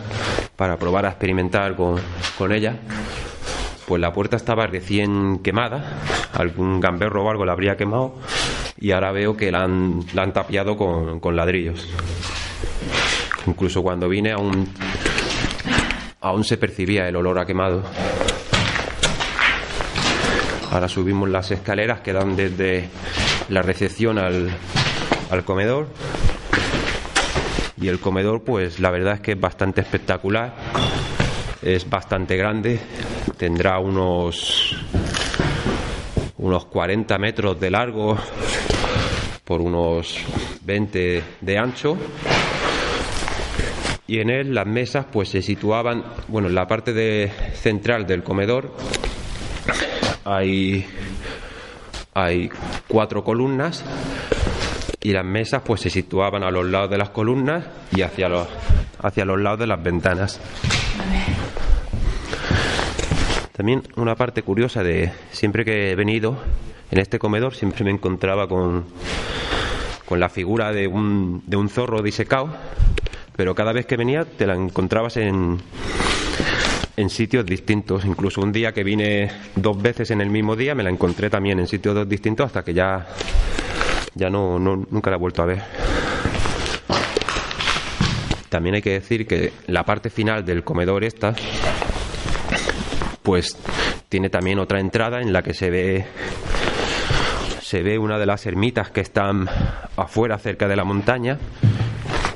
para 0.55 0.77
probar 0.77 1.05
a 1.05 1.09
experimentar 1.09 1.75
con, 1.75 2.01
con 2.39 2.53
ella, 2.53 2.77
pues 3.85 4.01
la 4.01 4.11
puerta 4.11 4.35
estaba 4.35 4.65
recién 4.65 5.43
quemada, 5.43 6.01
algún 6.33 6.79
gamberro 6.79 7.23
o 7.23 7.29
algo 7.29 7.45
la 7.45 7.51
habría 7.51 7.77
quemado 7.77 8.15
y 8.77 8.91
ahora 8.91 9.11
veo 9.11 9.35
que 9.35 9.51
la 9.51 9.63
han, 9.63 10.01
la 10.13 10.23
han 10.23 10.33
tapiado 10.33 10.75
con, 10.75 11.19
con 11.19 11.35
ladrillos. 11.35 11.87
Incluso 13.47 13.81
cuando 13.81 14.09
vine 14.09 14.31
aún, 14.31 14.67
aún 16.21 16.43
se 16.43 16.57
percibía 16.57 17.07
el 17.07 17.15
olor 17.15 17.39
a 17.39 17.45
quemado. 17.45 17.83
Ahora 20.71 20.89
subimos 20.89 21.29
las 21.29 21.51
escaleras 21.51 22.01
que 22.01 22.11
dan 22.11 22.35
desde 22.35 22.89
la 23.49 23.61
recepción 23.61 24.17
al, 24.17 24.49
al 25.29 25.45
comedor. 25.45 25.87
Y 27.79 27.87
el 27.87 27.99
comedor, 27.99 28.43
pues 28.43 28.79
la 28.79 28.89
verdad 28.89 29.15
es 29.15 29.19
que 29.21 29.31
es 29.33 29.39
bastante 29.39 29.81
espectacular. 29.81 30.55
Es 31.61 31.89
bastante 31.89 32.35
grande. 32.35 32.79
Tendrá 33.37 33.79
unos 33.79 34.75
unos 36.45 36.65
40 36.65 37.17
metros 37.17 37.59
de 37.59 37.71
largo 37.71 38.15
por 39.43 39.61
unos 39.61 40.15
20 40.61 41.23
de 41.41 41.57
ancho. 41.57 41.97
Y 44.07 44.19
en 44.19 44.29
él 44.29 44.53
las 44.53 44.67
mesas 44.67 45.07
pues 45.11 45.29
se 45.29 45.41
situaban 45.41 46.03
bueno 46.27 46.47
en 46.47 46.53
la 46.53 46.67
parte 46.67 46.93
de, 46.93 47.31
central 47.55 48.05
del 48.05 48.21
comedor 48.21 48.75
hay 50.23 50.85
hay 52.13 52.49
cuatro 52.87 53.23
columnas 53.23 53.83
y 55.01 55.11
las 55.11 55.25
mesas 55.25 55.63
pues 55.65 55.81
se 55.81 55.89
situaban 55.89 56.43
a 56.43 56.51
los 56.51 56.67
lados 56.67 56.91
de 56.91 56.99
las 56.99 57.09
columnas 57.09 57.65
y 57.95 58.03
hacia 58.03 58.29
los 58.29 58.47
hacia 59.01 59.25
los 59.25 59.41
lados 59.41 59.59
de 59.61 59.67
las 59.67 59.81
ventanas 59.81 60.39
también 63.55 63.83
una 63.95 64.15
parte 64.15 64.41
curiosa 64.41 64.83
de 64.83 65.11
siempre 65.31 65.65
que 65.65 65.91
he 65.91 65.95
venido 65.95 66.37
en 66.91 66.99
este 66.99 67.19
comedor 67.19 67.55
siempre 67.55 67.83
me 67.83 67.91
encontraba 67.91 68.47
con 68.47 68.85
con 70.05 70.19
la 70.19 70.29
figura 70.29 70.71
de 70.71 70.87
un, 70.87 71.41
de 71.47 71.57
un 71.57 71.69
zorro 71.69 72.01
disecado 72.01 72.55
pero 73.35 73.55
cada 73.55 73.73
vez 73.73 73.85
que 73.85 73.97
venía 73.97 74.25
te 74.25 74.45
la 74.45 74.55
encontrabas 74.55 75.17
en, 75.17 75.59
en 76.97 77.09
sitios 77.09 77.45
distintos. 77.45 78.05
Incluso 78.05 78.41
un 78.41 78.51
día 78.51 78.73
que 78.73 78.83
vine 78.83 79.31
dos 79.55 79.81
veces 79.81 80.11
en 80.11 80.21
el 80.21 80.29
mismo 80.29 80.55
día 80.55 80.75
me 80.75 80.83
la 80.83 80.89
encontré 80.89 81.29
también 81.29 81.59
en 81.59 81.67
sitios 81.67 82.07
distintos 82.07 82.47
hasta 82.47 82.63
que 82.63 82.73
ya, 82.73 83.07
ya 84.13 84.29
no, 84.29 84.59
no, 84.59 84.85
nunca 84.89 85.09
la 85.09 85.17
he 85.17 85.19
vuelto 85.19 85.41
a 85.41 85.45
ver. 85.45 85.61
También 88.49 88.75
hay 88.75 88.81
que 88.81 88.91
decir 88.91 89.27
que 89.27 89.51
la 89.67 89.83
parte 89.83 90.09
final 90.09 90.45
del 90.45 90.63
comedor 90.63 91.03
esta, 91.03 91.35
pues 93.25 93.57
tiene 94.07 94.29
también 94.29 94.59
otra 94.59 94.79
entrada 94.79 95.19
en 95.19 95.33
la 95.33 95.41
que 95.41 95.53
se 95.53 95.69
ve 95.69 96.05
se 97.59 97.81
ve 97.81 97.97
una 97.97 98.19
de 98.19 98.27
las 98.27 98.45
ermitas 98.45 98.91
que 98.91 99.01
están 99.01 99.49
afuera 99.97 100.37
cerca 100.37 100.67
de 100.67 100.75
la 100.75 100.85
montaña 100.85 101.37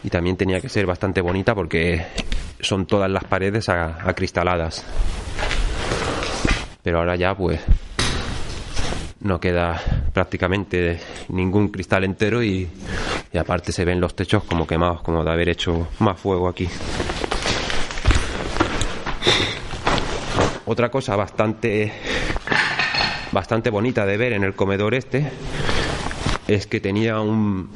y 0.03 0.09
también 0.09 0.35
tenía 0.35 0.59
que 0.59 0.67
ser 0.67 0.87
bastante 0.87 1.21
bonita 1.21 1.53
porque 1.53 2.03
son 2.59 2.87
todas 2.87 3.09
las 3.11 3.23
paredes 3.23 3.69
acristaladas. 3.69 4.83
Pero 6.81 6.97
ahora 6.97 7.15
ya 7.15 7.35
pues 7.35 7.61
no 9.19 9.39
queda 9.39 9.79
prácticamente 10.11 10.99
ningún 11.27 11.67
cristal 11.67 12.05
entero 12.05 12.41
y, 12.41 12.67
y 13.31 13.37
aparte 13.37 13.71
se 13.71 13.85
ven 13.85 14.01
los 14.01 14.15
techos 14.15 14.43
como 14.45 14.65
quemados, 14.65 15.03
como 15.03 15.23
de 15.23 15.31
haber 15.31 15.49
hecho 15.49 15.89
más 15.99 16.19
fuego 16.19 16.49
aquí. 16.49 16.67
Otra 20.71 20.91
cosa 20.91 21.15
bastante 21.15 21.91
bastante 23.31 23.71
bonita 23.71 24.05
de 24.05 24.17
ver 24.17 24.33
en 24.33 24.43
el 24.43 24.53
comedor 24.53 24.93
este 24.93 25.31
es 26.47 26.67
que 26.67 26.79
tenía 26.79 27.19
un 27.21 27.71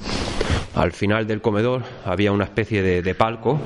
al 0.75 0.91
final 0.91 1.25
del 1.25 1.41
comedor 1.41 1.81
había 2.05 2.31
una 2.31 2.43
especie 2.43 2.83
de, 2.83 3.15
palco 3.15 3.59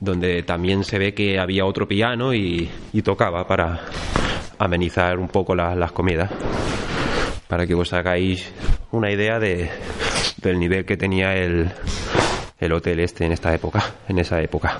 donde 0.00 0.42
también 0.42 0.84
se 0.84 0.98
ve 0.98 1.12
que 1.12 1.38
había 1.38 1.66
otro 1.66 1.86
piano 1.86 2.32
y, 2.32 2.70
tocaba 3.04 3.46
para 3.46 3.82
amenizar 4.58 5.18
un 5.18 5.28
poco 5.28 5.54
las 5.54 5.92
comidas. 5.92 6.30
Para 7.46 7.66
que 7.66 7.74
os 7.74 7.92
hagáis 7.92 8.50
una 8.90 9.10
idea 9.10 9.38
de, 9.38 9.68
del 10.38 10.58
nivel 10.58 10.86
que 10.86 10.96
tenía 10.96 11.34
el, 11.34 11.70
el 12.58 12.72
hotel 12.72 13.00
este 13.00 13.26
en 13.26 13.32
esta 13.32 13.54
época 13.54 13.84
en 14.08 14.18
esa 14.18 14.40
época 14.40 14.78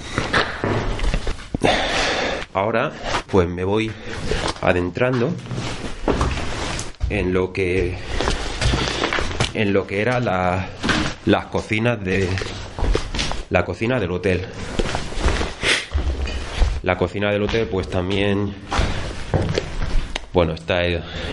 ahora 2.55 2.93
pues 3.31 3.49
me 3.49 3.65
voy 3.65 3.91
adentrando 4.63 5.33
en 7.11 7.35
lo 7.35 7.53
que 7.53 7.99
en 9.53 9.73
lo 9.73 9.87
que 9.87 10.01
era 10.01 10.21
la, 10.21 10.69
las 11.27 11.47
cocinas 11.47 12.03
de 12.03 12.29
la 13.51 13.65
cocina 13.65 14.01
del 14.01 14.11
hotel. 14.11 14.47
La 16.83 16.97
cocina 16.97 17.31
del 17.31 17.43
hotel 17.43 17.69
pues 17.69 17.89
también 17.89 18.55
bueno, 20.33 20.55
está 20.55 20.83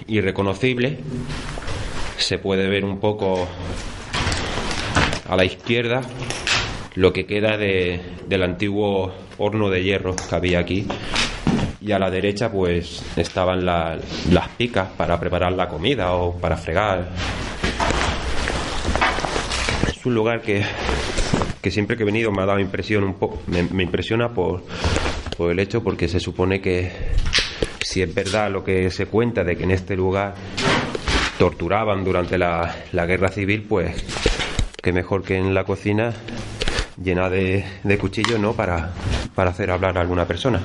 irreconocible. 0.08 1.00
Se 2.18 2.38
puede 2.38 2.68
ver 2.68 2.86
un 2.86 3.00
poco 3.00 3.48
a 5.28 5.36
la 5.36 5.46
izquierda 5.46 6.02
lo 6.96 7.14
que 7.14 7.26
queda 7.26 7.58
de, 7.58 8.02
del 8.28 8.44
antiguo 8.44 9.14
horno 9.38 9.70
de 9.70 9.84
hierro 9.84 10.16
que 10.16 10.36
había 10.36 10.60
aquí. 10.60 10.88
Y 11.82 11.92
a 11.94 12.00
la 12.00 12.12
derecha 12.12 12.52
pues 12.52 13.04
estaban 13.16 13.66
las 13.66 14.48
picas 14.58 14.90
para 14.90 15.20
preparar 15.20 15.54
la 15.54 15.68
comida 15.68 16.14
o 16.14 16.38
para 16.38 16.56
fregar 16.56 17.10
es 20.02 20.06
un 20.08 20.16
lugar 20.16 20.42
que, 20.42 20.64
siempre 21.70 21.96
que 21.96 22.02
he 22.02 22.06
venido 22.08 22.32
me 22.32 22.42
ha 22.42 22.48
dado 22.48 22.60
impresión 22.60 23.04
un 23.04 23.14
poco, 23.14 23.40
me, 23.46 23.84
impresiona 23.84 24.34
por, 24.34 24.64
por 25.38 25.52
el 25.52 25.60
hecho 25.60 25.84
porque 25.84 26.08
se 26.08 26.20
supone 26.20 26.60
que 26.60 26.92
si 27.82 28.02
es 28.02 28.12
verdad 28.12 28.50
lo 28.50 28.64
que 28.64 28.90
se 28.90 29.06
cuenta 29.06 29.44
de 29.44 29.56
que 29.56 29.64
en 29.64 29.70
este 29.70 29.96
lugar 29.96 30.34
torturaban 31.38 32.04
durante 32.04 32.40
la, 32.40 32.74
guerra 32.92 33.30
civil, 33.30 33.64
pues 33.70 34.04
que 34.82 34.92
mejor 34.92 35.22
que 35.22 35.38
en 35.38 35.54
la 35.54 35.66
cocina 35.66 36.14
llena 37.04 37.30
de, 37.30 37.66
de 37.84 37.98
cuchillos, 37.98 38.40
¿no? 38.40 38.54
Para, 38.54 38.92
para 39.36 39.52
hacer 39.52 39.72
hablar 39.72 39.98
a 39.98 40.02
alguna 40.02 40.26
persona. 40.26 40.62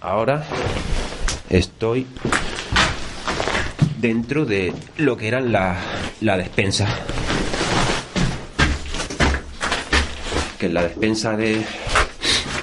Ahora 0.00 0.44
estoy 1.48 2.06
dentro 3.98 4.44
de 4.44 4.72
lo 4.96 5.16
que 5.16 5.28
era 5.28 5.40
la, 5.40 5.76
la 6.20 6.36
despensa. 6.36 6.88
Que 10.58 10.66
en 10.66 10.74
la 10.74 10.82
despensa 10.82 11.36
de, 11.36 11.64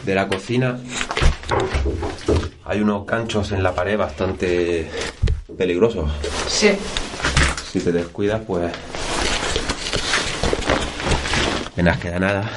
de 0.05 0.15
la 0.15 0.27
cocina 0.27 0.77
hay 2.65 2.81
unos 2.81 3.05
ganchos 3.05 3.51
en 3.51 3.63
la 3.63 3.73
pared 3.73 3.97
bastante 3.97 4.89
peligrosos. 5.57 6.11
Sí. 6.47 6.71
Si 7.71 7.79
te 7.79 7.91
descuidas, 7.91 8.41
pues 8.45 8.71
apenas 11.77 11.99
queda 11.99 12.17
nada. 12.17 12.49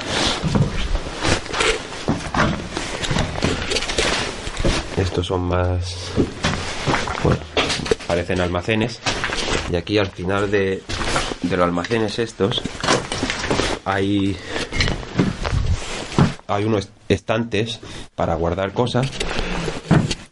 Estos 4.97 5.27
son 5.27 5.41
más 5.41 6.11
parecen 8.07 8.41
almacenes 8.41 8.99
y 9.71 9.75
aquí 9.75 9.99
al 9.99 10.07
final 10.07 10.49
de, 10.49 10.81
de 11.43 11.57
los 11.57 11.65
almacenes 11.65 12.17
estos 12.17 12.63
hay 13.85 14.35
hay 16.47 16.65
unos 16.65 16.89
estantes 17.07 17.79
para 18.15 18.33
guardar 18.33 18.73
cosas 18.73 19.07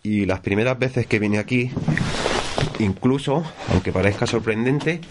y 0.02 0.26
las 0.26 0.40
primeras 0.40 0.80
veces 0.80 1.06
que 1.06 1.20
vine 1.20 1.38
aquí 1.38 1.72
incluso 2.80 3.44
aunque 3.70 3.92
parezca 3.92 4.26
sorprendente 4.26 5.02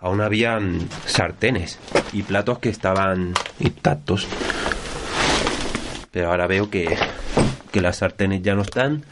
aún 0.00 0.20
habían 0.20 0.88
sartenes 1.04 1.78
y 2.12 2.22
platos 2.22 2.58
que 2.58 2.70
estaban 2.70 3.34
intactos 3.60 4.26
pero 6.10 6.30
ahora 6.30 6.46
veo 6.46 6.70
que, 6.70 6.96
que 7.70 7.80
las 7.80 7.98
sartenes 7.98 8.42
ya 8.42 8.54
no 8.54 8.62
están 8.62 9.04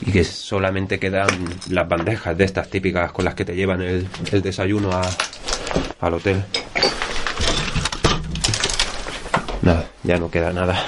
y 0.00 0.12
que 0.12 0.24
solamente 0.24 0.98
quedan 0.98 1.28
las 1.70 1.88
bandejas 1.88 2.36
de 2.36 2.44
estas 2.44 2.68
típicas 2.68 3.12
con 3.12 3.24
las 3.24 3.34
que 3.34 3.44
te 3.44 3.54
llevan 3.54 3.80
el, 3.80 4.08
desayuno 4.42 4.90
al 6.00 6.14
hotel. 6.14 6.44
Nada, 9.62 9.86
ya 10.02 10.18
no 10.18 10.30
queda 10.30 10.52
nada. 10.52 10.82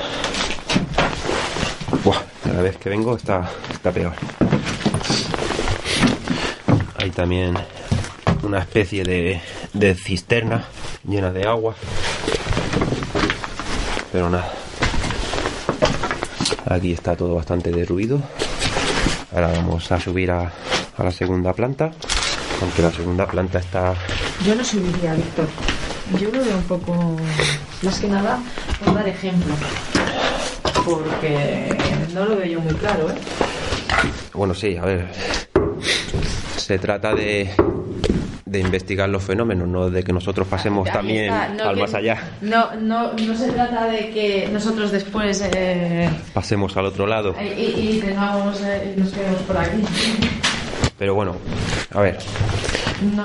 Buah, 2.05 2.20
cada 2.45 2.62
vez 2.62 2.77
que 2.77 2.91
vengo 2.91 3.16
está, 3.16 3.49
está 3.73 3.91
peor. 3.91 4.15
Hay 7.09 7.13
también 7.13 7.55
una 8.43 8.59
especie 8.59 9.03
de, 9.03 9.41
de 9.73 9.95
cisterna 9.95 10.67
llena 11.09 11.33
de 11.33 11.49
agua. 11.49 11.75
Pero 14.13 14.29
nada. 14.29 14.53
Aquí 16.67 16.93
está 16.93 17.17
todo 17.17 17.37
bastante 17.37 17.71
derruido. 17.71 18.21
Ahora 19.33 19.53
vamos 19.53 19.91
a 19.91 19.99
subir 19.99 20.31
a, 20.31 20.53
la 20.99 21.11
segunda 21.11 21.55
planta, 21.55 21.93
aunque 22.61 22.83
la 22.83 22.93
segunda 22.93 23.27
planta 23.27 23.59
está... 23.61 23.95
Yo 24.45 24.55
no 24.55 24.63
subiría, 24.63 25.15
Víctor. 25.15 25.49
Yo 26.21 26.31
lo 26.31 26.45
veo 26.45 26.59
un 26.59 26.65
poco... 26.65 27.17
Más 27.81 27.99
que 28.01 28.09
nada, 28.09 28.39
por 28.85 28.95
dar 28.95 29.09
ejemplo. 29.09 29.55
Porque 30.85 31.75
no 32.13 32.27
lo 32.27 32.37
veo 32.37 32.47
yo 32.47 32.61
muy 32.61 32.75
claro, 32.75 33.09
¿eh? 33.09 33.15
Bueno, 34.35 34.53
sí, 34.53 34.77
a 34.77 34.85
ver. 34.85 35.48
Se 36.69 36.78
trata 36.78 37.15
de, 37.15 37.49
de 38.45 38.61
investigar 38.61 39.09
los 39.09 39.23
fenómenos, 39.23 39.66
no 39.66 39.89
de 39.89 40.03
que 40.03 40.12
nosotros 40.12 40.47
pasemos 40.47 40.86
también 40.93 41.32
al 41.32 41.78
más 41.78 41.95
allá. 41.95 42.32
No, 42.43 42.74
no, 42.77 43.15
no 43.15 43.35
se 43.35 43.51
trata 43.53 43.86
de 43.86 44.11
que 44.11 44.51
nosotros 44.53 44.93
después 44.93 45.43
eh, 45.55 46.11
pasemos 46.35 46.77
al 46.77 46.85
otro 46.85 47.07
lado 47.07 47.35
y, 47.40 47.62
y 47.97 48.01
tengamos, 48.05 48.61
eh, 48.61 48.93
nos 48.99 49.11
quedemos 49.12 49.40
por 49.45 49.57
aquí. 49.57 49.82
Pero 50.99 51.15
bueno, 51.15 51.36
a 51.95 52.01
ver. 52.03 52.19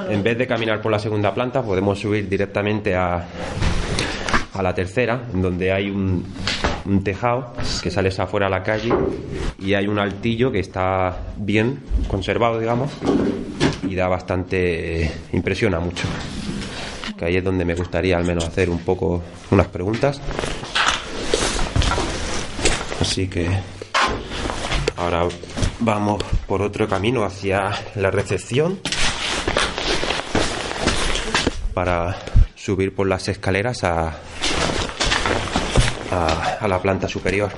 En 0.10 0.24
vez 0.24 0.38
de 0.38 0.48
caminar 0.48 0.82
por 0.82 0.94
la 0.94 1.00
segunda 1.00 1.34
planta, 1.34 1.62
podemos 1.62 2.00
subir 2.00 2.30
directamente 2.30 2.96
a, 2.96 3.26
a 4.54 4.64
la 4.64 4.74
tercera, 4.74 5.22
en 5.34 5.42
donde 5.42 5.70
hay 5.74 5.90
un, 5.90 6.24
un 6.86 7.04
tejado 7.04 7.54
que 7.82 7.92
sales 7.92 8.20
afuera 8.20 8.48
a 8.48 8.50
la 8.50 8.64
calle 8.64 8.94
y 9.60 9.74
hay 9.74 9.88
un 9.88 10.00
altillo 10.00 10.52
que 10.52 10.60
está 10.60 11.18
bien 11.38 11.80
conservado, 12.08 12.60
digamos, 12.60 12.92
y 13.84 13.96
da 13.96 14.08
bastante. 14.08 15.12
impresiona 15.32 15.80
mucho. 15.80 16.08
Que 17.18 17.26
ahí 17.26 17.38
es 17.38 17.44
donde 17.44 17.64
me 17.64 17.76
gustaría 17.76 18.18
al 18.18 18.26
menos 18.26 18.46
hacer 18.46 18.70
un 18.70 18.80
poco 18.80 19.22
unas 19.52 19.68
preguntas. 19.68 20.20
Así 23.00 23.28
que 23.28 23.48
ahora 24.98 25.28
vamos 25.80 26.24
por 26.48 26.62
otro 26.62 26.88
camino 26.88 27.24
hacia 27.24 27.72
la 27.96 28.12
recepción 28.12 28.80
para 31.74 32.16
subir 32.56 32.96
por 32.96 33.08
las 33.08 33.28
escaleras 33.28 33.84
a, 33.84 34.14
a, 36.14 36.68
la 36.68 36.82
planta 36.82 37.08
superior. 37.08 37.52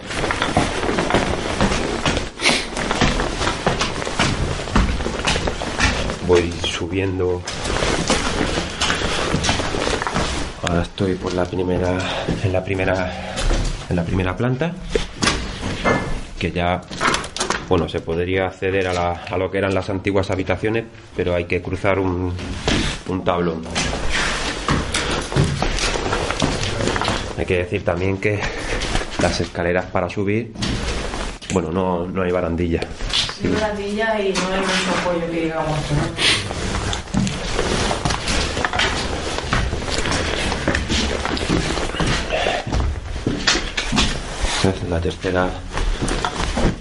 Voy 6.27 6.51
subiendo. 6.63 7.41
Ahora 10.63 10.81
estoy 10.81 11.13
por 11.15 11.33
la 11.33 11.45
primera, 11.45 11.97
en 12.43 12.51
la 12.51 12.63
primera, 12.63 13.11
en 13.89 13.95
la 13.95 14.03
primera 14.03 14.35
planta, 14.35 14.73
que 16.39 16.51
ya, 16.51 16.81
bueno, 17.69 17.87
se 17.87 17.99
podría 17.99 18.47
acceder 18.47 18.87
a, 18.87 18.93
la- 18.93 19.11
a 19.29 19.37
lo 19.37 19.51
que 19.51 19.59
eran 19.59 19.75
las 19.75 19.89
antiguas 19.91 20.31
habitaciones, 20.31 20.85
pero 21.15 21.35
hay 21.35 21.45
que 21.45 21.61
cruzar 21.61 21.99
un, 21.99 22.33
un 23.07 23.23
tablón. 23.23 23.61
Hay 27.37 27.45
que 27.45 27.57
decir 27.57 27.83
también 27.83 28.17
que 28.17 28.39
las 29.21 29.41
escaleras 29.41 29.85
para 29.85 30.09
subir, 30.09 30.53
bueno, 31.51 31.69
no, 31.71 32.07
no 32.07 32.21
hay 32.21 32.31
barandilla. 32.31 32.79
Sí, 33.11 33.47
barandilla 33.49 34.19
y 34.21 34.33
no 34.33 34.47
hay 34.53 34.59
mucho 34.61 34.99
apoyo 35.01 35.31
que 35.31 35.41
digamos. 35.41 35.79
Es 44.63 44.89
la 44.89 44.99
tercera 45.01 45.49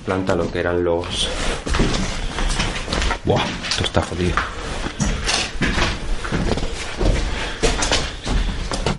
planta, 0.06 0.36
lo 0.36 0.50
que 0.50 0.60
eran 0.60 0.84
los. 0.84 1.28
¡Buah! 3.24 3.42
Esto 3.68 3.84
está 3.84 4.02
jodido. 4.02 4.36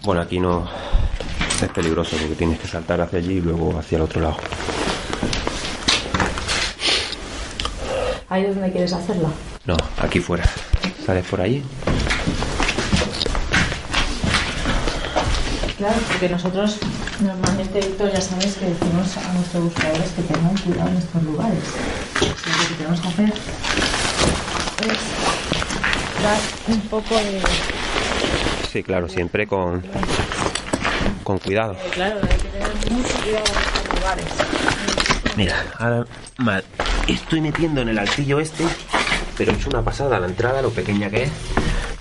Bueno, 0.03 0.21
aquí 0.21 0.39
no 0.39 0.84
es 1.61 1.69
peligroso 1.69 2.17
porque 2.17 2.35
tienes 2.35 2.59
que 2.59 2.67
saltar 2.67 2.99
hacia 3.01 3.19
allí 3.19 3.35
y 3.35 3.41
luego 3.41 3.77
hacia 3.77 3.97
el 3.97 4.01
otro 4.01 4.21
lado. 4.21 4.37
Ahí 8.29 8.45
es 8.45 8.55
donde 8.55 8.71
quieres 8.71 8.91
hacerla. 8.93 9.29
No, 9.65 9.77
aquí 9.97 10.19
fuera. 10.19 10.43
Sales 11.05 11.25
por 11.25 11.41
allí. 11.41 11.63
Claro, 15.77 15.95
porque 16.07 16.29
nosotros 16.29 16.79
normalmente, 17.21 17.79
Víctor, 17.79 18.11
ya 18.11 18.21
sabes 18.21 18.55
que 18.55 18.65
decimos 18.65 19.17
a 19.17 19.33
nuestros 19.33 19.63
buscadores 19.65 20.11
que 20.11 20.21
tengan 20.23 20.57
cuidado 20.57 20.89
en 20.89 20.97
estos 20.97 21.23
lugares. 21.23 21.63
Lo 22.21 22.67
que 22.67 22.75
tenemos 22.75 23.01
que 23.01 23.07
hacer 23.07 23.33
es 24.81 26.23
dar 26.23 26.39
un 26.67 26.81
poco 26.81 27.15
de... 27.15 27.41
Sí, 28.71 28.83
claro, 28.83 29.07
siempre 29.07 29.47
con, 29.47 29.83
con 31.25 31.39
cuidado. 31.39 31.75
Claro, 31.91 32.19
hay 32.21 32.37
que 32.37 32.47
tener 32.47 32.69
mucho 32.91 33.13
cuidado 33.21 33.45
en 33.45 33.57
estos 33.57 33.95
lugares. 33.99 34.25
Mira, 35.35 35.65
ahora 35.79 36.05
estoy 37.07 37.41
metiendo 37.41 37.81
en 37.81 37.89
el 37.89 37.99
altillo 37.99 38.39
este, 38.39 38.63
pero 39.37 39.51
es 39.51 39.65
una 39.65 39.81
pasada 39.81 40.19
la 40.19 40.27
entrada, 40.27 40.61
lo 40.61 40.69
pequeña 40.69 41.09
que 41.09 41.23
es. 41.23 41.31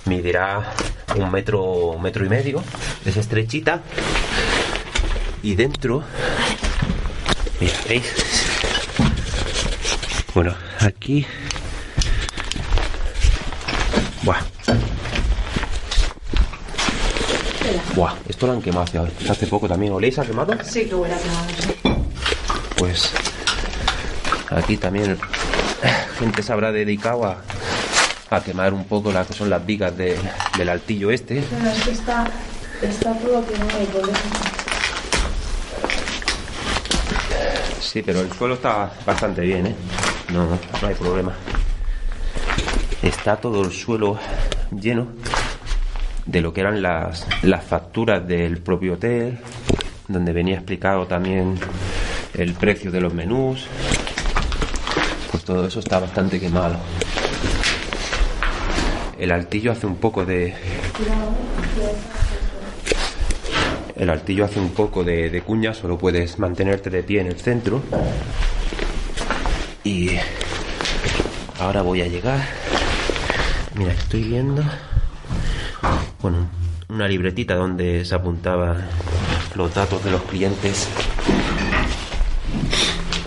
Medirá 0.05 0.71
un 1.15 1.31
metro, 1.31 1.63
un 1.63 2.01
metro 2.01 2.23
y 2.23 2.29
medio, 2.29 2.63
es 3.03 3.17
estrechita. 3.17 3.81
Y 5.41 5.55
dentro, 5.55 6.03
mira, 7.59 7.73
¿veis? 7.89 8.13
Bueno, 10.33 10.53
aquí. 10.79 11.25
Buah. 14.21 14.54
Buah, 17.95 18.13
esto 18.27 18.47
lo 18.47 18.53
han 18.53 18.61
quemado 18.61 18.83
hace, 18.83 19.29
hace 19.29 19.47
poco 19.47 19.67
también. 19.67 19.93
¿Oléis 19.93 20.19
a 20.19 20.23
quemado? 20.25 20.53
Sí, 20.63 20.85
que 20.85 20.95
huele 20.95 21.13
a 21.13 21.17
quemado. 21.17 22.01
pues 22.77 23.11
aquí 24.49 24.75
también 24.77 25.17
gente 26.19 26.43
se 26.43 26.51
habrá 26.51 26.71
dedicado 26.71 27.25
a, 27.25 27.37
a 28.29 28.43
quemar 28.43 28.73
un 28.73 28.83
poco 28.85 29.11
las 29.13 29.27
que 29.27 29.33
son 29.33 29.49
las 29.49 29.65
vigas 29.65 29.95
de- 29.97 30.17
del 30.57 30.69
altillo 30.69 31.09
este. 31.11 31.41
Pero 31.49 31.69
es 31.71 31.83
que 31.83 31.91
está, 31.91 32.27
está 32.81 33.13
todo 33.13 33.45
quemado 33.45 33.81
y 33.81 33.85
por 33.85 34.01
eso- 34.09 34.19
Sí, 37.79 38.01
pero 38.01 38.19
el 38.19 38.31
suelo 38.33 38.55
está 38.55 38.91
bastante 39.05 39.41
bien, 39.41 39.67
¿eh? 39.67 39.75
No, 40.33 40.45
no 40.81 40.87
hay 40.87 40.95
problema. 40.95 41.33
Está 43.01 43.37
todo 43.37 43.61
el 43.63 43.71
suelo 43.71 44.17
lleno 44.71 45.07
de 46.25 46.41
lo 46.41 46.53
que 46.53 46.61
eran 46.61 46.81
las, 46.81 47.27
las 47.43 47.63
facturas 47.63 48.27
del 48.27 48.57
propio 48.59 48.93
hotel, 48.93 49.39
donde 50.07 50.33
venía 50.33 50.55
explicado 50.55 51.05
también 51.05 51.57
el 52.33 52.53
precio 52.53 52.91
de 52.91 53.01
los 53.01 53.13
menús. 53.13 53.67
Pues 55.31 55.43
todo 55.43 55.67
eso 55.67 55.79
está 55.79 55.99
bastante 55.99 56.39
quemado. 56.39 56.77
El 59.19 59.31
altillo 59.31 59.71
hace 59.71 59.87
un 59.87 59.95
poco 59.95 60.25
de, 60.25 60.53
el 63.95 64.09
altillo 64.09 64.45
hace 64.45 64.59
un 64.59 64.71
poco 64.71 65.03
de, 65.03 65.29
de 65.29 65.41
cuña, 65.41 65.73
solo 65.73 65.97
puedes 65.97 66.37
mantenerte 66.37 66.89
de 66.89 67.03
pie 67.03 67.21
en 67.21 67.27
el 67.27 67.39
centro. 67.39 67.81
Y 69.83 70.17
ahora 71.59 71.81
voy 71.81 72.01
a 72.01 72.07
llegar. 72.07 72.41
Mira, 73.75 73.93
estoy 73.93 74.23
viendo. 74.23 74.63
Bueno, 76.25 76.47
una 76.89 77.07
libretita 77.07 77.53
donde 77.53 78.03
se 78.03 78.15
apuntaban 78.15 78.83
los 79.53 79.75
datos 79.75 80.03
de 80.03 80.09
los 80.09 80.23
clientes. 80.23 80.89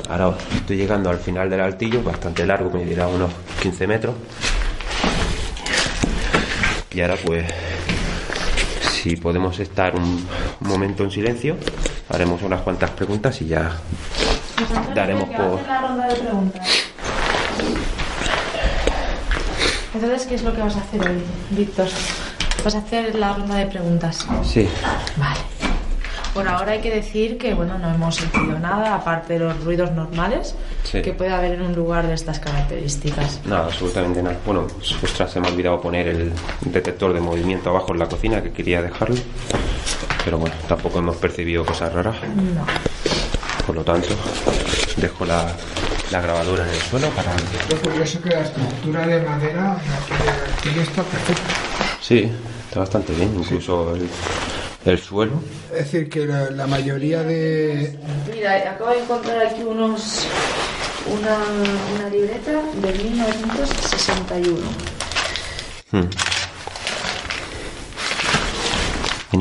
Ahora 0.08 0.36
estoy 0.56 0.78
llegando 0.78 1.08
al 1.08 1.18
final 1.18 1.48
del 1.48 1.60
altillo, 1.60 2.02
bastante 2.02 2.44
largo, 2.44 2.72
me 2.72 2.84
dirá 2.84 3.06
unos 3.06 3.30
15 3.62 3.86
metros. 3.86 4.16
Y 6.90 7.00
ahora 7.00 7.14
pues 7.24 7.44
si 8.90 9.14
podemos 9.14 9.60
estar 9.60 9.94
un, 9.94 10.26
momento 10.58 11.04
en 11.04 11.12
silencio, 11.12 11.56
haremos 12.08 12.42
unas 12.42 12.62
cuantas 12.62 12.90
preguntas 12.90 13.40
y 13.42 13.46
ya 13.46 13.76
daremos 14.92 15.28
por... 15.28 15.60
Entonces, 19.94 20.26
¿qué 20.26 20.34
es 20.34 20.42
lo 20.42 20.52
que 20.52 20.62
vas 20.62 20.74
a 20.74 20.80
hacer 20.80 21.00
hoy, 21.00 21.22
Víctor? 21.50 21.86
Vas 22.68 22.74
a 22.74 22.78
hacer 22.80 23.14
la 23.14 23.32
ronda 23.32 23.54
de 23.54 23.64
preguntas. 23.64 24.26
Sí, 24.44 24.68
Vale. 25.16 25.40
Por 26.34 26.46
ahora 26.46 26.72
hay 26.72 26.80
que 26.82 26.90
decir 26.94 27.38
que, 27.38 27.54
bueno, 27.54 27.78
no 27.78 27.88
hemos 27.94 28.16
sentido 28.16 28.58
nada, 28.58 28.94
aparte 28.94 29.32
de 29.32 29.38
los 29.38 29.64
ruidos 29.64 29.90
normales 29.92 30.54
Sí. 30.84 31.00
que 31.00 31.14
puede 31.14 31.30
haber 31.32 31.52
en 31.52 31.62
un 31.62 31.74
lugar 31.74 32.06
de 32.06 32.12
estas 32.12 32.38
características. 32.40 33.40
nada, 33.46 33.64
absolutamente 33.64 34.22
nada. 34.22 34.36
Bueno, 34.44 34.66
pues, 34.66 35.02
ostras, 35.02 35.30
se 35.32 35.40
me 35.40 35.48
ha 35.48 35.50
olvidado 35.50 35.80
poner 35.80 36.08
el 36.08 36.30
detector 36.60 37.14
de 37.14 37.20
movimiento 37.20 37.70
abajo 37.70 37.94
en 37.94 38.00
la 38.00 38.06
cocina, 38.06 38.42
que 38.42 38.52
quería 38.52 38.82
dejarlo. 38.82 39.16
Pero 40.26 40.36
bueno, 40.36 40.54
tampoco 40.68 40.98
hemos 40.98 41.16
percibido 41.16 41.64
cosas 41.64 41.90
raras. 41.90 42.16
No. 42.54 42.66
Por 43.66 43.76
lo 43.76 43.82
tanto, 43.82 44.08
dejo 44.98 45.24
la, 45.24 45.46
la 46.10 46.20
grabadora 46.20 46.64
en 46.64 46.68
el 46.74 46.80
suelo 46.82 47.08
para... 47.12 47.32
Lo 47.70 47.76
curioso 47.80 48.20
que 48.20 48.28
la 48.28 48.40
estructura 48.40 49.06
de 49.06 49.22
madera 49.22 49.74
tiene 50.62 50.82
está 50.82 51.02
perfecta. 51.02 51.42
Sí, 52.00 52.30
está 52.68 52.80
bastante 52.80 53.14
bien, 53.14 53.34
incluso 53.34 53.94
el, 53.94 54.06
el 54.84 54.98
suelo. 54.98 55.40
Es 55.72 55.78
decir, 55.90 56.10
que 56.10 56.26
la, 56.26 56.50
la 56.50 56.66
mayoría 56.66 57.22
de... 57.22 57.98
Mira, 58.30 58.56
acabo 58.72 58.90
de 58.90 59.00
encontrar 59.02 59.46
aquí 59.46 59.62
unos 59.62 60.26
una, 61.06 61.38
una 61.96 62.08
libreta 62.10 62.62
de 62.82 62.92
1961. 62.92 64.58
Hmm. 65.92 66.08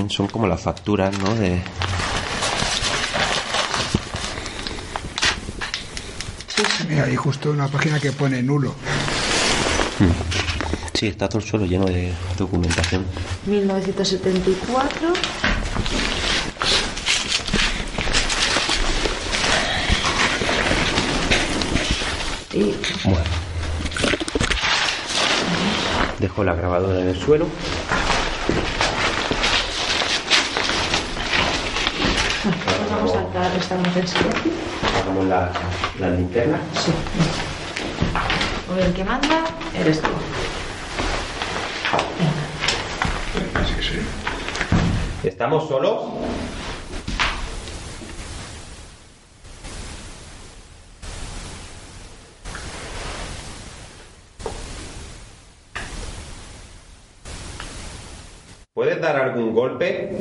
Son 0.09 0.27
como 0.27 0.47
las 0.47 0.61
facturas, 0.61 1.17
¿no? 1.19 1.35
De... 1.35 1.61
Mira, 6.87 7.03
hay 7.03 7.15
justo 7.17 7.51
una 7.51 7.67
página 7.67 7.99
que 7.99 8.13
pone 8.13 8.41
nulo. 8.41 8.73
Sí, 10.97 11.05
está 11.05 11.29
todo 11.29 11.37
el 11.43 11.47
suelo 11.47 11.67
lleno 11.67 11.85
de 11.85 12.11
documentación. 12.39 13.05
1974. 13.45 15.13
Y 22.51 22.73
Bueno. 23.03 23.23
Dejo 26.17 26.43
la 26.43 26.55
grabadora 26.55 26.99
en 26.99 27.09
el 27.09 27.19
suelo. 27.19 27.45
vamos 32.89 33.11
a 33.11 33.13
saltar, 33.13 33.55
estamos 33.55 33.87
en 33.97 34.07
silencio. 34.07 34.51
Hagamos 35.03 35.25
la, 35.25 35.51
la 35.99 36.09
linterna. 36.09 36.59
Sí. 36.73 36.91
El 38.83 38.93
que 38.93 39.03
manda 39.03 39.43
eres 39.75 40.01
tú. 40.01 40.09
¿Estamos 45.27 45.67
solos? 45.67 46.05
¿Puedes 58.73 59.01
dar 59.01 59.17
algún 59.17 59.53
golpe? 59.53 60.15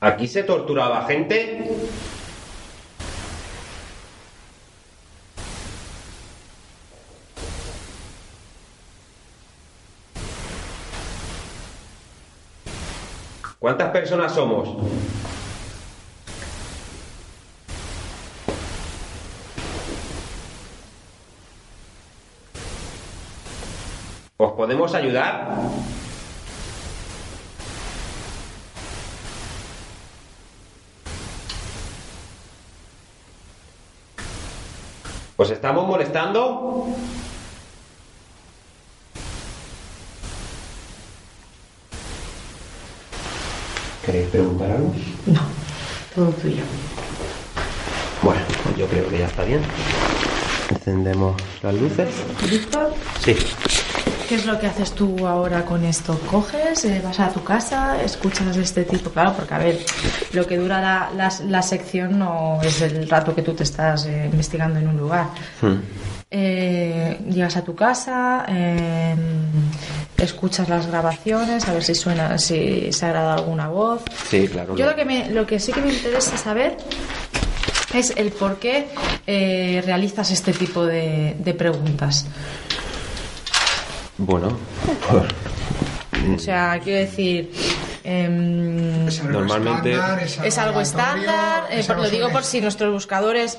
¿Aquí 0.00 0.26
se 0.26 0.42
torturaba 0.42 1.04
gente? 1.04 1.68
¿Cuántas 13.66 13.90
personas 13.90 14.32
somos? 14.32 14.68
¿Os 24.36 24.52
podemos 24.52 24.94
ayudar? 24.94 25.48
¿Os 35.36 35.50
estamos 35.50 35.88
molestando? 35.88 36.86
¿Queréis 44.06 44.28
preguntar 44.28 44.70
algo? 44.70 44.92
Todo 46.14 46.28
tuyo. 46.30 46.62
Bueno, 48.22 48.40
pues 48.64 48.76
yo 48.76 48.86
creo 48.86 49.08
que 49.08 49.18
ya 49.18 49.26
está 49.26 49.42
bien. 49.44 49.60
Encendemos 50.70 51.34
las 51.62 51.74
luces. 51.74 52.08
Víctor, 52.50 52.94
Sí. 53.24 53.36
¿qué 54.28 54.34
es 54.36 54.46
lo 54.46 54.58
que 54.58 54.66
haces 54.68 54.92
tú 54.92 55.26
ahora 55.26 55.64
con 55.64 55.84
esto? 55.84 56.18
¿Coges, 56.30 56.84
eh, 56.84 57.00
vas 57.04 57.20
a 57.20 57.30
tu 57.30 57.42
casa, 57.44 58.00
escuchas 58.02 58.56
este 58.56 58.84
tipo? 58.84 59.10
Claro, 59.10 59.34
porque 59.36 59.54
a 59.54 59.58
ver, 59.58 59.78
lo 60.32 60.46
que 60.46 60.56
dura 60.56 60.80
la, 60.80 61.10
la- 61.16 61.32
la 61.48 61.62
sección 61.62 62.18
no 62.18 62.60
es 62.62 62.80
el 62.82 63.08
rato 63.08 63.34
que 63.34 63.42
tú 63.42 63.54
te 63.54 63.62
estás 63.64 64.06
eh, 64.06 64.28
investigando 64.30 64.78
en 64.78 64.88
un 64.88 64.96
lugar. 64.96 65.26
Hmm. 65.60 65.76
Eh, 66.30 67.18
llegas 67.30 67.56
a 67.56 67.62
tu 67.62 67.74
casa, 67.76 68.44
eh, 68.48 69.14
escuchas 70.18 70.68
las 70.68 70.86
grabaciones, 70.86 71.68
a 71.68 71.72
ver 71.72 71.82
si 71.84 71.94
suena, 71.94 72.38
si 72.38 72.92
se 72.92 73.06
agrada 73.06 73.34
alguna 73.34 73.68
voz. 73.68 74.02
Sí, 74.28 74.48
claro. 74.48 74.76
Yo 74.76 74.86
lo 74.86 74.94
que, 74.96 75.04
me, 75.04 75.30
lo 75.30 75.46
que 75.46 75.58
sí 75.60 75.72
que 75.72 75.80
me 75.80 75.92
interesa 75.92 76.36
saber 76.36 76.76
es 77.94 78.12
el 78.16 78.30
por 78.32 78.58
qué 78.58 78.88
eh, 79.26 79.82
realizas 79.84 80.30
este 80.30 80.52
tipo 80.52 80.84
de, 80.84 81.36
de 81.38 81.54
preguntas. 81.54 82.26
Bueno, 84.18 84.56
por- 85.10 85.26
O 86.34 86.38
sea, 86.38 86.80
quiero 86.82 87.00
decir, 87.00 87.52
em, 88.02 89.06
normalmente 89.30 89.94
es 90.44 90.58
algo 90.58 90.80
estándar. 90.80 91.64
eh, 91.70 91.80
es 91.80 91.86
por- 91.86 91.96
algo 91.96 92.04
lo 92.06 92.10
digo 92.10 92.30
por 92.30 92.42
si 92.42 92.60
nuestros 92.60 92.92
buscadores 92.92 93.58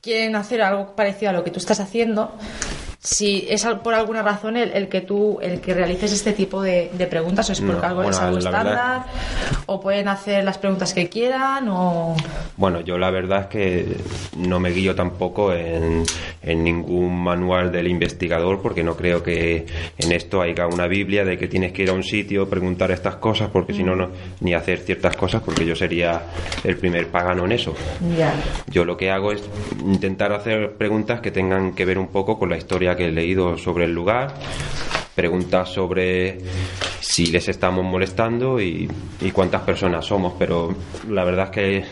quieren 0.00 0.36
hacer 0.36 0.62
algo 0.62 0.94
parecido 0.94 1.30
a 1.30 1.32
lo 1.32 1.44
que 1.44 1.50
tú 1.50 1.58
estás 1.58 1.80
haciendo. 1.80 2.32
Si 3.08 3.46
es 3.48 3.64
por 3.84 3.94
alguna 3.94 4.20
razón 4.22 4.56
el, 4.56 4.72
el 4.72 4.88
que 4.88 5.00
tú 5.00 5.38
el 5.40 5.60
que 5.60 5.74
realices 5.74 6.10
este 6.12 6.32
tipo 6.32 6.60
de, 6.60 6.90
de 6.92 7.06
preguntas 7.06 7.48
o 7.48 7.52
es 7.52 7.60
porque 7.60 7.80
No, 7.80 7.86
algo 7.86 8.02
es 8.02 8.08
bueno, 8.18 8.26
algo 8.26 8.38
la 8.40 8.50
verdad- 8.50 8.72
estándar 8.72 9.06
o 9.66 9.80
pueden 9.80 10.08
hacer 10.08 10.42
las 10.42 10.58
preguntas 10.58 10.92
que 10.92 11.08
quieran 11.08 11.68
o 11.68 12.16
Bueno, 12.56 12.80
yo 12.80 12.98
la 12.98 13.10
verdad 13.12 13.42
es 13.42 13.46
que 13.46 13.96
no 14.36 14.58
me 14.58 14.70
guío 14.70 14.96
tampoco 14.96 15.52
en, 15.52 16.02
en 16.42 16.64
ningún 16.64 17.22
manual 17.22 17.70
del 17.70 17.86
investigador 17.86 18.60
porque 18.60 18.82
no 18.82 18.96
creo 18.96 19.22
que 19.22 19.66
en 19.98 20.10
esto 20.12 20.42
haya 20.42 20.66
una 20.66 20.88
Biblia 20.88 21.24
de 21.24 21.38
que 21.38 21.46
tienes 21.46 21.70
que 21.72 21.82
ir 21.84 21.90
a 21.90 21.92
un 21.92 22.02
sitio, 22.02 22.48
preguntar 22.48 22.90
estas 22.90 23.16
cosas 23.16 23.50
porque 23.52 23.72
si 23.72 23.84
no, 23.84 23.94
no, 23.94 24.10
ni 24.40 24.52
hacer 24.54 24.80
ciertas 24.80 25.16
cosas 25.16 25.42
porque 25.42 25.64
yo 25.64 25.76
sería 25.76 26.22
el 26.64 26.76
primer 26.76 27.06
pagano 27.06 27.44
en 27.44 27.52
eso. 27.52 27.72
ya. 28.18 28.34
Yo 28.68 28.84
lo 28.84 28.96
que 28.96 29.12
hago 29.12 29.30
es 29.30 29.42
intentar 29.80 30.32
hacer 30.32 30.72
preguntas 30.76 31.20
que 31.20 31.30
tengan 31.30 31.72
que 31.72 31.84
ver 31.84 31.98
un 31.98 32.08
poco 32.08 32.36
con 32.36 32.50
la 32.50 32.56
historia 32.56 32.95
que 32.96 33.06
he 33.08 33.12
leído 33.12 33.56
sobre 33.58 33.84
el 33.84 33.92
lugar, 33.92 34.34
preguntas 35.14 35.68
sobre 35.72 36.38
si 37.00 37.26
les 37.26 37.48
estamos 37.48 37.84
molestando 37.84 38.60
y, 38.60 38.90
y 39.20 39.30
cuántas 39.30 39.62
personas 39.62 40.04
somos, 40.04 40.34
pero 40.38 40.74
la 41.08 41.24
verdad 41.24 41.44
es 41.46 41.50
que 41.50 41.84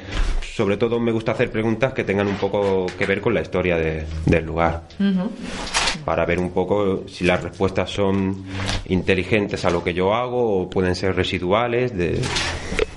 sobre 0.55 0.76
todo 0.76 1.01
me 1.01 1.10
gusta 1.10 1.32
hacer 1.32 1.51
preguntas 1.51 1.93
que 1.93 2.05
tengan 2.05 2.28
un 2.28 2.36
poco 2.36 2.86
que 2.98 3.06
ver 3.06 3.20
con 3.20 3.35
la 3.35 3.40
historia 3.40 3.76
de- 3.76 4.05
del 4.26 4.44
lugar. 4.44 4.82
Para 6.05 6.26
ver 6.26 6.39
un 6.39 6.51
poco 6.51 7.05
si 7.09 7.24
las 7.24 7.43
respuestas 7.43 7.90
son 7.90 8.44
inteligentes 8.86 9.64
a 9.64 9.70
lo 9.70 9.82
que 9.82 9.94
yo 9.94 10.14
hago 10.14 10.60
o 10.62 10.70
pueden 10.70 10.94
ser 10.94 11.16
residuales, 11.16 11.97
de, 11.97 12.20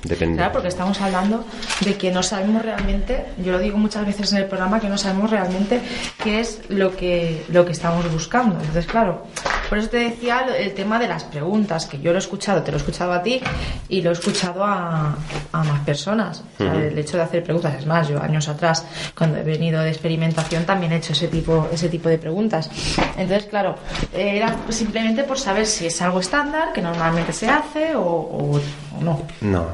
depende. 0.04 0.38
Claro, 0.38 0.54
porque 0.54 0.68
estamos 0.70 1.00
hablando 1.02 1.46
de 1.82 1.96
que 1.96 2.12
no 2.12 2.24
sabemos 2.24 2.62
realmente, 2.64 3.26
yo 3.44 3.52
lo 3.54 3.60
digo 3.60 3.78
muchas 3.78 4.06
veces 4.06 4.32
en 4.34 4.40
el 4.40 4.46
programa, 4.46 4.80
que 4.80 4.90
no 4.90 4.98
sabemos 4.98 5.30
realmente 5.30 5.82
qué 6.24 6.40
es 6.40 6.62
lo 6.70 6.96
que, 6.96 7.46
lo 7.50 7.66
que 7.66 7.72
estamos 7.72 8.12
buscando. 8.12 8.56
Entonces, 8.56 8.86
claro, 8.88 9.24
por 9.70 9.78
eso 9.78 9.90
te 9.90 9.98
decía 9.98 10.46
el 10.58 10.74
tema 10.74 11.00
de 11.00 11.08
las 11.08 11.24
preguntas, 11.24 11.86
que 11.86 12.00
yo 12.00 12.12
lo 12.12 12.18
he 12.18 12.22
escuchado, 12.22 12.62
te 12.64 12.72
lo 12.72 12.78
he 12.78 12.80
escuchado 12.80 13.14
a 13.14 13.22
ti 13.24 13.42
y 13.90 14.02
lo 14.02 14.10
he 14.10 14.14
escuchado 14.14 14.64
a, 14.64 15.16
a 15.52 15.64
más 15.64 15.80
personas. 15.82 16.44
O 16.56 16.58
sea, 16.64 16.68
Ujú. 16.68 16.78
El 16.78 16.98
hecho 16.98 17.18
de 17.18 17.24
hacer 17.24 17.44
preguntas, 17.44 17.76
es 17.78 17.86
más, 17.86 18.08
yo 18.08 18.22
años 18.22 18.48
atrás, 18.48 18.86
cuando 19.18 19.38
he 19.38 19.44
venido 19.44 19.82
de 19.82 19.90
experimentación, 19.90 20.66
también 20.66 20.92
he 20.94 20.98
hecho 20.98 21.14
ese 21.14 21.28
tipo, 21.28 21.68
ese 21.72 21.90
tipo 21.90 22.10
de 22.10 22.18
preguntas. 22.18 22.70
Entonces, 23.18 23.46
claro, 23.50 23.76
era 24.14 24.56
simplemente 24.70 25.24
por 25.24 25.38
saber 25.40 25.66
si 25.66 25.88
es 25.88 26.02
algo 26.02 26.20
estándar, 26.20 26.72
que 26.74 26.82
normalmente 26.82 27.34
se 27.34 27.50
hace 27.50 27.96
o, 27.96 28.02
o- 28.02 28.58
o 28.58 29.04
no. 29.04 29.22
No. 29.42 29.66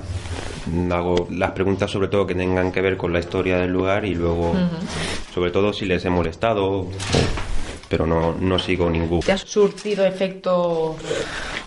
Hago 0.92 1.28
las 1.32 1.52
preguntas 1.52 1.92
sobre 1.92 2.08
todo 2.08 2.26
que 2.26 2.36
tengan 2.36 2.72
que 2.72 2.82
ver 2.82 2.96
con 2.98 3.12
la 3.14 3.20
historia 3.20 3.58
del 3.58 3.72
lugar 3.72 4.06
y 4.06 4.16
luego, 4.16 4.54
sobre 5.34 5.52
todo 5.52 5.74
si 5.74 5.86
les 5.86 6.06
he 6.06 6.10
molestado, 6.10 6.88
pero 7.90 8.08
no, 8.08 8.34
no 8.40 8.58
sigo 8.60 8.90
ningún. 8.90 9.20
¿Te 9.22 9.32
has 9.34 9.42
surtido 9.42 10.06
efecto 10.06 10.96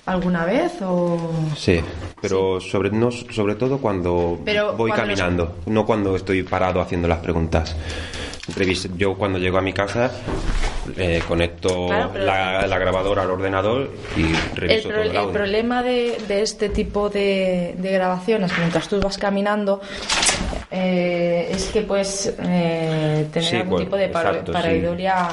alguna 0.06 0.44
vez 0.44 0.72
o 0.82 1.18
Sí, 1.56 1.80
pero 2.20 2.60
sobre, 2.60 2.90
no, 2.90 3.10
sobre 3.10 3.54
todo 3.56 3.78
cuando 3.78 4.38
Pero 4.44 4.72
voy 4.74 4.90
cuando 4.90 5.06
los- 5.08 5.18
caminando, 5.20 5.56
no 5.66 5.84
cuando 5.84 6.16
estoy 6.16 6.42
parado 6.42 6.80
haciendo 6.80 7.06
las 7.08 7.18
preguntas. 7.18 7.76
Yo 8.96 9.14
cuando 9.16 9.38
llego 9.38 9.58
a 9.58 9.60
mi 9.60 9.72
casa 9.72 10.10
eh, 10.96 11.20
conecto 11.26 11.86
Claro, 11.88 12.12
la, 12.16 12.66
la 12.66 12.78
grabadora 12.78 13.22
al 13.22 13.30
ordenador 13.32 13.90
y 14.16 14.22
el, 14.26 14.36
reviso 14.54 14.88
pro- 14.88 14.98
todo 15.02 15.10
el 15.10 15.16
el 15.16 15.32
problema 15.32 15.82
de, 15.82 16.16
de 16.28 16.42
este 16.42 16.68
tipo 16.68 17.08
de, 17.08 17.74
de 17.76 17.90
grabaciones 17.90 18.52
mientras 18.56 18.88
tú 18.88 19.00
vas 19.00 19.18
caminando 19.18 19.80
eh, 20.70 21.48
es 21.50 21.66
que 21.66 21.82
puedes 21.82 22.32
eh, 22.40 23.26
tener 23.32 23.48
Sí, 23.48 23.56
algún 23.56 23.80
tipo 23.82 23.96
de 23.96 24.06
sí. 24.06 24.12
pareidolia 24.52 25.26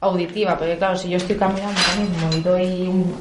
auditiva 0.00 0.56
porque 0.56 0.76
claro 0.78 0.96
si 0.96 1.10
yo 1.10 1.18
estoy 1.18 1.36
caminando 1.36 1.78
ahora 1.78 2.00
mismo 2.00 2.36
y 2.38 2.40
doy 2.40 2.88
un- 2.88 3.14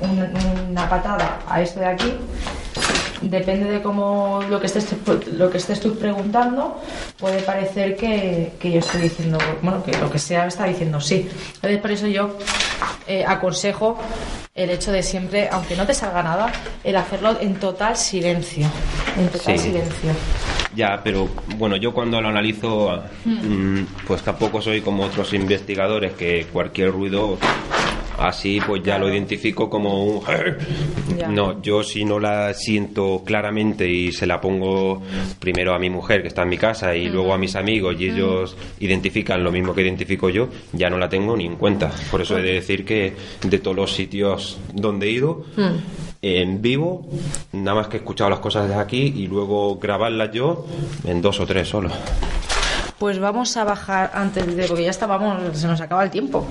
un- 0.00 0.70
una 0.70 0.88
patada 0.88 1.38
a 1.48 1.62
esto 1.62 1.78
de 1.78 1.86
aquí 1.86 2.12
depende 3.30 3.70
de 3.70 3.82
cómo 3.82 4.40
lo 4.48 4.60
que 4.60 4.66
estés 4.66 4.86
lo 5.36 5.50
que 5.50 5.58
estés 5.58 5.80
tú 5.80 5.96
preguntando 5.98 6.80
puede 7.18 7.40
parecer 7.42 7.96
que, 7.96 8.52
que 8.60 8.70
yo 8.72 8.78
estoy 8.80 9.02
diciendo 9.02 9.38
bueno 9.62 9.82
que 9.82 9.92
lo 9.98 10.10
que 10.10 10.18
sea 10.18 10.46
está 10.46 10.64
diciendo 10.64 11.00
sí 11.00 11.28
entonces 11.56 11.80
por 11.80 11.90
eso 11.90 12.06
yo 12.06 12.36
eh, 13.06 13.24
aconsejo 13.26 13.98
el 14.54 14.70
hecho 14.70 14.92
de 14.92 15.02
siempre, 15.02 15.48
aunque 15.50 15.74
no 15.74 15.84
te 15.84 15.92
salga 15.94 16.22
nada, 16.22 16.52
el 16.84 16.94
hacerlo 16.94 17.36
en 17.40 17.56
total 17.56 17.96
silencio. 17.96 18.68
En 19.18 19.26
total 19.28 19.58
Sí. 19.58 19.64
silencio. 19.64 20.10
Ya, 20.76 21.00
pero 21.02 21.28
bueno, 21.56 21.74
yo 21.74 21.92
cuando 21.92 22.20
lo 22.20 22.28
analizo, 22.28 23.02
mm, 23.24 23.80
pues 24.06 24.22
tampoco 24.22 24.62
soy 24.62 24.80
como 24.80 25.04
otros 25.04 25.32
investigadores 25.34 26.12
que 26.12 26.46
cualquier 26.52 26.92
ruido 26.92 27.36
así 28.18 28.60
pues 28.66 28.82
ya 28.82 28.98
lo 28.98 29.08
identifico 29.08 29.68
como 29.70 30.04
un... 30.04 30.20
Ya. 31.16 31.28
No, 31.28 31.62
yo 31.62 31.82
si 31.82 32.04
no 32.04 32.18
la 32.18 32.52
siento 32.54 33.22
claramente 33.24 33.88
y 33.88 34.10
se 34.12 34.26
la 34.26 34.40
pongo 34.40 35.02
primero 35.38 35.74
a 35.74 35.78
mi 35.78 35.90
mujer 35.90 36.22
que 36.22 36.28
está 36.28 36.42
en 36.42 36.48
mi 36.48 36.58
casa 36.58 36.94
y 36.96 37.08
luego 37.08 37.32
a 37.34 37.38
mis 37.38 37.54
amigos 37.56 37.94
y 37.98 38.08
ellos 38.10 38.56
identifican 38.80 39.44
lo 39.44 39.52
mismo 39.52 39.74
que 39.74 39.82
identifico 39.82 40.28
yo, 40.28 40.48
ya 40.72 40.90
no 40.90 40.98
la 40.98 41.08
tengo 41.08 41.36
ni 41.36 41.46
en 41.46 41.56
cuenta. 41.56 41.90
Por 42.10 42.20
eso 42.22 42.38
he 42.38 42.42
de 42.42 42.52
decir 42.54 42.84
que 42.84 43.14
de 43.42 43.58
todos 43.58 43.76
los 43.76 43.92
sitios 43.94 44.58
donde 44.72 45.06
he 45.06 45.10
ido, 45.10 45.44
Mm. 45.56 45.76
en 46.22 46.62
vivo, 46.62 47.06
nada 47.52 47.76
más 47.76 47.88
que 47.88 47.96
he 47.96 48.00
escuchado 48.00 48.30
las 48.30 48.38
cosas 48.40 48.66
desde 48.68 48.80
aquí 48.80 49.12
y 49.16 49.26
luego 49.26 49.76
grabarlas 49.76 50.30
yo 50.32 50.66
en 51.04 51.20
dos 51.22 51.38
o 51.40 51.46
tres 51.46 51.68
solo. 51.68 51.90
Pues 52.98 53.18
vamos 53.18 53.56
a 53.56 53.64
bajar 53.64 54.10
antes 54.14 54.56
de, 54.56 54.66
porque 54.66 54.84
ya 54.84 54.90
estábamos, 54.90 55.58
se 55.58 55.66
nos 55.66 55.80
acaba 55.80 56.02
el 56.04 56.10
tiempo. 56.10 56.46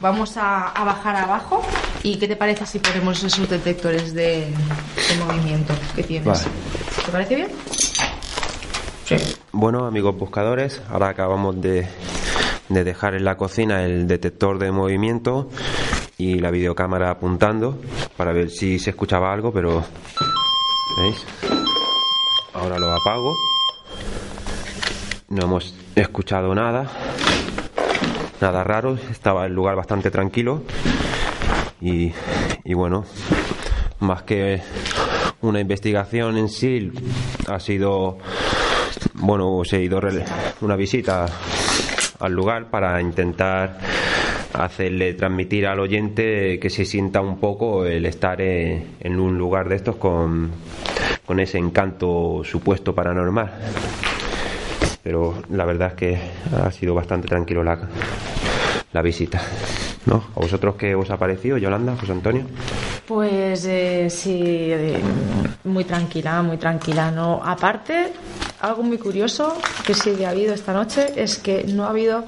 Vamos 0.00 0.36
a, 0.36 0.68
a 0.68 0.84
bajar 0.84 1.16
abajo. 1.16 1.62
¿Y 2.02 2.18
qué 2.18 2.28
te 2.28 2.36
parece 2.36 2.66
si 2.66 2.78
ponemos 2.78 3.22
esos 3.22 3.48
detectores 3.48 4.12
de, 4.14 4.46
de 4.46 5.24
movimiento 5.24 5.72
que 5.94 6.02
tienes? 6.02 6.26
Vale. 6.26 6.44
¿Te 7.06 7.12
parece 7.12 7.34
bien? 7.36 7.48
Sí. 9.06 9.16
Bueno, 9.52 9.86
amigos 9.86 10.16
buscadores, 10.16 10.82
ahora 10.90 11.08
acabamos 11.08 11.60
de, 11.60 11.88
de 12.68 12.84
dejar 12.84 13.14
en 13.14 13.24
la 13.24 13.36
cocina 13.36 13.84
el 13.84 14.06
detector 14.06 14.58
de 14.58 14.72
movimiento 14.72 15.48
y 16.18 16.38
la 16.38 16.50
videocámara 16.50 17.10
apuntando 17.10 17.78
para 18.16 18.32
ver 18.32 18.50
si 18.50 18.78
se 18.78 18.90
escuchaba 18.90 19.32
algo, 19.32 19.52
pero 19.52 19.84
¿veis? 20.98 21.26
Ahora 22.54 22.78
lo 22.78 22.92
apago. 22.94 23.34
No 25.28 25.44
hemos 25.44 25.74
escuchado 25.96 26.54
nada. 26.54 26.90
Nada 28.44 28.62
raro, 28.62 28.98
estaba 29.10 29.46
el 29.46 29.54
lugar 29.54 29.74
bastante 29.74 30.10
tranquilo. 30.10 30.64
Y, 31.80 32.12
y 32.62 32.74
bueno, 32.74 33.06
más 34.00 34.24
que 34.24 34.60
una 35.40 35.60
investigación 35.60 36.36
en 36.36 36.50
sí, 36.50 36.92
ha 37.48 37.58
sido, 37.58 38.18
bueno, 39.14 39.62
ha 39.62 39.76
ido 39.76 39.98
una 40.60 40.76
visita 40.76 41.24
al 42.20 42.32
lugar 42.34 42.68
para 42.68 43.00
intentar 43.00 43.78
hacerle 44.52 45.14
transmitir 45.14 45.66
al 45.66 45.80
oyente 45.80 46.60
que 46.60 46.68
se 46.68 46.84
sienta 46.84 47.22
un 47.22 47.40
poco 47.40 47.86
el 47.86 48.04
estar 48.04 48.42
eh, 48.42 48.88
en 49.00 49.20
un 49.20 49.38
lugar 49.38 49.70
de 49.70 49.76
estos 49.76 49.96
con, 49.96 50.50
con 51.24 51.40
ese 51.40 51.56
encanto 51.56 52.42
supuesto 52.44 52.94
paranormal. 52.94 53.52
Pero 55.02 55.34
la 55.50 55.64
verdad 55.64 55.88
es 55.88 55.94
que 55.94 56.18
ha 56.62 56.70
sido 56.70 56.94
bastante 56.94 57.26
tranquilo 57.28 57.62
la, 57.62 57.78
la 58.94 59.02
visita. 59.02 59.42
¿No? 60.06 60.24
¿A 60.36 60.40
vosotros 60.40 60.76
qué 60.76 60.94
os 60.94 61.10
ha 61.10 61.18
parecido, 61.18 61.58
Yolanda, 61.58 61.96
José 61.96 62.12
Antonio? 62.12 62.44
Pues 63.06 63.64
eh, 63.66 64.08
sí, 64.10 64.40
eh, 64.42 65.00
muy 65.64 65.84
tranquila, 65.84 66.42
muy 66.42 66.58
tranquila. 66.58 67.10
No, 67.10 67.40
aparte, 67.42 68.12
algo 68.60 68.82
muy 68.82 68.98
curioso 68.98 69.56
que 69.86 69.94
sí 69.94 70.24
ha 70.24 70.30
habido 70.30 70.54
esta 70.54 70.72
noche 70.72 71.06
es 71.16 71.38
que 71.38 71.64
no 71.64 71.84
ha 71.84 71.90
habido 71.90 72.24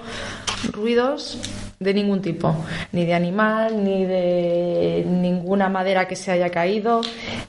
ruidos 0.72 1.38
de 1.78 1.93
ningún 1.93 2.23
tipo, 2.23 2.57
ni 2.93 3.05
de 3.05 3.12
animal, 3.15 3.85
ni 3.85 4.05
de 4.07 5.05
ninguna 5.07 5.69
madera 5.69 6.09
que 6.09 6.16
se 6.16 6.31
haya 6.32 6.48
caído, 6.51 7.03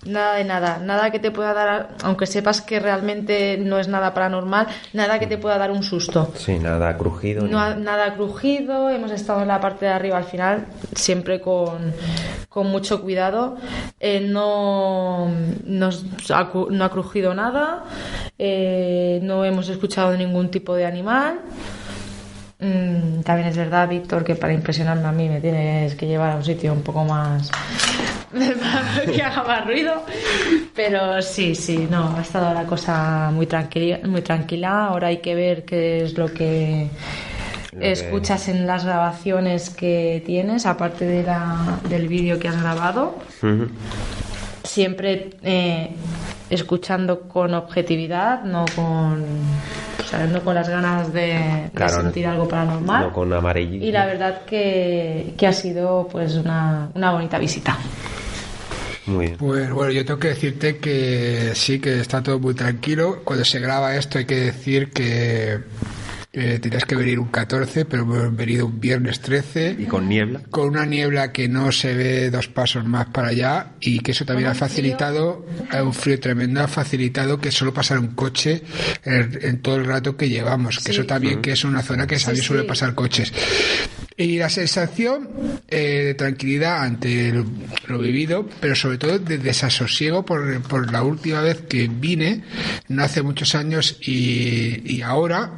nada 0.06 0.36
de 0.36 0.44
nada, 0.44 0.80
nada 0.80 1.12
que 1.12 1.20
te 1.20 1.32
pueda 1.32 1.54
dar, 1.54 1.90
aunque 2.04 2.26
sepas 2.26 2.62
que 2.62 2.80
realmente 2.80 3.58
no 3.58 3.80
es 3.80 3.88
nada 3.88 4.14
paranormal, 4.14 4.68
nada 4.94 5.18
que 5.20 5.28
te 5.28 5.38
pueda 5.38 5.58
dar 5.58 5.72
un 5.72 5.82
susto. 5.84 6.32
Sí, 6.36 6.60
nada 6.60 6.98
crujido. 6.98 7.44
ni- 7.44 7.52
No 7.52 7.60
ha- 7.60 7.76
nada 7.76 8.16
crujido, 8.16 8.90
hemos 8.90 9.12
estado 9.12 9.42
en 9.44 9.48
la 9.48 9.62
parte 9.62 9.86
de 9.86 9.92
arriba 9.92 10.18
al 10.18 10.26
final, 10.26 10.66
siempre 10.94 11.40
con, 11.40 11.94
con 12.50 12.68
mucho 12.68 13.02
cuidado. 13.02 13.56
Eh, 14.00 14.20
no, 14.20 15.30
nos 15.66 16.06
ha 16.32 16.50
no 16.70 16.84
ha 16.84 16.90
crujido 16.92 17.34
nada, 17.34 17.86
eh, 18.38 19.20
no 19.24 19.46
hemos 19.46 19.70
escuchado 19.70 20.16
ningún 20.18 20.50
tipo 20.52 20.76
de 20.76 20.86
animal. 20.86 21.40
Mm, 22.60 23.22
también 23.22 23.50
es 23.50 23.58
verdad, 23.58 23.88
Víctor, 23.88 24.24
que 24.24 24.36
para 24.36 24.52
impresionarme 24.52 25.08
a 25.08 25.12
mí 25.12 25.30
me 25.30 25.40
tienes 25.40 25.94
que 25.94 26.08
llevar 26.08 26.32
a 26.32 26.36
un 26.38 26.44
sitio 26.44 26.74
un 26.74 26.82
poco 26.82 27.06
más 27.06 27.52
que 29.06 29.22
haga 29.22 29.44
más 29.44 29.66
ruido. 29.66 30.04
Pero 30.76 31.22
sí, 31.22 31.54
sí, 31.54 31.88
no, 31.90 32.16
ha 32.18 32.22
estado 32.22 32.54
la 32.54 32.64
cosa 32.66 33.30
muy 33.32 33.46
tranquila, 33.46 34.00
muy 34.06 34.22
tranquila. 34.22 34.88
Ahora 34.88 35.08
hay 35.08 35.18
que 35.18 35.36
ver 35.36 35.66
qué 35.66 36.04
es 36.04 36.18
lo 36.18 36.34
que 36.34 36.90
escuchas 37.80 38.48
en 38.48 38.66
las 38.66 38.86
grabaciones 38.86 39.70
que 39.70 40.24
tienes, 40.26 40.66
aparte 40.66 41.06
de 41.06 41.24
la, 41.24 41.80
del 41.90 42.08
vídeo 42.08 42.40
que 42.40 42.48
has 42.48 42.60
grabado. 42.60 43.20
Siempre 44.64 45.30
eh, 45.44 45.92
escuchando 46.50 47.22
con 47.22 47.54
objetividad, 47.54 48.44
no 48.44 48.66
con, 48.76 49.26
o 50.08 50.10
sea, 50.10 50.26
no 50.26 50.42
con 50.42 50.56
las 50.56 50.70
ganas 50.70 51.12
de, 51.12 51.70
sentir 51.90 52.26
algo 52.28 52.48
paranormal. 52.48 53.08
No 53.08 53.14
con 53.14 53.34
amarillito. 53.34 53.84
Y 53.84 53.92
la 53.92 54.06
verdad 54.06 54.46
que, 54.46 55.34
que 55.38 55.48
ha 55.48 55.52
sido 55.52 56.08
pues 56.10 56.36
una, 56.36 56.90
una 56.96 57.12
bonita 57.12 57.38
visita. 57.38 57.78
Muy 59.06 59.26
bien. 59.26 59.38
Pues 59.38 59.70
bueno, 59.70 59.92
yo 59.92 60.06
tengo 60.06 60.18
que 60.18 60.30
decirte 60.30 60.78
que 60.78 61.52
sí, 61.56 61.80
que 61.80 62.00
está 62.00 62.24
todo 62.24 62.40
muy 62.40 62.54
tranquilo. 62.54 63.20
Cuando 63.26 63.44
se 63.44 63.60
graba 63.60 63.98
esto 63.98 64.18
hay 64.18 64.26
que 64.26 64.36
decir 64.36 64.92
que 64.94 65.60
eh, 66.38 66.60
tenías 66.60 66.86
que 66.86 66.96
venir 66.96 67.20
un 67.20 67.28
14, 67.30 67.86
pero 67.86 68.04
hemos 68.04 68.36
venido 68.36 68.66
un 68.68 68.80
viernes 68.80 69.20
13. 69.20 69.76
Y 69.80 69.86
con 69.86 70.08
niebla. 70.08 70.42
Con 70.50 70.70
una 70.70 70.86
niebla 70.86 71.32
que 71.32 71.50
no 71.50 71.72
se 71.72 71.94
ve 71.94 72.30
dos 72.30 72.48
pasos 72.48 72.86
más 72.86 73.08
para 73.08 73.30
allá 73.30 73.72
y 73.82 74.00
que 74.00 74.12
eso 74.12 74.24
también 74.24 74.50
ha 74.50 74.54
facilitado, 74.56 75.46
eh, 75.74 75.82
un 75.82 75.94
frío 75.94 76.20
tremendo, 76.20 76.62
ha 76.62 76.68
facilitado 76.68 77.40
que 77.40 77.52
solo 77.52 77.74
pasara 77.74 78.00
un 78.00 78.10
coche 78.16 78.62
en, 79.04 79.40
en 79.42 79.62
todo 79.62 79.78
el 79.78 79.86
rato 79.86 80.16
que 80.16 80.30
llevamos, 80.30 80.78
que 80.78 80.84
Sí. 80.84 80.92
eso 80.92 81.06
también 81.06 81.42
que 81.42 81.52
es 81.54 81.64
una 81.64 81.82
zona 81.82 82.06
que 82.08 82.18
Sí, 82.20 82.26
también 82.26 82.46
suele 82.46 82.64
pasar 82.64 82.94
coches. 82.94 83.34
Y 84.20 84.40
la 84.40 84.50
sensación 84.50 85.30
eh, 85.68 86.04
de 86.06 86.14
tranquilidad 86.16 86.82
ante 86.82 87.32
lo, 87.32 87.46
lo 87.88 88.00
vivido, 88.00 88.50
pero 88.60 88.76
sobre 88.76 88.98
todo 88.98 89.20
de 89.20 89.38
desasosiego 89.38 90.26
por, 90.26 90.62
por 90.64 90.92
la 90.92 91.04
última 91.04 91.42
vez 91.42 91.62
que 91.70 91.88
vine, 91.88 92.44
no 92.88 93.04
hace 93.04 93.22
muchos 93.22 93.54
años, 93.54 93.98
y, 94.02 94.82
y 94.92 95.02
ahora 95.04 95.54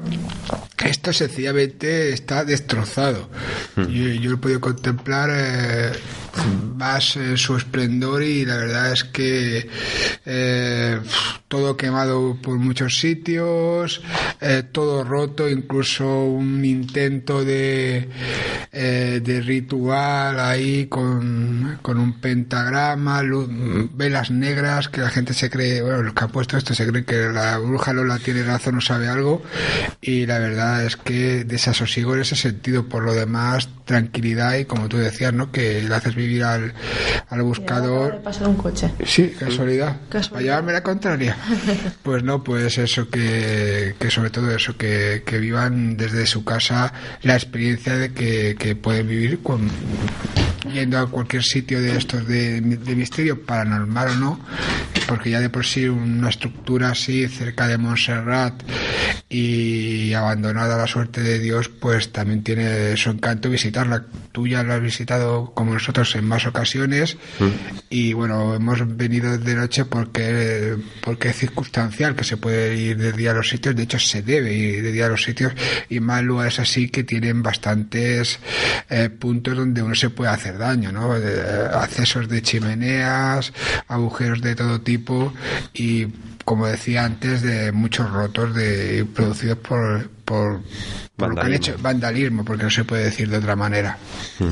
esto 0.86 1.14
sencillamente 1.14 2.12
está 2.12 2.44
destrozado. 2.44 3.30
Yo, 3.76 3.86
yo 3.86 4.30
lo 4.30 4.36
he 4.36 4.40
podido 4.40 4.62
contemplar 4.62 5.30
eh, 5.32 5.92
más 6.76 7.16
en 7.18 7.38
su 7.38 7.58
esplendor 7.58 8.24
y 8.24 8.46
la 8.46 8.58
verdad 8.58 8.94
es 8.94 9.04
que 9.04 9.68
eh, 10.26 11.00
todo 11.48 11.76
quemado 11.76 12.38
por 12.42 12.58
muchos 12.58 12.98
sitios, 13.00 14.02
eh, 14.40 14.64
todo 14.72 15.04
roto, 15.04 15.50
incluso 15.50 16.24
un 16.24 16.64
intento 16.64 17.44
de, 17.44 18.08
eh, 18.72 19.22
de 19.24 19.42
ritual 19.42 20.40
ahí 20.40 20.86
con, 20.88 21.80
con 21.82 21.98
un 22.00 22.20
pentagrama, 22.20 23.22
luz- 23.24 23.50
velas 23.94 24.32
negras, 24.32 24.90
que 24.90 25.02
la 25.02 25.10
gente 25.10 25.34
se 25.34 25.50
cree, 25.50 25.82
bueno, 25.82 26.02
los 26.04 26.14
que 26.14 26.24
han 26.24 26.32
puesto 26.32 26.58
esto 26.58 26.74
se 26.74 26.88
creen 26.88 27.06
que 27.06 27.30
la 27.30 27.58
bruja 27.58 27.94
Lola 27.94 28.18
tiene 28.20 28.44
razón 28.44 28.78
o 28.78 28.82
sabe 28.82 29.08
algo, 29.08 29.42
y 30.02 30.26
la 30.26 30.40
verdad 30.40 30.86
es 30.86 30.96
que 30.98 31.44
desasosiego 31.46 32.16
en 32.16 32.22
ese 32.22 32.36
sentido, 32.36 32.88
por 32.88 33.04
lo 33.04 33.14
demás, 33.14 33.70
tranquilidad 33.86 34.56
y 34.58 34.66
como 34.66 34.88
tú 34.88 34.98
decías, 34.98 35.34
¿no? 35.34 35.52
Que 35.52 35.82
le 35.82 35.96
haces 35.96 36.14
vivir 36.16 36.44
al, 36.44 36.74
al 37.30 37.42
buscador. 37.42 38.14
de 38.14 38.20
pasar 38.20 38.48
un 38.48 38.56
coche. 38.56 38.92
Sí, 39.06 39.34
casualidad. 39.40 39.98
Casualidad. 40.10 40.30
Para 40.30 40.42
llevarme 40.44 40.74
la 40.74 40.84
contraria. 40.84 41.36
Pues 42.04 42.24
no, 42.24 42.44
pues 42.44 42.78
eso 42.78 43.10
que, 43.10 43.96
que 44.00 44.10
sobre 44.12 44.30
todo 44.30 44.50
eso, 44.52 44.76
que, 44.78 45.24
que 45.26 45.38
vivan 45.38 45.96
desde 45.98 46.26
su 46.26 46.44
casa 46.44 46.92
la 47.22 47.36
experiencia 47.36 47.96
de 47.98 48.14
que, 48.14 48.39
que 48.58 48.76
pueden 48.76 49.08
vivir 49.08 49.40
con 49.40 49.70
yendo 50.72 50.98
a 50.98 51.10
cualquier 51.10 51.44
sitio 51.44 51.82
de 51.82 51.98
estos 51.98 52.28
de, 52.28 52.62
de 52.62 52.96
misterio, 52.96 53.46
paranormal 53.46 54.10
o 54.10 54.16
no, 54.16 54.40
porque 55.08 55.32
ya 55.32 55.40
de 55.40 55.50
por 55.50 55.66
sí 55.66 55.88
una 55.88 56.30
estructura 56.30 56.92
así 56.92 57.28
cerca 57.28 57.68
de 57.68 57.78
Montserrat 57.78 58.62
y 59.28 60.14
abandonada 60.14 60.76
a 60.76 60.78
la 60.78 60.88
suerte 60.88 61.22
de 61.22 61.40
Dios, 61.40 61.70
pues 61.70 62.12
también 62.12 62.44
tiene 62.44 62.96
su 62.96 63.10
encanto 63.10 63.50
visitarla. 63.50 64.06
Tú 64.32 64.48
ya 64.48 64.64
la 64.64 64.76
has 64.76 64.82
visitado 64.82 65.52
como 65.54 65.74
nosotros 65.74 66.16
en 66.16 66.26
más 66.26 66.46
ocasiones 66.46 67.18
y 67.90 68.14
bueno, 68.14 68.54
hemos 68.54 68.98
venido 68.98 69.38
de 69.38 69.56
noche 69.56 69.86
porque, 69.86 70.78
porque 71.02 71.30
es 71.30 71.38
circunstancial 71.38 72.16
que 72.16 72.24
se 72.24 72.38
puede 72.38 72.76
ir 72.76 72.98
de 72.98 73.12
día 73.12 73.32
a 73.32 73.34
los 73.34 73.50
sitios, 73.50 73.76
de 73.76 73.84
hecho 73.84 73.98
se 73.98 74.22
debe 74.22 74.54
ir 74.54 74.84
de 74.84 74.92
día 74.92 75.08
a 75.08 75.10
los 75.10 75.24
sitios 75.24 75.54
y 75.90 76.00
más 76.00 76.24
lugares 76.24 76.60
así 76.60 76.90
que 76.90 77.04
tienen 77.04 77.42
bastantes 77.42 78.40
eh, 78.90 79.10
puntos 79.10 79.58
donde 79.58 79.82
uno 79.82 79.96
se 79.96 80.12
puede 80.12 80.30
hacer 80.30 80.58
daño, 80.60 80.92
¿no? 80.92 81.14
accesos 81.74 82.30
de 82.30 82.44
chimeneas, 82.44 83.52
agujeros 83.88 84.42
de 84.42 84.56
todo 84.56 84.82
tipo 84.82 85.34
y 85.74 86.08
como 86.50 86.66
decía 86.66 87.06
antes, 87.06 87.44
de 87.44 87.72
muchos 87.72 88.10
rotos 88.10 88.56
de 88.56 89.06
producidos 89.14 89.60
por, 89.60 90.10
por, 90.26 90.62
por 91.16 91.30
lo 91.30 91.36
que 91.36 91.42
han 91.42 91.54
hecho 91.54 91.76
vandalismo, 91.80 92.44
porque 92.44 92.64
no 92.64 92.72
se 92.72 92.84
puede 92.86 93.04
decir 93.04 93.30
de 93.30 93.38
otra 93.38 93.56
manera. 93.56 94.00
Hmm. 94.40 94.50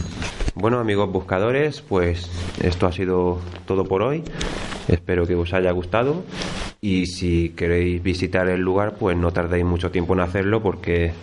Bueno, 0.54 0.78
amigos 0.78 1.12
buscadores, 1.12 1.82
pues 1.82 2.30
esto 2.62 2.86
ha 2.86 2.92
sido 2.92 3.42
todo 3.66 3.86
por 3.86 4.04
hoy. 4.04 4.24
Espero 4.88 5.26
que 5.26 5.34
os 5.34 5.52
haya 5.56 5.72
gustado 5.72 6.24
y 6.82 7.08
si 7.08 7.50
queréis 7.58 8.04
visitar 8.04 8.48
el 8.48 8.62
lugar, 8.62 8.98
pues 9.00 9.18
no 9.18 9.34
tardéis 9.34 9.66
mucho 9.66 9.90
tiempo 9.90 10.14
en 10.14 10.20
hacerlo 10.20 10.62
porque 10.62 11.14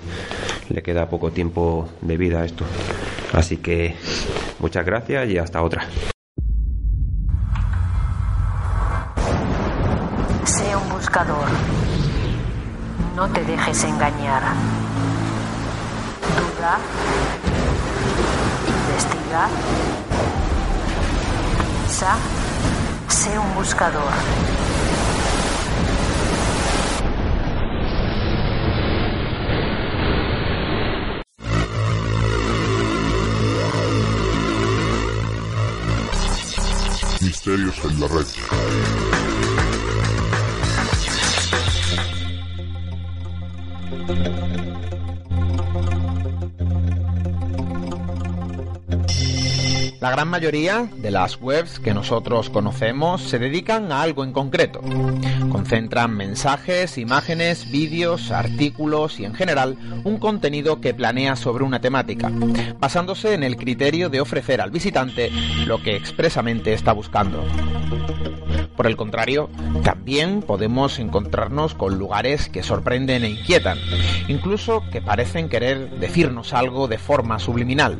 le 0.70 0.82
queda 0.82 1.08
poco 1.08 1.30
tiempo 1.30 1.88
de 2.00 2.16
vida 2.16 2.40
a 2.40 2.46
esto. 2.46 2.64
Así 3.32 3.58
que 3.58 3.94
muchas 4.58 4.84
gracias 4.84 5.30
y 5.30 5.38
hasta 5.38 5.62
otra. 5.62 5.86
No 13.14 13.28
te 13.28 13.44
dejes 13.44 13.84
engañar. 13.84 14.42
Duda. 16.34 16.78
Investiga. 18.66 19.48
Piensa. 21.84 22.16
Sé 23.06 23.38
un 23.38 23.54
buscador. 23.54 24.02
Misterios 37.20 37.84
en 37.84 38.00
la 38.00 38.08
red. 38.08 39.33
La 50.04 50.10
gran 50.10 50.28
mayoría 50.28 50.86
de 50.98 51.10
las 51.10 51.40
webs 51.40 51.80
que 51.80 51.94
nosotros 51.94 52.50
conocemos 52.50 53.22
se 53.22 53.38
dedican 53.38 53.90
a 53.90 54.02
algo 54.02 54.22
en 54.22 54.32
concreto. 54.32 54.82
Concentran 55.50 56.14
mensajes, 56.14 56.98
imágenes, 56.98 57.70
vídeos, 57.70 58.30
artículos 58.30 59.18
y 59.18 59.24
en 59.24 59.32
general 59.32 59.78
un 60.04 60.18
contenido 60.18 60.82
que 60.82 60.92
planea 60.92 61.36
sobre 61.36 61.64
una 61.64 61.80
temática, 61.80 62.30
basándose 62.78 63.32
en 63.32 63.44
el 63.44 63.56
criterio 63.56 64.10
de 64.10 64.20
ofrecer 64.20 64.60
al 64.60 64.70
visitante 64.70 65.30
lo 65.64 65.82
que 65.82 65.96
expresamente 65.96 66.74
está 66.74 66.92
buscando. 66.92 67.42
Por 68.76 68.86
el 68.86 68.96
contrario, 68.96 69.48
también 69.84 70.42
podemos 70.42 70.98
encontrarnos 70.98 71.74
con 71.74 71.98
lugares 71.98 72.48
que 72.48 72.62
sorprenden 72.62 73.24
e 73.24 73.30
inquietan, 73.30 73.78
incluso 74.28 74.82
que 74.90 75.00
parecen 75.00 75.48
querer 75.48 75.90
decirnos 76.00 76.52
algo 76.52 76.88
de 76.88 76.98
forma 76.98 77.38
subliminal, 77.38 77.98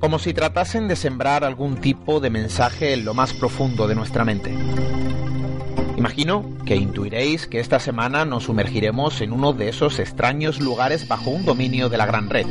como 0.00 0.18
si 0.18 0.34
tratasen 0.34 0.88
de 0.88 0.96
sembrar 0.96 1.44
algún 1.44 1.76
tipo 1.76 2.20
de 2.20 2.30
mensaje 2.30 2.92
en 2.92 3.04
lo 3.04 3.14
más 3.14 3.32
profundo 3.34 3.86
de 3.86 3.94
nuestra 3.94 4.24
mente. 4.24 4.52
Imagino 5.96 6.44
que 6.66 6.76
intuiréis 6.76 7.46
que 7.46 7.58
esta 7.58 7.80
semana 7.80 8.24
nos 8.24 8.44
sumergiremos 8.44 9.20
en 9.22 9.32
uno 9.32 9.52
de 9.52 9.70
esos 9.70 9.98
extraños 9.98 10.60
lugares 10.60 11.08
bajo 11.08 11.30
un 11.30 11.44
dominio 11.44 11.88
de 11.88 11.96
la 11.96 12.06
gran 12.06 12.28
red. 12.28 12.46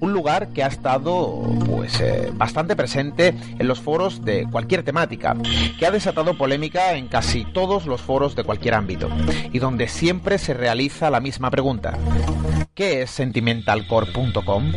Un 0.00 0.12
lugar 0.12 0.48
que 0.48 0.62
ha 0.62 0.66
estado 0.66 1.42
pues 1.66 2.00
eh, 2.00 2.30
bastante 2.34 2.76
presente 2.76 3.34
en 3.58 3.68
los 3.68 3.80
foros 3.80 4.24
de 4.24 4.46
cualquier 4.50 4.82
temática, 4.82 5.36
que 5.78 5.86
ha 5.86 5.90
desatado 5.90 6.38
polémica 6.38 6.94
en 6.94 7.08
casi 7.08 7.44
todos 7.44 7.86
los 7.86 8.00
foros 8.00 8.34
de 8.34 8.44
cualquier 8.44 8.74
ámbito 8.74 9.08
y 9.52 9.58
donde 9.58 9.88
siempre 9.88 10.38
se 10.38 10.54
realiza 10.54 11.10
la 11.10 11.20
misma 11.20 11.50
pregunta. 11.50 11.98
¿Qué 12.74 13.02
es 13.02 13.10
sentimentalcore.com? 13.10 14.72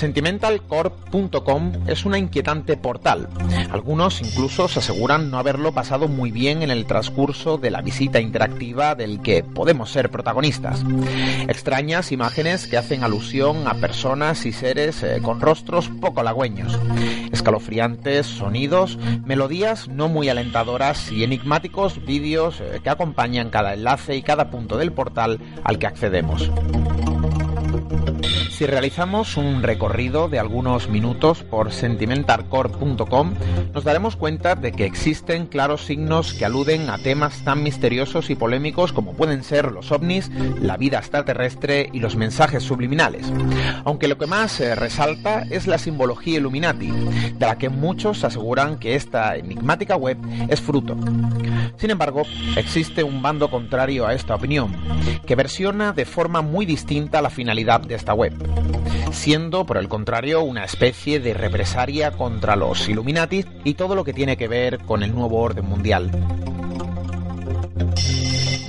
Sentimentalcorp.com 0.00 1.72
es 1.86 2.06
una 2.06 2.16
inquietante 2.16 2.78
portal. 2.78 3.28
Algunos 3.70 4.22
incluso 4.22 4.66
se 4.66 4.78
aseguran 4.78 5.30
no 5.30 5.36
haberlo 5.36 5.72
pasado 5.72 6.08
muy 6.08 6.30
bien 6.30 6.62
en 6.62 6.70
el 6.70 6.86
transcurso 6.86 7.58
de 7.58 7.70
la 7.70 7.82
visita 7.82 8.18
interactiva 8.18 8.94
del 8.94 9.20
que 9.20 9.44
podemos 9.44 9.90
ser 9.90 10.10
protagonistas. 10.10 10.82
Extrañas 11.48 12.12
imágenes 12.12 12.66
que 12.66 12.78
hacen 12.78 13.04
alusión 13.04 13.68
a 13.68 13.74
personas 13.74 14.46
y 14.46 14.52
seres 14.52 15.02
eh, 15.02 15.20
con 15.22 15.38
rostros 15.38 15.90
poco 16.00 16.20
halagüeños. 16.20 16.78
Escalofriantes 17.30 18.26
sonidos, 18.26 18.98
melodías 19.26 19.88
no 19.88 20.08
muy 20.08 20.30
alentadoras 20.30 21.12
y 21.12 21.24
enigmáticos 21.24 22.02
vídeos 22.06 22.62
eh, 22.62 22.80
que 22.82 22.88
acompañan 22.88 23.50
cada 23.50 23.74
enlace 23.74 24.16
y 24.16 24.22
cada 24.22 24.48
punto 24.48 24.78
del 24.78 24.92
portal 24.92 25.38
al 25.62 25.78
que 25.78 25.86
accedemos. 25.86 26.50
Si 28.60 28.66
realizamos 28.66 29.38
un 29.38 29.62
recorrido 29.62 30.28
de 30.28 30.38
algunos 30.38 30.90
minutos 30.90 31.42
por 31.44 31.72
sentimentalcore.com, 31.72 33.32
nos 33.72 33.84
daremos 33.84 34.16
cuenta 34.16 34.54
de 34.54 34.72
que 34.72 34.84
existen 34.84 35.46
claros 35.46 35.86
signos 35.86 36.34
que 36.34 36.44
aluden 36.44 36.90
a 36.90 36.98
temas 36.98 37.42
tan 37.42 37.62
misteriosos 37.62 38.28
y 38.28 38.34
polémicos 38.34 38.92
como 38.92 39.14
pueden 39.14 39.44
ser 39.44 39.72
los 39.72 39.90
ovnis, 39.92 40.30
la 40.60 40.76
vida 40.76 40.98
extraterrestre 40.98 41.88
y 41.90 42.00
los 42.00 42.16
mensajes 42.16 42.62
subliminales. 42.62 43.32
Aunque 43.86 44.08
lo 44.08 44.18
que 44.18 44.26
más 44.26 44.52
se 44.52 44.74
resalta 44.74 45.46
es 45.48 45.66
la 45.66 45.78
simbología 45.78 46.36
Illuminati, 46.36 46.90
de 46.90 47.46
la 47.46 47.56
que 47.56 47.70
muchos 47.70 48.24
aseguran 48.24 48.78
que 48.78 48.94
esta 48.94 49.36
enigmática 49.36 49.96
web 49.96 50.18
es 50.50 50.60
fruto. 50.60 50.98
Sin 51.78 51.90
embargo, 51.90 52.24
existe 52.56 53.04
un 53.04 53.22
bando 53.22 53.50
contrario 53.50 54.06
a 54.06 54.12
esta 54.12 54.34
opinión, 54.34 54.76
que 55.24 55.34
versiona 55.34 55.94
de 55.94 56.04
forma 56.04 56.42
muy 56.42 56.66
distinta 56.66 57.22
la 57.22 57.30
finalidad 57.30 57.80
de 57.80 57.94
esta 57.94 58.12
web 58.12 58.49
siendo 59.12 59.66
por 59.66 59.76
el 59.76 59.88
contrario 59.88 60.42
una 60.42 60.64
especie 60.64 61.20
de 61.20 61.34
represaria 61.34 62.12
contra 62.12 62.56
los 62.56 62.88
Illuminati 62.88 63.44
y 63.64 63.74
todo 63.74 63.94
lo 63.94 64.04
que 64.04 64.12
tiene 64.12 64.36
que 64.36 64.48
ver 64.48 64.78
con 64.78 65.02
el 65.02 65.14
nuevo 65.14 65.40
orden 65.40 65.66
mundial. 65.66 66.10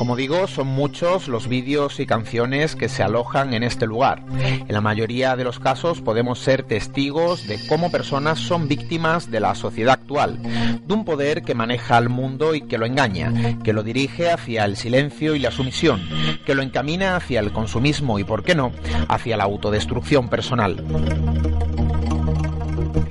Como 0.02 0.16
digo, 0.16 0.48
son 0.48 0.66
muchos 0.66 1.28
los 1.28 1.48
vídeos 1.48 2.00
y 2.00 2.08
canciones 2.08 2.76
que 2.76 2.90
se 2.90 3.04
alojan 3.04 3.54
en 3.54 3.62
este 3.62 3.86
lugar. 3.86 4.24
En 4.40 4.74
la 4.74 4.82
mayoría 4.82 5.36
de 5.36 5.44
los 5.44 5.60
casos 5.60 6.02
podemos 6.02 6.40
ser 6.40 6.64
testigos 6.64 7.46
de 7.46 7.60
cómo 7.70 7.92
personas 7.92 8.40
son 8.40 8.68
víctimas 8.68 9.30
de 9.30 9.40
la 9.40 9.54
sociedad 9.54 9.94
actual, 9.94 10.42
de 10.42 10.92
un 10.92 11.06
poder 11.06 11.44
que 11.44 11.54
maneja 11.54 11.98
al 11.98 12.10
mundo 12.10 12.56
y 12.56 12.62
que 12.62 12.80
lo 12.80 12.88
engaña, 12.88 13.60
que 13.64 13.74
lo 13.74 13.84
dirige 13.84 14.32
hacia 14.32 14.66
el 14.66 14.76
silencio 14.76 15.36
y 15.36 15.40
la 15.40 15.52
sumisión, 15.52 16.02
que 16.48 16.56
lo 16.56 16.64
encamina 16.64 17.16
hacia 17.16 17.40
el 17.40 17.52
consumismo 17.52 18.18
y, 18.18 18.24
por 18.24 18.44
qué 18.44 18.56
no, 18.56 18.72
hacia 19.08 19.38
la 19.38 19.44
autodestrucción 19.44 20.30
personal. 20.30 20.84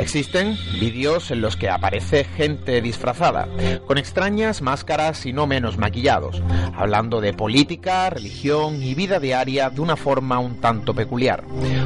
Existen 0.00 0.56
vídeos 0.80 1.30
en 1.30 1.42
los 1.42 1.56
que 1.56 1.68
aparece 1.68 2.24
gente 2.24 2.80
disfrazada, 2.80 3.48
con 3.86 3.98
extrañas 3.98 4.62
máscaras 4.62 5.26
y 5.26 5.34
no 5.34 5.46
menos 5.46 5.76
maquillados, 5.76 6.42
hablando 6.74 7.20
de 7.20 7.34
política, 7.34 8.08
religión 8.08 8.82
y 8.82 8.94
vida 8.94 9.20
diaria 9.20 9.68
de 9.68 9.82
una 9.82 9.96
forma 9.96 10.38
un 10.38 10.58
tanto 10.58 10.94
peculiar, 10.94 11.44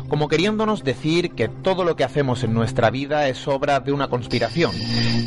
como 0.08 0.28
queriéndonos 0.28 0.84
decir 0.84 1.32
que 1.32 1.48
todo 1.48 1.82
lo 1.82 1.96
que 1.96 2.04
hacemos 2.04 2.44
en 2.44 2.54
nuestra 2.54 2.88
vida 2.90 3.28
es 3.28 3.48
obra 3.48 3.80
de 3.80 3.90
una 3.90 4.06
conspiración, 4.06 4.70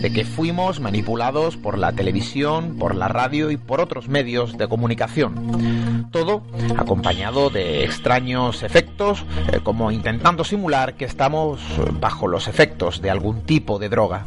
de 0.01 0.09
que 0.13 0.23
fuimos 0.23 0.79
manipulados 0.79 1.57
por 1.57 1.77
la 1.77 1.91
televisión, 1.91 2.77
por 2.77 2.95
la 2.95 3.09
radio 3.09 3.51
y 3.51 3.57
por 3.57 3.81
otros 3.81 4.07
medios 4.07 4.57
de 4.57 4.69
comunicación. 4.69 6.07
Todo 6.11 6.41
acompañado 6.77 7.49
de 7.49 7.83
extraños 7.83 8.63
efectos, 8.63 9.25
eh, 9.51 9.59
como 9.61 9.91
intentando 9.91 10.45
simular 10.45 10.95
que 10.95 11.03
estamos 11.03 11.59
bajo 11.99 12.29
los 12.29 12.47
efectos 12.47 12.76
de 12.77 13.09
algún 13.09 13.41
tipo 13.41 13.79
de 13.79 13.89
droga. 13.89 14.25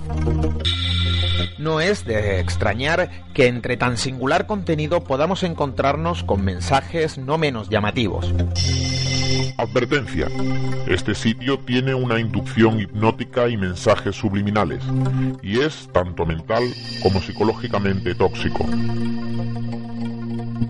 No 1.58 1.80
es 1.80 2.04
de 2.04 2.40
extrañar 2.40 3.10
que 3.32 3.46
entre 3.46 3.76
tan 3.76 3.96
singular 3.96 4.46
contenido 4.46 5.04
podamos 5.04 5.44
encontrarnos 5.44 6.24
con 6.24 6.44
mensajes 6.44 7.16
no 7.16 7.38
menos 7.38 7.68
llamativos. 7.68 8.34
Advertencia. 9.56 10.28
Este 10.86 11.14
sitio 11.14 11.58
tiene 11.58 11.94
una 11.94 12.18
inducción 12.18 12.80
hipnótica 12.80 13.48
y 13.48 13.56
mensajes 13.56 14.16
subliminales, 14.16 14.82
y 15.42 15.60
es 15.60 15.88
tanto 15.92 16.26
mental 16.26 16.62
como 17.02 17.20
psicológicamente 17.20 18.14
tóxico. 18.14 18.66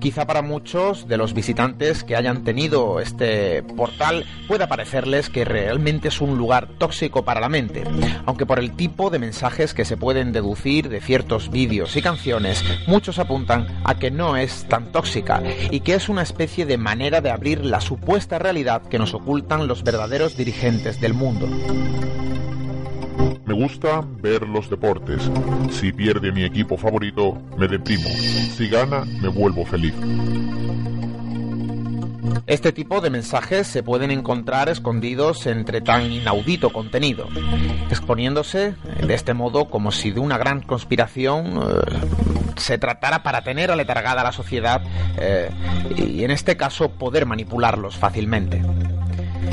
Quizá 0.00 0.26
para 0.26 0.40
muchos 0.40 1.08
de 1.08 1.18
los 1.18 1.34
visitantes 1.34 2.04
que 2.04 2.16
hayan 2.16 2.42
tenido 2.42 3.00
este 3.00 3.62
portal 3.62 4.24
pueda 4.48 4.66
parecerles 4.66 5.28
que 5.28 5.44
realmente 5.44 6.08
es 6.08 6.22
un 6.22 6.38
lugar 6.38 6.68
tóxico 6.78 7.22
para 7.22 7.38
la 7.38 7.50
mente, 7.50 7.84
aunque 8.24 8.46
por 8.46 8.58
el 8.58 8.72
tipo 8.72 9.10
de 9.10 9.18
mensajes 9.18 9.74
que 9.74 9.84
se 9.84 9.98
pueden 9.98 10.32
deducir 10.32 10.88
de 10.88 11.02
ciertos 11.02 11.50
vídeos 11.50 11.96
y 11.96 12.02
canciones, 12.02 12.64
muchos 12.86 13.18
apuntan 13.18 13.66
a 13.84 13.98
que 13.98 14.10
no 14.10 14.38
es 14.38 14.64
tan 14.68 14.90
tóxica 14.90 15.42
y 15.70 15.80
que 15.80 15.92
es 15.92 16.08
una 16.08 16.22
especie 16.22 16.64
de 16.64 16.78
manera 16.78 17.20
de 17.20 17.30
abrir 17.30 17.62
la 17.62 17.82
supuesta 17.82 18.38
realidad 18.38 18.59
que 18.90 18.98
nos 18.98 19.14
ocultan 19.14 19.66
los 19.66 19.82
verdaderos 19.82 20.36
dirigentes 20.36 21.00
del 21.00 21.14
mundo. 21.14 21.48
Me 23.46 23.54
gusta 23.54 24.04
ver 24.20 24.46
los 24.46 24.68
deportes. 24.68 25.30
Si 25.70 25.92
pierde 25.92 26.30
mi 26.30 26.44
equipo 26.44 26.76
favorito, 26.76 27.40
me 27.56 27.66
deprimo. 27.68 28.08
Si 28.56 28.68
gana, 28.68 29.04
me 29.22 29.28
vuelvo 29.28 29.64
feliz. 29.64 29.94
Este 32.46 32.72
tipo 32.72 33.00
de 33.00 33.10
mensajes 33.10 33.66
se 33.66 33.82
pueden 33.82 34.10
encontrar 34.10 34.68
escondidos 34.68 35.46
entre 35.46 35.80
tan 35.80 36.10
inaudito 36.10 36.70
contenido, 36.70 37.28
exponiéndose 37.90 38.74
de 39.06 39.14
este 39.14 39.34
modo 39.34 39.70
como 39.70 39.92
si 39.92 40.10
de 40.10 40.20
una 40.20 40.38
gran 40.38 40.60
conspiración 40.60 41.60
eh, 41.62 42.56
se 42.56 42.78
tratara 42.78 43.22
para 43.22 43.42
tener 43.42 43.70
aletargada 43.70 44.20
a 44.20 44.24
la 44.24 44.32
sociedad 44.32 44.82
eh, 45.18 45.50
y 45.96 46.24
en 46.24 46.30
este 46.30 46.56
caso 46.56 46.90
poder 46.90 47.26
manipularlos 47.26 47.96
fácilmente. 47.96 48.62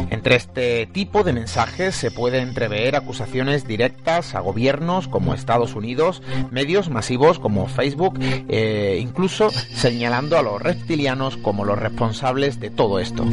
Entre 0.09 0.35
este 0.35 0.87
tipo 0.87 1.23
de 1.23 1.33
mensajes 1.33 1.95
se 1.95 2.11
puede 2.11 2.39
entrever 2.39 2.95
acusaciones 2.95 3.67
directas 3.67 4.35
a 4.35 4.39
gobiernos 4.39 5.07
como 5.07 5.33
Estados 5.33 5.75
Unidos, 5.75 6.21
medios 6.51 6.89
masivos 6.89 7.39
como 7.39 7.67
Facebook, 7.67 8.19
e 8.47 8.99
incluso 9.01 9.49
señalando 9.49 10.37
a 10.37 10.43
los 10.43 10.61
reptilianos 10.61 11.37
como 11.37 11.65
los 11.65 11.79
responsables 11.79 12.59
de 12.59 12.69
todo 12.69 12.99
esto. 12.99 13.25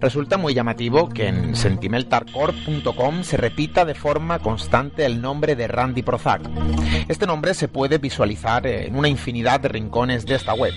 Resulta 0.00 0.36
muy 0.36 0.54
llamativo 0.54 1.08
que 1.08 1.28
en 1.28 1.56
sentimentalcore.com 1.56 3.22
se 3.22 3.36
repita 3.36 3.84
de 3.84 3.94
forma 3.94 4.38
constante 4.38 5.06
el 5.06 5.20
nombre 5.20 5.56
de 5.56 5.68
Randy 5.68 6.02
Prozac. 6.02 6.42
Este 7.08 7.26
nombre 7.26 7.54
se 7.54 7.68
puede 7.68 7.98
visualizar 7.98 8.66
en 8.66 8.96
una 8.96 9.08
infinidad 9.08 9.60
de 9.60 9.68
rincones 9.68 10.26
de 10.26 10.34
esta 10.34 10.54
web 10.54 10.74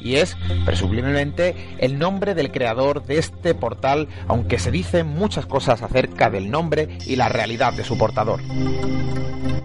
y 0.00 0.16
es, 0.16 0.36
presumiblemente, 0.64 1.76
el 1.78 1.98
nombre 1.98 2.34
del 2.34 2.52
creador 2.52 3.04
de 3.04 3.18
este 3.18 3.54
portal, 3.54 4.08
aunque 4.26 4.58
se 4.58 4.70
dicen 4.70 5.06
muchas 5.06 5.46
cosas 5.46 5.82
acerca 5.82 6.30
del 6.30 6.50
nombre 6.50 6.98
y 7.06 7.16
la 7.16 7.28
realidad 7.28 7.72
de 7.72 7.84
su 7.84 7.96
portador. 7.96 8.40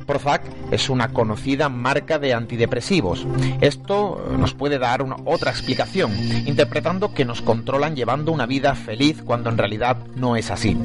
Prozac 0.06 0.44
es 0.72 0.90
una 0.90 1.10
conocida 1.10 1.70
marca 1.70 2.20
de 2.20 2.34
antidepresivos. 2.34 3.26
Esto 3.62 4.24
nos 4.38 4.54
puede 4.54 4.80
dar 4.80 5.02
una, 5.02 5.16
otra 5.26 5.52
explicación, 5.52 6.12
interpretando 6.46 7.14
que 7.14 7.26
nos 7.26 7.42
controlan 7.42 7.96
llevando 7.96 8.32
una 8.32 8.46
vida 8.46 8.76
feliz 8.76 8.93
cuando 9.26 9.49
en 9.49 9.57
realidad 9.57 9.98
no 10.15 10.36
es 10.36 10.52
así. 10.52 10.78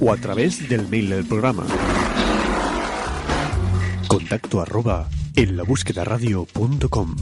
o 0.00 0.12
a 0.12 0.16
través 0.16 0.68
del 0.68 0.88
mail 0.88 1.10
del 1.10 1.24
programa 1.24 1.64
contacto 4.08 4.60
arroba 4.60 5.08
enlabúsquedaradio.com 5.36 7.14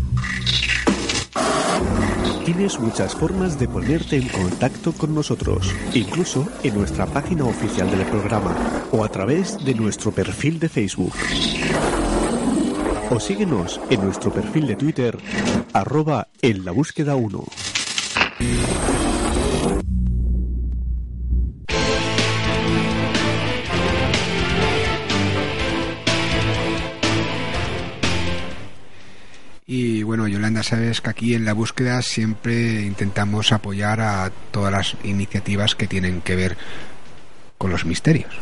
Tienes 2.46 2.78
muchas 2.78 3.12
formas 3.16 3.58
de 3.58 3.66
ponerte 3.66 4.18
en 4.18 4.28
contacto 4.28 4.92
con 4.92 5.12
nosotros, 5.12 5.74
incluso 5.94 6.46
en 6.62 6.76
nuestra 6.76 7.04
página 7.04 7.44
oficial 7.44 7.90
del 7.90 8.06
programa 8.06 8.56
o 8.92 9.02
a 9.02 9.08
través 9.08 9.58
de 9.64 9.74
nuestro 9.74 10.12
perfil 10.12 10.60
de 10.60 10.68
Facebook. 10.68 11.12
O 13.10 13.18
síguenos 13.18 13.80
en 13.90 14.00
nuestro 14.04 14.32
perfil 14.32 14.68
de 14.68 14.76
Twitter, 14.76 15.18
arroba 15.72 16.28
en 16.40 16.64
la 16.64 16.70
búsqueda 16.70 17.16
1. 17.16 17.44
Bueno, 30.06 30.28
Yolanda, 30.28 30.62
sabes 30.62 31.00
que 31.00 31.10
aquí 31.10 31.34
en 31.34 31.44
la 31.44 31.52
búsqueda 31.52 32.00
siempre 32.00 32.82
intentamos 32.82 33.50
apoyar 33.50 34.00
a 34.00 34.30
todas 34.52 34.72
las 34.72 34.96
iniciativas 35.02 35.74
que 35.74 35.88
tienen 35.88 36.20
que 36.20 36.36
ver 36.36 36.56
con 37.58 37.72
los 37.72 37.84
misterios. 37.84 38.32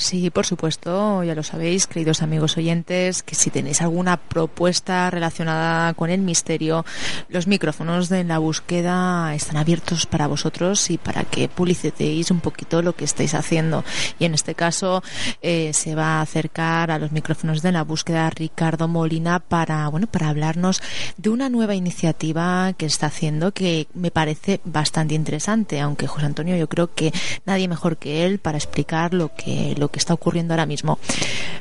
Sí, 0.00 0.30
por 0.30 0.46
supuesto, 0.46 1.22
ya 1.24 1.34
lo 1.34 1.42
sabéis, 1.42 1.86
queridos 1.86 2.22
amigos 2.22 2.56
oyentes, 2.56 3.22
que 3.22 3.34
si 3.34 3.50
tenéis 3.50 3.82
alguna 3.82 4.16
propuesta 4.16 5.10
relacionada 5.10 5.92
con 5.92 6.08
el 6.08 6.22
misterio, 6.22 6.86
los 7.28 7.46
micrófonos 7.46 8.08
de 8.08 8.24
la 8.24 8.38
búsqueda 8.38 9.34
están 9.34 9.58
abiertos 9.58 10.06
para 10.06 10.26
vosotros 10.26 10.88
y 10.88 10.96
para 10.96 11.24
que 11.24 11.50
publicitéis 11.50 12.30
un 12.30 12.40
poquito 12.40 12.80
lo 12.80 12.96
que 12.96 13.04
estáis 13.04 13.34
haciendo. 13.34 13.84
Y 14.18 14.24
en 14.24 14.32
este 14.32 14.54
caso 14.54 15.02
eh, 15.42 15.72
se 15.74 15.94
va 15.94 16.14
a 16.14 16.22
acercar 16.22 16.90
a 16.90 16.98
los 16.98 17.12
micrófonos 17.12 17.60
de 17.60 17.70
la 17.70 17.84
búsqueda 17.84 18.30
Ricardo 18.30 18.88
Molina 18.88 19.38
para, 19.38 19.86
bueno, 19.88 20.06
para 20.06 20.30
hablarnos 20.30 20.80
de 21.18 21.28
una 21.28 21.50
nueva 21.50 21.74
iniciativa 21.74 22.72
que 22.72 22.86
está 22.86 23.08
haciendo 23.08 23.52
que 23.52 23.86
me 23.92 24.10
parece 24.10 24.62
bastante 24.64 25.14
interesante, 25.14 25.78
aunque 25.78 26.06
José 26.06 26.24
Antonio 26.24 26.56
yo 26.56 26.70
creo 26.70 26.94
que 26.94 27.12
nadie 27.44 27.68
mejor 27.68 27.98
que 27.98 28.24
él 28.24 28.38
para 28.38 28.56
explicar 28.56 29.12
lo 29.12 29.34
que 29.34 29.74
lo 29.76 29.89
que 29.90 29.98
está 29.98 30.14
ocurriendo 30.14 30.54
ahora 30.54 30.66
mismo. 30.66 30.98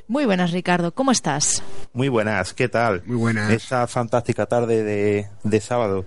Muy 0.08 0.26
buenas, 0.26 0.52
Ricardo, 0.52 0.92
¿cómo 0.94 1.12
estás? 1.12 1.62
Muy 1.94 2.08
buenas, 2.10 2.54
¿qué 2.54 2.68
tal? 2.68 3.04
Muy 3.06 3.18
buenas. 3.18 3.52
Esta 3.52 3.86
fantástica 3.88 4.46
tarde 4.48 4.84
de, 4.84 5.28
de 5.44 5.62
sábado. 5.62 6.06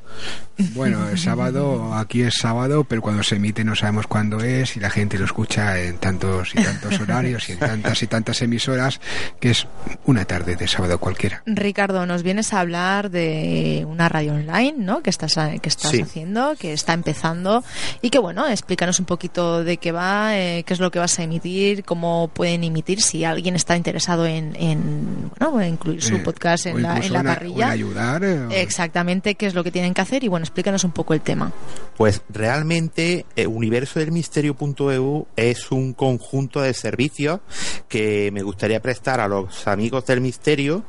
Bueno, 0.75 1.09
el 1.09 1.19
sábado, 1.19 1.95
aquí 1.95 2.23
es 2.23 2.35
sábado, 2.41 2.85
pero 2.85 3.01
cuando 3.03 3.23
se 3.23 3.37
emite 3.37 3.65
no 3.65 3.75
sabemos 3.75 4.07
cuándo 4.07 4.41
es 4.41 4.77
y 4.77 4.81
la 4.81 4.91
gente 4.91 5.19
lo 5.19 5.25
escucha 5.25 5.79
en 5.81 5.99
tantos 5.99 6.53
y 6.55 6.63
tantos 6.63 7.01
horarios 7.01 7.49
y 7.49 7.53
en 7.53 7.59
tantas 7.59 8.03
y 8.03 8.07
tantas 8.07 8.43
emisoras 8.43 9.01
que 9.41 9.51
es 9.51 9.67
una 10.05 10.25
tarde 10.25 10.57
de 10.57 10.69
sábado 10.69 10.99
cualquiera. 10.99 11.43
Ricardo, 11.47 12.07
nos 12.07 12.23
vienes 12.23 12.53
a 12.53 12.61
hablar 12.61 13.11
de 13.11 13.85
una 13.89 14.09
radio 14.09 14.35
online, 14.35 14.75
¿no? 14.79 15.03
Que 15.03 15.11
estás, 15.11 15.35
que 15.61 15.69
estás 15.69 15.91
Sí. 15.91 16.03
haciendo, 16.03 16.55
que 16.59 16.73
está 16.73 16.93
empezando 16.93 17.65
y 18.01 18.11
que, 18.11 18.19
bueno, 18.19 18.47
explícanos 18.49 19.01
un 19.01 19.07
poquito 19.07 19.65
de 19.65 19.79
qué 19.79 19.91
va, 19.93 20.37
eh, 20.37 20.65
qué 20.65 20.75
es 20.75 20.81
lo 20.81 20.91
que 20.91 20.99
vas 20.99 21.19
a 21.19 21.23
emitir, 21.25 21.83
cómo 21.85 22.12
cómo 22.13 22.29
pueden 22.29 22.63
emitir 22.63 23.01
si 23.01 23.25
alguien 23.25 23.57
está 23.57 23.75
interesado 23.77 24.27
en, 24.27 24.55
en 24.57 25.31
bueno, 25.41 25.65
incluir 25.67 26.03
su 26.03 26.17
Eh, 26.17 26.19
podcast 26.19 26.67
en 26.67 26.83
la, 26.83 26.99
en 26.99 27.13
la 27.13 27.23
parrilla. 27.23 27.71
ayudar, 27.71 28.23
eh, 28.23 28.47
o- 28.47 28.51
Exactamente, 28.51 29.35
qué 29.35 29.47
es 29.47 29.55
lo 29.55 29.65
que 29.65 29.71
tienen 29.71 29.95
que 29.95 30.03
hacer 30.03 30.23
y 30.23 30.29
bueno, 30.29 30.45
explícanos 30.45 30.85
un 30.85 30.91
poco 30.93 31.15
el 31.15 31.23
tema. 31.23 31.53
Pues 31.97 32.21
realmente 32.29 33.25
eh, 33.35 33.47
Universo 33.47 33.99
del 33.99 34.13
Misterio.eu 34.13 35.27
es 35.37 35.71
un 35.73 35.95
conjunto 35.95 36.61
de 36.61 36.75
servicios 36.75 37.41
que 37.89 38.31
me 38.33 38.43
gustaría 38.43 38.81
prestar 38.83 39.21
a 39.21 39.29
los 39.29 39.67
amigos 39.67 40.05
del 40.07 40.21
misterio 40.21 40.85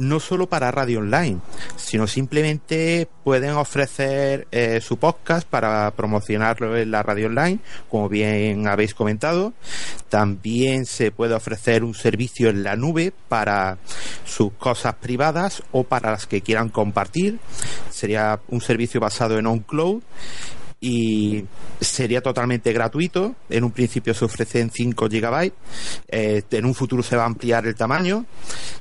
no 0.00 0.18
solo 0.18 0.48
para 0.48 0.70
radio 0.70 0.98
online, 0.98 1.38
sino 1.76 2.06
simplemente 2.06 3.06
pueden 3.22 3.50
ofrecer 3.50 4.48
eh, 4.50 4.80
su 4.80 4.96
podcast 4.96 5.46
para 5.46 5.90
promocionarlo 5.92 6.76
en 6.76 6.90
la 6.90 7.02
radio 7.02 7.26
online, 7.26 7.60
como 7.88 8.08
bien 8.08 8.66
habéis 8.66 8.94
comentado. 8.94 9.52
También 10.08 10.86
se 10.86 11.12
puede 11.12 11.34
ofrecer 11.34 11.84
un 11.84 11.94
servicio 11.94 12.48
en 12.48 12.64
la 12.64 12.76
nube 12.76 13.12
para 13.28 13.78
sus 14.24 14.52
cosas 14.54 14.94
privadas 14.94 15.62
o 15.70 15.84
para 15.84 16.10
las 16.10 16.26
que 16.26 16.40
quieran 16.40 16.70
compartir. 16.70 17.38
Sería 17.90 18.40
un 18.48 18.62
servicio 18.62 19.00
basado 19.00 19.38
en 19.38 19.46
OnCloud 19.46 20.02
y 20.80 21.44
sería 21.80 22.22
totalmente 22.22 22.72
gratuito. 22.72 23.34
En 23.48 23.64
un 23.64 23.70
principio 23.70 24.14
se 24.14 24.24
ofrecen 24.24 24.70
5 24.70 25.08
GB, 25.08 25.52
eh, 26.08 26.42
en 26.50 26.64
un 26.64 26.74
futuro 26.74 27.02
se 27.02 27.16
va 27.16 27.24
a 27.24 27.26
ampliar 27.26 27.66
el 27.66 27.74
tamaño. 27.74 28.24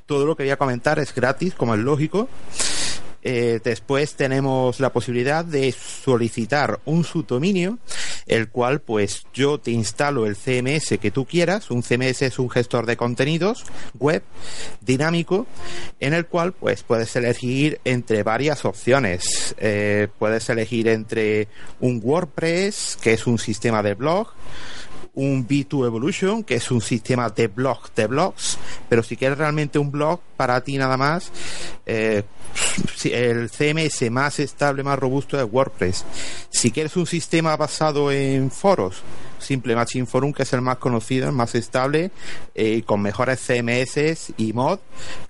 Todo 0.05 0.25
lo 0.25 0.35
que 0.35 0.43
voy 0.43 0.51
a 0.51 0.57
comentar 0.57 0.99
es 0.99 1.13
gratis, 1.13 1.53
como 1.53 1.75
es 1.75 1.81
lógico. 1.81 2.29
Eh, 3.21 3.59
después 3.61 4.15
tenemos 4.15 4.79
la 4.79 4.93
posibilidad 4.93 5.43
de 5.43 5.73
solicitar 5.73 6.79
un 6.85 7.03
subdominio, 7.03 7.77
el 8.29 8.49
cual 8.49 8.79
pues 8.79 9.25
yo 9.33 9.59
te 9.59 9.71
instalo 9.71 10.25
el 10.25 10.37
CMS 10.37 10.97
que 10.99 11.11
tú 11.11 11.25
quieras. 11.25 11.69
Un 11.71 11.83
CMS 11.83 12.21
es 12.21 12.39
un 12.39 12.49
gestor 12.49 12.85
de 12.85 12.95
contenidos 12.95 13.65
web 13.99 14.23
dinámico, 14.79 15.47
en 15.99 16.13
el 16.13 16.27
cual 16.27 16.53
pues 16.53 16.83
puedes 16.83 17.13
elegir 17.15 17.81
entre 17.83 18.23
varias 18.23 18.63
opciones. 18.63 19.55
Eh, 19.57 20.07
puedes 20.17 20.49
elegir 20.49 20.87
entre 20.87 21.47
un 21.81 21.99
WordPress, 22.01 22.97
que 23.01 23.13
es 23.13 23.27
un 23.27 23.39
sistema 23.39 23.83
de 23.83 23.95
blog, 23.95 24.29
un 25.15 25.47
B2 25.47 25.87
Evolution, 25.87 26.43
que 26.43 26.55
es 26.55 26.71
un 26.71 26.81
sistema 26.81 27.29
de 27.29 27.47
blog 27.47 27.91
de 27.95 28.07
blogs, 28.07 28.57
pero 28.87 29.03
si 29.03 29.17
quieres 29.17 29.37
realmente 29.37 29.79
un 29.79 29.91
blog 29.91 30.21
para 30.37 30.61
ti 30.61 30.77
nada 30.77 30.97
más, 30.97 31.31
eh, 31.85 32.23
el 33.05 33.49
CMS 33.49 34.09
más 34.11 34.39
estable, 34.39 34.83
más 34.83 34.99
robusto 34.99 35.39
es 35.39 35.47
WordPress. 35.49 36.05
Si 36.49 36.71
quieres 36.71 36.95
un 36.97 37.05
sistema 37.05 37.55
basado 37.55 38.11
en 38.11 38.51
foros, 38.51 39.01
Simple 39.39 39.75
Machine 39.75 40.05
Forum, 40.05 40.33
que 40.33 40.43
es 40.43 40.53
el 40.53 40.61
más 40.61 40.77
conocido, 40.77 41.27
el 41.27 41.35
más 41.35 41.55
estable, 41.55 42.11
eh, 42.55 42.83
con 42.85 43.01
mejores 43.01 43.39
CMS 43.39 44.33
y 44.37 44.53
mod 44.53 44.79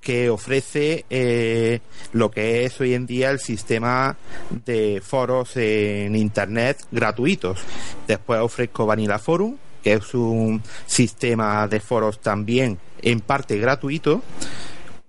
que 0.02 0.30
ofrece 0.30 1.06
eh, 1.10 1.80
lo 2.14 2.32
que 2.32 2.66
es 2.66 2.80
hoy 2.82 2.94
en 2.94 3.06
día 3.06 3.30
el 3.30 3.40
sistema 3.40 4.18
de 4.66 5.02
foros 5.06 5.56
en 5.58 6.16
Internet 6.16 6.86
gratuitos. 6.92 7.60
Después 8.08 8.42
ofrezco 8.42 8.86
Vanilla 8.86 9.20
Forum, 9.20 9.58
que 9.84 9.94
es 9.94 10.14
un 10.14 10.62
sistema 10.86 11.68
de 11.68 11.80
foros 11.80 12.20
también 12.20 12.78
en 13.02 13.22
parte 13.22 13.58
gratuito 13.58 14.22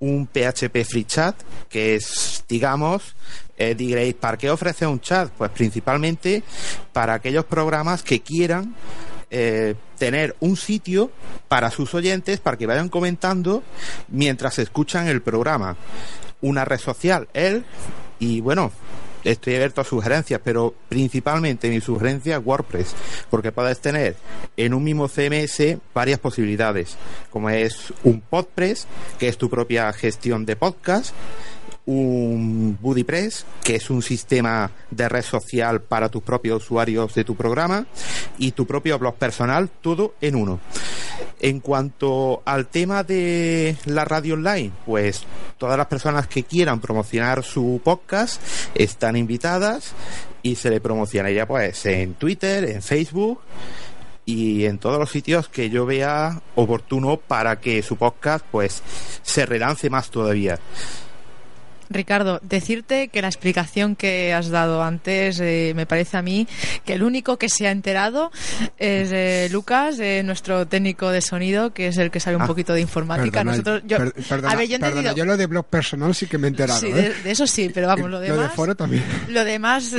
un 0.00 0.26
PHP 0.26 0.84
Free 0.84 1.04
Chat, 1.04 1.36
que 1.68 1.94
es, 1.94 2.44
digamos, 2.48 3.14
eh, 3.56 3.74
diréis, 3.74 4.14
¿para 4.14 4.38
qué 4.38 4.50
ofrece 4.50 4.86
un 4.86 5.00
chat? 5.00 5.30
Pues 5.30 5.50
principalmente 5.50 6.42
para 6.92 7.14
aquellos 7.14 7.44
programas 7.44 8.02
que 8.02 8.20
quieran 8.20 8.74
eh, 9.30 9.74
tener 9.98 10.34
un 10.40 10.56
sitio 10.56 11.12
para 11.46 11.70
sus 11.70 11.94
oyentes 11.94 12.40
para 12.40 12.56
que 12.56 12.66
vayan 12.66 12.88
comentando 12.88 13.62
mientras 14.08 14.58
escuchan 14.58 15.06
el 15.06 15.20
programa. 15.20 15.76
Una 16.40 16.64
red 16.64 16.78
social, 16.78 17.28
él, 17.34 17.66
y 18.18 18.40
bueno, 18.40 18.72
estoy 19.24 19.54
abierto 19.54 19.80
a 19.80 19.84
sugerencias, 19.84 20.40
pero 20.42 20.74
principalmente 20.88 21.68
mi 21.68 21.80
sugerencia 21.80 22.36
es 22.36 22.44
WordPress, 22.44 22.94
porque 23.30 23.52
puedes 23.52 23.80
tener 23.80 24.16
en 24.56 24.74
un 24.74 24.84
mismo 24.84 25.08
CMS 25.08 25.78
varias 25.94 26.18
posibilidades, 26.18 26.96
como 27.30 27.50
es 27.50 27.92
un 28.04 28.20
Podpress, 28.20 28.86
que 29.18 29.28
es 29.28 29.38
tu 29.38 29.50
propia 29.50 29.92
gestión 29.92 30.46
de 30.46 30.56
podcast, 30.56 31.14
un 31.90 32.78
BuddyPress, 32.80 33.44
que 33.64 33.74
es 33.74 33.90
un 33.90 34.00
sistema 34.00 34.70
de 34.90 35.08
red 35.08 35.22
social 35.22 35.82
para 35.82 36.08
tus 36.08 36.22
propios 36.22 36.62
usuarios 36.62 37.14
de 37.14 37.24
tu 37.24 37.34
programa, 37.34 37.86
y 38.38 38.52
tu 38.52 38.64
propio 38.64 38.96
blog 38.98 39.16
personal, 39.16 39.68
todo 39.68 40.14
en 40.20 40.36
uno. 40.36 40.60
En 41.40 41.58
cuanto 41.58 42.42
al 42.44 42.66
tema 42.66 43.02
de 43.02 43.76
la 43.86 44.04
radio 44.04 44.34
online, 44.34 44.70
pues 44.86 45.24
todas 45.58 45.76
las 45.76 45.88
personas 45.88 46.28
que 46.28 46.44
quieran 46.44 46.80
promocionar 46.80 47.42
su 47.42 47.80
podcast 47.82 48.40
están 48.74 49.16
invitadas 49.16 49.92
y 50.42 50.54
se 50.54 50.70
le 50.70 50.80
promocionaría 50.80 51.46
pues 51.46 51.84
en 51.86 52.14
Twitter, 52.14 52.64
en 52.64 52.82
Facebook 52.82 53.40
y 54.24 54.66
en 54.66 54.78
todos 54.78 54.98
los 55.00 55.10
sitios 55.10 55.48
que 55.48 55.70
yo 55.70 55.86
vea 55.86 56.40
oportuno 56.54 57.16
para 57.16 57.58
que 57.58 57.82
su 57.82 57.96
podcast 57.96 58.44
pues 58.50 58.82
se 59.22 59.44
relance 59.44 59.90
más 59.90 60.10
todavía. 60.10 60.60
Ricardo, 61.90 62.38
decirte 62.42 63.08
que 63.08 63.20
la 63.20 63.28
explicación 63.28 63.96
que 63.96 64.32
has 64.32 64.48
dado 64.48 64.82
antes 64.82 65.40
eh, 65.40 65.72
me 65.74 65.86
parece 65.86 66.16
a 66.16 66.22
mí 66.22 66.46
que 66.84 66.92
el 66.94 67.02
único 67.02 67.36
que 67.36 67.48
se 67.48 67.66
ha 67.66 67.72
enterado 67.72 68.30
es 68.78 69.10
eh, 69.12 69.48
Lucas, 69.50 69.98
eh, 69.98 70.22
nuestro 70.24 70.66
técnico 70.68 71.10
de 71.10 71.20
sonido, 71.20 71.74
que 71.74 71.88
es 71.88 71.98
el 71.98 72.10
que 72.12 72.20
sabe 72.20 72.36
un 72.36 72.42
Ah, 72.42 72.46
poquito 72.46 72.72
de 72.74 72.80
informática. 72.80 73.40
Perdona, 73.40 73.50
Nosotros, 73.50 73.82
yo, 73.86 73.96
per- 73.98 74.12
perdona, 74.12 74.52
a 74.52 74.56
ver, 74.56 74.68
yo 74.68 74.78
perdona, 74.78 75.00
entendido- 75.00 75.16
yo 75.16 75.24
lo 75.24 75.36
de 75.36 75.46
blog 75.46 75.66
personal 75.66 76.14
sí 76.14 76.26
que 76.26 76.38
me 76.38 76.46
he 76.46 76.50
enterado. 76.50 76.80
Sí, 76.80 76.86
¿eh? 76.86 76.92
de, 76.94 77.22
de 77.22 77.30
eso 77.32 77.46
sí, 77.46 77.70
pero 77.74 77.88
vamos, 77.88 78.08
lo 78.08 78.18
Lo 78.18 78.20
de 78.20 78.30
demás. 78.30 78.52
foro 78.54 78.74
también. 78.76 79.02
Lo 79.28 79.44
demás, 79.44 79.92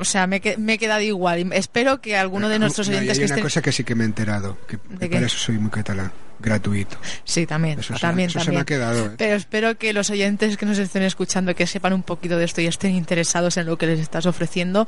o 0.00 0.04
sea, 0.04 0.26
me, 0.26 0.36
he 0.36 0.40
que- 0.40 0.56
me 0.56 0.74
he 0.74 0.78
quedado 0.78 1.02
igual. 1.02 1.52
Espero 1.52 2.00
que 2.00 2.16
alguno 2.16 2.48
de 2.48 2.58
nuestros 2.58 2.88
No, 2.88 2.94
y 2.94 2.96
oyentes 2.98 3.16
hay 3.18 3.20
que 3.20 3.26
una 3.26 3.34
estén. 3.36 3.44
cosa 3.44 3.62
que 3.62 3.72
sí 3.72 3.84
que 3.84 3.94
me 3.94 4.02
he 4.02 4.06
enterado, 4.06 4.58
que, 4.66 4.76
que 4.78 5.08
qué? 5.08 5.14
para 5.14 5.26
eso 5.26 5.38
soy 5.38 5.58
muy 5.58 5.70
catalán, 5.70 6.10
gratuito. 6.40 6.96
Sí, 7.24 7.46
también, 7.46 7.80
Eso 7.80 7.94
se- 7.94 8.00
también, 8.00 8.28
eso 8.30 8.40
se 8.40 8.52
me 8.52 8.60
ha 8.60 8.64
quedado, 8.64 9.06
¿eh? 9.06 9.10
Pero 9.18 9.34
espero 9.34 9.76
que 9.78 9.92
los 9.92 10.10
oyentes 10.10 10.56
que 10.56 10.66
nos 10.66 10.78
estén 10.78 11.02
escuchando, 11.02 11.54
que 11.54 11.66
sepan 11.66 11.92
un 11.92 12.02
poquito 12.02 12.36
de 12.38 12.44
esto 12.44 12.60
y 12.60 12.66
estén 12.66 12.94
interesados 12.94 13.56
en 13.56 13.66
lo 13.66 13.76
que 13.78 13.86
les 13.86 14.00
estás 14.00 14.26
ofreciendo, 14.26 14.86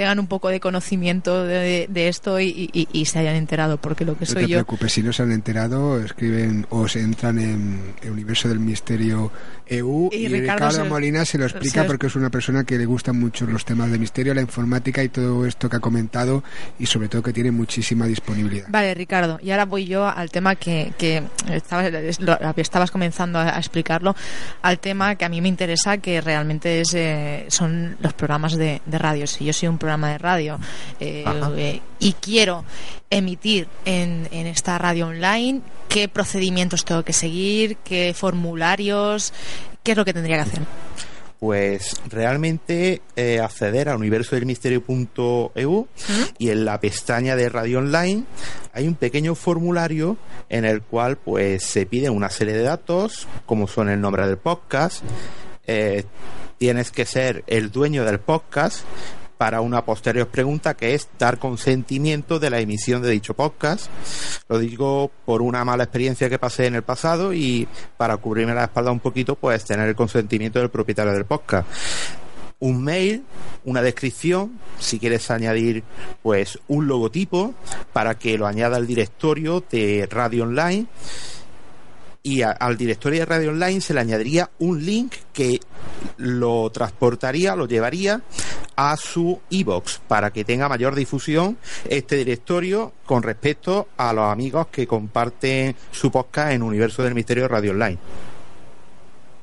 tengan 0.00 0.18
un 0.18 0.28
poco 0.28 0.48
de 0.48 0.60
conocimiento 0.60 1.44
de, 1.44 1.86
de 1.90 2.08
esto 2.08 2.40
y, 2.40 2.70
y- 2.72 2.88
y 2.90 3.04
se 3.04 3.18
hayan 3.18 3.36
enterado, 3.36 3.76
porque 3.76 4.06
lo 4.06 4.14
que 4.16 4.24
No 4.24 4.32
soy 4.32 4.44
te 4.44 4.48
yo. 4.48 4.56
preocupes, 4.56 4.94
si 4.94 5.02
no 5.02 5.12
se 5.12 5.22
han 5.22 5.30
enterado, 5.30 6.02
escriben 6.02 6.66
o 6.70 6.88
se 6.88 7.00
entran 7.00 7.38
en 7.38 7.94
el 8.00 8.10
universo 8.12 8.48
del 8.48 8.60
misterio 8.60 9.30
EU 9.66 10.08
Y 10.10 10.16
y, 10.16 10.28
Ricardo 10.28 10.68
Ricardo, 10.68 10.84
se 10.84 10.88
Molina 10.88 11.24
se 11.26 11.36
lo 11.36 11.46
se 11.48 11.56
explica 11.56 11.82
lo- 11.82 11.86
porque 11.88 12.06
es 12.06 12.16
una 12.16 12.30
persona 12.30 12.64
que 12.64 12.78
le 12.78 12.86
gustan 12.86 13.20
mucho 13.20 13.44
los 13.46 13.66
temas 13.66 13.90
de 13.90 13.98
misterio, 13.98 14.32
la 14.32 14.40
informática 14.40 15.02
y 15.04 15.10
todo 15.10 15.44
esto 15.44 15.68
que 15.68 15.76
ha 15.76 15.80
comentado 15.80 16.42
y 16.78 16.86
sobre 16.86 17.08
todo 17.08 17.22
que 17.22 17.34
tiene 17.34 17.50
muchísima 17.50 18.06
disponibilidad. 18.06 18.66
Vale, 18.70 18.94
Ricardo, 18.94 19.38
y 19.42 19.50
ahora 19.50 19.66
voy 19.66 19.84
yo 19.84 20.08
al 20.08 20.30
tema 20.30 20.54
que, 20.56 20.94
que 20.96 21.22
estabas, 21.52 21.92
lo- 22.20 22.38
estabas 22.56 22.90
comenzando 22.90 23.38
a, 23.38 23.54
a 23.54 23.58
explicarlo, 23.58 24.16
al 24.62 24.78
tema 24.78 25.14
que 25.16 25.26
a 25.26 25.28
mí 25.28 25.42
me 25.42 25.48
interesa, 25.48 25.98
que 25.98 26.22
realmente 26.22 26.80
es, 26.80 26.94
eh, 26.94 27.44
son 27.48 27.96
los 28.00 28.14
programas 28.14 28.56
de, 28.56 28.80
de 28.86 28.98
radio. 28.98 29.26
Si 29.26 29.44
yo 29.44 29.52
soy 29.52 29.68
un 29.68 29.76
programa 29.76 29.89
de 29.98 30.18
radio 30.18 30.58
eh, 31.00 31.24
eh, 31.56 31.80
y 31.98 32.12
quiero 32.14 32.64
emitir 33.10 33.66
en, 33.84 34.28
en 34.30 34.46
esta 34.46 34.78
radio 34.78 35.08
online, 35.08 35.62
¿qué 35.88 36.08
procedimientos 36.08 36.84
tengo 36.84 37.02
que 37.02 37.12
seguir? 37.12 37.76
¿Qué 37.78 38.14
formularios? 38.16 39.32
¿Qué 39.82 39.92
es 39.92 39.96
lo 39.96 40.04
que 40.04 40.12
tendría 40.12 40.36
que 40.36 40.42
hacer? 40.42 40.62
Pues 41.40 41.96
realmente 42.06 43.00
eh, 43.16 43.40
acceder 43.40 43.88
a 43.88 43.96
universodelmisterio.eu 43.96 45.88
y 46.38 46.50
en 46.50 46.64
la 46.66 46.78
pestaña 46.78 47.34
de 47.34 47.48
radio 47.48 47.78
online 47.78 48.24
hay 48.74 48.86
un 48.86 48.94
pequeño 48.94 49.34
formulario 49.34 50.18
en 50.50 50.66
el 50.66 50.82
cual 50.82 51.16
pues 51.16 51.64
se 51.64 51.86
pide 51.86 52.10
una 52.10 52.28
serie 52.28 52.52
de 52.52 52.62
datos 52.62 53.26
como 53.46 53.68
son 53.68 53.88
el 53.88 54.02
nombre 54.02 54.26
del 54.26 54.36
podcast 54.36 55.02
eh, 55.66 56.04
tienes 56.58 56.90
que 56.90 57.06
ser 57.06 57.42
el 57.46 57.70
dueño 57.70 58.04
del 58.04 58.20
podcast 58.20 58.84
para 59.40 59.62
una 59.62 59.86
posterior 59.86 60.28
pregunta 60.28 60.74
que 60.74 60.92
es 60.92 61.08
dar 61.18 61.38
consentimiento 61.38 62.38
de 62.38 62.50
la 62.50 62.60
emisión 62.60 63.00
de 63.00 63.08
dicho 63.08 63.32
podcast. 63.32 63.86
Lo 64.50 64.58
digo 64.58 65.10
por 65.24 65.40
una 65.40 65.64
mala 65.64 65.84
experiencia 65.84 66.28
que 66.28 66.38
pasé 66.38 66.66
en 66.66 66.74
el 66.74 66.82
pasado 66.82 67.32
y 67.32 67.66
para 67.96 68.18
cubrirme 68.18 68.52
la 68.52 68.64
espalda 68.64 68.92
un 68.92 69.00
poquito, 69.00 69.36
pues 69.36 69.64
tener 69.64 69.88
el 69.88 69.94
consentimiento 69.94 70.58
del 70.58 70.68
propietario 70.68 71.14
del 71.14 71.24
podcast. 71.24 71.66
Un 72.58 72.84
mail, 72.84 73.24
una 73.64 73.80
descripción, 73.80 74.60
si 74.78 74.98
quieres 74.98 75.30
añadir 75.30 75.84
pues 76.22 76.58
un 76.68 76.86
logotipo 76.86 77.54
para 77.94 78.18
que 78.18 78.36
lo 78.36 78.46
añada 78.46 78.76
al 78.76 78.86
directorio 78.86 79.64
de 79.70 80.06
Radio 80.10 80.42
Online 80.42 80.86
y 82.22 82.42
al 82.42 82.76
directorio 82.76 83.20
de 83.20 83.26
Radio 83.26 83.50
Online 83.50 83.80
se 83.80 83.94
le 83.94 84.00
añadiría 84.00 84.50
un 84.58 84.84
link 84.84 85.14
que 85.32 85.60
lo 86.18 86.70
transportaría, 86.70 87.56
lo 87.56 87.66
llevaría 87.66 88.20
a 88.76 88.96
su 88.96 89.40
iBox 89.50 90.00
para 90.06 90.30
que 90.30 90.44
tenga 90.44 90.68
mayor 90.68 90.94
difusión 90.94 91.56
este 91.88 92.16
directorio 92.16 92.92
con 93.04 93.22
respecto 93.22 93.88
a 93.96 94.12
los 94.12 94.30
amigos 94.30 94.68
que 94.68 94.86
comparten 94.86 95.74
su 95.90 96.10
podcast 96.10 96.52
en 96.52 96.62
Universo 96.62 97.02
del 97.02 97.14
Misterio 97.14 97.48
Radio 97.48 97.72
Online. 97.72 97.98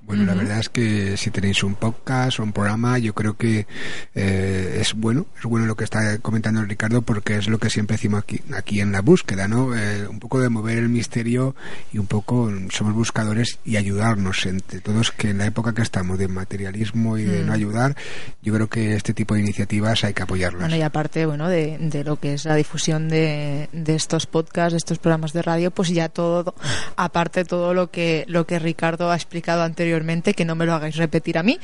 Bueno, 0.07 0.23
la 0.23 0.35
verdad 0.35 0.59
es 0.59 0.69
que 0.69 1.17
si 1.17 1.31
tenéis 1.31 1.63
un 1.63 1.75
podcast 1.75 2.39
o 2.39 2.43
un 2.43 2.53
programa, 2.53 2.97
yo 2.97 3.13
creo 3.13 3.35
que 3.35 3.67
eh, 4.15 4.77
es 4.79 4.93
bueno, 4.93 5.25
es 5.37 5.43
bueno 5.43 5.65
lo 5.65 5.75
que 5.75 5.83
está 5.83 6.17
comentando 6.19 6.63
Ricardo 6.63 7.01
porque 7.01 7.35
es 7.35 7.49
lo 7.49 7.57
que 7.59 7.69
siempre 7.69 7.97
decimos 7.97 8.23
aquí, 8.23 8.39
aquí 8.55 8.79
en 8.79 8.93
la 8.93 9.01
búsqueda, 9.01 9.49
¿no? 9.49 9.75
Eh, 9.75 10.07
un 10.07 10.19
poco 10.19 10.39
de 10.39 10.47
mover 10.47 10.77
el 10.77 10.87
misterio 10.87 11.55
y 11.91 11.97
un 11.97 12.07
poco 12.07 12.49
somos 12.69 12.93
buscadores 12.93 13.59
y 13.65 13.75
ayudarnos 13.75 14.45
entre 14.45 14.79
todos 14.79 15.11
que 15.11 15.31
en 15.31 15.39
la 15.39 15.45
época 15.45 15.73
que 15.73 15.81
estamos 15.81 16.17
de 16.17 16.29
materialismo 16.29 17.17
y 17.17 17.23
de 17.25 17.41
no 17.43 17.51
Mm. 17.51 17.55
ayudar, 17.55 17.95
yo 18.41 18.53
creo 18.53 18.69
que 18.69 18.95
este 18.95 19.13
tipo 19.13 19.33
de 19.33 19.41
iniciativas 19.41 20.05
hay 20.05 20.13
que 20.13 20.23
apoyarlas. 20.23 20.61
Bueno, 20.61 20.75
y 20.77 20.83
aparte, 20.83 21.25
bueno, 21.25 21.49
de, 21.49 21.77
de 21.79 22.03
lo 22.05 22.17
que 22.17 22.33
es 22.35 22.45
la 22.45 22.55
difusión 22.55 23.09
de, 23.09 23.67
de 23.73 23.95
estos 23.95 24.25
podcasts, 24.25 24.71
de 24.71 24.77
estos 24.77 24.99
programas 24.99 25.33
de 25.33 25.41
radio, 25.41 25.69
pues 25.71 25.89
ya 25.89 26.07
todo, 26.07 26.55
aparte 26.95 27.43
todo 27.43 27.73
lo 27.73 27.91
que, 27.91 28.23
lo 28.29 28.47
que 28.47 28.57
Ricardo 28.59 29.11
ha 29.11 29.15
explicado 29.15 29.63
anteriormente, 29.63 29.96
que 30.35 30.45
no 30.45 30.55
me 30.55 30.65
lo 30.65 30.73
hagáis 30.73 30.95
repetir 30.95 31.37
a 31.37 31.43
mí, 31.43 31.59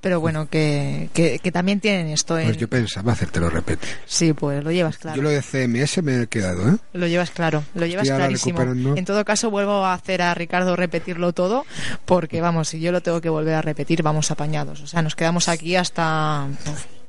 pero 0.00 0.20
bueno, 0.20 0.48
que, 0.48 1.08
que, 1.12 1.38
que 1.38 1.52
también 1.52 1.80
tienen 1.80 2.08
esto 2.08 2.38
en... 2.38 2.46
Pues 2.46 2.56
yo 2.56 2.68
pensaba 2.68 3.12
hacértelo 3.12 3.50
repetir. 3.50 3.88
Sí, 4.06 4.32
pues 4.32 4.62
lo 4.62 4.70
llevas 4.70 4.98
claro. 4.98 5.16
Yo 5.16 5.22
lo 5.22 5.30
de 5.30 5.42
CMS 5.42 6.02
me 6.02 6.22
he 6.22 6.26
quedado, 6.26 6.68
¿eh? 6.68 6.76
Lo 6.92 7.06
llevas 7.06 7.30
claro, 7.30 7.64
lo 7.74 7.86
llevas 7.86 8.04
Estoy 8.04 8.18
clarísimo. 8.18 8.62
En 8.62 9.04
todo 9.04 9.24
caso, 9.24 9.50
vuelvo 9.50 9.84
a 9.84 9.94
hacer 9.94 10.22
a 10.22 10.34
Ricardo 10.34 10.76
repetirlo 10.76 11.32
todo, 11.32 11.64
porque 12.04 12.40
vamos, 12.40 12.68
si 12.68 12.80
yo 12.80 12.92
lo 12.92 13.00
tengo 13.02 13.20
que 13.20 13.28
volver 13.28 13.54
a 13.54 13.62
repetir, 13.62 14.02
vamos 14.02 14.30
apañados. 14.30 14.80
O 14.80 14.86
sea, 14.86 15.02
nos 15.02 15.14
quedamos 15.14 15.48
aquí 15.48 15.76
hasta. 15.76 16.46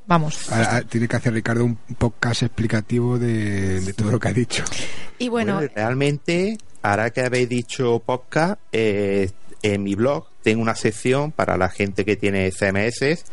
Vamos. 0.08 0.52
Ahora, 0.52 0.78
ah, 0.78 0.82
tiene 0.82 1.08
que 1.08 1.16
hacer 1.16 1.34
Ricardo 1.34 1.64
un 1.64 1.76
podcast 1.76 2.42
explicativo 2.44 3.20
de, 3.20 3.80
de 3.80 3.94
todo 3.94 4.12
lo 4.12 4.20
que 4.20 4.28
ha 4.28 4.34
dicho. 4.34 4.64
Y 5.20 5.30
bueno, 5.30 5.62
realmente, 5.76 6.58
ahora 6.82 7.12
que 7.12 7.22
habéis 7.22 7.48
dicho 7.48 8.02
podcast, 8.04 8.60
eh, 8.72 9.30
en 9.62 9.84
mi 9.84 9.96
blog. 9.96 10.28
Tengo 10.42 10.62
una 10.62 10.76
sección 10.76 11.32
para 11.32 11.58
la 11.58 11.70
gente 11.70 12.06
que 12.06 12.16
tiene 12.16 12.52
CMS 12.52 13.24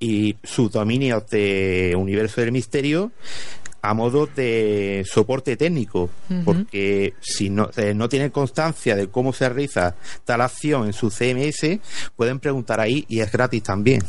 y 0.00 0.36
sus 0.42 0.72
dominios 0.72 1.28
de 1.30 1.94
Universo 1.96 2.40
del 2.40 2.52
Misterio 2.52 3.12
a 3.82 3.94
modo 3.94 4.26
de 4.26 5.04
soporte 5.10 5.56
técnico, 5.56 6.08
porque 6.44 7.14
si 7.20 7.50
no, 7.50 7.68
eh, 7.76 7.94
no 7.94 8.08
tienen 8.08 8.30
constancia 8.30 8.94
de 8.94 9.08
cómo 9.08 9.32
se 9.32 9.48
realiza 9.48 9.96
tal 10.24 10.40
acción 10.40 10.86
en 10.86 10.92
su 10.92 11.10
CMS, 11.10 11.80
pueden 12.14 12.38
preguntar 12.38 12.80
ahí 12.80 13.04
y 13.08 13.20
es 13.20 13.32
gratis 13.32 13.62
también. 13.64 14.02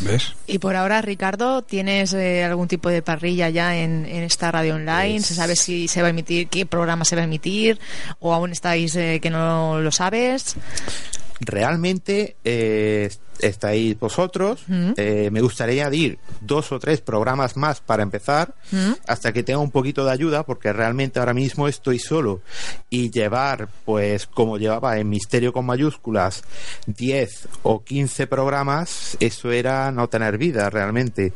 ¿Ves? 0.00 0.34
y 0.46 0.58
por 0.58 0.76
ahora, 0.76 1.00
Ricardo, 1.00 1.62
¿tienes 1.62 2.12
eh, 2.12 2.44
algún 2.44 2.68
tipo 2.68 2.90
de 2.90 3.00
parrilla 3.00 3.48
ya 3.48 3.78
en, 3.78 4.04
en 4.04 4.24
esta 4.24 4.52
radio 4.52 4.74
online? 4.74 5.20
¿Se 5.20 5.34
sabe 5.34 5.56
si 5.56 5.88
se 5.88 6.02
va 6.02 6.08
a 6.08 6.10
emitir, 6.10 6.48
qué 6.48 6.66
programa 6.66 7.06
se 7.06 7.16
va 7.16 7.22
a 7.22 7.24
emitir? 7.24 7.78
¿O 8.18 8.34
aún 8.34 8.52
estáis 8.52 8.94
eh, 8.96 9.20
que 9.22 9.30
no 9.30 9.80
lo 9.80 9.90
sabes? 9.92 10.56
Realmente 11.40 12.36
eh, 12.44 13.10
estáis 13.40 13.98
vosotros. 13.98 14.64
Mm. 14.66 14.92
Eh, 14.96 15.30
me 15.30 15.40
gustaría 15.40 15.82
añadir 15.82 16.18
dos 16.40 16.72
o 16.72 16.78
tres 16.78 17.00
programas 17.00 17.56
más 17.56 17.80
para 17.80 18.02
empezar, 18.02 18.54
¿Mm? 18.70 18.92
hasta 19.06 19.32
que 19.32 19.42
tenga 19.42 19.58
un 19.58 19.70
poquito 19.70 20.04
de 20.04 20.12
ayuda, 20.12 20.44
porque 20.44 20.72
realmente 20.72 21.18
ahora 21.18 21.34
mismo 21.34 21.68
estoy 21.68 21.98
solo. 21.98 22.40
Y 22.90 23.10
llevar, 23.10 23.68
pues 23.84 24.26
como 24.26 24.58
llevaba 24.58 24.98
en 24.98 25.08
Misterio 25.08 25.52
con 25.52 25.66
mayúsculas, 25.66 26.42
10 26.86 27.48
o 27.62 27.82
15 27.82 28.26
programas, 28.26 29.16
eso 29.20 29.50
era 29.52 29.90
no 29.92 30.08
tener 30.08 30.38
vida 30.38 30.70
realmente. 30.70 31.32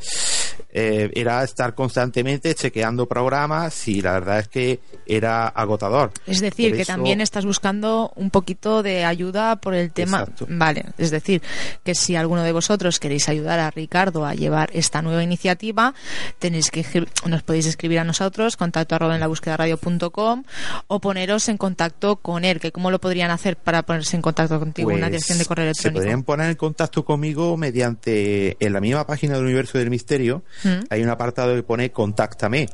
Eh, 0.73 1.11
era 1.15 1.43
estar 1.45 1.75
constantemente 1.75 2.55
chequeando 2.55 3.07
programas 3.07 3.89
y 3.89 4.01
la 4.03 4.13
verdad 4.13 4.39
es 4.41 4.49
que 4.49 4.81
era 5.07 5.49
agotador. 5.49 6.13
Es 6.27 6.41
decir, 6.41 6.71
Por 6.71 6.77
que 6.77 6.83
eso- 6.83 6.93
también 6.93 7.21
estás 7.21 7.45
buscando 7.45 8.13
un 8.17 8.31
poquito 8.31 8.83
de 8.83 9.05
ayuda 9.05 9.57
por 9.57 9.75
el 9.75 9.93
tema. 9.93 10.21
Exacto. 10.21 10.47
Vale, 10.49 10.85
es 10.99 11.11
decir, 11.11 11.43
que 11.85 11.95
si 11.95 12.17
alguno 12.17 12.43
de 12.43 12.53
vosotros 12.53 12.99
queréis 13.01 13.29
ayudar 13.29 13.59
a 13.61 13.71
Ricardo 13.71 14.25
a 14.27 14.35
llevar 14.35 14.71
esta 14.73 15.03
nueva 15.03 15.23
iniciativa, 15.23 15.95
tenéis 16.39 16.71
que 16.71 16.85
nos 17.27 17.43
podéis 17.43 17.67
escribir 17.67 17.99
a 17.99 18.05
nosotros, 18.05 18.57
contacto 18.57 18.95
arroba 18.95 19.15
en 19.15 19.21
la 19.21 19.27
búsqueda 19.27 19.57
radio.com 19.57 20.45
o 20.87 21.01
poneros 21.01 21.49
en 21.49 21.57
contacto 21.57 22.17
con 22.17 22.45
él, 22.45 22.61
que 22.61 22.73
cómo 22.73 22.91
lo 22.91 23.01
podrían 23.01 23.31
hacer 23.31 23.57
para 23.57 23.83
ponerse 23.83 24.17
en 24.17 24.23
contacto 24.23 24.59
contigo, 24.59 24.89
una 24.91 25.01
Pues, 25.01 25.11
dirección 25.13 25.39
de 25.39 25.45
correo 25.45 25.65
Se 25.65 25.69
electrónico. 25.71 25.99
podrían 26.01 26.23
poner 26.23 26.51
en 26.51 26.57
contacto 26.57 27.05
conmigo 27.05 27.57
mediante 27.57 28.57
en 28.65 28.73
la 28.73 28.81
misma 28.81 29.07
página 29.07 29.35
del 29.35 29.45
Universo 29.45 29.79
del 29.79 29.91
Misterio. 29.91 30.43
Mm. 30.65 30.81
Hay 30.91 31.03
un 31.03 31.09
apartado 31.09 31.55
que 31.55 31.63
pone 31.63 31.91
Contáctame. 31.91 32.69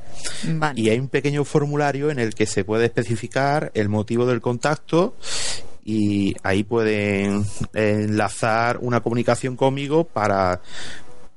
Vale. 0.44 0.80
Y 0.80 0.90
hay 0.90 0.98
un 0.98 1.08
pequeño 1.08 1.44
formulario 1.44 2.10
en 2.10 2.18
el 2.18 2.34
que 2.34 2.46
se 2.46 2.64
puede 2.64 2.86
especificar 2.86 3.70
el 3.74 3.88
motivo 3.88 4.26
del 4.26 4.40
contacto 4.40 5.16
y 5.84 6.34
ahí 6.42 6.64
pueden 6.64 7.46
enlazar 7.72 8.78
una 8.80 9.00
comunicación 9.00 9.54
conmigo 9.54 10.04
para 10.04 10.60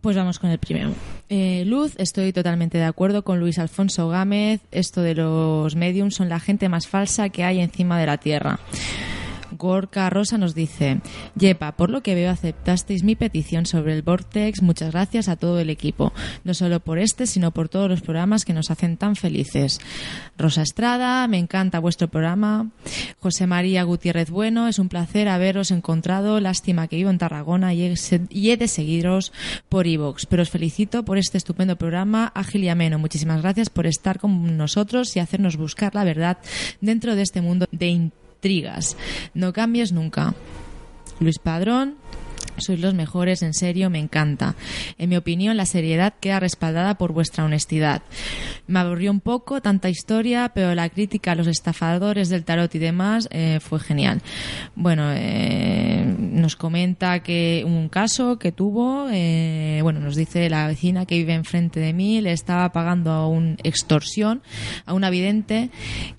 Pues 0.00 0.14
vamos 0.14 0.38
con 0.38 0.50
el 0.50 0.60
primero. 0.60 0.92
Eh, 1.28 1.64
Luz, 1.66 1.94
estoy 1.96 2.32
totalmente 2.32 2.78
de 2.78 2.84
acuerdo 2.84 3.24
con 3.24 3.40
Luis 3.40 3.58
Alfonso 3.58 4.08
Gámez. 4.08 4.60
Esto 4.70 5.02
de 5.02 5.16
los 5.16 5.74
mediums 5.74 6.14
son 6.14 6.28
la 6.28 6.38
gente 6.38 6.68
más 6.68 6.86
falsa 6.86 7.30
que 7.30 7.42
hay 7.42 7.58
encima 7.58 7.98
de 7.98 8.06
la 8.06 8.18
Tierra. 8.18 8.60
Gorka 9.56 10.10
Rosa 10.10 10.38
nos 10.38 10.54
dice, 10.54 11.00
Yepa, 11.36 11.72
por 11.72 11.90
lo 11.90 12.02
que 12.02 12.14
veo 12.14 12.30
aceptasteis 12.30 13.02
mi 13.02 13.16
petición 13.16 13.66
sobre 13.66 13.94
el 13.94 14.02
Vortex, 14.02 14.62
muchas 14.62 14.92
gracias 14.92 15.28
a 15.28 15.36
todo 15.36 15.58
el 15.60 15.70
equipo, 15.70 16.12
no 16.44 16.54
solo 16.54 16.80
por 16.80 16.98
este, 16.98 17.26
sino 17.26 17.50
por 17.50 17.68
todos 17.68 17.88
los 17.88 18.00
programas 18.00 18.44
que 18.44 18.52
nos 18.52 18.70
hacen 18.70 18.96
tan 18.96 19.16
felices. 19.16 19.80
Rosa 20.36 20.62
Estrada, 20.62 21.26
me 21.28 21.38
encanta 21.38 21.78
vuestro 21.78 22.08
programa. 22.08 22.70
José 23.20 23.46
María 23.46 23.82
Gutiérrez 23.84 24.30
Bueno, 24.30 24.68
es 24.68 24.78
un 24.78 24.88
placer 24.88 25.28
haberos 25.28 25.70
encontrado, 25.70 26.40
lástima 26.40 26.88
que 26.88 26.96
vivo 26.96 27.10
en 27.10 27.18
Tarragona 27.18 27.74
y 27.74 27.84
he, 27.84 28.56
de 28.56 28.68
seguiros 28.68 29.32
por 29.68 29.86
iVoox, 29.86 30.26
pero 30.26 30.42
os 30.42 30.50
felicito 30.50 31.04
por 31.04 31.18
este 31.18 31.38
estupendo 31.38 31.76
programa 31.76 32.32
ágil 32.34 32.64
y 32.64 32.68
ameno. 32.68 32.98
Muchísimas 32.98 33.42
gracias 33.42 33.70
por 33.70 33.86
estar 33.86 34.18
con 34.18 34.56
nosotros 34.56 35.16
y 35.16 35.20
hacernos 35.20 35.56
buscar 35.56 35.94
la 35.94 36.04
verdad 36.04 36.38
dentro 36.80 37.16
de 37.16 37.22
este 37.22 37.40
mundo 37.40 37.66
de 37.70 38.10
No 39.32 39.52
cambies 39.52 39.92
nunca. 39.92 40.34
Luis 41.20 41.38
Padrón, 41.38 41.96
sois 42.58 42.80
los 42.80 42.94
mejores, 42.94 43.42
en 43.42 43.54
serio, 43.54 43.90
me 43.90 43.98
encanta. 43.98 44.54
En 44.98 45.10
mi 45.10 45.16
opinión, 45.16 45.56
la 45.56 45.66
seriedad 45.66 46.14
queda 46.20 46.40
respaldada 46.40 46.96
por 46.96 47.12
vuestra 47.12 47.44
honestidad. 47.44 48.02
Me 48.66 48.78
aburrió 48.78 49.10
un 49.10 49.20
poco 49.20 49.60
tanta 49.60 49.88
historia, 49.88 50.52
pero 50.54 50.74
la 50.74 50.88
crítica 50.88 51.32
a 51.32 51.34
los 51.34 51.46
estafadores 51.46 52.28
del 52.28 52.44
tarot 52.44 52.74
y 52.74 52.78
demás 52.78 53.28
eh, 53.30 53.58
fue 53.60 53.80
genial. 53.80 54.22
Bueno, 54.74 55.10
eh, 55.12 56.04
nos 56.18 56.56
comenta 56.56 57.22
que 57.22 57.62
un 57.66 57.88
caso 57.88 58.38
que 58.38 58.52
tuvo, 58.52 59.08
eh, 59.10 59.80
bueno, 59.82 60.00
nos 60.00 60.16
dice 60.16 60.48
la 60.48 60.66
vecina 60.66 61.06
que 61.06 61.16
vive 61.16 61.34
enfrente 61.34 61.80
de 61.80 61.92
mí, 61.92 62.20
le 62.20 62.32
estaba 62.32 62.72
pagando 62.72 63.10
a 63.10 63.28
un 63.28 63.56
extorsión, 63.62 64.42
a 64.86 64.94
una 64.94 65.10
vidente, 65.10 65.70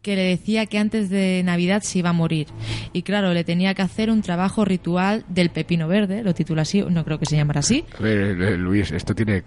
que 0.02 0.16
le 0.16 0.24
decía 0.24 0.66
que 0.66 0.78
antes 0.78 1.10
de 1.10 1.42
Navidad 1.44 1.82
se 1.82 2.00
iba 2.00 2.10
a 2.10 2.14
morir. 2.14 2.48
Y 2.94 3.02
claro, 3.02 3.34
le 3.34 3.44
tenía 3.44 3.74
que 3.74 3.82
hacer 3.82 4.10
un 4.10 4.22
trabajo 4.22 4.66
ritual 4.66 5.26
del 5.28 5.50
pepino 5.50 5.88
verde, 5.88 6.24
lo 6.26 6.34
titula 6.34 6.64
así, 6.64 6.82
no 6.90 7.06
creo 7.06 7.18
que 7.20 7.26
se 7.26 7.36
llamara 7.38 7.60
así. 7.62 7.86
A 7.98 8.02
ver, 8.04 8.42
eh, 8.42 8.58
Luis, 8.58 8.92
esto 8.92 9.16
tiene 9.16 9.44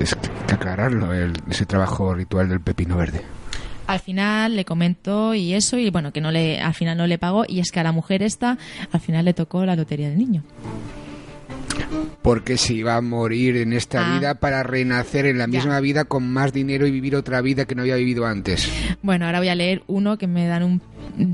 es 0.00 0.16
que 0.46 0.54
aclararlo, 0.54 1.12
el- 1.14 1.32
ese 1.50 1.66
trabajo 1.66 2.14
ritual 2.14 2.48
del 2.48 2.60
pepino 2.60 2.96
verde. 2.96 3.20
Al 3.86 3.98
final 4.00 4.56
le 4.56 4.64
comentó 4.64 5.34
y 5.34 5.54
eso, 5.54 5.76
y 5.78 5.90
bueno, 5.90 6.12
que 6.12 6.20
no 6.20 6.30
le, 6.30 6.60
al 6.60 6.72
final 6.74 6.96
no 6.96 7.06
le 7.06 7.18
pagó, 7.18 7.44
y 7.46 7.60
es 7.60 7.70
que 7.72 7.80
a 7.80 7.82
la 7.82 7.92
mujer 7.92 8.22
esta, 8.22 8.56
al 8.92 9.00
final 9.00 9.24
le 9.24 9.34
tocó 9.34 9.64
la 9.66 9.76
lotería 9.76 10.08
del 10.08 10.18
niño. 10.18 10.42
Porque 12.22 12.56
se 12.56 12.74
iba 12.74 12.94
a 12.96 13.00
morir 13.00 13.56
en 13.56 13.72
esta 13.72 14.14
Ah. 14.14 14.18
vida 14.18 14.34
para 14.36 14.62
renacer 14.62 15.26
en 15.26 15.38
la 15.38 15.46
misma 15.48 15.80
vida 15.80 16.04
con 16.04 16.26
más 16.32 16.52
dinero 16.52 16.86
y 16.86 16.90
vivir 16.92 17.16
otra 17.16 17.40
vida 17.40 17.64
que 17.64 17.74
no 17.74 17.82
había 17.82 17.96
vivido 17.96 18.24
antes. 18.26 18.70
Bueno, 19.02 19.26
ahora 19.26 19.40
voy 19.40 19.48
a 19.48 19.54
leer 19.56 19.82
uno 19.88 20.16
que 20.16 20.28
me 20.28 20.46
dan 20.46 20.62
un 20.62 20.80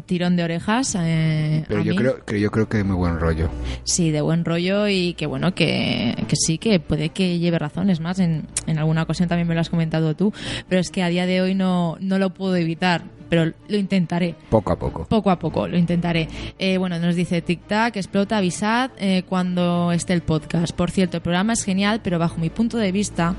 tirón 0.06 0.36
de 0.36 0.44
orejas. 0.44 0.96
eh, 1.00 1.64
Pero 1.68 1.80
a 1.80 1.84
yo 1.84 1.92
mí. 1.92 1.96
creo, 1.98 2.24
que 2.24 2.40
yo 2.40 2.50
creo 2.50 2.68
que 2.68 2.78
de 2.78 2.84
muy 2.84 2.96
buen 2.96 3.18
rollo. 3.18 3.48
Sí, 3.84 4.10
de 4.10 4.20
buen 4.20 4.44
rollo 4.44 4.88
y 4.88 5.14
que 5.14 5.26
bueno, 5.26 5.54
que, 5.54 6.14
que 6.28 6.36
sí, 6.36 6.58
que 6.58 6.80
puede 6.80 7.10
que 7.10 7.38
lleve 7.38 7.58
razón. 7.58 7.90
Es 7.90 8.00
más, 8.00 8.18
en, 8.18 8.46
en 8.66 8.78
alguna 8.78 9.02
ocasión 9.02 9.28
también 9.28 9.48
me 9.48 9.54
lo 9.54 9.60
has 9.60 9.70
comentado 9.70 10.14
tú, 10.14 10.32
pero 10.68 10.80
es 10.80 10.90
que 10.90 11.02
a 11.02 11.08
día 11.08 11.26
de 11.26 11.40
hoy 11.40 11.54
no, 11.54 11.96
no 12.00 12.18
lo 12.18 12.30
puedo 12.30 12.56
evitar, 12.56 13.02
pero 13.28 13.52
lo 13.68 13.76
intentaré. 13.76 14.34
Poco 14.50 14.72
a 14.72 14.78
poco. 14.78 15.06
Poco 15.06 15.30
a 15.30 15.38
poco, 15.38 15.68
lo 15.68 15.76
intentaré. 15.76 16.28
Eh, 16.58 16.78
bueno, 16.78 16.98
nos 16.98 17.14
dice 17.14 17.44
tic-tac, 17.44 17.96
explota, 17.96 18.38
avisad 18.38 18.90
eh, 18.98 19.22
cuando 19.28 19.92
esté 19.92 20.14
el 20.14 20.22
podcast. 20.22 20.74
Por 20.74 20.90
cierto, 20.90 21.18
el 21.18 21.22
programa 21.22 21.52
es 21.52 21.64
genial, 21.64 22.00
pero 22.02 22.18
bajo 22.18 22.38
mi 22.38 22.50
punto 22.50 22.78
de 22.78 22.92
vista, 22.92 23.34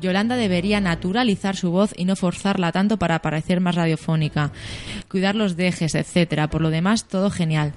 Yolanda 0.00 0.36
debería 0.36 0.80
naturalizar 0.80 1.56
su 1.56 1.70
voz 1.70 1.92
y 1.96 2.04
no 2.04 2.16
forzarla 2.16 2.72
tanto 2.72 2.98
para 2.98 3.20
parecer 3.20 3.60
más 3.60 3.74
radiofónica. 3.74 4.52
Cuidar 5.10 5.34
los 5.34 5.56
dejes, 5.56 5.94
etcétera. 5.94 6.48
Por 6.48 6.60
lo 6.60 6.70
demás, 6.70 7.06
todo 7.06 7.30
genial. 7.30 7.72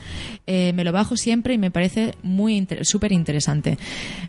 Eh, 0.45 0.73
me 0.73 0.83
lo 0.83 0.91
bajo 0.91 1.17
siempre 1.17 1.53
y 1.53 1.57
me 1.57 1.71
parece 1.71 2.13
muy 2.23 2.67
súper 2.81 3.11
interesante. 3.11 3.77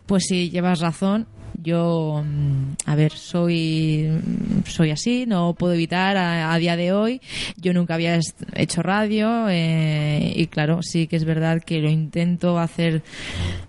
Pues 0.07 0.25
sí, 0.29 0.51
llevas 0.51 0.81
razón. 0.81 1.27
Yo, 1.61 2.23
mm, 2.25 2.75
a 2.87 2.95
ver, 2.95 3.13
soy, 3.13 4.09
mm, 4.09 4.69
soy 4.69 4.91
así, 4.91 5.25
no 5.27 5.55
puedo 5.55 5.75
evitar 5.75 6.17
a, 6.17 6.53
a 6.53 6.59
día 6.59 6.77
de 6.77 6.93
hoy. 6.93 7.21
Yo 7.57 7.73
nunca 7.73 7.95
había 7.95 8.19
hecho 8.55 8.83
radio 8.83 9.49
eh, 9.49 10.33
y 10.37 10.47
claro, 10.47 10.81
sí 10.83 11.07
que 11.07 11.17
es 11.17 11.25
verdad 11.25 11.63
que 11.63 11.79
lo 11.81 11.91
intento 11.91 12.59
hacer 12.59 13.03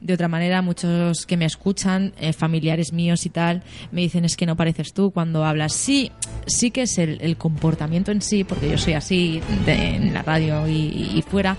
de 0.01 0.13
otra 0.13 0.27
manera. 0.27 0.61
Muchos 0.61 1.25
que 1.25 1.37
me 1.37 1.45
escuchan, 1.45 2.13
eh, 2.19 2.33
familiares 2.33 2.93
míos 2.93 3.25
y 3.25 3.29
tal, 3.29 3.63
me 3.91 4.01
dicen 4.01 4.23
es 4.25 4.35
que 4.37 4.45
no 4.45 4.55
pareces 4.55 4.93
tú 4.93 5.11
cuando 5.11 5.43
hablas. 5.45 5.73
Sí, 5.73 6.11
sí 6.45 6.71
que 6.71 6.83
es 6.83 6.97
el, 6.99 7.17
el 7.21 7.37
comportamiento 7.37 8.11
en 8.11 8.21
sí, 8.21 8.43
porque 8.43 8.69
yo 8.69 8.77
soy 8.77 8.93
así 8.93 9.41
de- 9.65 9.95
en 9.95 10.13
la 10.13 10.21
radio 10.21 10.67
y 10.67 11.23
fuera, 11.27 11.57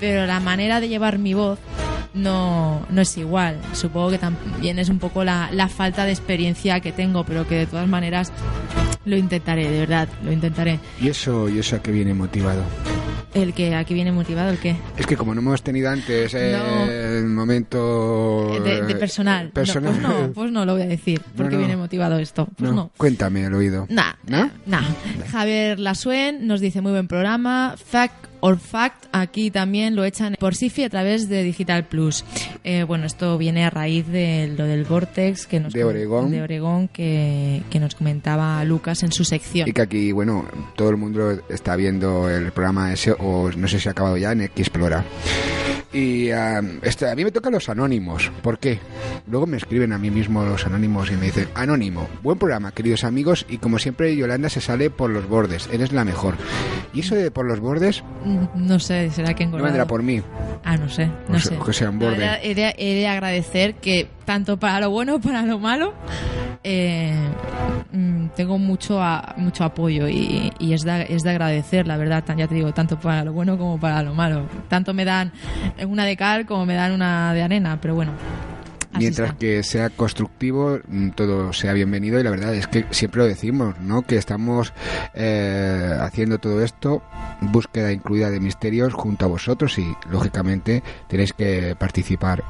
pero 0.00 0.26
la 0.26 0.40
manera 0.40 0.80
de 0.80 0.88
llevar 0.88 1.18
mi 1.18 1.34
voz 1.34 1.58
no, 2.14 2.86
no 2.90 3.00
es 3.00 3.16
igual. 3.18 3.58
Supongo 3.72 4.10
que 4.10 4.18
también 4.18 4.78
es 4.78 4.88
un 4.88 4.98
poco 4.98 5.24
la, 5.24 5.50
la 5.52 5.68
falta 5.68 6.04
de 6.04 6.12
experiencia 6.12 6.80
que 6.80 6.92
tengo, 6.92 7.24
pero 7.24 7.46
que 7.46 7.56
de 7.56 7.66
todas 7.66 7.88
maneras 7.88 8.32
lo 9.04 9.16
intentaré, 9.16 9.68
de 9.70 9.80
verdad, 9.80 10.08
lo 10.24 10.32
intentaré. 10.32 10.78
¿Y 11.00 11.08
eso, 11.08 11.48
y 11.48 11.58
eso 11.58 11.76
a 11.76 11.82
qué 11.82 11.90
viene 11.90 12.14
motivado? 12.14 12.62
El 13.34 13.52
que 13.52 13.74
aquí 13.74 13.94
viene 13.94 14.12
motivado, 14.12 14.50
el 14.50 14.58
que 14.58 14.76
Es 14.96 15.06
que 15.06 15.16
como 15.16 15.34
no 15.34 15.40
hemos 15.40 15.60
tenido 15.60 15.90
antes 15.90 16.32
eh, 16.34 16.56
No. 16.56 16.84
el 16.84 17.24
momento... 17.26 18.60
de, 18.62 18.82
de 18.82 18.92
eh, 18.92 18.94
personal. 18.94 19.46
No, 19.46 19.52
pues 19.52 19.74
no, 19.82 20.32
pues 20.34 20.52
no 20.52 20.64
lo 20.64 20.74
voy 20.74 20.82
a 20.82 20.86
decir, 20.86 21.20
porque 21.36 21.54
no. 21.54 21.58
viene 21.58 21.76
motivado 21.76 22.16
esto. 22.18 22.46
Pues 22.56 22.72
No. 22.72 22.92
Cuéntame 22.96 23.44
al 23.44 23.54
oído. 23.54 23.86
Nah, 23.90 24.12
¿No? 24.28 24.50
nah. 24.66 24.82
Javier 25.32 25.80
Lasuen 25.80 26.46
nos 26.46 26.60
dice 26.60 26.80
muy 26.80 26.92
buen 26.92 27.08
programa. 27.08 27.74
Fact 27.76 28.26
or 28.46 28.58
Fact, 28.58 29.06
aquí 29.12 29.50
también 29.50 29.96
lo 29.96 30.04
echan 30.04 30.36
por 30.38 30.54
Sifi 30.54 30.84
a 30.84 30.90
través 30.90 31.30
de 31.30 31.42
Digital 31.42 31.84
Plus. 31.86 32.26
Eh, 32.62 32.82
bueno, 32.82 33.06
esto 33.06 33.38
viene 33.38 33.64
a 33.64 33.70
raíz 33.70 34.06
de 34.06 34.52
lo 34.54 34.66
del 34.66 34.84
Vortex 34.84 35.46
que 35.46 35.60
nos 35.60 35.72
De 35.72 35.82
Oregón. 35.82 36.30
de 36.30 36.42
Oregón 36.42 36.88
que, 36.88 37.62
que 37.70 37.80
nos 37.80 37.94
comentaba 37.94 38.62
Lucas 38.64 39.02
en 39.02 39.12
su 39.12 39.24
sección. 39.24 39.66
Y 39.66 39.72
que 39.72 39.80
aquí, 39.80 40.12
bueno, 40.12 40.44
todo 40.76 40.90
el 40.90 40.98
mundo 40.98 41.40
está 41.48 41.74
viendo 41.74 42.28
el 42.28 42.52
programa 42.52 42.92
ese, 42.92 43.12
o 43.18 43.50
no 43.56 43.66
sé 43.66 43.80
si 43.80 43.88
ha 43.88 43.92
acabado 43.92 44.18
ya, 44.18 44.32
en 44.32 44.50
Xplora. 44.54 45.04
Y 45.94 46.28
este, 46.82 47.08
a 47.08 47.14
mí 47.14 47.24
me 47.24 47.30
tocan 47.30 47.52
los 47.52 47.68
anónimos. 47.68 48.32
¿Por 48.42 48.58
qué? 48.58 48.80
Luego 49.28 49.46
me 49.46 49.56
escriben 49.56 49.92
a 49.92 49.98
mí 49.98 50.10
mismo 50.10 50.44
los 50.44 50.66
anónimos 50.66 51.08
y 51.10 51.14
me 51.14 51.26
dicen, 51.26 51.48
anónimo, 51.54 52.08
buen 52.20 52.36
programa, 52.36 52.72
queridos 52.72 53.04
amigos, 53.04 53.46
y 53.48 53.58
como 53.58 53.78
siempre 53.78 54.16
Yolanda 54.16 54.48
se 54.48 54.60
sale 54.60 54.90
por 54.90 55.08
los 55.10 55.28
bordes, 55.28 55.68
eres 55.72 55.92
la 55.92 56.04
mejor. 56.04 56.34
Y 56.92 57.00
eso 57.00 57.14
de 57.14 57.30
por 57.30 57.46
los 57.46 57.60
bordes, 57.60 58.02
Mm, 58.24 58.33
No 58.54 58.78
sé, 58.78 59.10
será 59.10 59.34
que 59.34 59.44
no 59.44 59.48
engordado. 59.48 59.64
vendrá 59.72 59.86
por 59.86 60.02
mí. 60.02 60.22
Ah, 60.64 60.76
no 60.76 60.88
sé, 60.88 61.08
no 61.28 61.36
O 61.36 61.40
sé. 61.40 61.58
que 61.58 61.72
sea 61.72 61.90
un 61.90 61.98
borde. 61.98 62.38
He 62.42 62.54
de, 62.54 62.74
he 62.78 62.94
de 62.94 63.06
agradecer 63.08 63.74
que 63.74 64.08
tanto 64.24 64.58
para 64.58 64.80
lo 64.80 64.90
bueno 64.90 65.12
como 65.14 65.22
para 65.32 65.42
lo 65.42 65.58
malo 65.58 65.94
eh, 66.62 67.14
mm, 67.92 68.28
tengo 68.36 68.56
mucho 68.58 69.02
a- 69.02 69.34
mucho 69.36 69.64
apoyo 69.64 70.08
y, 70.08 70.50
y 70.58 70.72
es, 70.72 70.82
de, 70.82 71.06
es 71.10 71.22
de 71.22 71.30
agradecer, 71.30 71.86
la 71.86 71.96
verdad, 71.98 72.24
tan- 72.24 72.38
ya 72.38 72.46
te 72.48 72.54
digo, 72.54 72.72
tanto 72.72 72.98
para 72.98 73.24
lo 73.24 73.32
bueno 73.32 73.58
como 73.58 73.78
para 73.78 74.02
lo 74.02 74.14
malo. 74.14 74.46
Tanto 74.68 74.94
me 74.94 75.04
dan 75.04 75.30
una 75.86 76.04
de 76.06 76.16
cal 76.16 76.46
como 76.46 76.64
me 76.66 76.74
dan 76.74 76.92
una 76.92 77.34
de 77.34 77.42
arena, 77.42 77.78
pero 77.80 77.94
bueno. 77.94 78.12
Así 78.94 79.02
Mientras 79.02 79.30
está. 79.30 79.38
que 79.38 79.62
sea 79.62 79.90
constructivo, 79.90 80.78
mm, 80.86 81.10
todo 81.10 81.52
sea 81.52 81.72
bienvenido 81.72 82.18
y 82.20 82.22
la 82.22 82.30
verdad 82.30 82.54
es 82.54 82.66
que 82.66 82.86
siempre 82.90 83.22
lo 83.22 83.26
decimos, 83.26 83.78
¿no? 83.80 84.02
Que 84.02 84.16
estamos 84.16 84.72
eh, 85.14 85.96
haciendo 86.00 86.38
todo 86.38 86.62
esto, 86.62 87.02
búsqueda 87.40 87.92
incluida 87.92 88.30
de 88.30 88.40
misterios 88.40 88.94
junto 88.94 89.24
a 89.24 89.28
vosotros 89.28 89.78
y 89.78 89.94
lógicamente 90.08 90.82
tenéis 91.08 91.32
que 91.32 91.76
participar. 91.78 92.44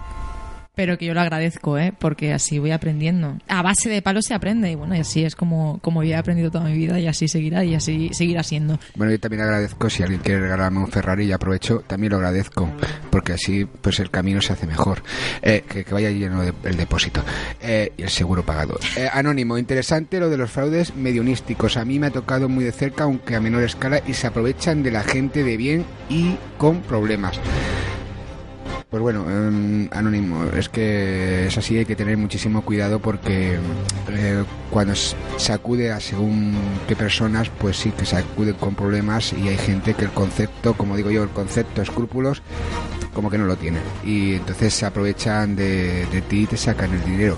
Pero 0.75 0.99
que 0.99 1.07
yo 1.07 1.15
lo 1.15 1.21
agradezco, 1.21 1.79
¿eh? 1.79 1.93
porque 1.99 2.33
así 2.33 2.59
voy 2.59 2.73
aprendiendo. 2.73 3.39
A 3.49 3.63
base 3.63 3.89
de 3.89 4.03
palos 4.03 4.25
se 4.27 4.35
aprende 4.35 4.71
y 4.71 4.75
bueno, 4.75 4.97
y 4.97 5.01
así 5.01 5.25
es 5.25 5.37
como, 5.37 5.79
como 5.81 6.03
yo 6.03 6.11
he 6.11 6.17
aprendido 6.17 6.51
toda 6.51 6.65
mi 6.65 6.73
vida 6.77 6.99
y 6.99 7.07
así 7.07 7.29
seguirá 7.29 7.65
y 7.65 7.75
así 7.77 8.11
seguirá 8.13 8.43
siendo. 8.43 8.81
Bueno, 8.97 9.13
yo 9.13 9.21
también 9.21 9.43
agradezco 9.43 9.89
si 9.89 10.03
alguien 10.03 10.21
quiere 10.21 10.41
regalarme 10.41 10.81
un 10.81 10.89
Ferrari 10.89 11.27
y 11.27 11.33
aprovecho, 11.33 11.85
también 11.87 12.11
lo 12.11 12.17
agradezco, 12.17 12.69
porque 13.11 13.35
así 13.35 13.65
pues 13.67 14.01
el 14.01 14.11
camino 14.11 14.41
se 14.41 14.53
hace 14.53 14.67
mejor. 14.67 15.03
Eh, 15.43 15.63
que, 15.69 15.85
que 15.85 15.95
vaya 15.95 16.11
lleno 16.11 16.43
de- 16.43 16.53
el 16.65 16.77
depósito 16.77 17.23
Eh, 17.63 17.93
y 17.97 18.03
el 18.03 18.11
seguro 18.11 18.45
pagado. 18.45 18.79
Eh, 18.97 19.09
anónimo, 19.13 19.57
interesante 19.59 20.19
lo 20.19 20.29
de 20.29 20.37
los 20.39 20.51
fraudes 20.51 20.97
medionísticos. 20.97 21.77
A 21.77 21.85
mí 21.85 21.99
me 22.01 22.09
ha 22.09 22.11
tocado 22.11 22.49
muy 22.49 22.65
de 22.65 22.73
cerca, 22.73 23.05
aunque 23.05 23.37
a 23.37 23.41
menor 23.41 23.63
escala, 23.63 24.01
y 24.07 24.15
se 24.15 24.27
aprovechan 24.27 24.83
de 24.83 24.91
la 24.91 25.05
gente 25.05 25.45
de 25.45 25.57
bien 25.57 25.85
y 26.09 26.35
con 26.59 26.81
problemas. 26.83 27.39
Pues 28.91 29.03
bueno, 29.03 29.29
em, 29.29 29.89
anónimo, 29.91 30.45
es 30.57 30.69
que 30.69 31.47
es 31.49 31.59
así, 31.59 31.77
hay 31.79 31.85
que 31.85 31.97
tener 31.97 32.17
muchísimo 32.17 32.63
cuidado 32.63 33.01
porque 33.01 33.59
eh, 34.09 34.45
cuando 34.71 34.93
s- 34.93 35.17
se 35.37 35.53
acude 35.53 35.91
a 35.91 35.99
según 35.99 36.55
qué 36.87 36.95
personas, 36.95 37.51
pues 37.59 37.77
sí 37.77 37.91
que 37.91 38.05
se 38.07 38.17
acuden 38.19 38.55
con 38.55 38.77
problemas 38.77 39.33
y 39.33 39.49
hay 39.49 39.57
gente 39.59 39.95
que 39.95 40.05
el 40.05 40.13
concepto, 40.13 40.75
como 40.75 40.97
digo 40.97 41.11
yo, 41.11 41.25
el 41.25 41.31
concepto 41.31 41.83
escrúpulos, 41.83 42.41
como 43.15 43.31
que 43.31 43.39
no 43.39 43.47
lo 43.47 43.57
tiene. 43.57 43.79
Y 44.05 44.35
entonces 44.35 44.73
se 44.73 44.87
aprovechan 44.87 45.57
de, 45.57 46.07
de 46.07 46.21
ti 46.23 46.43
y 46.43 46.47
te 46.47 46.57
sacan 46.57 46.93
el 46.95 47.05
dinero. 47.05 47.37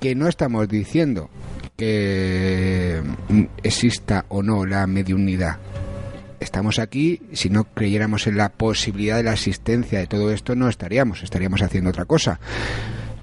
Que 0.00 0.14
no 0.14 0.28
estamos 0.28 0.68
diciendo 0.68 1.30
que 1.78 3.02
mm, 3.30 3.42
exista 3.62 4.26
o 4.28 4.42
no 4.42 4.66
la 4.66 4.86
mediunidad. 4.86 5.56
Estamos 6.40 6.78
aquí, 6.78 7.20
si 7.32 7.50
no 7.50 7.64
creyéramos 7.64 8.26
en 8.26 8.36
la 8.36 8.50
posibilidad 8.50 9.16
de 9.16 9.22
la 9.24 9.32
existencia 9.32 9.98
de 9.98 10.06
todo 10.06 10.32
esto, 10.32 10.54
no 10.54 10.68
estaríamos, 10.68 11.22
estaríamos 11.22 11.62
haciendo 11.62 11.90
otra 11.90 12.04
cosa. 12.04 12.40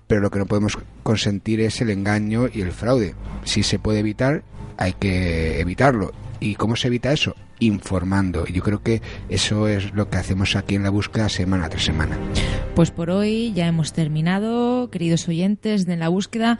Pero 0.07 0.21
lo 0.21 0.29
que 0.29 0.39
no 0.39 0.45
podemos 0.45 0.77
consentir 1.03 1.61
es 1.61 1.81
el 1.81 1.89
engaño 1.89 2.47
y 2.51 2.61
el 2.61 2.71
fraude. 2.71 3.15
Si 3.43 3.63
se 3.63 3.79
puede 3.79 3.99
evitar, 3.99 4.43
hay 4.77 4.93
que 4.93 5.59
evitarlo. 5.59 6.11
¿Y 6.39 6.55
cómo 6.55 6.75
se 6.75 6.87
evita 6.87 7.13
eso? 7.13 7.35
Informando. 7.61 8.43
Y 8.47 8.53
yo 8.53 8.61
creo 8.61 8.83
que 8.83 9.01
eso 9.29 9.67
es 9.69 9.93
lo 9.93 10.09
que 10.09 10.17
hacemos 10.17 10.55
aquí 10.57 10.75
en 10.75 10.83
la 10.83 10.89
búsqueda 10.89 11.29
semana 11.29 11.69
tras 11.69 11.85
semana. 11.85 12.17
Pues 12.75 12.91
por 12.91 13.09
hoy 13.09 13.53
ya 13.53 13.67
hemos 13.67 13.93
terminado, 13.93 14.89
queridos 14.89 15.27
oyentes 15.27 15.85
de 15.85 15.95
la 15.95 16.09
búsqueda. 16.09 16.59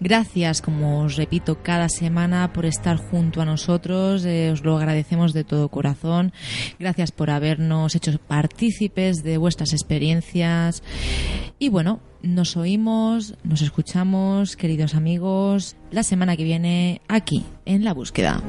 Gracias, 0.00 0.60
como 0.60 1.02
os 1.02 1.16
repito, 1.16 1.62
cada 1.62 1.88
semana 1.88 2.52
por 2.52 2.66
estar 2.66 2.98
junto 2.98 3.40
a 3.40 3.44
nosotros. 3.44 4.24
Eh, 4.24 4.50
os 4.52 4.62
lo 4.64 4.76
agradecemos 4.76 5.32
de 5.32 5.44
todo 5.44 5.68
corazón. 5.68 6.32
Gracias 6.78 7.12
por 7.12 7.30
habernos 7.30 7.94
hecho 7.94 8.18
partícipes 8.18 9.22
de 9.22 9.38
vuestras 9.38 9.72
experiencias. 9.72 10.82
Y 11.58 11.68
bueno, 11.68 12.00
nos 12.22 12.56
oímos, 12.56 13.34
nos 13.44 13.62
escuchamos, 13.62 14.56
queridos 14.56 14.94
amigos, 14.94 15.76
la 15.90 16.02
semana 16.02 16.36
que 16.36 16.44
viene 16.44 17.00
aquí 17.08 17.44
en 17.64 17.84
la 17.84 17.94
búsqueda. 17.94 18.42